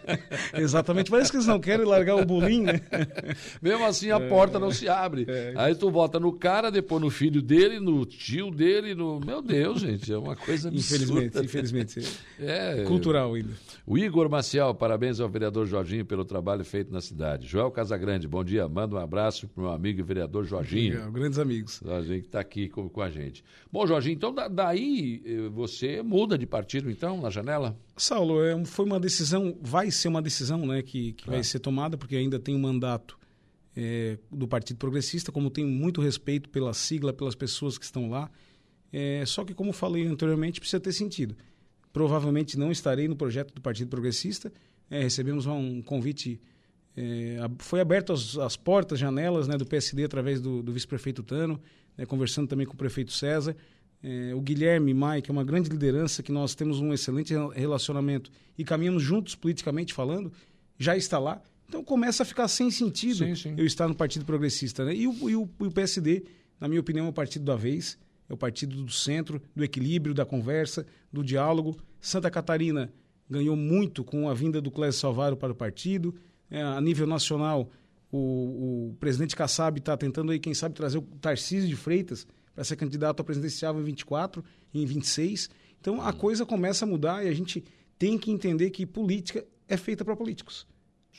Exatamente, 0.55 1.11
parece 1.11 1.31
que 1.31 1.37
eles 1.37 1.47
não 1.47 1.59
querem 1.59 1.85
largar 1.85 2.17
o 2.17 2.25
bolinho, 2.25 2.65
né? 2.65 2.81
mesmo 3.61 3.85
assim 3.85 4.11
a 4.11 4.21
porta 4.21 4.59
não 4.59 4.71
se 4.71 4.89
abre. 4.89 5.27
Aí 5.57 5.75
tu 5.75 5.91
vota 5.91 6.21
no 6.21 6.33
cara, 6.33 6.71
depois 6.71 7.03
no 7.03 7.11
filho 7.11 7.43
dele, 7.43 7.81
no 7.81 8.05
tio 8.05 8.51
dele, 8.51 8.95
no. 8.95 9.21
Meu 9.21 9.43
Deus, 9.43 9.81
gente, 9.81 10.13
é 10.13 10.19
uma 10.19 10.37
coisa 10.37 10.69
absurda. 10.69 11.25
Infelizmente, 11.25 11.45
infelizmente. 11.45 12.01
É. 12.39 12.85
Cultural 12.85 13.35
ainda. 13.35 13.51
O 13.87 13.97
Igor 13.97 14.29
Maciel, 14.29 14.75
parabéns 14.75 15.21
ao 15.21 15.29
vereador 15.29 15.67
Jorginho 15.67 16.05
pelo 16.05 16.25
trabalho 16.25 16.65
feito 16.65 16.93
na 16.93 17.01
cidade. 17.01 17.47
Joel 17.47 17.71
Casagrande, 17.71 18.29
bom 18.29 18.45
dia. 18.45 18.69
Manda 18.69 18.97
um 18.97 18.99
abraço 18.99 19.49
para 19.49 19.61
o 19.61 19.65
meu 19.65 19.73
amigo 19.73 20.01
e 20.01 20.03
vereador 20.03 20.45
Jorginho. 20.45 20.95
Legal, 20.95 21.13
grandes 21.13 21.39
amigos. 21.39 21.81
Jorginho 21.85 22.21
que 22.21 22.27
está 22.27 22.41
aqui 22.41 22.69
com, 22.69 22.89
com 22.89 23.01
a 23.01 23.09
gente. 23.09 23.45
Bom, 23.73 23.87
Jorginho, 23.87 23.96
então 24.05 24.33
da- 24.35 24.49
daí 24.49 25.23
eh, 25.25 25.49
você 25.49 26.03
muda 26.03 26.37
de 26.37 26.47
partido, 26.47 26.91
então, 26.91 27.21
na 27.21 27.31
janela? 27.31 27.77
Saulo, 27.97 28.43
é, 28.43 28.65
foi 28.65 28.85
uma 28.85 28.99
decisão, 29.01 29.57
vai 29.63 29.91
ser 29.91 30.09
uma 30.09 30.21
decisão 30.23 30.67
né, 30.67 30.83
que, 30.83 31.13
que 31.15 31.27
vai 31.29 31.41
Ah. 31.41 31.45
ser 31.45 31.59
tomada, 31.61 31.97
porque 31.97 32.17
ainda 32.17 32.39
tem 32.39 32.55
um 32.55 32.59
mandato 32.61 33.19
é, 33.79 34.17
do 34.33 34.49
Partido 34.49 34.79
Progressista, 34.79 35.31
como 35.31 35.51
tenho 35.51 35.69
muito 35.69 36.01
respeito 36.01 36.49
pela 36.49 36.73
sigla, 36.73 37.13
pelas 37.13 37.35
pessoas 37.35 37.77
que 37.77 37.85
estão 37.85 38.09
lá. 38.09 38.31
É, 38.93 39.23
só 39.27 39.45
que, 39.45 39.53
como 39.53 39.71
falei 39.73 40.07
anteriormente, 40.07 40.59
precisa 40.61 40.81
ter 40.81 40.93
sentido. 40.93 41.37
Provavelmente 41.93 42.59
não 42.59 42.71
estarei 42.73 43.07
no 43.09 43.17
projeto 43.17 43.53
do 43.55 43.61
Partido 43.61 43.89
Progressista. 43.89 44.51
É, 44.91 45.03
recebemos 45.03 45.45
um 45.47 45.83
convite, 45.83 46.41
é, 46.97 47.37
foi 47.59 47.81
aberto 47.81 48.13
as, 48.13 48.39
as 48.39 48.57
portas, 48.57 48.99
janelas 48.99 49.47
né, 49.49 49.57
do 49.59 49.67
PSD 49.67 50.05
através 50.05 50.41
do, 50.41 50.63
do 50.63 50.73
vice-prefeito 50.73 51.23
Tano, 51.23 51.61
né, 51.99 52.07
conversando 52.07 52.49
também 52.49 52.67
com 52.67 52.73
o 52.75 52.77
prefeito 52.79 53.13
César. 53.13 53.55
É, 54.03 54.35
o 54.35 54.41
Guilherme 54.41 54.95
que 55.23 55.31
é 55.31 55.33
uma 55.33 55.43
grande 55.45 55.69
liderança, 55.71 56.23
que 56.23 56.31
nós 56.31 56.55
temos 56.55 56.79
um 56.81 56.93
excelente 56.93 57.33
rela- 57.33 57.53
relacionamento 57.55 58.31
e 58.57 58.65
caminhamos 58.65 59.03
juntos 59.03 59.35
politicamente 59.35 59.93
falando, 59.95 60.33
já 60.79 60.97
está 60.97 61.19
lá. 61.19 61.43
Então 61.69 61.83
começa 61.83 62.23
a 62.23 62.27
ficar 62.27 62.47
sem 62.49 62.71
sentido 62.71 63.25
eu 63.59 63.67
estar 63.67 63.89
no 63.89 63.95
Partido 63.95 64.25
Progressista. 64.25 64.85
Né? 64.85 64.95
E, 64.95 65.07
o, 65.09 65.31
e 65.31 65.35
o- 65.35 65.49
e 65.61 65.65
o 65.65 65.71
PSD, 65.73 66.25
na 66.61 66.69
minha 66.69 66.81
opinião, 66.81 67.07
é 67.07 67.09
o 67.09 67.13
partido 67.13 67.45
da 67.45 67.57
vez, 67.57 67.99
é 68.29 68.33
o 68.35 68.37
partido 68.37 68.83
do 68.85 68.93
centro, 68.93 69.43
do 69.55 69.65
equilíbrio, 69.65 70.15
da 70.15 70.25
conversa, 70.25 70.87
do 71.13 71.25
diálogo. 71.25 71.77
Santa 72.01 72.31
Catarina 72.31 72.93
ganhou 73.29 73.57
muito 73.57 74.05
com 74.05 74.29
a 74.29 74.35
vinda 74.35 74.61
do 74.61 74.71
Clésio 74.71 75.01
Salvaro 75.01 75.37
para 75.37 75.53
o 75.53 75.57
partido. 75.57 76.15
É, 76.49 76.63
a 76.63 76.81
nível 76.81 77.07
nacional, 77.09 77.69
o, 78.13 78.91
o 78.91 78.97
presidente 79.01 79.35
Kassab 79.35 79.79
está 79.81 79.97
tentando 79.97 80.31
aí, 80.31 80.39
quem 80.39 80.55
sabe, 80.55 80.75
trazer 80.77 80.99
o 80.99 81.03
Tarcísio 81.03 81.69
de 81.69 81.75
Freitas 81.75 82.25
para 82.57 82.65
ser 82.65 82.75
candidato 82.75 83.21
a 83.21 83.25
presidenciável 83.25 83.81
em 83.83 83.85
24 83.85 84.43
e 84.73 84.83
em 84.83 84.87
26. 84.87 85.51
Então 85.79 86.01
a 86.01 86.13
coisa 86.13 86.47
começa 86.47 86.87
a 86.87 86.89
mudar 86.89 87.25
e 87.25 87.29
a 87.29 87.35
gente 87.35 87.63
tem 87.99 88.19
que 88.19 88.31
entender 88.31 88.71
que 88.71 88.87
política 88.87 89.47
é 89.69 89.77
feita 89.77 90.05
para 90.05 90.17
políticos. 90.17 90.67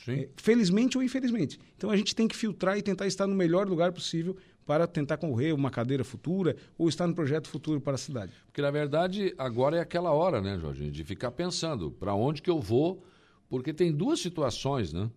É, 0.06 0.28
felizmente 0.36 0.96
ou 0.96 1.02
infelizmente. 1.02 1.58
Então 1.76 1.90
a 1.90 1.96
gente 1.96 2.14
tem 2.14 2.26
que 2.26 2.36
filtrar 2.36 2.76
e 2.76 2.82
tentar 2.82 3.06
estar 3.06 3.26
no 3.26 3.34
melhor 3.34 3.68
lugar 3.68 3.92
possível 3.92 4.36
para 4.66 4.86
tentar 4.86 5.16
concorrer 5.16 5.54
uma 5.54 5.70
cadeira 5.70 6.04
futura 6.04 6.56
ou 6.76 6.88
estar 6.88 7.06
no 7.06 7.14
projeto 7.14 7.48
futuro 7.48 7.80
para 7.80 7.94
a 7.94 7.98
cidade. 7.98 8.32
Porque, 8.46 8.60
na 8.60 8.70
verdade, 8.70 9.34
agora 9.38 9.78
é 9.78 9.80
aquela 9.80 10.12
hora, 10.12 10.42
né, 10.42 10.58
Jorginho, 10.58 10.90
de 10.90 11.02
ficar 11.04 11.30
pensando 11.30 11.90
para 11.90 12.14
onde 12.14 12.42
que 12.42 12.50
eu 12.50 12.60
vou, 12.60 13.02
porque 13.48 13.72
tem 13.72 13.90
duas 13.90 14.20
situações, 14.20 14.92
né? 14.92 15.10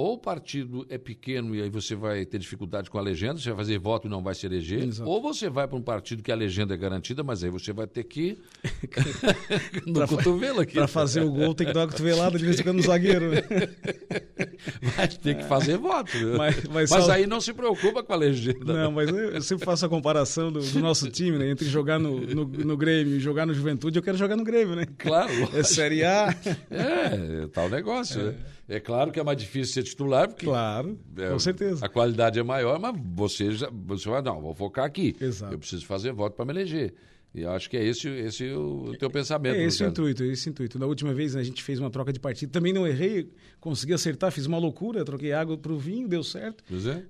Ou 0.00 0.14
o 0.14 0.18
partido 0.18 0.86
é 0.88 0.96
pequeno 0.96 1.54
e 1.54 1.60
aí 1.60 1.68
você 1.68 1.94
vai 1.94 2.24
ter 2.24 2.38
dificuldade 2.38 2.88
com 2.88 2.96
a 2.96 3.02
legenda, 3.02 3.38
você 3.38 3.50
vai 3.50 3.58
fazer 3.58 3.78
voto 3.78 4.06
e 4.06 4.10
não 4.10 4.22
vai 4.22 4.34
se 4.34 4.46
eleger. 4.46 4.82
Exato. 4.82 5.10
Ou 5.10 5.20
você 5.20 5.50
vai 5.50 5.68
para 5.68 5.76
um 5.76 5.82
partido 5.82 6.22
que 6.22 6.32
a 6.32 6.34
legenda 6.34 6.72
é 6.72 6.76
garantida, 6.76 7.22
mas 7.22 7.44
aí 7.44 7.50
você 7.50 7.70
vai 7.70 7.86
ter 7.86 8.04
que 8.04 8.38
no 9.86 9.92
Pra 9.94 10.06
cotovelo 10.08 10.60
aqui. 10.60 10.72
Para 10.74 10.88
fazer 10.88 11.20
o 11.20 11.30
gol 11.30 11.54
tem 11.54 11.66
que 11.66 11.72
dar 11.74 11.80
uma 11.80 11.88
cotovelada 11.88 12.38
de 12.38 12.44
vez 12.46 12.58
em 12.58 12.62
quando 12.62 12.76
no 12.78 12.82
zagueiro. 12.82 13.30
né? 13.30 13.42
Vai 14.96 15.08
ter 15.08 15.36
que 15.38 15.44
fazer 15.44 15.76
voto. 15.78 16.10
Mas- 16.36 16.64
mas 16.64 16.90
mas 16.90 17.04
só- 17.04 17.12
aí 17.12 17.26
não 17.26 17.40
se 17.40 17.52
preocupa 17.52 18.02
com 18.02 18.12
a 18.12 18.16
legenda. 18.16 18.72
Não, 18.72 18.92
mas 18.92 19.08
eu, 19.10 19.40
sempre 19.42 19.64
faço 19.64 19.84
a 19.86 19.88
comparação 19.88 20.50
do, 20.52 20.60
do 20.60 20.80
nosso 20.80 21.10
time, 21.10 21.38
né? 21.38 21.50
Entre 21.50 21.66
jogar 21.68 21.98
no, 21.98 22.20
no, 22.20 22.44
no 22.44 22.76
Grêmio 22.76 23.16
e 23.16 23.20
jogar 23.20 23.46
no 23.46 23.54
Juventude, 23.54 23.98
eu 23.98 24.02
quero 24.02 24.16
jogar 24.18 24.36
no 24.36 24.44
Grêmio, 24.44 24.76
né? 24.76 24.86
Claro. 24.98 25.32
É 25.54 25.62
Série 25.62 26.04
A. 26.04 26.34
É, 26.70 27.44
é 27.44 27.46
tal 27.52 27.68
negócio, 27.68 28.22
né? 28.22 28.34
É 28.70 28.78
claro 28.78 29.10
que 29.10 29.18
é 29.18 29.22
mais 29.24 29.36
difícil 29.36 29.74
ser 29.74 29.82
titular, 29.82 30.28
porque. 30.28 30.46
Claro, 30.46 30.96
é, 31.18 31.28
com 31.28 31.38
certeza. 31.40 31.84
A 31.84 31.88
qualidade 31.88 32.38
é 32.38 32.42
maior, 32.42 32.78
mas 32.78 32.94
você 33.12 33.50
já. 33.50 33.68
Você 33.86 34.08
vai, 34.08 34.22
não, 34.22 34.40
vou 34.40 34.54
focar 34.54 34.84
aqui. 34.84 35.16
Exato. 35.20 35.52
Eu 35.52 35.58
preciso 35.58 35.84
fazer 35.84 36.12
voto 36.12 36.36
para 36.36 36.44
me 36.44 36.52
eleger. 36.52 36.94
E 37.34 37.42
eu 37.42 37.50
acho 37.50 37.68
que 37.68 37.76
é 37.76 37.84
esse, 37.84 38.08
esse 38.08 38.48
o 38.52 38.92
teu 38.98 39.10
pensamento. 39.10 39.56
É 39.56 39.64
esse 39.64 39.84
o 39.84 39.88
intuito, 39.88 40.22
é 40.22 40.26
esse 40.28 40.48
intuito. 40.48 40.78
Na 40.78 40.86
última 40.86 41.12
vez 41.12 41.34
né, 41.34 41.40
a 41.40 41.44
gente 41.44 41.62
fez 41.64 41.80
uma 41.80 41.90
troca 41.90 42.12
de 42.12 42.20
partido, 42.20 42.50
também 42.50 42.72
não 42.72 42.86
errei, 42.86 43.28
consegui 43.60 43.92
acertar, 43.92 44.30
fiz 44.30 44.46
uma 44.46 44.58
loucura, 44.58 45.04
troquei 45.04 45.32
água 45.32 45.56
para 45.58 45.72
o 45.72 45.78
vinho, 45.78 46.08
deu 46.08 46.22
certo. 46.24 46.64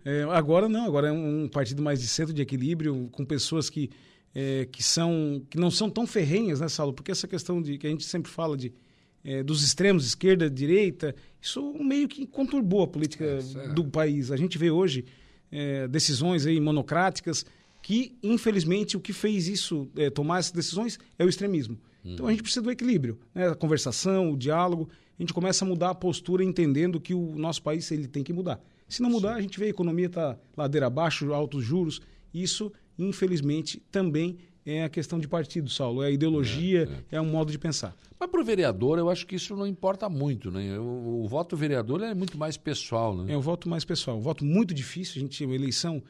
É. 0.04 0.20
É, 0.20 0.22
agora 0.24 0.68
não, 0.68 0.84
agora 0.86 1.08
é 1.08 1.12
um 1.12 1.48
partido 1.48 1.82
mais 1.82 2.00
de 2.00 2.06
centro 2.06 2.34
de 2.34 2.42
equilíbrio, 2.42 3.08
com 3.12 3.24
pessoas 3.24 3.70
que, 3.70 3.90
é, 4.34 4.66
que, 4.70 4.82
são, 4.82 5.42
que 5.48 5.58
não 5.58 5.70
são 5.70 5.88
tão 5.88 6.06
ferrenhas, 6.06 6.60
né, 6.60 6.68
Saulo? 6.68 6.92
Porque 6.92 7.10
essa 7.10 7.26
questão 7.26 7.60
de 7.62 7.78
que 7.78 7.86
a 7.86 7.90
gente 7.90 8.04
sempre 8.04 8.30
fala 8.30 8.58
de 8.58 8.74
é, 9.24 9.42
dos 9.42 9.62
extremos, 9.62 10.06
esquerda, 10.06 10.48
direita, 10.48 11.14
isso 11.40 11.74
meio 11.74 12.08
que 12.08 12.26
conturbou 12.26 12.82
a 12.82 12.86
política 12.86 13.38
do 13.74 13.84
país. 13.84 14.30
A 14.30 14.36
gente 14.36 14.58
vê 14.58 14.70
hoje 14.70 15.04
é, 15.50 15.86
decisões 15.88 16.46
aí 16.46 16.60
monocráticas 16.60 17.44
que, 17.82 18.16
infelizmente, 18.22 18.96
o 18.96 19.00
que 19.00 19.12
fez 19.12 19.48
isso, 19.48 19.88
é, 19.96 20.10
tomar 20.10 20.38
essas 20.38 20.52
decisões, 20.52 20.98
é 21.18 21.24
o 21.24 21.28
extremismo. 21.28 21.78
Então 22.04 22.26
a 22.26 22.30
gente 22.30 22.42
precisa 22.42 22.62
do 22.62 22.70
equilíbrio, 22.70 23.18
né? 23.34 23.48
a 23.48 23.54
conversação, 23.54 24.32
o 24.32 24.36
diálogo. 24.36 24.88
A 25.18 25.22
gente 25.22 25.34
começa 25.34 25.64
a 25.64 25.68
mudar 25.68 25.90
a 25.90 25.94
postura 25.94 26.42
entendendo 26.42 27.00
que 27.00 27.12
o 27.14 27.36
nosso 27.36 27.62
país 27.62 27.90
ele 27.90 28.08
tem 28.08 28.24
que 28.24 28.32
mudar. 28.32 28.60
Se 28.88 29.02
não 29.02 29.10
mudar, 29.10 29.34
a 29.34 29.40
gente 29.40 29.58
vê 29.58 29.66
a 29.66 29.68
economia 29.68 30.06
está 30.06 30.36
ladeira 30.56 30.86
abaixo, 30.86 31.32
altos 31.32 31.62
juros. 31.62 32.00
Isso, 32.32 32.72
infelizmente, 32.98 33.82
também 33.90 34.38
é 34.64 34.84
a 34.84 34.88
questão 34.88 35.18
de 35.18 35.26
partido, 35.26 35.68
Saulo. 35.68 36.02
É 36.02 36.08
a 36.08 36.10
ideologia, 36.10 36.88
é, 37.10 37.20
um 37.20 37.26
modo 37.26 37.50
de 37.50 37.58
pensar. 37.58 37.96
Mas 38.18 38.30
para 38.30 38.40
o 38.40 38.44
vereador, 38.44 38.98
eu 38.98 39.08
acho 39.08 39.26
que 39.26 39.36
isso 39.36 39.56
não 39.56 39.66
importa 39.66 40.08
muito, 40.08 40.50
né? 40.50 40.78
O, 40.78 41.22
o 41.24 41.28
voto 41.28 41.56
vereador 41.56 42.02
é 42.02 42.14
muito 42.14 42.36
mais 42.36 42.56
pessoal, 42.56 43.16
né? 43.16 43.32
É 43.32 43.36
um 43.36 43.40
voto 43.40 43.68
mais 43.68 43.84
pessoal, 43.84 44.18
um 44.18 44.22
voto 44.22 44.44
muito 44.44 44.74
difícil. 44.74 45.14
A 45.16 45.20
gente, 45.20 45.42
a 45.44 45.48
eleição, 45.48 46.02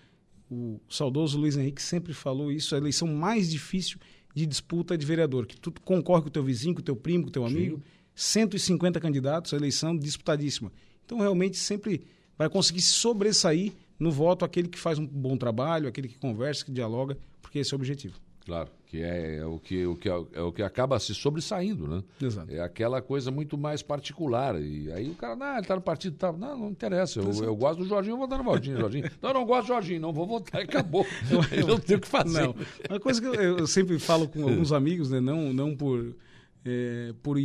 o 0.50 0.80
saudoso 0.88 1.38
Luiz 1.38 1.56
Henrique 1.56 1.80
sempre 1.80 2.12
falou 2.12 2.50
isso, 2.50 2.74
a 2.74 2.78
eleição 2.78 3.06
mais 3.08 3.50
difícil 3.50 3.98
de 4.34 4.46
disputa 4.46 4.96
de 4.96 5.04
vereador, 5.04 5.46
que 5.46 5.56
tu 5.56 5.72
concorre 5.84 6.22
com 6.22 6.28
o 6.28 6.30
teu 6.30 6.42
vizinho, 6.42 6.74
com 6.74 6.80
o 6.80 6.84
teu 6.84 6.96
primo, 6.96 7.24
com 7.24 7.30
o 7.30 7.32
teu 7.32 7.44
amigo, 7.44 7.82
150 8.14 9.00
candidatos, 9.00 9.52
a 9.52 9.56
eleição 9.56 9.96
disputadíssima. 9.96 10.72
Então, 11.04 11.18
realmente, 11.18 11.56
sempre 11.56 12.04
vai 12.38 12.48
conseguir 12.48 12.82
sobressair 12.82 13.72
no 13.98 14.10
voto 14.10 14.44
aquele 14.44 14.68
que 14.68 14.78
faz 14.78 14.98
um 14.98 15.06
bom 15.06 15.36
trabalho, 15.36 15.88
aquele 15.88 16.08
que 16.08 16.18
conversa, 16.18 16.64
que 16.64 16.70
dialoga, 16.70 17.18
porque 17.42 17.58
esse 17.58 17.74
é 17.74 17.76
o 17.76 17.78
objetivo. 17.78 18.18
Claro. 18.50 18.68
que 18.86 19.00
é, 19.00 19.36
é 19.36 19.46
o 19.46 19.60
que, 19.60 19.86
o 19.86 19.94
que 19.94 20.08
é 20.08 20.40
o 20.42 20.52
que 20.52 20.62
acaba 20.62 20.98
se 20.98 21.14
sobressaindo, 21.14 21.86
né? 21.86 22.02
Exato. 22.20 22.52
É 22.52 22.60
aquela 22.60 23.00
coisa 23.00 23.30
muito 23.30 23.56
mais 23.56 23.80
particular. 23.80 24.60
E 24.60 24.90
aí 24.90 25.08
o 25.08 25.14
cara, 25.14 25.36
não, 25.36 25.56
ele 25.56 25.66
tá 25.66 25.76
no 25.76 25.80
partido 25.80 26.16
tal. 26.16 26.36
Não, 26.36 26.58
não 26.58 26.70
interessa. 26.70 27.20
Eu, 27.20 27.44
eu 27.44 27.54
gosto 27.54 27.78
do 27.78 27.88
Jorginho, 27.88 28.14
eu 28.14 28.18
vou 28.18 28.26
votar 28.26 28.42
no 28.42 28.50
Jorginho, 28.50 28.80
Jorginho. 28.80 29.10
Não, 29.22 29.30
eu 29.30 29.34
não 29.34 29.46
gosto 29.46 29.62
do 29.62 29.68
Jorginho, 29.68 30.00
não 30.00 30.12
vou 30.12 30.26
votar, 30.26 30.62
acabou. 30.62 31.06
Eu 31.52 31.66
não 31.66 31.78
tenho 31.78 31.98
o 31.98 32.02
que 32.02 32.08
fazer. 32.08 32.42
Não. 32.42 32.54
Uma 32.88 32.98
coisa 32.98 33.20
que 33.20 33.26
eu, 33.26 33.34
eu 33.34 33.66
sempre 33.66 33.98
falo 33.98 34.28
com 34.28 34.42
alguns 34.48 34.72
amigos, 34.72 35.10
né? 35.10 35.20
Não, 35.20 35.52
não 35.52 35.76
por, 35.76 36.16
é, 36.64 37.14
por 37.22 37.38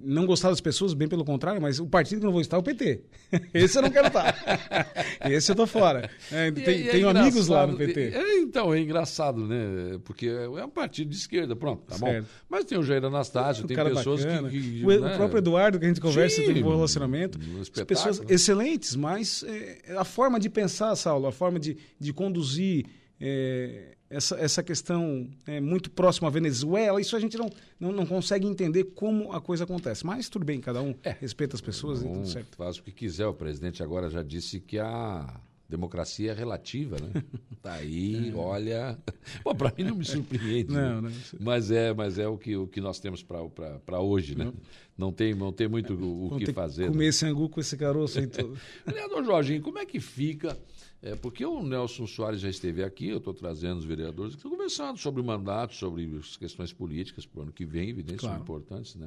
não 0.00 0.26
gostar 0.26 0.50
das 0.50 0.60
pessoas, 0.60 0.94
bem 0.94 1.08
pelo 1.08 1.24
contrário, 1.24 1.60
mas 1.60 1.80
o 1.80 1.86
partido 1.86 2.18
que 2.20 2.24
eu 2.24 2.28
não 2.28 2.32
vou 2.32 2.40
estar 2.40 2.56
é 2.56 2.60
o 2.60 2.62
PT. 2.62 3.00
Esse 3.52 3.78
eu 3.78 3.82
não 3.82 3.90
quero 3.90 4.06
estar. 4.08 4.36
Esse 5.28 5.50
eu 5.52 5.56
tô 5.56 5.66
fora. 5.66 6.08
É, 6.30 6.48
E 6.48 6.52
tem- 6.52 6.64
é- 6.82 6.88
é 6.88 6.90
tenho 6.90 7.08
amigos 7.08 7.48
lá 7.48 7.66
no 7.66 7.76
PT. 7.76 8.12
é, 8.14 8.36
então, 8.38 8.72
é 8.72 8.80
engraçado, 8.80 9.46
né? 9.46 9.98
Porque 10.04 10.26
é 10.28 10.64
um 10.64 10.68
partido 10.70 11.10
de 11.10 11.16
esquerda, 11.16 11.56
pronto, 11.56 11.82
tá 11.86 11.96
Certo. 11.96 12.22
bom. 12.24 12.28
Mas 12.48 12.64
tem 12.64 12.78
o 12.78 12.82
Jair 12.82 13.04
Anastácio, 13.04 13.66
tem 13.66 13.76
pessoas 13.76 14.24
bacana. 14.24 14.48
que. 14.48 14.60
que, 14.60 14.84
o, 14.84 14.88
o 14.88 15.00
né? 15.00 15.16
próprio 15.16 15.38
Eduardo, 15.38 15.78
que 15.78 15.84
a 15.84 15.88
gente 15.88 16.00
conversa, 16.00 16.36
Sim, 16.36 16.46
tem 16.46 16.58
um 16.62 16.66
bom 16.66 16.74
relacionamento. 16.76 17.38
um 17.38 17.84
pessoas 17.84 18.22
excelentes, 18.28 18.94
mas 18.94 19.42
é, 19.46 19.96
a 19.96 20.04
forma 20.04 20.38
de 20.38 20.48
pensar, 20.48 20.94
Saulo, 20.96 21.26
a 21.26 21.32
forma 21.32 21.58
de, 21.58 21.76
de 21.98 22.12
conduzir 22.12 22.86
é, 23.20 23.96
essa, 24.10 24.36
essa 24.36 24.62
questão 24.62 25.28
é, 25.46 25.60
muito 25.60 25.90
próxima 25.90 26.28
à 26.28 26.30
Venezuela, 26.30 27.00
isso 27.00 27.14
a 27.16 27.20
gente 27.20 27.36
não, 27.36 27.50
não, 27.78 27.92
não 27.92 28.06
consegue 28.06 28.46
entender 28.46 28.84
como 28.84 29.32
a 29.32 29.40
coisa 29.40 29.64
acontece. 29.64 30.04
Mas 30.06 30.28
tudo 30.28 30.44
bem, 30.44 30.60
cada 30.60 30.80
um 30.80 30.94
respeita 31.20 31.56
as 31.56 31.60
pessoas 31.60 32.02
e 32.02 32.06
Um 32.06 32.12
tudo 32.14 32.28
certo. 32.28 32.56
faz 32.56 32.78
o 32.78 32.82
que 32.82 32.92
quiser. 32.92 33.26
O 33.26 33.34
presidente 33.34 33.82
agora 33.82 34.08
já 34.08 34.22
disse 34.22 34.60
que 34.60 34.78
a 34.78 35.40
democracia 35.68 36.30
é 36.32 36.34
relativa, 36.34 36.96
né? 37.00 37.22
Tá 37.60 37.72
aí, 37.72 38.32
olha. 38.36 38.96
Bom, 39.44 39.52
para 39.52 39.72
mim 39.76 39.82
não 39.82 39.96
me 39.96 40.04
surpreende. 40.04 40.72
Não, 40.72 41.02
né? 41.02 41.10
não. 41.10 41.40
Mas 41.40 41.72
é, 41.72 41.92
mas 41.92 42.16
é 42.16 42.26
o 42.28 42.38
que, 42.38 42.56
o 42.56 42.68
que 42.68 42.80
nós 42.80 43.00
temos 43.00 43.22
para 43.22 44.00
hoje, 44.00 44.38
né? 44.38 44.52
Não 44.96 45.12
tem, 45.12 45.34
não 45.34 45.52
tem 45.52 45.66
muito 45.66 45.92
o, 45.94 46.26
o 46.26 46.28
Vamos 46.30 46.44
que 46.44 46.52
fazer. 46.52 46.82
né? 46.82 46.88
Comer 46.88 47.08
esse 47.08 47.26
angu 47.26 47.48
com 47.48 47.60
esse 47.60 47.76
caroço 47.76 48.20
aí 48.20 48.28
todo. 48.28 48.56
Vereador 48.86 49.24
Jorginho, 49.24 49.60
como 49.60 49.76
é 49.78 49.84
que 49.84 49.98
fica? 49.98 50.56
É, 51.00 51.14
porque 51.14 51.44
o 51.44 51.62
Nelson 51.62 52.06
Soares 52.06 52.40
já 52.40 52.48
esteve 52.48 52.82
aqui, 52.82 53.08
eu 53.08 53.18
estou 53.18 53.32
trazendo 53.32 53.78
os 53.78 53.84
vereadores 53.84 54.32
que 54.34 54.38
estão 54.40 54.50
conversando 54.50 54.98
sobre 54.98 55.20
o 55.20 55.24
mandato, 55.24 55.74
sobre 55.74 56.04
as 56.18 56.36
questões 56.36 56.72
políticas 56.72 57.24
para 57.24 57.38
o 57.40 57.42
ano 57.44 57.52
que 57.52 57.64
vem, 57.64 57.88
evidente, 57.90 58.18
Claro. 58.18 58.34
são 58.34 58.42
importantes, 58.42 58.96
né? 58.96 59.06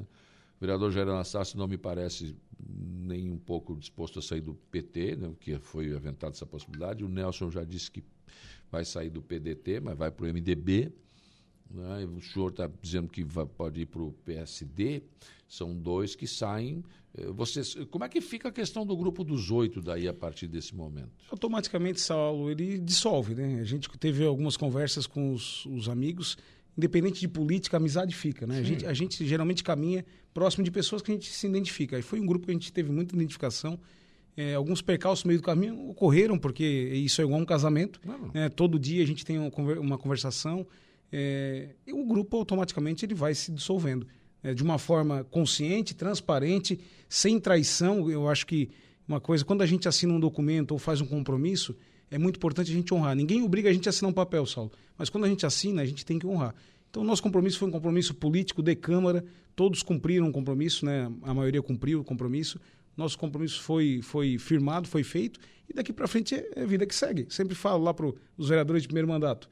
O 0.58 0.62
vereador 0.62 0.92
Jair 0.92 1.10
Anastácio 1.10 1.58
não 1.58 1.68
me 1.68 1.78
parece 1.78 2.36
nem 2.66 3.30
um 3.30 3.38
pouco 3.38 3.76
disposto 3.76 4.20
a 4.20 4.22
sair 4.22 4.42
do 4.42 4.54
PT, 4.54 5.16
né, 5.18 5.34
que 5.40 5.58
foi 5.60 5.92
aventada 5.94 6.34
essa 6.34 6.46
possibilidade. 6.46 7.04
O 7.04 7.10
Nelson 7.10 7.50
já 7.50 7.64
disse 7.64 7.90
que 7.92 8.04
vai 8.72 8.86
sair 8.86 9.10
do 9.10 9.22
PDT, 9.22 9.80
mas 9.82 9.98
vai 9.98 10.12
para 10.12 10.26
o 10.26 10.28
MDB. 10.30 10.92
né? 11.74 12.06
O 12.06 12.20
senhor 12.22 12.50
está 12.50 12.70
dizendo 12.82 13.08
que 13.10 13.24
vai- 13.24 13.46
pode 13.46 13.80
ir 13.82 13.86
para 13.86 14.02
o 14.02 14.12
PSD. 14.26 15.02
São 15.48 15.74
dois 15.74 16.16
que 16.16 16.28
saem. 16.28 16.84
Eh, 17.18 17.28
Vocês, 17.28 17.76
como 17.90 18.04
é 18.06 18.10
que 18.10 18.22
fica 18.22 18.50
a 18.50 18.52
questão 18.52 18.86
do 18.86 18.96
grupo 18.96 19.24
dos 19.24 19.52
oito 19.52 19.82
daí 19.82 20.08
a 20.08 20.14
partir 20.14 20.48
desse 20.48 20.76
momento? 20.76 21.12
automaticamente, 21.30 22.00
Saulo, 22.02 22.50
ele 22.50 22.78
dissolve, 22.80 23.36
né? 23.36 23.60
A 23.60 23.64
gente 23.66 23.90
teve 24.00 24.26
algumas 24.26 24.56
conversas 24.58 25.06
com 25.08 25.34
os, 25.34 25.66
os 25.66 25.90
amigos, 25.90 26.38
independente 26.78 27.20
de 27.20 27.28
política, 27.28 27.78
a 27.78 27.80
amizade 27.80 28.16
fica, 28.16 28.48
né? 28.48 28.60
A 28.60 28.64
gente, 28.64 28.86
a 28.86 28.94
gente 28.94 29.28
geralmente 29.28 29.64
caminha 29.64 30.06
próximo 30.34 30.64
de 30.64 30.72
pessoas 30.72 31.02
que 31.02 31.12
a 31.12 31.14
gente 31.14 31.30
se 31.30 31.46
identifica. 31.48 32.00
E 32.00 32.02
foi 32.02 32.20
um 32.20 32.26
grupo 32.26 32.46
que 32.46 32.52
a 32.52 32.54
gente 32.54 32.72
teve 32.72 32.90
muita 32.92 33.14
identificação. 33.16 33.78
É, 34.38 34.54
alguns 34.56 34.82
percalços 34.82 35.26
no 35.26 35.28
meio 35.30 35.42
do 35.42 35.44
caminho 35.44 35.90
ocorreram, 35.90 36.40
porque 36.40 36.64
isso 36.64 37.20
é 37.22 37.26
igual 37.26 37.40
um 37.42 37.46
casamento. 37.46 38.00
né? 38.34 38.48
Todo 38.48 38.80
dia 38.80 39.04
a 39.04 39.06
gente 39.06 39.26
tem 39.26 39.38
uma 39.38 39.98
conversação. 39.98 40.66
é, 41.12 41.76
e 41.86 41.92
o 41.92 42.06
grupo 42.06 42.38
automaticamente 42.38 43.06
ele 43.06 43.14
vai 43.14 43.36
se 43.36 43.52
dissolvendo. 43.52 44.08
É, 44.44 44.54
de 44.54 44.64
uma 44.64 44.80
forma 44.80 45.24
consciente, 45.26 45.94
transparente, 45.94 46.80
sem 47.08 47.40
traição. 47.40 48.10
Eu 48.10 48.28
acho 48.28 48.48
que 48.48 48.70
uma 49.08 49.20
coisa, 49.20 49.46
quando 49.46 49.62
a 49.62 49.66
gente 49.66 49.88
assina 49.88 50.14
um 50.14 50.20
documento 50.20 50.72
ou 50.72 50.80
faz 50.80 51.00
um 51.00 51.06
compromisso, 51.06 51.76
é 52.10 52.18
muito 52.18 52.38
importante 52.38 52.72
a 52.72 52.74
gente 52.74 52.94
honrar. 52.94 53.16
Ninguém 53.16 53.44
obriga 53.44 53.70
a 53.70 53.74
gente 53.74 53.88
a 53.88 53.92
assinar 53.92 54.10
um 54.10 54.14
papel, 54.14 54.46
Saulo. 54.46 54.72
Mas 54.98 55.10
quando 55.10 55.26
a 55.26 55.28
gente 55.28 55.46
assina, 55.46 55.82
a 55.82 55.86
gente 55.86 56.06
tem 56.06 56.18
que 56.18 56.26
honrar. 56.26 56.56
Então, 56.90 57.04
o 57.04 57.06
nosso 57.06 57.24
compromisso 57.24 57.58
foi 57.58 57.70
um 57.70 57.72
compromisso 57.72 58.14
político 58.14 58.62
de 58.62 58.76
Câmara, 58.76 59.24
todos 59.56 59.82
cumpriram 59.82 60.28
o 60.28 60.32
compromisso, 60.32 60.86
né? 60.86 61.10
a 61.24 61.34
maioria 61.34 61.62
cumpriu 61.62 62.02
o 62.02 62.04
compromisso. 62.04 62.60
Nosso 62.98 63.18
compromisso 63.18 63.62
foi, 63.62 64.02
foi 64.02 64.38
firmado, 64.38 64.88
foi 64.88 65.04
feito, 65.04 65.40
e 65.70 65.74
daqui 65.74 65.94
para 65.94 66.08
frente 66.08 66.36
é, 66.36 66.50
é 66.56 66.66
vida 66.66 66.86
que 66.86 66.94
segue. 66.94 67.26
Sempre 67.30 67.56
falo 67.56 67.84
lá 67.84 67.94
para 67.94 68.12
os 68.38 68.50
vereadores 68.50 68.82
de 68.82 68.90
primeiro 68.90 69.08
mandato: 69.08 69.48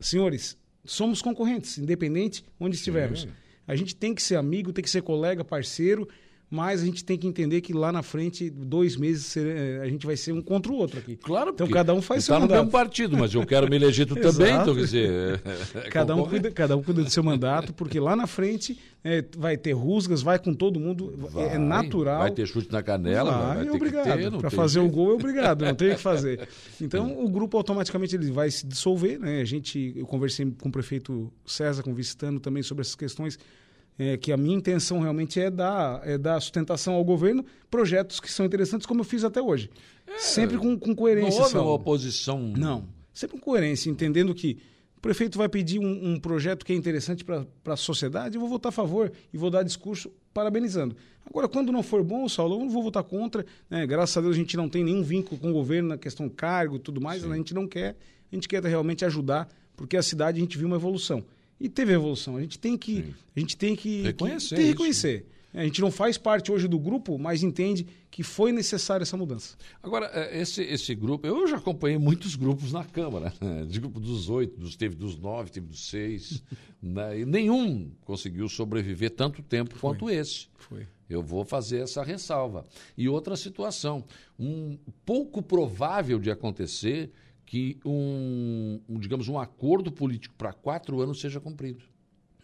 senhores, 0.00 0.56
somos 0.82 1.20
concorrentes, 1.20 1.76
independente 1.76 2.42
onde 2.58 2.76
estivermos. 2.76 3.28
A 3.66 3.74
gente 3.74 3.96
tem 3.96 4.14
que 4.14 4.22
ser 4.22 4.36
amigo, 4.36 4.72
tem 4.72 4.82
que 4.82 4.90
ser 4.90 5.02
colega, 5.02 5.44
parceiro, 5.44 6.08
mas 6.48 6.80
a 6.80 6.84
gente 6.84 7.04
tem 7.04 7.18
que 7.18 7.26
entender 7.26 7.60
que 7.60 7.72
lá 7.72 7.90
na 7.90 8.02
frente, 8.02 8.48
dois 8.48 8.96
meses, 8.96 9.36
eh, 9.36 9.80
a 9.82 9.88
gente 9.88 10.06
vai 10.06 10.16
ser 10.16 10.32
um 10.32 10.40
contra 10.40 10.70
o 10.70 10.76
outro 10.76 11.00
aqui. 11.00 11.16
Claro, 11.16 11.50
Então 11.50 11.66
cada 11.68 11.92
um 11.92 12.00
faz 12.00 12.22
você 12.22 12.26
seu 12.26 12.34
tá 12.34 12.40
no 12.40 12.46
mandato. 12.46 12.58
mesmo 12.60 12.70
partido, 12.70 13.16
mas 13.16 13.34
eu 13.34 13.44
quero 13.44 13.68
me 13.68 13.74
eleger 13.76 14.06
também, 14.06 14.54
então 14.54 14.74
quer 14.74 14.80
dizer. 14.80 15.40
é- 15.74 15.78
é 15.78 15.90
cada, 15.90 16.14
um 16.14 16.24
cuida, 16.24 16.50
cada 16.52 16.76
um 16.76 16.82
cuida 16.82 17.02
do 17.02 17.10
seu 17.10 17.22
mandato, 17.24 17.74
porque 17.74 17.98
lá 17.98 18.14
na 18.14 18.28
frente 18.28 18.78
eh, 19.02 19.24
vai 19.36 19.56
ter 19.56 19.72
rusgas, 19.72 20.22
vai 20.22 20.38
com 20.38 20.54
todo 20.54 20.78
mundo, 20.78 21.12
é 21.36 21.48
Vai, 21.48 21.58
natural. 21.58 22.18
Vai 22.20 22.30
ter 22.30 22.46
chute 22.46 22.70
na 22.70 22.82
canela, 22.82 23.32
Vai, 23.32 23.56
vai, 23.56 23.64
ter 23.64 23.70
obrigado. 23.72 24.38
Para 24.38 24.50
fazer 24.50 24.78
o 24.78 24.88
gol 24.88 25.10
é 25.10 25.14
obrigado, 25.14 25.64
não 25.64 25.74
tem 25.74 25.92
o 25.92 25.96
que 25.96 26.00
fazer. 26.00 26.46
Então 26.80 27.24
o 27.24 27.28
grupo 27.28 27.56
automaticamente 27.56 28.14
ele 28.14 28.30
vai 28.30 28.50
se 28.50 28.66
dissolver. 28.66 29.18
Né? 29.18 29.40
A 29.40 29.44
gente, 29.44 29.94
eu 29.96 30.06
conversei 30.06 30.46
com 30.60 30.68
o 30.68 30.72
prefeito 30.72 31.32
César, 31.44 31.82
com 31.82 31.90
o 31.90 31.94
Vicitano 31.94 32.38
também 32.38 32.62
sobre 32.62 32.82
essas 32.82 32.94
questões. 32.94 33.38
É, 33.98 34.16
que 34.16 34.32
a 34.32 34.36
minha 34.36 34.56
intenção 34.56 35.00
realmente 35.00 35.40
é 35.40 35.50
dar, 35.50 36.06
é 36.06 36.18
dar 36.18 36.40
sustentação 36.40 36.94
ao 36.94 37.04
governo, 37.04 37.44
projetos 37.70 38.20
que 38.20 38.30
são 38.30 38.44
interessantes, 38.44 38.86
como 38.86 39.00
eu 39.00 39.04
fiz 39.04 39.24
até 39.24 39.40
hoje. 39.40 39.70
Sempre 40.18 40.58
com, 40.58 40.78
com 40.78 40.94
coerência. 40.94 41.38
Não 41.38 41.44
houve 41.46 41.58
uma 41.58 41.72
oposição. 41.72 42.40
Não. 42.56 42.84
Sempre 43.12 43.38
com 43.38 43.42
coerência, 43.42 43.88
entendendo 43.90 44.34
que 44.34 44.58
o 44.96 45.00
prefeito 45.00 45.38
vai 45.38 45.48
pedir 45.48 45.78
um, 45.78 46.12
um 46.12 46.20
projeto 46.20 46.64
que 46.64 46.72
é 46.72 46.76
interessante 46.76 47.24
para 47.24 47.46
a 47.66 47.76
sociedade, 47.76 48.36
eu 48.36 48.40
vou 48.40 48.48
votar 48.48 48.70
a 48.70 48.72
favor 48.72 49.12
e 49.32 49.36
vou 49.38 49.50
dar 49.50 49.62
discurso 49.62 50.10
parabenizando. 50.32 50.96
Agora, 51.28 51.48
quando 51.48 51.72
não 51.72 51.82
for 51.82 52.04
bom, 52.04 52.28
Saulo, 52.28 52.54
eu 52.56 52.60
não 52.60 52.70
vou 52.70 52.82
votar 52.82 53.02
contra. 53.02 53.44
né? 53.68 53.86
Graças 53.86 54.16
a 54.16 54.20
Deus 54.20 54.34
a 54.34 54.38
gente 54.38 54.56
não 54.56 54.68
tem 54.68 54.84
nenhum 54.84 55.02
vínculo 55.02 55.40
com 55.40 55.50
o 55.50 55.52
governo 55.52 55.88
na 55.88 55.98
questão 55.98 56.28
cargo 56.28 56.76
e 56.76 56.78
tudo 56.78 57.00
mais. 57.00 57.22
né? 57.22 57.34
A 57.34 57.36
gente 57.36 57.54
não 57.54 57.66
quer. 57.66 57.96
A 58.30 58.34
gente 58.34 58.48
quer 58.48 58.62
realmente 58.64 59.04
ajudar, 59.04 59.48
porque 59.76 59.96
a 59.96 60.02
cidade 60.02 60.38
a 60.38 60.40
gente 60.40 60.58
viu 60.58 60.66
uma 60.66 60.76
evolução. 60.76 61.24
E 61.58 61.68
teve 61.68 61.92
evolução. 61.92 62.36
A 62.36 62.40
gente 62.40 62.58
tem 62.58 62.76
que, 62.76 63.14
a 63.34 63.40
gente 63.40 63.56
tem 63.56 63.74
que 63.74 64.02
Reconhecer 64.02 64.48
que, 64.48 64.54
tem 64.54 64.64
que 64.64 64.70
reconhecer. 64.70 65.26
A 65.56 65.64
gente 65.64 65.80
não 65.80 65.90
faz 65.90 66.18
parte 66.18 66.52
hoje 66.52 66.68
do 66.68 66.78
grupo, 66.78 67.18
mas 67.18 67.42
entende 67.42 67.86
que 68.10 68.22
foi 68.22 68.52
necessária 68.52 69.04
essa 69.04 69.16
mudança. 69.16 69.56
Agora, 69.82 70.10
é, 70.12 70.38
esse, 70.38 70.62
esse 70.62 70.94
grupo, 70.94 71.26
eu 71.26 71.46
já 71.46 71.56
acompanhei 71.56 71.96
muitos 71.96 72.36
grupos 72.36 72.72
na 72.72 72.84
Câmara, 72.84 73.32
né? 73.40 73.64
de 73.64 73.80
grupo 73.80 73.98
dos 73.98 74.28
oito, 74.28 74.60
dos, 74.60 74.76
teve 74.76 74.94
dos 74.94 75.16
nove, 75.16 75.50
teve 75.50 75.66
dos 75.66 75.88
seis, 75.88 76.42
né? 76.82 77.20
e 77.20 77.24
nenhum 77.24 77.90
conseguiu 78.04 78.50
sobreviver 78.50 79.10
tanto 79.12 79.42
tempo 79.42 79.78
quanto 79.80 80.10
esse. 80.10 80.48
Foi. 80.58 80.86
Eu 81.08 81.22
vou 81.22 81.42
fazer 81.42 81.78
essa 81.78 82.02
ressalva. 82.02 82.66
E 82.94 83.08
outra 83.08 83.34
situação, 83.34 84.04
um 84.38 84.76
pouco 85.06 85.40
provável 85.40 86.18
de 86.18 86.30
acontecer 86.30 87.10
que 87.46 87.78
um, 87.84 88.80
um, 88.88 88.98
digamos, 88.98 89.28
um 89.28 89.38
acordo 89.38 89.92
político 89.92 90.34
para 90.36 90.52
quatro 90.52 91.00
anos 91.00 91.20
seja 91.20 91.40
cumprido. 91.40 91.84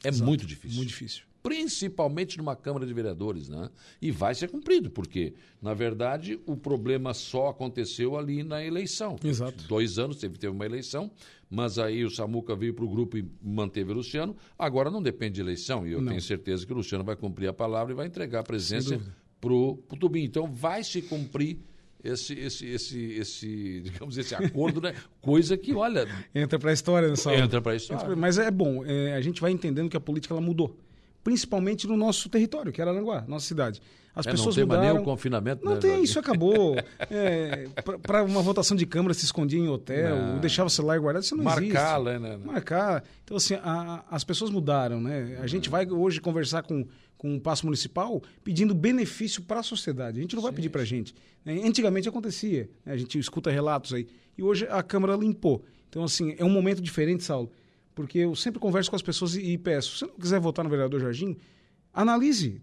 É 0.05 0.09
Exato. 0.09 0.24
muito 0.24 0.47
difícil. 0.47 0.77
Muito 0.77 0.89
difícil. 0.89 1.24
Principalmente 1.43 2.39
numa 2.39 2.55
Câmara 2.55 2.87
de 2.87 2.95
Vereadores, 2.95 3.49
né? 3.49 3.69
E 4.01 4.12
vai 4.12 4.33
ser 4.33 4.49
cumprido, 4.49 4.89
porque, 4.91 5.35
na 5.61 5.74
verdade, 5.74 6.39
o 6.47 6.57
problema 6.57 7.12
só 7.12 7.49
aconteceu 7.49 8.16
ali 8.16 8.45
na 8.45 8.65
eleição. 8.65 9.16
Exato. 9.24 9.65
Dois 9.66 9.99
anos 9.99 10.19
teve, 10.19 10.39
teve 10.39 10.53
uma 10.53 10.65
eleição, 10.65 11.11
mas 11.51 11.81
aí 11.81 12.05
o 12.05 12.11
Samuca 12.11 12.55
veio 12.55 12.73
para 12.73 12.85
o 12.85 12.89
grupo 12.89 13.19
e 13.19 13.29
manteve 13.43 13.91
o 13.91 13.95
Luciano. 13.95 14.37
Agora 14.57 14.89
não 14.89 15.03
depende 15.03 15.35
de 15.35 15.41
eleição, 15.41 15.85
e 15.85 15.91
eu 15.91 16.01
Não. 16.01 16.11
tenho 16.11 16.23
certeza 16.23 16.65
que 16.65 16.73
o 16.73 16.77
Luciano 16.77 17.03
vai 17.03 17.16
cumprir 17.16 17.49
a 17.49 17.53
palavra 17.53 17.93
e 17.93 17.97
vai 17.97 18.07
entregar 18.07 18.41
a 18.41 18.43
dúvida. 18.43 19.16
para 19.41 19.53
o 19.53 19.77
Tubim. 19.99 20.23
Então 20.23 20.47
vai 20.47 20.85
se 20.85 21.03
cumprir 21.03 21.59
esse, 22.05 22.35
esse, 22.35 22.66
esse, 22.66 22.99
esse, 23.15 23.81
digamos, 23.85 24.16
esse 24.19 24.35
acordo, 24.35 24.81
né? 24.81 24.95
Coisa 25.20 25.57
que, 25.57 25.74
olha, 25.74 26.07
Entra 26.35 26.59
para 26.59 26.70
a 26.70 26.74
história, 26.74 27.09
né, 27.09 27.16
Saulo? 27.16 27.39
Entra 27.39 27.61
pra 27.61 27.74
história. 27.77 28.03
Entra- 28.03 28.16
Mas 28.16 28.39
é 28.39 28.51
bom, 28.51 28.85
é, 28.85 29.15
a 29.15 29.20
gente 29.20 29.41
vai 29.41 29.51
entendendo 29.51 29.89
que 29.89 29.97
a 29.97 30.01
política 30.01 30.35
ela 30.35 30.41
mudou. 30.41 30.77
Principalmente 31.24 31.87
no 31.87 31.97
nosso 31.97 32.29
território, 32.29 32.73
que 32.73 32.81
era 32.83 32.91
Aranguá, 32.91 33.24
nossa 33.29 33.47
cidade. 33.47 33.81
As 34.15 34.27
É, 34.27 34.31
não 34.31 34.37
pessoas 34.37 34.57
tem 34.57 34.65
mais 34.66 34.79
mudaram. 34.81 34.95
nem 34.97 35.03
o 35.03 35.05
confinamento, 35.07 35.65
Não 35.65 35.74
né, 35.74 35.79
tem, 35.81 36.03
isso 36.03 36.19
acabou. 36.19 36.74
É, 37.09 37.66
Para 38.03 38.24
uma 38.24 38.43
votação 38.43 38.77
de 38.77 38.85
Câmara 38.85 39.15
se 39.15 39.24
escondia 39.24 39.59
em 39.59 39.69
hotel, 39.69 40.16
Não. 40.16 40.39
deixava 40.41 40.66
o 40.66 40.70
celular 40.70 40.99
guardado, 40.99 41.23
isso 41.23 41.37
não 41.37 41.45
Marcar, 41.45 42.01
existe. 42.01 42.05
né, 42.05 42.19
né? 42.19 42.37
Marcar. 42.45 43.05
Então, 43.24 43.37
assim, 43.37 43.55
a- 43.55 44.05
as 44.11 44.24
pessoas 44.24 44.51
mudaram, 44.51 45.01
né? 45.01 45.39
A 45.41 45.47
gente 45.47 45.70
vai 45.70 45.87
hoje 45.89 46.20
conversar 46.20 46.62
com, 46.65 46.85
com 47.23 47.36
o 47.36 47.40
Passo 47.40 47.65
Municipal 47.65 48.20
pedindo 48.43 48.74
benefício 48.74 49.43
para 49.43 49.61
a 49.61 49.62
sociedade. 49.62 50.19
A 50.19 50.23
gente 50.23 50.35
não 50.35 50.43
vai 50.43 50.51
pedir 50.51 50.70
para 50.70 50.82
a 50.82 50.85
gente. 50.85 51.15
né? 51.44 51.62
Antigamente 51.65 52.09
acontecia, 52.09 52.69
né? 52.85 52.94
a 52.94 52.97
gente 52.97 53.16
escuta 53.16 53.49
relatos 53.49 53.94
aí. 53.94 54.09
E 54.36 54.43
hoje 54.43 54.66
a 54.69 54.82
Câmara 54.82 55.15
limpou. 55.15 55.65
Então, 55.89 56.03
assim, 56.03 56.35
é 56.36 56.44
um 56.44 56.51
momento 56.51 56.82
diferente, 56.82 57.23
Saulo. 57.23 57.49
porque 57.94 58.19
eu 58.19 58.35
sempre 58.35 58.59
converso 58.59 58.90
com 58.90 58.97
as 58.97 59.03
pessoas 59.03 59.36
e, 59.36 59.57
peço, 59.57 59.93
se 59.93 59.99
você 60.01 60.07
não 60.07 60.15
quiser 60.15 60.40
votar 60.40 60.65
no 60.65 60.70
vereador 60.70 60.99
Jorginho, 60.99 61.36
analise, 61.94 62.61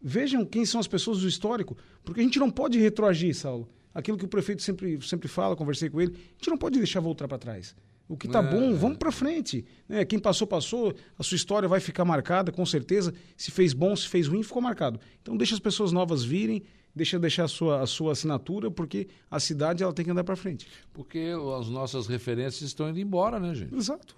vejam 0.00 0.44
quem 0.44 0.64
são 0.64 0.78
as 0.78 0.86
pessoas 0.86 1.22
do 1.22 1.26
histórico, 1.26 1.76
porque 2.04 2.20
a 2.20 2.22
gente 2.22 2.38
não 2.38 2.48
pode 2.48 2.78
retroagir, 2.78 3.34
Saulo. 3.34 3.68
Aquilo 3.92 4.16
que 4.16 4.24
o 4.24 4.28
prefeito 4.28 4.62
sempre, 4.62 5.02
sempre 5.02 5.26
fala, 5.26 5.56
conversei 5.56 5.90
com 5.90 6.00
ele, 6.00 6.12
a 6.12 6.38
gente 6.38 6.48
não 6.48 6.56
pode 6.56 6.78
deixar 6.78 7.00
voltar 7.00 7.26
para 7.26 7.38
trás. 7.38 7.74
O 8.08 8.16
que 8.16 8.26
está 8.26 8.38
É. 8.38 8.42
bom, 8.42 8.74
vamos 8.74 8.98
para 8.98 9.10
frente. 9.10 9.64
né? 9.88 10.04
Quem 10.04 10.18
passou, 10.18 10.46
passou. 10.46 10.94
A 11.18 11.22
sua 11.22 11.34
história 11.36 11.68
vai 11.68 11.80
ficar 11.80 12.04
marcada, 12.04 12.52
com 12.52 12.64
certeza. 12.64 13.12
Se 13.36 13.50
fez 13.50 13.72
bom, 13.72 13.94
se 13.96 14.06
fez 14.08 14.28
ruim, 14.28 14.42
ficou 14.42 14.62
marcado. 14.62 15.00
Então 15.22 15.36
deixa 15.36 15.54
as 15.54 15.60
pessoas 15.60 15.90
novas 15.92 16.22
virem, 16.24 16.62
deixa 16.94 17.18
deixar 17.18 17.44
a 17.44 17.48
sua, 17.48 17.80
a 17.82 17.86
sua 17.86 18.12
assinatura, 18.12 18.70
porque 18.70 19.08
a 19.30 19.40
cidade 19.40 19.82
ela 19.82 19.92
tem 19.92 20.04
que 20.04 20.10
andar 20.10 20.24
para 20.24 20.36
frente. 20.36 20.66
Porque 20.92 21.32
as 21.58 21.68
nossas 21.68 22.06
referências 22.06 22.62
estão 22.62 22.88
indo 22.88 23.00
embora, 23.00 23.40
né, 23.40 23.54
gente? 23.54 23.74
Exato. 23.74 24.14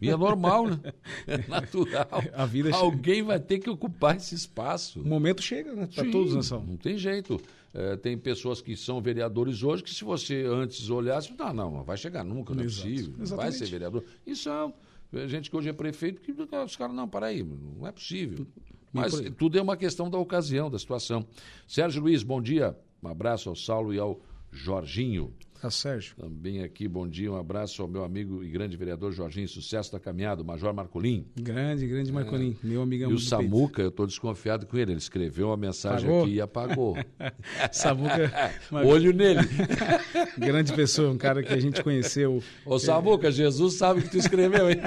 E 0.00 0.10
é 0.10 0.16
normal, 0.16 0.66
né? 0.68 0.78
É 1.26 1.38
natural. 1.48 2.06
A 2.34 2.44
vida. 2.44 2.74
Alguém 2.74 3.22
vai 3.22 3.40
ter 3.40 3.58
que 3.58 3.70
ocupar 3.70 4.16
esse 4.16 4.34
espaço. 4.34 5.00
O 5.00 5.06
momento 5.06 5.42
chega, 5.42 5.72
né? 5.74 5.88
Para 5.94 6.10
todos 6.10 6.34
nessa 6.34 6.58
Não 6.58 6.76
tem 6.76 6.98
jeito. 6.98 7.40
É, 7.78 7.94
tem 7.94 8.16
pessoas 8.16 8.62
que 8.62 8.74
são 8.74 9.02
vereadores 9.02 9.62
hoje 9.62 9.82
que 9.82 9.90
se 9.90 10.02
você 10.02 10.46
antes 10.48 10.88
olhasse, 10.88 11.30
não, 11.38 11.52
não, 11.52 11.70
não 11.70 11.84
vai 11.84 11.98
chegar 11.98 12.24
nunca, 12.24 12.54
não 12.54 12.62
é 12.62 12.64
Exato. 12.64 12.88
possível, 12.88 13.14
não 13.18 13.36
vai 13.36 13.52
ser 13.52 13.66
vereador. 13.66 14.02
E 14.26 14.34
são 14.34 14.72
é, 15.12 15.28
gente 15.28 15.50
que 15.50 15.56
hoje 15.56 15.68
é 15.68 15.74
prefeito, 15.74 16.22
que 16.22 16.32
os 16.32 16.74
caras, 16.74 16.96
não, 16.96 17.06
para 17.06 17.26
aí, 17.26 17.42
não 17.42 17.86
é 17.86 17.92
possível. 17.92 18.46
Mas 18.90 19.20
tudo 19.36 19.58
é 19.58 19.60
uma 19.62 19.76
questão 19.76 20.08
da 20.08 20.16
ocasião, 20.16 20.70
da 20.70 20.78
situação. 20.78 21.26
Sérgio 21.68 22.02
Luiz, 22.02 22.22
bom 22.22 22.40
dia. 22.40 22.74
Um 23.02 23.08
abraço 23.08 23.50
ao 23.50 23.54
Saulo 23.54 23.92
e 23.92 23.98
ao 23.98 24.22
Jorginho. 24.50 25.34
Tá, 25.60 25.70
Sérgio. 25.70 26.14
Também 26.16 26.62
aqui, 26.62 26.86
bom 26.86 27.08
dia, 27.08 27.32
um 27.32 27.36
abraço 27.36 27.80
ao 27.80 27.88
meu 27.88 28.04
amigo 28.04 28.44
e 28.44 28.48
grande 28.48 28.76
vereador 28.76 29.10
Jorginho, 29.12 29.48
sucesso 29.48 29.90
da 29.90 29.98
caminhada, 29.98 30.42
o 30.42 30.44
Major 30.44 30.72
Marcolim. 30.74 31.26
Grande, 31.34 31.86
grande 31.86 32.12
Marcolim, 32.12 32.56
meu 32.62 32.82
amigão 32.82 33.10
É. 33.10 33.12
E 33.12 33.16
o. 33.16 33.18
Samuca, 33.18 33.82
eu 33.82 33.88
estou 33.88 34.06
desconfiado 34.06 34.66
com 34.66 34.76
ele. 34.76 34.92
Ele 34.92 34.98
escreveu 34.98 35.48
uma 35.48 35.56
mensagem 35.56 36.20
aqui 36.20 36.34
e 36.34 36.40
apagou. 36.40 36.96
Samuca. 37.72 38.30
Olho 38.84 39.12
nele. 39.12 39.40
Grande 40.38 40.72
pessoa, 40.72 41.10
um 41.10 41.18
cara 41.18 41.42
que 41.42 41.52
a 41.52 41.58
gente 41.58 41.82
conheceu. 41.82 42.42
Ô, 42.64 42.78
Samuca, 42.78 43.30
Jesus 43.30 43.74
sabe 43.74 44.02
que 44.02 44.10
tu 44.10 44.18
escreveu, 44.18 44.70
hein? 44.70 44.78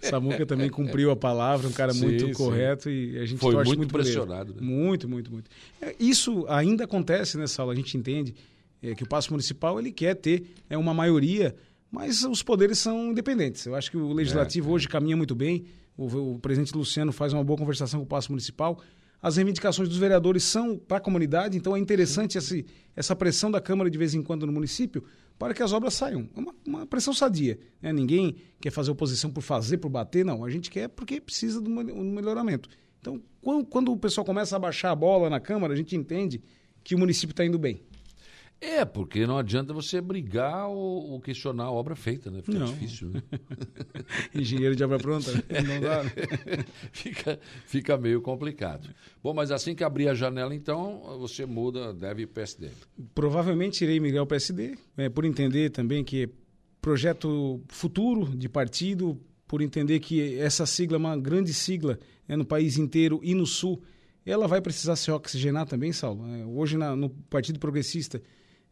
Samuca 0.00 0.44
também 0.44 0.68
cumpriu 0.68 1.10
a 1.10 1.16
palavra, 1.16 1.68
um 1.68 1.72
cara 1.72 1.92
Sim, 1.92 2.06
muito 2.06 2.26
sim. 2.26 2.32
correto 2.32 2.90
e 2.90 3.18
a 3.18 3.24
gente 3.24 3.38
Foi 3.38 3.52
torce 3.54 3.68
muito 3.68 3.78
muito 3.78 3.92
pressionado, 3.92 4.54
né? 4.54 4.60
Muito, 4.60 5.08
muito, 5.08 5.32
muito. 5.32 5.50
É, 5.80 5.94
Isso 5.98 6.44
ainda 6.48 6.84
acontece 6.84 7.38
nessa 7.38 7.62
aula, 7.62 7.72
a 7.72 7.76
gente 7.76 7.96
entende 7.96 8.34
é, 8.82 8.94
que 8.94 9.04
o 9.04 9.08
passo 9.08 9.30
municipal 9.30 9.78
ele 9.78 9.92
quer 9.92 10.14
ter 10.14 10.54
é, 10.68 10.76
uma 10.76 10.92
maioria, 10.94 11.54
mas 11.90 12.22
os 12.24 12.42
poderes 12.42 12.78
são 12.78 13.10
independentes. 13.10 13.64
Eu 13.66 13.74
acho 13.74 13.90
que 13.90 13.96
o 13.96 14.12
legislativo 14.12 14.70
É, 14.70 14.72
hoje 14.72 14.88
caminha 14.88 15.16
muito 15.16 15.34
bem. 15.34 15.64
O, 15.96 16.34
o 16.34 16.38
presidente 16.38 16.76
Luciano 16.76 17.12
faz 17.12 17.32
uma 17.32 17.42
boa 17.42 17.58
conversação 17.58 18.00
com 18.00 18.04
o 18.04 18.08
passo 18.08 18.30
municipal. 18.30 18.80
As 19.22 19.36
reivindicações 19.36 19.88
dos 19.88 19.96
vereadores 19.96 20.44
são 20.44 20.76
para 20.76 20.98
a 20.98 21.00
comunidade, 21.00 21.56
então 21.56 21.74
é 21.74 21.78
interessante 21.78 22.36
esse, 22.36 22.66
essa 22.94 23.16
pressão 23.16 23.50
da 23.50 23.60
Câmara 23.60 23.90
de 23.90 23.96
vez 23.96 24.14
em 24.14 24.22
quando 24.22 24.46
no 24.46 24.52
município 24.52 25.02
para 25.38 25.54
que 25.54 25.62
as 25.62 25.72
obras 25.72 25.94
saiam. 25.94 26.28
É 26.36 26.38
uma, 26.38 26.54
uma 26.66 26.86
pressão 26.86 27.14
sadia. 27.14 27.58
né? 27.80 27.92
Ninguém 27.92 28.36
quer 28.60 28.70
fazer 28.70 28.90
oposição 28.90 29.30
por 29.30 29.40
fazer, 29.42 29.78
por 29.78 29.88
bater, 29.88 30.24
não. 30.24 30.44
A 30.44 30.50
gente 30.50 30.70
quer 30.70 30.88
porque 30.88 31.20
precisa 31.20 31.60
mel- 31.62 31.94
um 31.96 32.12
melhoramento. 32.12 32.68
Então, 33.00 33.20
quando, 33.40 33.64
quando 33.66 33.92
o 33.92 33.96
pessoal 33.96 34.24
começa 34.24 34.54
a 34.54 34.58
baixar 34.58 34.90
a 34.90 34.94
bola 34.94 35.30
na 35.30 35.40
Câmara, 35.40 35.72
a 35.72 35.76
gente 35.76 35.96
entende 35.96 36.42
que 36.84 36.94
o 36.94 36.98
município 36.98 37.32
está 37.32 37.44
indo 37.44 37.58
bem. 37.58 37.82
É, 38.58 38.84
porque 38.86 39.26
não 39.26 39.36
adianta 39.36 39.72
você 39.74 40.00
brigar 40.00 40.66
ou, 40.68 41.10
ou 41.10 41.20
questionar 41.20 41.64
a 41.64 41.70
obra 41.70 41.94
feita, 41.94 42.30
né? 42.30 42.40
Fica 42.42 42.58
Não. 42.58 42.66
difícil, 42.66 43.10
né? 43.10 43.22
Engenheiro 44.34 44.74
de 44.74 44.82
obra 44.82 44.98
pronta, 44.98 45.30
né? 45.32 45.42
não 45.66 45.80
dá. 45.80 46.02
né? 46.04 46.10
fica, 46.90 47.38
fica 47.66 47.96
meio 47.98 48.20
complicado. 48.22 48.88
Bom, 49.22 49.34
mas 49.34 49.50
assim 49.50 49.74
que 49.74 49.84
abrir 49.84 50.08
a 50.08 50.14
janela, 50.14 50.54
então, 50.54 51.02
você 51.18 51.44
muda, 51.44 51.92
deve 51.92 52.26
PSD. 52.26 52.70
Provavelmente 53.14 53.84
irei 53.84 54.00
migrar 54.00 54.20
ao 54.20 54.26
PSD, 54.26 54.76
é, 54.96 55.08
por 55.08 55.24
entender 55.26 55.70
também 55.70 56.02
que 56.02 56.24
é 56.24 56.28
projeto 56.80 57.60
futuro 57.68 58.24
de 58.36 58.48
partido, 58.48 59.20
por 59.46 59.60
entender 59.60 60.00
que 60.00 60.38
essa 60.38 60.64
sigla 60.66 60.96
é 60.96 60.98
uma 60.98 61.16
grande 61.16 61.52
sigla 61.52 61.98
né, 62.26 62.36
no 62.36 62.44
país 62.44 62.78
inteiro 62.78 63.20
e 63.22 63.34
no 63.34 63.44
Sul, 63.46 63.82
ela 64.24 64.48
vai 64.48 64.60
precisar 64.60 64.96
se 64.96 65.10
oxigenar 65.10 65.66
também, 65.66 65.92
Saulo. 65.92 66.24
É, 66.34 66.44
hoje 66.46 66.76
na- 66.76 66.96
no 66.96 67.10
Partido 67.10 67.58
Progressista 67.60 68.20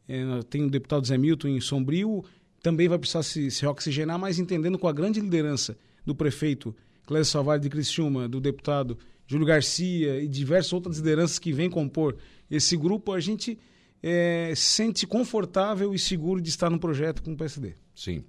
é, 0.08 0.42
tem 0.48 0.64
o 0.64 0.70
deputado 0.70 1.06
Zé 1.06 1.16
Milton 1.16 1.48
em 1.48 1.60
Sombrio, 1.60 2.24
também 2.62 2.88
vai 2.88 2.98
precisar 2.98 3.22
se, 3.22 3.50
se 3.50 3.66
oxigenar, 3.66 4.18
mas 4.18 4.38
entendendo 4.38 4.78
com 4.78 4.88
a 4.88 4.92
grande 4.92 5.20
liderança 5.20 5.76
do 6.04 6.14
prefeito 6.14 6.74
Clésio 7.06 7.30
Salvador 7.30 7.60
de 7.60 7.68
Criciúma, 7.68 8.28
do 8.28 8.40
deputado 8.40 8.98
Júlio 9.26 9.46
Garcia 9.46 10.20
e 10.22 10.28
diversas 10.28 10.72
outras 10.72 10.98
lideranças 10.98 11.38
que 11.38 11.52
vêm 11.52 11.68
compor 11.68 12.16
esse 12.50 12.76
grupo, 12.76 13.12
a 13.12 13.20
gente 13.20 13.58
é, 14.02 14.52
se 14.54 14.62
sente 14.62 15.06
confortável 15.06 15.94
e 15.94 15.98
seguro 15.98 16.40
de 16.40 16.48
estar 16.50 16.68
no 16.70 16.78
projeto 16.78 17.22
com 17.22 17.32
o 17.32 17.36
PSD. 17.36 17.74
Sim. 17.94 18.24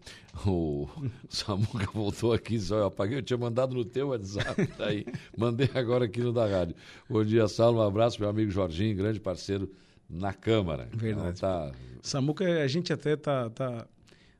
O 0.46 0.88
Samuca 1.28 1.90
voltou 1.94 2.32
aqui, 2.34 2.60
só 2.60 2.78
eu 2.78 2.86
apaguei, 2.86 3.18
eu 3.18 3.24
tinha 3.24 3.38
mandado 3.38 3.76
no 3.76 3.84
teu 3.84 4.10
WhatsApp, 4.10 4.68
tá 4.78 4.88
aí. 4.88 5.06
Mandei 5.38 5.70
agora 5.74 6.06
aqui 6.06 6.22
no 6.22 6.32
da 6.32 6.46
rádio. 6.46 6.76
Bom 7.10 7.24
dia, 7.24 7.48
Saulo, 7.48 7.80
um 7.80 7.82
abraço, 7.82 8.20
meu 8.20 8.30
amigo 8.30 8.52
Jorginho, 8.52 8.96
grande 8.96 9.20
parceiro 9.20 9.70
na 10.10 10.34
Câmara. 10.34 10.88
Verdade. 10.94 11.38
Então, 11.38 11.50
tá, 11.70 11.72
Samuca, 12.02 12.46
a 12.64 12.68
gente 12.68 12.94
até 12.94 13.14
está 13.14 13.50
tá, 13.50 13.88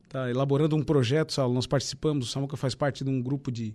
tá 0.10 0.30
elaborando 0.30 0.76
um 0.76 0.84
projeto, 0.84 1.34
Saulo, 1.34 1.54
nós 1.54 1.66
participamos, 1.68 2.28
o 2.28 2.32
Samuca 2.32 2.56
faz 2.56 2.76
parte 2.76 3.04
de 3.04 3.10
um 3.10 3.22
grupo 3.22 3.52
de, 3.52 3.74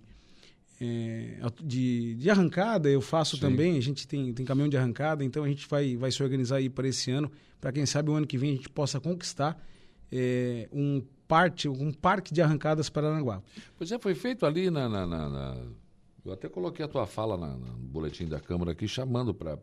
é, 0.79 1.37
de, 1.63 2.15
de 2.15 2.29
arrancada, 2.29 2.89
eu 2.89 3.01
faço 3.01 3.35
Sim. 3.35 3.41
também, 3.41 3.77
a 3.77 3.81
gente 3.81 4.07
tem, 4.07 4.33
tem 4.33 4.45
caminhão 4.45 4.69
de 4.69 4.77
arrancada, 4.77 5.23
então 5.23 5.43
a 5.43 5.47
gente 5.47 5.67
vai, 5.67 5.95
vai 5.97 6.11
se 6.11 6.23
organizar 6.23 6.57
aí 6.57 6.69
para 6.69 6.87
esse 6.87 7.11
ano, 7.11 7.31
para 7.59 7.71
quem 7.71 7.85
sabe 7.85 8.09
o 8.09 8.13
ano 8.13 8.25
que 8.25 8.37
vem 8.37 8.51
a 8.53 8.55
gente 8.55 8.69
possa 8.69 8.99
conquistar 8.99 9.61
é, 10.11 10.67
um, 10.73 11.01
parte, 11.27 11.67
um 11.69 11.91
parque 11.91 12.33
de 12.33 12.41
arrancadas 12.41 12.89
para 12.89 13.09
Aranguá. 13.09 13.41
Pois 13.77 13.91
é, 13.91 13.99
foi 13.99 14.13
feito 14.15 14.45
ali 14.45 14.69
na. 14.69 14.89
na- 14.89 15.05
na- 15.07 15.29
na- 15.29 15.57
Eu 16.25 16.33
até 16.33 16.47
coloquei 16.49 16.83
a 16.85 16.87
tua 16.87 17.07
fala 17.07 17.35
na- 17.37 17.55
no 17.55 17.73
boletim 17.77 18.27
da 18.27 18.39
Câmara 18.39 18.73
aqui, 18.73 18.87
chamando 18.87 19.33
para 19.33 19.57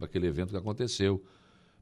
aquele 0.00 0.26
evento 0.26 0.50
que 0.50 0.56
aconteceu. 0.56 1.22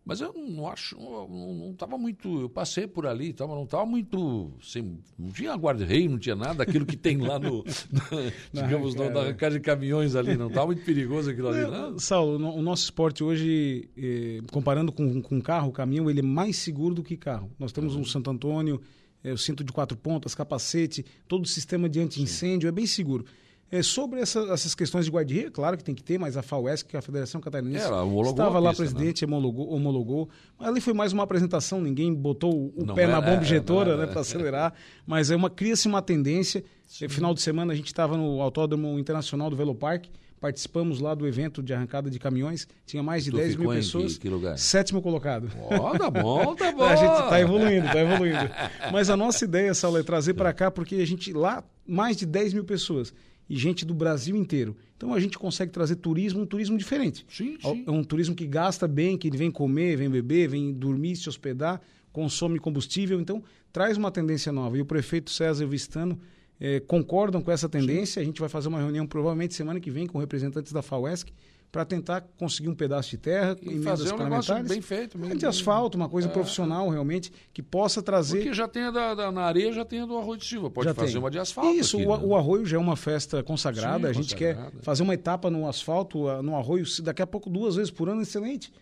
Mas 0.09 0.23
eu 0.23 0.33
não 0.33 0.67
acho, 0.67 0.97
não 0.99 1.73
estava 1.73 1.99
muito. 1.99 2.41
Eu 2.41 2.49
passei 2.49 2.87
por 2.87 3.07
ali, 3.07 3.35
tava, 3.35 3.55
não 3.55 3.65
estava 3.65 3.85
muito. 3.85 4.51
Assim, 4.59 4.97
não 5.19 5.29
tinha 5.31 5.55
guarda-rei, 5.55 6.09
não 6.09 6.19
tinha 6.19 6.35
nada, 6.35 6.63
aquilo 6.63 6.87
que 6.87 6.97
tem 6.97 7.19
lá 7.19 7.39
no. 7.39 7.63
na- 8.55 8.63
digamos, 8.63 8.95
no, 8.95 9.11
na 9.11 9.21
arrancada. 9.21 9.55
de 9.57 9.61
caminhões 9.61 10.17
ali, 10.17 10.35
não 10.35 10.49
estava 10.49 10.65
muito 10.69 10.83
perigoso 10.83 11.29
aquilo 11.29 11.49
ali, 11.49 11.71
não. 11.71 11.99
Saulo, 11.99 12.39
no- 12.39 12.55
o 12.55 12.63
nosso 12.63 12.85
esporte 12.85 13.23
hoje, 13.23 13.91
eh, 13.99 14.41
comparando 14.51 14.91
com, 14.91 15.21
com 15.21 15.43
carro, 15.43 15.69
o 15.69 15.73
caminhão, 15.73 16.09
ele 16.09 16.21
é 16.21 16.23
mais 16.23 16.57
seguro 16.57 16.95
do 16.95 17.03
que 17.03 17.15
carro. 17.15 17.51
Nós 17.59 17.71
temos 17.71 17.95
um 17.95 18.03
Santo 18.03 18.31
Antônio, 18.31 18.81
eh, 19.23 19.33
o 19.35 19.37
cinto 19.37 19.63
de 19.63 19.73
quatro 19.73 19.95
pontas, 19.95 20.35
capacete, 20.35 21.05
todo 21.29 21.43
o 21.45 21.47
sistema 21.47 21.87
de 21.87 22.01
anti-incêndio, 22.01 22.67
é 22.67 22.73
bem 22.73 22.87
seguro. 22.87 23.27
Eh, 23.71 23.83
sobre 23.83 24.21
essa- 24.21 24.41
essas 24.51 24.75
questões 24.75 25.05
de 25.05 25.11
guarda-reio, 25.11 25.51
claro 25.53 25.77
que 25.77 25.85
tem 25.85 25.95
que 25.95 26.03
ter, 26.03 26.17
mas 26.19 26.37
a 26.39 26.43
FAUESC, 26.43 26.89
que 26.89 26.97
é 26.97 26.99
a 26.99 27.03
Federação 27.03 27.39
Catarinense, 27.39 27.85
É, 27.85 27.89
ela 27.89 28.03
homologou 28.03 28.31
estava 28.31 28.59
lá, 28.59 28.71
pista, 28.71 28.85
né? 28.85 28.91
presidente, 28.91 29.25
homologou, 29.27 29.71
homologou. 29.71 30.29
Mas 30.59 30.69
ali 30.69 30.81
foi 30.81 30.95
mais 30.95 31.13
uma 31.13 31.23
apresentação, 31.25 31.79
ninguém 31.81 32.15
botou 32.15 32.73
o 32.75 32.85
Não 32.87 32.95
pé 32.95 33.07
na 33.07 33.21
bomba 33.21 33.37
é, 33.37 33.43
injetora 33.43 33.97
né, 33.99 34.07
para 34.07 34.23
acelerar, 34.23 34.73
mas 35.07 35.31
é 35.31 35.37
uma 35.37 35.51
cria-se 35.51 35.87
uma 35.87 36.01
tendência. 36.01 36.65
Eh, 37.03 37.09
Final 37.09 37.35
de 37.35 37.43
semana 37.43 37.75
a 37.75 37.77
gente 37.77 37.89
estava 37.89 38.17
no 38.17 38.41
Autódromo 38.41 38.99
Internacional 38.99 39.51
do 39.51 39.57
Velopark, 39.57 40.07
participamos 40.41 41.01
lá 41.01 41.15
do 41.15 41.27
evento 41.27 41.63
de 41.63 41.75
arrancada 41.75 42.09
de 42.09 42.19
caminhões, 42.19 42.67
tinha 42.87 43.03
mais 43.03 43.25
de 43.25 43.31
Tu 43.33 43.37
10 43.37 43.51
ficou 43.51 43.67
mil 43.67 43.75
pessoas. 43.75 44.15
que- 44.15 44.21
que 44.21 44.29
lugar? 44.31 44.57
Sétimo 44.57 45.03
colocado. 45.03 45.51
Ó, 45.69 45.91
tá 45.99 46.09
bom, 46.11 46.55
tá 46.55 46.73
bom. 46.73 46.85
A 46.85 46.97
gente 46.97 47.13
está 47.23 47.39
evoluindo, 47.39 47.87
está 47.87 48.01
evoluindo. 48.01 48.51
Mas 48.93 49.11
a 49.11 49.17
nossa 49.17 49.45
ideia, 49.45 49.75
Saulo, 49.75 49.99
é 49.99 50.03
trazer 50.03 50.33
para 50.35 50.55
cá, 50.55 50.71
porque 50.71 50.95
a 50.95 51.07
gente 51.07 51.33
lá, 51.35 51.63
mais 51.87 52.17
de 52.17 52.25
10 52.25 52.55
mil 52.55 52.65
pessoas 52.65 53.13
e 53.49 53.57
gente 53.57 53.85
do 53.85 53.95
Brasil 53.95 54.37
inteiro. 54.37 54.77
Então 54.97 55.15
a 55.15 55.21
gente 55.21 55.39
consegue 55.39 55.73
trazer 55.73 55.97
turismo, 55.97 56.43
um 56.43 56.47
turismo 56.47 56.77
diferente. 56.77 57.25
Sim, 57.29 57.57
É 57.87 57.91
um 57.91 58.05
turismo 58.05 58.35
que 58.35 58.47
gasta 58.47 58.87
bem, 58.87 59.17
que 59.17 59.31
vem 59.31 59.51
comer, 59.51 59.97
vem 59.97 60.11
beber, 60.11 60.49
vem 60.49 60.73
dormir, 60.73 61.17
se 61.17 61.29
hospedar, 61.29 61.81
consome 62.13 62.59
combustível. 62.59 63.21
Então 63.21 63.43
traz 63.73 63.97
uma 63.97 64.11
tendência 64.11 64.53
nova. 64.53 64.77
E 64.77 64.81
o 64.81 64.85
prefeito 64.85 65.31
César 65.31 65.67
Vistano 65.67 66.19
eh, 66.61 66.81
concordam 66.81 67.41
com 67.41 67.51
essa 67.51 67.69
tendência. 67.69 68.21
A 68.21 68.25
gente 68.25 68.41
vai 68.41 68.49
fazer 68.49 68.69
uma 68.69 68.79
reunião 68.79 69.07
provavelmente 69.07 69.55
semana 69.55 69.81
que 69.81 69.91
vem 69.91 70.07
com 70.07 70.19
representantes 70.19 70.73
da 70.73 70.83
FAUESC 70.83 71.33
para 71.71 71.85
tentar 71.85 72.23
conseguir 72.39 72.69
um 72.69 72.75
pedaço 72.75 73.11
de 73.11 73.19
terra, 73.19 73.57
E 73.61 73.81
fazer 73.83 74.15
um 74.15 74.19
negócio 74.19 74.63
bem 74.65 74.81
feito. 74.81 75.19
Bem, 75.19 75.37
de 75.37 75.45
asfalto, 75.47 75.97
uma 75.97 76.09
coisa 76.09 76.29
profissional 76.29 76.89
realmente, 76.89 77.31
que 77.53 77.63
possa 77.63 78.03
trazer. 78.03 78.39
Porque 78.39 78.55
já 78.55 78.67
tem 78.67 78.85
a 78.85 78.91
da, 78.91 79.15
da- 79.15 79.33
na 79.33 79.43
areia, 79.43 79.73
já 79.73 79.85
tem 79.85 80.01
a 80.01 80.07
do 80.07 80.17
Arroio 80.17 80.39
de 80.39 80.47
Silva. 80.47 80.71
Pode 80.71 80.89
Já 80.89 80.95
fazer 80.95 81.13
tem. 81.13 81.19
uma 81.21 81.31
de 81.31 81.39
asfalto. 81.39 81.71
Isso, 81.71 81.99
aqui, 81.99 82.07
o, 82.07 82.17
né? 82.17 82.25
o 82.25 82.37
arroio 82.37 82.65
já 82.65 82.77
é 82.77 82.81
uma 82.81 82.97
festa 82.97 83.43
consagrada. 83.43 84.05
Sim, 84.07 84.11
a 84.11 84.13
gente 84.13 84.35
consagrada. 84.35 84.71
quer 84.71 84.83
fazer 84.83 85.03
uma 85.03 85.15
etapa 85.15 85.51
no 85.51 85.69
asfalto, 85.69 86.21
no 86.43 86.57
arroio, 86.57 86.85
daqui 87.03 87.21
a 87.21 87.27
pouco 87.27 87.51
duas 87.51 87.77
vezes 87.77 87.91
por 87.91 88.09
ano, 88.09 88.23
excelente. 88.23 88.73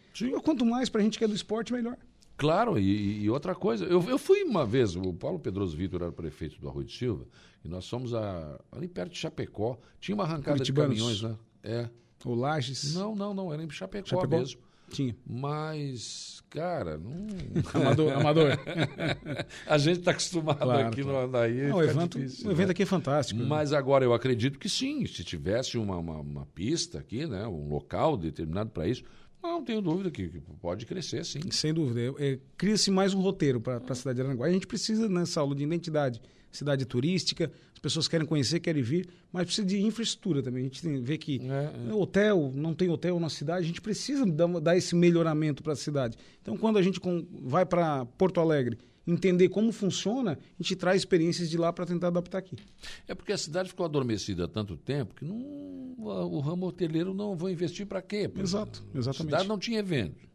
Quanto 0.44 0.64
mais 0.64 0.88
para 0.88 1.00
a 1.00 1.04
gente 1.04 1.18
que 1.18 1.24
é 1.24 1.28
do 1.28 1.34
esporte, 1.34 1.72
melhor. 1.72 1.96
Claro, 2.36 2.78
e, 2.78 3.22
e 3.22 3.30
outra 3.30 3.54
coisa, 3.54 3.84
eu, 3.86 4.02
eu, 4.08 4.18
fui 4.18 4.42
uma 4.42 4.64
vez, 4.66 4.94
o 4.94 5.12
Paulo 5.14 5.38
Pedroso 5.38 5.74
Vitor 5.74 6.02
era 6.02 6.12
prefeito 6.12 6.60
do 6.60 6.68
Arroio 6.68 6.84
de 6.86 6.94
Silva, 6.94 7.26
e 7.64 7.68
nós 7.68 7.88
fomos 7.88 8.12
a, 8.12 8.60
ali 8.70 8.86
perto 8.88 9.12
de 9.12 9.18
Chapecó, 9.18 9.78
tinha 9.98 10.14
uma 10.14 10.24
arrancada 10.24 10.62
de 10.62 10.70
caminhões 10.72 11.22
lá. 11.22 11.34
É. 11.62 11.88
Ou 12.24 12.34
Lages? 12.34 12.94
Não, 12.94 13.14
não, 13.14 13.34
não, 13.34 13.52
era 13.52 13.62
em 13.62 13.70
Chapecó, 13.70 14.06
Chapecó? 14.08 14.38
mesmo. 14.38 14.60
Tinha. 14.88 15.16
Mas, 15.26 16.42
cara, 16.48 16.96
não. 16.96 17.26
amador. 17.74 18.12
amador. 18.12 18.58
a 19.66 19.78
gente 19.78 19.98
está 19.98 20.12
acostumado 20.12 20.58
Claro, 20.58 20.88
aqui 20.88 21.02
claro. 21.02 21.18
no 21.18 21.24
Andaí. 21.24 21.68
Não, 21.68 21.76
o 21.76 21.82
evento, 21.82 22.18
difícil, 22.18 22.48
o 22.48 22.52
evento 22.52 22.68
né? 22.68 22.72
aqui 22.72 22.82
é 22.84 22.86
fantástico. 22.86 23.40
Mas 23.42 23.72
agora 23.72 24.04
eu 24.04 24.14
acredito 24.14 24.58
que 24.58 24.68
sim, 24.68 25.04
se 25.06 25.24
tivesse 25.24 25.76
uma, 25.76 25.96
uma, 25.96 26.20
uma 26.20 26.46
pista 26.46 26.98
aqui, 26.98 27.26
né, 27.26 27.46
um 27.46 27.68
local 27.68 28.16
determinado 28.16 28.70
para 28.70 28.86
isso, 28.86 29.02
não 29.42 29.62
tenho 29.62 29.80
dúvida 29.80 30.10
que, 30.10 30.28
que 30.28 30.40
pode 30.60 30.86
crescer, 30.86 31.24
sim. 31.24 31.40
Sem 31.50 31.72
dúvida. 31.72 32.14
É, 32.18 32.32
é, 32.32 32.38
Cria-se 32.56 32.90
mais 32.90 33.14
um 33.14 33.20
roteiro 33.20 33.60
para 33.60 33.80
a 33.88 33.94
cidade 33.94 34.16
de 34.16 34.22
Aranaguá. 34.22 34.46
A 34.46 34.50
gente 34.50 34.66
precisa 34.66 35.08
nessa 35.08 35.40
aula 35.40 35.54
de 35.54 35.62
identidade. 35.64 36.20
Cidade 36.56 36.84
turística, 36.86 37.50
as 37.72 37.78
pessoas 37.78 38.08
querem 38.08 38.26
conhecer, 38.26 38.60
querem 38.60 38.82
vir, 38.82 39.08
mas 39.32 39.44
precisa 39.46 39.66
de 39.66 39.80
infraestrutura 39.82 40.42
também. 40.42 40.62
A 40.62 40.64
gente 40.64 40.82
tem, 40.82 41.00
vê 41.02 41.18
que 41.18 41.40
É, 41.88 41.92
hotel, 41.92 42.50
não 42.54 42.74
tem 42.74 42.88
hotel 42.88 43.20
na 43.20 43.28
cidade, 43.28 43.64
a 43.64 43.66
gente 43.66 43.80
precisa 43.80 44.24
dar, 44.24 44.46
dar 44.60 44.76
esse 44.76 44.94
melhoramento 44.94 45.62
para 45.62 45.74
a 45.74 45.76
cidade. 45.76 46.16
Então, 46.40 46.56
quando 46.56 46.78
a 46.78 46.82
gente 46.82 46.98
com- 46.98 47.26
vai 47.44 47.64
para 47.66 48.04
Porto 48.06 48.40
Alegre, 48.40 48.78
entender 49.06 49.48
como 49.50 49.70
funciona, 49.70 50.32
a 50.32 50.62
gente 50.62 50.74
traz 50.74 50.96
experiências 51.02 51.48
de 51.48 51.56
lá 51.56 51.72
para 51.72 51.86
tentar 51.86 52.08
adaptar 52.08 52.38
aqui. 52.38 52.56
É 53.06 53.14
porque 53.14 53.32
a 53.32 53.38
cidade 53.38 53.68
ficou 53.68 53.86
adormecida 53.86 54.46
há 54.46 54.48
tanto 54.48 54.76
tempo 54.76 55.14
que 55.14 55.24
não, 55.24 55.36
o 55.98 56.40
ramo 56.40 56.66
hoteleiro 56.66 57.14
não 57.14 57.36
vou 57.36 57.48
investir 57.50 57.86
para 57.86 58.02
quê? 58.02 58.28
Exato, 58.36 58.82
A 58.94 58.98
exatamente. 58.98 59.30
cidade 59.30 59.48
não 59.48 59.58
tinha 59.58 59.78
evento. 59.78 60.26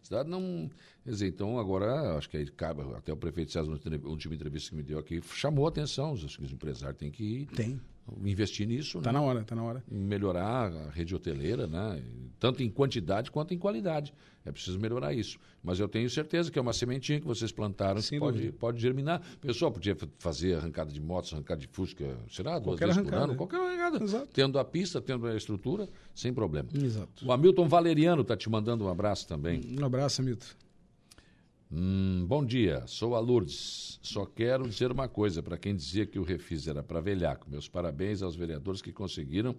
A 0.00 0.04
cidade 0.04 0.30
não. 0.30 0.70
Quer 1.04 1.10
dizer, 1.10 1.28
então 1.28 1.58
agora 1.58 2.16
acho 2.18 2.28
que 2.28 2.36
aí 2.36 2.46
cabe, 2.46 2.82
até 2.94 3.12
o 3.12 3.16
prefeito 3.16 3.50
César, 3.52 3.70
na 3.70 4.08
última 4.08 4.34
entrevista 4.34 4.70
que 4.70 4.76
me 4.76 4.82
deu 4.82 4.98
aqui, 4.98 5.20
chamou 5.34 5.64
a 5.66 5.68
atenção. 5.70 6.12
Acho 6.12 6.38
que 6.38 6.44
os 6.44 6.52
empresários 6.52 6.98
têm 6.98 7.10
que 7.10 7.48
Tem. 7.56 7.80
investir 8.22 8.66
nisso. 8.68 9.00
Tá 9.00 9.10
né? 9.10 9.18
na 9.18 9.24
hora, 9.24 9.42
tá 9.42 9.54
na 9.56 9.62
hora. 9.62 9.82
melhorar 9.90 10.70
a 10.70 10.90
rede 10.90 11.14
hoteleira, 11.14 11.66
né? 11.66 12.02
tanto 12.38 12.62
em 12.62 12.68
quantidade 12.70 13.30
quanto 13.30 13.54
em 13.54 13.58
qualidade. 13.58 14.12
É 14.44 14.52
preciso 14.52 14.78
melhorar 14.78 15.12
isso. 15.14 15.38
Mas 15.62 15.78
eu 15.80 15.88
tenho 15.88 16.08
certeza 16.08 16.50
que 16.50 16.58
é 16.58 16.62
uma 16.62 16.72
sementinha 16.72 17.18
que 17.20 17.26
vocês 17.26 17.50
plantaram 17.52 18.00
Sem 18.02 18.18
que 18.18 18.24
pode, 18.24 18.52
pode 18.52 18.80
germinar. 18.80 19.22
O 19.36 19.38
pessoal 19.38 19.70
podia 19.72 19.94
fa- 19.96 20.08
fazer 20.18 20.54
arrancada 20.56 20.90
de 20.92 21.00
motos, 21.00 21.32
arrancada 21.32 21.60
de 21.60 21.66
Fusca, 21.68 22.16
será? 22.30 22.58
Duas 22.58 22.78
Qualquer 22.78 22.86
vezes 22.88 23.02
por 23.02 23.08
arrancada. 23.14 23.32
ano? 23.32 23.36
Qualquer 23.36 23.56
arrancada. 23.60 24.26
Tendo 24.32 24.58
a 24.58 24.64
pista, 24.64 25.00
tendo 25.00 25.26
a 25.26 25.36
estrutura, 25.36 25.88
sem 26.14 26.32
problema. 26.32 26.68
Exato. 26.74 27.26
O 27.26 27.32
Hamilton 27.32 27.68
Valeriano 27.68 28.22
está 28.22 28.36
te 28.36 28.48
mandando 28.50 28.84
um 28.84 28.88
abraço 28.88 29.26
também. 29.28 29.60
Um 29.78 29.84
abraço, 29.84 30.20
Hamilton. 30.22 30.46
Hum, 31.72 32.26
bom 32.26 32.44
dia, 32.44 32.82
sou 32.88 33.14
a 33.14 33.20
Lourdes. 33.20 34.00
Só 34.02 34.26
quero 34.26 34.68
dizer 34.68 34.90
uma 34.90 35.08
coisa 35.08 35.40
para 35.40 35.56
quem 35.56 35.72
dizia 35.72 36.04
que 36.04 36.18
o 36.18 36.24
refis 36.24 36.66
era 36.66 36.82
para 36.82 37.00
velhaco. 37.00 37.48
Meus 37.48 37.68
parabéns 37.68 38.22
aos 38.22 38.34
vereadores 38.34 38.82
que 38.82 38.92
conseguiram 38.92 39.54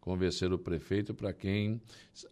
convencer 0.00 0.52
o 0.52 0.58
prefeito 0.58 1.14
para 1.14 1.32
quem 1.32 1.80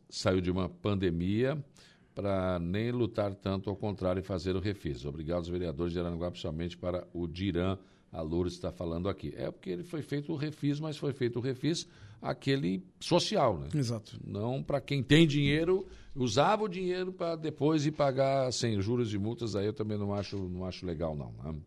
saiu 0.08 0.40
de 0.40 0.50
uma 0.50 0.68
pandemia 0.68 1.64
para 2.12 2.58
nem 2.58 2.90
lutar 2.90 3.32
tanto, 3.36 3.70
ao 3.70 3.76
contrário, 3.76 4.18
e 4.18 4.24
fazer 4.24 4.56
o 4.56 4.58
refis. 4.58 5.04
Obrigado 5.04 5.38
aos 5.38 5.48
vereadores 5.48 5.92
de 5.92 6.00
Aranaguá, 6.00 6.28
principalmente 6.28 6.76
para 6.76 7.06
o 7.14 7.28
Diran. 7.28 7.78
A 8.10 8.22
Lourdes 8.22 8.54
está 8.54 8.72
falando 8.72 9.08
aqui. 9.08 9.32
É 9.36 9.48
porque 9.48 9.70
ele 9.70 9.84
foi 9.84 10.02
feito 10.02 10.32
o 10.32 10.36
refis, 10.36 10.80
mas 10.80 10.96
foi 10.96 11.12
feito 11.12 11.38
o 11.38 11.40
refis 11.40 11.86
aquele 12.20 12.82
social, 12.98 13.60
né? 13.60 13.68
Exato. 13.72 14.18
Não 14.26 14.60
para 14.60 14.80
quem 14.80 15.04
tem 15.04 15.24
dinheiro, 15.24 15.86
usava 16.22 16.64
o 16.64 16.68
dinheiro 16.68 17.12
para 17.12 17.34
depois 17.34 17.86
ir 17.86 17.92
pagar 17.92 18.52
sem 18.52 18.80
juros 18.80 19.12
e 19.14 19.18
multas, 19.18 19.56
aí 19.56 19.66
eu 19.66 19.72
também 19.72 19.96
não 19.96 20.14
acho, 20.14 20.36
não 20.36 20.64
acho 20.64 20.84
legal, 20.84 21.16
não. 21.16 21.32
né? 21.42 21.58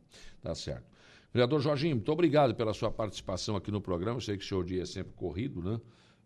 Tá 0.42 0.54
certo. 0.54 0.86
Vereador 1.34 1.60
Jorginho, 1.60 1.96
muito 1.96 2.12
obrigado 2.12 2.54
pela 2.54 2.74
sua 2.74 2.92
participação 2.92 3.56
aqui 3.56 3.72
no 3.72 3.82
programa. 3.82 4.18
Eu 4.18 4.22
sei 4.22 4.38
que 4.38 4.44
o 4.44 4.48
seu 4.48 4.64
dia 4.64 4.84
é 4.84 4.86
sempre 4.86 5.14
corrido, 5.14 5.64
né? 5.64 5.80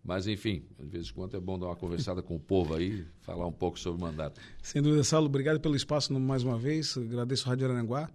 Mas, 0.04 0.28
enfim, 0.28 0.64
de 0.80 0.88
vez 0.88 1.10
em 1.10 1.14
quando 1.14 1.36
é 1.36 1.40
bom 1.40 1.58
dar 1.58 1.68
uma 1.68 1.76
conversada 1.76 2.22
com 2.22 2.36
o 2.36 2.40
povo 2.40 2.76
aí, 2.76 3.06
falar 3.22 3.46
um 3.46 3.52
pouco 3.52 3.80
sobre 3.80 4.02
o 4.02 4.06
mandato. 4.06 4.40
Sem 4.62 4.82
dúvida, 4.82 5.04
Saulo, 5.04 5.28
obrigado 5.28 5.60
pelo 5.60 5.76
espaço 5.76 6.18
mais 6.20 6.44
uma 6.44 6.58
vez. 6.58 6.98
Agradeço 6.98 7.46
o 7.46 7.50
Rádio 7.50 7.70
Aranguá. 7.70 8.10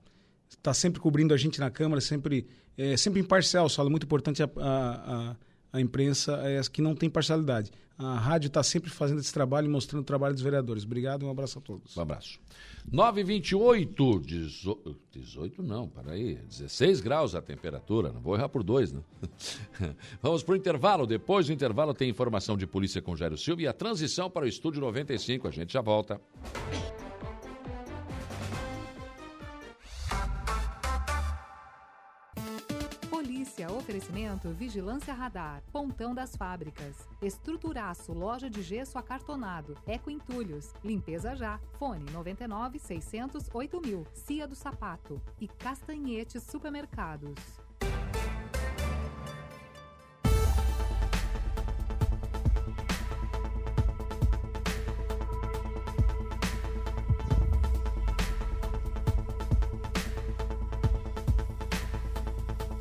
Está 0.48 0.74
sempre 0.74 1.00
cobrindo 1.00 1.32
a 1.32 1.36
gente 1.36 1.58
na 1.58 1.70
Câmara, 1.70 2.00
sempre, 2.00 2.46
é, 2.76 2.96
sempre 2.96 3.20
imparcial, 3.20 3.68
Saulo. 3.68 3.90
Muito 3.90 4.04
importante 4.04 4.42
a, 4.42 4.50
a, 4.56 5.30
a, 5.30 5.36
a 5.72 5.80
imprensa 5.80 6.34
é, 6.44 6.60
que 6.70 6.82
não 6.82 6.94
tem 6.94 7.08
parcialidade. 7.08 7.70
A 8.02 8.18
rádio 8.18 8.48
está 8.48 8.62
sempre 8.62 8.90
fazendo 8.90 9.20
esse 9.20 9.32
trabalho 9.32 9.66
e 9.66 9.70
mostrando 9.70 10.02
o 10.02 10.04
trabalho 10.04 10.34
dos 10.34 10.42
vereadores. 10.42 10.84
Obrigado 10.84 11.22
e 11.22 11.24
um 11.24 11.30
abraço 11.30 11.58
a 11.58 11.62
todos. 11.62 11.96
Um 11.96 12.00
abraço. 12.00 12.38
928, 12.90 14.20
18, 14.20 14.96
18 15.12 15.62
não, 15.62 15.88
peraí, 15.88 16.34
16 16.34 17.00
graus 17.00 17.34
a 17.34 17.40
temperatura, 17.40 18.12
não 18.12 18.20
vou 18.20 18.34
errar 18.34 18.48
por 18.48 18.64
dois, 18.64 18.92
né? 18.92 19.00
Vamos 20.20 20.42
para 20.42 20.54
o 20.54 20.56
intervalo, 20.56 21.06
depois 21.06 21.46
do 21.46 21.52
intervalo 21.52 21.94
tem 21.94 22.10
informação 22.10 22.56
de 22.56 22.66
polícia 22.66 23.00
com 23.00 23.14
Jairo 23.14 23.38
Silva 23.38 23.62
e 23.62 23.68
a 23.68 23.72
transição 23.72 24.28
para 24.28 24.44
o 24.44 24.48
Estúdio 24.48 24.80
95, 24.80 25.46
a 25.46 25.50
gente 25.50 25.72
já 25.72 25.80
volta. 25.80 26.20
Oferecimento, 33.70 34.48
vigilância 34.50 35.12
radar, 35.12 35.62
pontão 35.72 36.14
das 36.14 36.34
fábricas, 36.36 36.96
estruturaço, 37.20 38.12
loja 38.12 38.48
de 38.48 38.62
gesso 38.62 38.98
acartonado, 38.98 39.76
eco 39.86 40.10
entulhos, 40.10 40.72
limpeza 40.82 41.34
já, 41.34 41.58
fone 41.78 42.10
99 42.10 42.78
600 42.78 43.48
8000, 43.52 44.06
Cia 44.12 44.46
do 44.46 44.54
Sapato 44.54 45.20
e 45.40 45.46
Castanhete 45.46 46.40
Supermercados. 46.40 47.61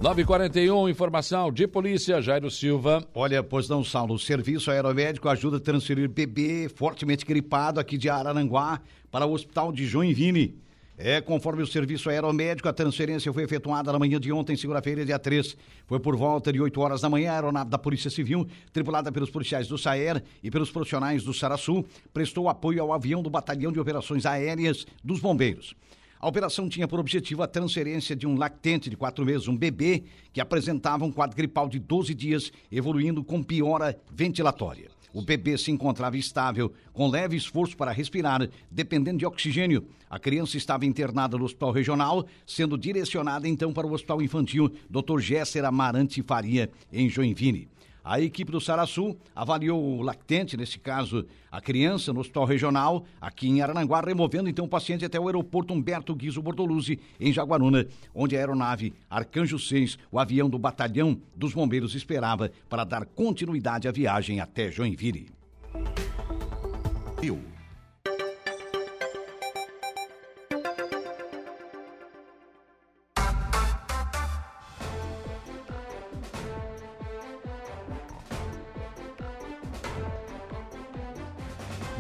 Nove 0.02 0.24
e 0.24 0.26
41 0.26 0.90
informação 0.90 1.52
de 1.52 1.68
polícia, 1.68 2.20
Jairo 2.24 2.50
Silva. 2.50 3.08
Olha, 3.14 3.44
pois 3.44 3.70
não, 3.70 3.84
Saulo, 3.84 4.16
o 4.16 4.20
serviço 4.20 4.72
aeromédico 4.72 5.30
ajuda 5.30 5.58
a 5.58 5.60
transferir 5.60 6.10
bebê 6.10 6.68
fortemente 6.68 7.24
gripado 7.24 7.80
aqui 7.80 8.00
de 8.00 8.10
Araranguá 8.10 8.82
para 9.12 9.28
o 9.28 9.32
hospital 9.32 9.72
de 9.72 9.86
Joinville. 9.86 10.60
É, 10.98 11.22
conforme 11.22 11.62
o 11.62 11.68
serviço 11.68 12.10
aeromédico, 12.10 12.68
a 12.68 12.74
transferência 12.74 13.32
foi 13.32 13.44
efetuada 13.44 13.94
na 13.94 14.00
manhã 14.00 14.20
de 14.20 14.32
ontem, 14.32 14.56
segunda-feira, 14.56 15.06
dia 15.06 15.20
3. 15.20 15.56
Foi 15.86 16.00
por 16.00 16.18
volta 16.18 16.52
de 16.52 16.60
8 16.60 16.82
horas 16.82 17.02
da 17.02 17.10
manhã, 17.10 17.34
a 17.34 17.36
aeronave 17.36 17.70
da 17.70 17.78
Polícia 17.78 18.10
Civil, 18.10 18.48
tripulada 18.74 19.12
pelos 19.12 19.30
policiais 19.30 19.68
do 19.68 19.78
SAER 19.78 20.24
e 20.42 20.50
pelos 20.50 20.72
profissionais 20.72 21.24
do 21.24 21.32
Saraçu, 21.32 21.86
prestou 22.12 22.50
apoio 22.50 22.82
ao 22.82 22.92
avião 22.92 23.22
do 23.22 23.30
Batalhão 23.30 23.72
de 23.72 23.80
Operações 23.80 24.26
Aéreas 24.26 24.84
dos 25.04 25.20
Bombeiros. 25.20 25.76
A 26.22 26.28
operação 26.28 26.70
tinha 26.70 26.88
por 26.88 27.00
objetivo 27.00 27.42
a 27.42 27.48
transferência 27.48 28.16
de 28.16 28.28
um 28.28 28.38
lactente 28.38 28.92
de 28.92 28.96
quatro 28.96 29.26
meses, 29.26 29.48
um 29.48 29.58
bebê, 29.58 30.04
que 30.32 30.40
apresentava 30.40 31.04
um 31.04 31.12
quadro 31.12 31.36
gripal 31.36 31.68
de 31.68 31.80
12 31.80 32.14
dias, 32.14 32.52
evoluindo 32.72 33.24
com 33.24 33.42
piora 33.42 34.00
ventilatória. 34.14 34.92
O 35.12 35.24
bebê 35.24 35.58
se 35.58 35.72
encontrava 35.72 36.16
estável, 36.16 36.72
com 36.94 37.10
leve 37.10 37.36
esforço 37.36 37.76
para 37.76 37.92
respirar, 37.92 38.48
dependendo 38.70 39.18
de 39.18 39.26
oxigênio. 39.26 39.88
A 40.08 40.20
criança 40.20 40.58
estava 40.58 40.86
internada 40.86 41.40
no 41.40 41.44
hospital 41.44 41.72
regional, 41.72 42.28
sendo 42.46 42.78
direcionada 42.78 43.48
então 43.48 43.74
para 43.74 43.88
o 43.88 43.92
hospital 43.92 44.22
infantil 44.22 44.72
Dr. 44.92 45.18
Gesser 45.18 45.66
Amarante 45.66 46.22
Faria, 46.22 46.70
em 46.94 47.10
Joinville. 47.10 47.71
A 48.04 48.20
equipe 48.20 48.52
do 48.52 48.60
Saraçu 48.60 49.16
avaliou 49.36 49.80
o 49.80 50.02
lactente, 50.02 50.58
nesse 50.58 50.80
caso 50.80 51.26
a 51.52 51.62
criança, 51.62 52.12
no 52.12 52.20
hospital 52.20 52.46
regional, 52.46 53.06
aqui 53.20 53.48
em 53.48 53.62
Arananguá, 53.62 54.02
removendo 54.02 54.50
então 54.50 54.66
o 54.66 54.70
paciente 54.70 55.06
até 55.06 55.20
o 55.20 55.28
aeroporto 55.28 55.74
Humberto 55.74 56.16
Guizo 56.16 56.42
Bortoluzzi, 56.42 57.00
em 57.20 57.32
Jaguaruna, 57.32 57.88
onde 58.16 58.36
a 58.36 58.40
aeronave 58.40 58.94
Arcanjo 59.10 59.60
6, 59.60 60.00
o 60.12 60.18
avião 60.18 60.50
do 60.50 60.58
batalhão 60.58 61.20
dos 61.36 61.54
bombeiros, 61.54 61.94
esperava 61.94 62.52
para 62.68 62.84
dar 62.84 63.06
continuidade 63.06 63.88
à 63.88 63.92
viagem 63.92 64.40
até 64.40 64.72
Joinville. 64.72 65.30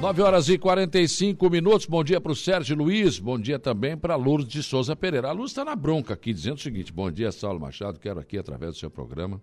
Nove 0.02 0.24
horas 0.24 0.50
e 0.50 0.58
45 0.58 1.48
minutos. 1.48 1.86
Bom 1.86 2.04
dia 2.04 2.20
para 2.20 2.32
o 2.32 2.36
Sérgio 2.36 2.76
Luiz. 2.76 3.20
Bom 3.20 3.38
dia 3.38 3.60
também 3.60 3.96
para 3.96 4.16
Lourdes 4.16 4.52
de 4.52 4.64
Souza 4.64 4.96
Pereira. 4.96 5.30
A 5.30 5.32
Lourdes 5.32 5.52
está 5.52 5.64
na 5.64 5.76
bronca 5.76 6.16
aqui, 6.16 6.34
dizendo 6.34 6.56
o 6.56 6.60
seguinte: 6.60 6.92
Bom 6.92 7.12
dia, 7.12 7.32
Saulo 7.32 7.60
Machado. 7.60 8.00
Quero 8.00 8.20
aqui, 8.20 8.36
através 8.40 8.74
do 8.74 8.80
seu 8.80 8.90
programa, 8.90 9.40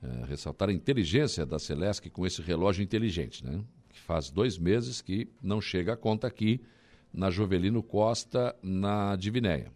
eh, 0.00 0.24
ressaltar 0.28 0.68
a 0.68 0.72
inteligência 0.72 1.44
da 1.44 1.58
Celesc 1.58 2.08
com 2.08 2.24
esse 2.24 2.40
relógio 2.40 2.84
inteligente, 2.84 3.44
né? 3.44 3.60
Que 3.88 3.98
faz 3.98 4.30
dois 4.30 4.56
meses 4.56 5.02
que 5.02 5.28
não 5.42 5.60
chega 5.60 5.94
a 5.94 5.96
conta 5.96 6.28
aqui 6.28 6.60
na 7.12 7.28
Jovelino 7.28 7.82
Costa, 7.82 8.54
na 8.62 9.16
Divinéia. 9.16 9.72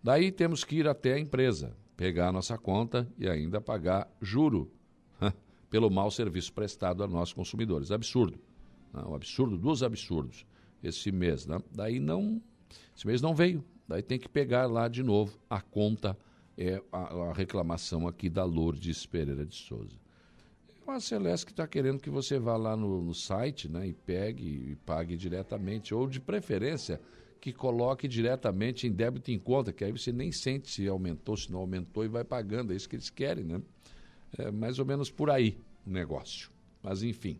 Daí 0.00 0.30
temos 0.30 0.62
que 0.62 0.76
ir 0.76 0.86
até 0.86 1.14
a 1.14 1.18
empresa, 1.18 1.76
pegar 1.96 2.28
a 2.28 2.32
nossa 2.32 2.56
conta 2.56 3.08
e 3.18 3.28
ainda 3.28 3.60
pagar 3.60 4.08
juro 4.22 4.70
pelo 5.68 5.90
mau 5.90 6.08
serviço 6.08 6.52
prestado 6.52 7.02
a 7.02 7.08
nós 7.08 7.32
consumidores. 7.32 7.90
Absurdo. 7.90 8.38
Né? 8.92 9.02
O 9.06 9.14
absurdo 9.14 9.56
dos 9.56 9.82
absurdos. 9.82 10.46
Esse 10.82 11.10
mês, 11.10 11.46
né? 11.46 11.60
Daí 11.72 11.98
não. 11.98 12.40
Esse 12.96 13.06
mês 13.06 13.20
não 13.20 13.34
veio. 13.34 13.64
Daí 13.86 14.02
tem 14.02 14.18
que 14.18 14.28
pegar 14.28 14.66
lá 14.66 14.86
de 14.86 15.02
novo 15.02 15.38
a 15.48 15.60
conta, 15.60 16.16
é, 16.56 16.82
a, 16.92 16.98
a 16.98 17.32
reclamação 17.32 18.06
aqui 18.06 18.28
da 18.28 18.44
Lourdes 18.44 19.06
Pereira 19.06 19.46
de 19.46 19.54
Souza. 19.54 19.96
É 20.86 20.90
a 20.90 21.00
Celeste 21.00 21.50
está 21.50 21.66
querendo 21.66 22.00
que 22.00 22.08
você 22.08 22.38
vá 22.38 22.56
lá 22.56 22.76
no, 22.76 23.02
no 23.02 23.14
site 23.14 23.68
né, 23.68 23.88
e 23.88 23.92
pegue 23.92 24.70
e 24.70 24.76
pague 24.86 25.16
diretamente, 25.16 25.94
ou 25.94 26.06
de 26.06 26.18
preferência 26.18 27.00
que 27.40 27.52
coloque 27.52 28.08
diretamente 28.08 28.86
em 28.86 28.92
débito 28.92 29.30
em 29.30 29.38
conta, 29.38 29.72
que 29.72 29.84
aí 29.84 29.92
você 29.92 30.12
nem 30.12 30.32
sente 30.32 30.70
se 30.70 30.88
aumentou, 30.88 31.36
se 31.36 31.52
não 31.52 31.60
aumentou 31.60 32.04
e 32.04 32.08
vai 32.08 32.24
pagando. 32.24 32.72
É 32.72 32.76
isso 32.76 32.88
que 32.88 32.96
eles 32.96 33.10
querem, 33.10 33.44
né? 33.44 33.62
É 34.36 34.50
mais 34.50 34.78
ou 34.78 34.84
menos 34.84 35.10
por 35.10 35.30
aí 35.30 35.58
o 35.86 35.90
negócio. 35.90 36.50
Mas 36.82 37.02
enfim, 37.02 37.38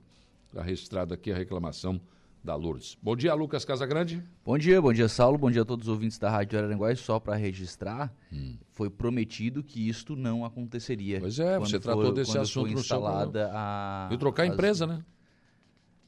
está 0.49 0.63
registrado 0.63 1.15
aqui 1.15 1.31
a 1.31 1.37
reclamação 1.37 2.01
da 2.43 2.55
Lourdes. 2.55 2.97
Bom 3.03 3.15
dia, 3.15 3.35
Lucas 3.35 3.65
Casagrande. 3.65 4.23
Bom 4.45 4.57
dia, 4.57 4.81
bom 4.81 4.93
dia, 4.93 5.09
Saulo. 5.09 5.37
Bom 5.37 5.51
dia 5.51 5.63
a 5.63 5.65
todos 5.65 5.87
os 5.87 5.93
ouvintes 5.93 6.19
da 6.19 6.31
Rádio 6.31 6.59
Araranguá. 6.59 6.95
Só 6.95 7.21
para 7.21 7.37
registrar, 7.37 8.13
hum. 8.33 8.57
foi 8.71 8.89
prometido 8.89 9.63
que 9.63 9.89
isto 9.89 10.17
não 10.17 10.45
aconteceria. 10.45 11.21
Pois 11.21 11.39
é, 11.39 11.59
você 11.59 11.79
tratou 11.79 12.07
for, 12.07 12.13
desse 12.13 12.39
assunto 12.39 12.73
no 12.73 12.83
seu... 12.83 13.07
a... 13.07 14.09
E 14.11 14.17
trocar 14.17 14.45
a 14.45 14.47
empresa, 14.47 14.87
né? 14.87 15.05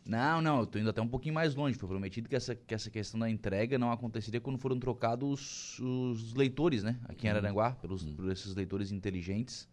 Não, 0.06 0.40
não, 0.40 0.60
eu 0.60 0.66
tô 0.66 0.78
indo 0.78 0.88
até 0.88 1.02
um 1.02 1.08
pouquinho 1.08 1.34
mais 1.34 1.54
longe. 1.54 1.76
Foi 1.76 1.88
prometido 1.88 2.28
que 2.28 2.34
essa, 2.34 2.54
que 2.54 2.74
essa 2.74 2.90
questão 2.90 3.20
da 3.20 3.28
entrega 3.28 3.78
não 3.78 3.92
aconteceria 3.92 4.40
quando 4.40 4.58
foram 4.58 4.78
trocados 4.78 5.78
os, 5.78 5.78
os 5.78 6.34
leitores, 6.34 6.82
né? 6.82 6.98
Aqui 7.04 7.26
em 7.26 7.30
hum. 7.30 7.34
Araranguá, 7.34 7.72
pelos, 7.72 8.06
hum. 8.06 8.14
por 8.14 8.30
esses 8.32 8.54
leitores 8.54 8.90
inteligentes. 8.90 9.68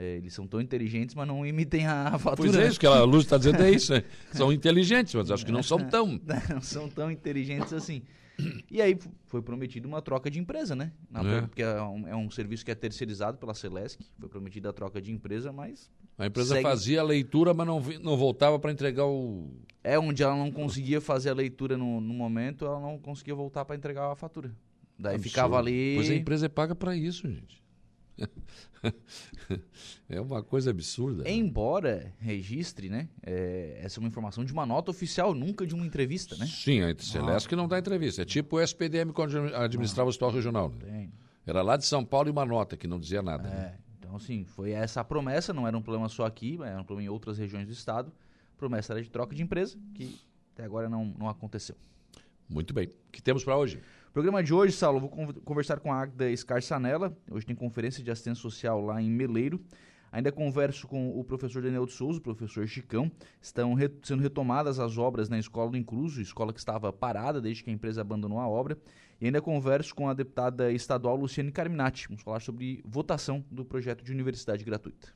É, 0.00 0.16
eles 0.16 0.32
são 0.32 0.46
tão 0.46 0.60
inteligentes, 0.60 1.16
mas 1.16 1.26
não 1.26 1.44
emitem 1.44 1.84
a, 1.84 2.16
fatura. 2.20 2.48
Pois 2.48 2.54
é, 2.54 2.68
isso 2.68 2.78
que 2.78 2.86
a 2.86 3.02
Luz 3.02 3.24
está 3.24 3.36
dizendo 3.36 3.60
é 3.64 3.68
isso. 3.74 3.92
Né? 3.92 4.04
São 4.30 4.52
inteligentes, 4.52 5.12
mas 5.12 5.28
acho 5.28 5.44
que 5.44 5.50
não 5.50 5.62
são 5.62 5.78
tão. 5.78 6.20
Não 6.48 6.60
são 6.60 6.88
tão 6.88 7.10
inteligentes 7.10 7.72
assim. 7.72 8.02
E 8.70 8.80
aí 8.80 8.96
foi 9.26 9.42
prometido 9.42 9.88
uma 9.88 10.00
troca 10.00 10.30
de 10.30 10.38
empresa, 10.38 10.76
né? 10.76 10.92
Na 11.10 11.20
é. 11.28 11.40
Porque 11.40 11.62
é 11.62 11.82
um, 11.82 12.06
é 12.06 12.14
um, 12.14 12.30
serviço 12.30 12.64
que 12.64 12.70
é 12.70 12.74
terceirizado 12.76 13.38
pela 13.38 13.52
Celesc. 13.54 14.00
Foi 14.20 14.28
prometida 14.28 14.70
a 14.70 14.72
troca 14.72 15.02
de 15.02 15.10
empresa, 15.10 15.52
mas. 15.52 15.90
A 16.16 16.26
empresa 16.26 16.54
segue... 16.54 16.62
fazia 16.62 17.00
a 17.00 17.04
leitura, 17.04 17.52
mas 17.52 17.66
não, 17.66 17.80
não 18.00 18.16
voltava 18.16 18.56
para 18.56 18.70
entregar 18.70 19.04
o. 19.04 19.50
É, 19.82 19.98
onde 19.98 20.22
ela 20.22 20.36
não 20.36 20.52
conseguia 20.52 21.00
fazer 21.00 21.30
a 21.30 21.34
leitura 21.34 21.76
no, 21.76 22.00
no 22.00 22.14
momento, 22.14 22.64
ela 22.64 22.78
não 22.78 22.98
conseguia 22.98 23.34
voltar 23.34 23.64
para 23.64 23.74
entregar 23.74 24.12
a 24.12 24.14
fatura. 24.14 24.54
Daí 24.96 25.16
Absurdo. 25.16 25.28
ficava 25.28 25.58
ali. 25.58 25.94
Pois 25.96 26.10
a 26.10 26.14
empresa 26.14 26.46
é 26.46 26.48
paga 26.48 26.76
para 26.76 26.94
isso, 26.94 27.28
gente. 27.28 27.60
é 30.08 30.20
uma 30.20 30.42
coisa 30.42 30.70
absurda. 30.70 31.28
Embora 31.28 32.12
registre, 32.18 32.88
né? 32.88 33.08
É, 33.22 33.80
essa 33.82 33.98
é 33.98 34.00
uma 34.00 34.08
informação 34.08 34.44
de 34.44 34.52
uma 34.52 34.66
nota 34.66 34.90
oficial, 34.90 35.34
nunca 35.34 35.66
de 35.66 35.74
uma 35.74 35.86
entrevista, 35.86 36.36
né? 36.36 36.46
Sim, 36.46 36.82
a 36.82 36.94
Celeste 36.98 37.46
ah. 37.46 37.48
que 37.48 37.56
não 37.56 37.68
dá 37.68 37.78
entrevista. 37.78 38.22
É 38.22 38.24
tipo 38.24 38.56
o 38.56 38.60
SPDM 38.60 39.12
quando 39.12 39.36
administrava 39.54 40.06
ah, 40.06 40.06
o 40.06 40.10
hospital 40.10 40.30
regional. 40.30 40.72
Né? 40.82 41.08
Era 41.46 41.62
lá 41.62 41.76
de 41.76 41.86
São 41.86 42.04
Paulo 42.04 42.28
e 42.28 42.32
uma 42.32 42.44
nota 42.44 42.76
que 42.76 42.86
não 42.86 42.98
dizia 42.98 43.22
nada. 43.22 43.48
Né? 43.48 43.54
É, 43.54 43.60
né? 43.60 43.78
Então, 43.98 44.16
assim, 44.16 44.44
foi 44.44 44.70
essa 44.72 45.00
a 45.00 45.04
promessa, 45.04 45.52
não 45.52 45.66
era 45.66 45.76
um 45.76 45.82
problema 45.82 46.08
só 46.08 46.24
aqui, 46.24 46.58
era 46.62 46.80
um 46.80 46.84
problema 46.84 47.10
em 47.10 47.12
outras 47.12 47.38
regiões 47.38 47.66
do 47.66 47.72
estado. 47.72 48.12
A 48.54 48.58
promessa 48.58 48.92
era 48.92 49.02
de 49.02 49.10
troca 49.10 49.34
de 49.34 49.42
empresa, 49.42 49.78
que 49.94 50.18
até 50.54 50.64
agora 50.64 50.88
não, 50.88 51.04
não 51.04 51.28
aconteceu. 51.28 51.76
Muito 52.48 52.72
bem. 52.72 52.86
O 52.86 53.12
que 53.12 53.22
temos 53.22 53.44
para 53.44 53.56
hoje? 53.56 53.80
Programa 54.18 54.42
de 54.42 54.52
hoje, 54.52 54.72
Saulo, 54.72 54.98
vou 54.98 55.08
conversar 55.44 55.78
com 55.78 55.92
a 55.92 56.02
Agda 56.02 56.28
Escarçanella. 56.28 57.16
Hoje 57.30 57.46
tem 57.46 57.54
conferência 57.54 58.02
de 58.02 58.10
assistência 58.10 58.42
social 58.42 58.84
lá 58.84 59.00
em 59.00 59.08
Meleiro. 59.08 59.60
Ainda 60.10 60.32
converso 60.32 60.88
com 60.88 61.16
o 61.16 61.22
professor 61.22 61.62
Daniel 61.62 61.86
de 61.86 61.92
Souza, 61.92 62.18
o 62.18 62.20
professor 62.20 62.66
Chicão. 62.66 63.12
Estão 63.40 63.74
re 63.74 63.88
sendo 64.02 64.20
retomadas 64.20 64.80
as 64.80 64.98
obras 64.98 65.28
na 65.28 65.38
Escola 65.38 65.70
do 65.70 65.76
Incluso, 65.76 66.20
escola 66.20 66.52
que 66.52 66.58
estava 66.58 66.92
parada 66.92 67.40
desde 67.40 67.62
que 67.62 67.70
a 67.70 67.72
empresa 67.72 68.00
abandonou 68.00 68.40
a 68.40 68.48
obra. 68.48 68.76
E 69.20 69.26
ainda 69.26 69.40
converso 69.40 69.94
com 69.94 70.08
a 70.08 70.14
deputada 70.14 70.72
estadual 70.72 71.14
Luciane 71.14 71.52
Carminati. 71.52 72.08
Vamos 72.08 72.24
falar 72.24 72.40
sobre 72.40 72.82
votação 72.84 73.44
do 73.48 73.64
projeto 73.64 74.02
de 74.02 74.10
universidade 74.10 74.64
gratuita. 74.64 75.14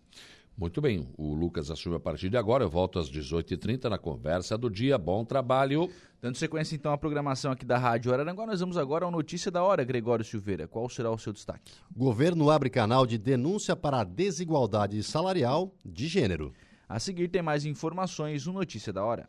Muito 0.57 0.81
bem, 0.81 1.09
o 1.17 1.35
Lucas 1.35 1.71
assume 1.71 1.97
a 1.97 2.01
partir 2.01 2.29
de 2.29 2.37
agora. 2.37 2.63
Eu 2.63 2.71
volto 2.71 2.99
às 2.99 3.11
18h30 3.11 3.89
na 3.89 3.99
conversa 3.99 4.57
do 4.57 4.71
dia. 4.71 4.97
Bom 4.97 5.25
trabalho. 5.25 5.91
Dando 6.23 6.37
sequência 6.37 6.77
então 6.77 6.93
à 6.93 6.97
programação 6.97 7.51
aqui 7.51 7.67
da 7.67 7.77
Rádio 7.77 8.13
Araranguá, 8.13 8.47
nós 8.47 8.61
vamos 8.61 8.77
agora 8.77 9.05
ao 9.05 9.11
Notícia 9.11 9.51
da 9.51 9.61
Hora, 9.65 9.83
Gregório 9.83 10.25
Silveira. 10.25 10.69
Qual 10.69 10.89
será 10.89 11.11
o 11.11 11.19
seu 11.19 11.33
destaque? 11.33 11.73
Governo 11.97 12.49
abre 12.49 12.71
canal 12.71 13.05
de 13.05 13.19
denúncia 13.19 13.75
para 13.75 13.99
a 13.99 14.05
desigualdade 14.05 15.03
salarial 15.03 15.75
de 15.85 16.07
gênero. 16.07 16.55
A 16.89 17.01
seguir 17.01 17.27
tem 17.27 17.43
mais 17.43 17.65
informações 17.65 18.47
no 18.47 18.53
Notícia 18.53 18.93
da 18.93 19.03
Hora. 19.05 19.27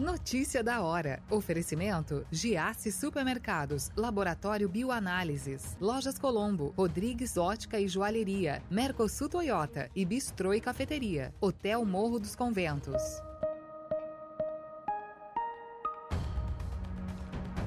Notícia 0.00 0.64
da 0.64 0.80
hora. 0.80 1.22
Oferecimento: 1.28 2.24
Giasse 2.30 2.90
Supermercados, 2.90 3.90
Laboratório 3.94 4.66
Bioanálises, 4.66 5.76
Lojas 5.78 6.18
Colombo, 6.18 6.72
Rodrigues 6.74 7.36
Ótica 7.36 7.78
e 7.78 7.86
Joalheria, 7.86 8.62
Mercosul 8.70 9.28
Toyota 9.28 9.90
e 9.94 10.06
Bistrô 10.06 10.54
e 10.54 10.60
Cafeteria, 10.60 11.34
Hotel 11.38 11.84
Morro 11.84 12.18
dos 12.18 12.34
Conventos. 12.34 13.02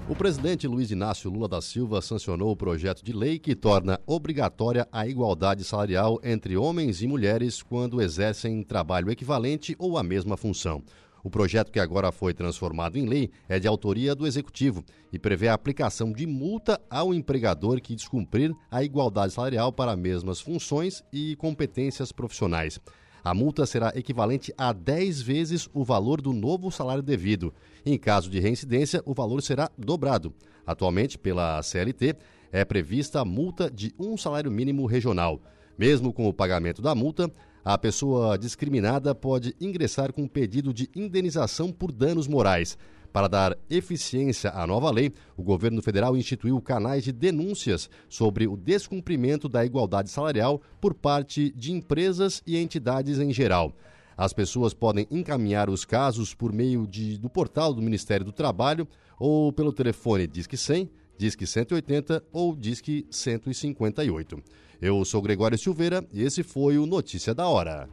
O 0.10 0.16
presidente 0.16 0.68
Luiz 0.68 0.90
Inácio 0.90 1.30
Lula 1.30 1.48
da 1.48 1.62
Silva 1.62 2.02
sancionou 2.02 2.52
o 2.52 2.58
projeto 2.58 3.06
de 3.06 3.14
lei 3.14 3.38
que 3.38 3.56
torna 3.56 4.02
obrigatória 4.08 4.88
a 4.92 5.08
igualdade 5.08 5.64
salarial 5.64 6.20
entre 6.24 6.58
homens 6.58 7.00
e 7.04 7.08
mulheres 7.08 7.62
quando 7.62 8.02
exercem 8.02 8.64
trabalho 8.64 9.12
equivalente 9.12 9.76
ou 9.78 10.00
a 10.00 10.04
mesma 10.04 10.36
função. 10.36 10.84
O 11.24 11.30
projeto 11.30 11.72
que 11.72 11.80
agora 11.80 12.12
foi 12.12 12.34
transformado 12.34 12.98
em 12.98 13.06
lei 13.06 13.32
é 13.48 13.58
de 13.58 13.66
autoria 13.66 14.14
do 14.14 14.28
Executivo 14.28 14.84
e 15.12 15.18
prevê 15.18 15.48
a 15.48 15.54
aplicação 15.54 16.12
de 16.12 16.28
multa 16.28 16.82
ao 16.90 17.14
empregador 17.14 17.80
que 17.80 17.96
descumprir 17.96 18.54
a 18.70 18.84
igualdade 18.84 19.32
salarial 19.32 19.72
para 19.72 19.96
mesmas 19.96 20.42
funções 20.42 21.02
e 21.14 21.38
competências 21.38 22.12
profissionais. 22.12 22.78
A 23.24 23.34
multa 23.34 23.66
será 23.66 23.94
equivalente 23.96 24.54
a 24.58 24.74
10 24.74 25.22
vezes 25.22 25.70
o 25.74 25.86
valor 25.86 26.20
do 26.20 26.34
novo 26.34 26.70
salário 26.70 27.02
devido. 27.02 27.54
Em 27.86 27.98
caso 27.98 28.30
de 28.30 28.42
reincidência, 28.42 29.02
o 29.06 29.14
valor 29.14 29.42
será 29.42 29.72
dobrado. 29.78 30.34
Atualmente, 30.68 31.18
pela 31.18 31.64
CLT, 31.64 32.18
é 32.52 32.66
prevista 32.66 33.22
a 33.22 33.26
multa 33.26 33.72
de 33.72 33.94
um 33.98 34.18
salário 34.18 34.52
mínimo 34.52 34.86
regional. 34.86 35.42
Mesmo 35.78 36.12
com 36.12 36.28
o 36.28 36.34
pagamento 36.34 36.82
da 36.82 36.94
multa, 36.94 37.32
a 37.64 37.78
pessoa 37.78 38.38
discriminada 38.38 39.16
pode 39.16 39.56
ingressar 39.60 40.12
com 40.12 40.24
um 40.24 40.28
pedido 40.28 40.74
de 40.74 40.90
indenização 40.96 41.72
por 41.72 41.92
danos 41.92 42.28
morais. 42.28 42.78
Para 43.14 43.28
dar 43.28 43.58
eficiência 43.70 44.50
à 44.50 44.66
nova 44.66 44.90
lei, 44.90 45.14
o 45.38 45.44
governo 45.44 45.82
federal 45.82 46.18
instituiu 46.18 46.60
canais 46.60 47.04
de 47.04 47.12
denúncias 47.12 47.90
sobre 48.10 48.48
o 48.48 48.58
descumprimento 48.58 49.48
da 49.48 49.64
igualdade 49.64 50.10
salarial 50.10 50.62
por 50.82 50.94
parte 50.94 51.54
de 51.56 51.72
empresas 51.72 52.42
e 52.46 52.58
entidades 52.58 53.20
em 53.20 53.32
geral. 53.32 53.72
As 54.18 54.34
pessoas 54.34 54.74
podem 54.74 55.08
encaminhar 55.10 55.70
os 55.70 55.86
casos 55.86 56.34
por 56.34 56.52
meio 56.52 56.86
de, 56.88 57.18
do 57.18 57.30
portal 57.30 57.74
do 57.74 57.82
Ministério 57.82 58.26
do 58.26 58.32
Trabalho 58.32 58.88
ou 59.20 59.54
pelo 59.54 59.72
telefone 59.72 60.28
Disque 60.28 60.58
100, 60.58 60.90
Disque 61.18 61.46
180 61.46 62.24
ou 62.32 62.56
Disque 62.56 63.06
158. 63.10 64.44
Eu 64.86 65.06
sou 65.06 65.22
Gregório 65.22 65.58
Silveira 65.58 66.06
e 66.12 66.24
esse 66.24 66.44
foi 66.44 66.78
o 66.78 66.86
Notícia 66.86 67.34
da 67.34 67.48
Hora. 67.48 67.88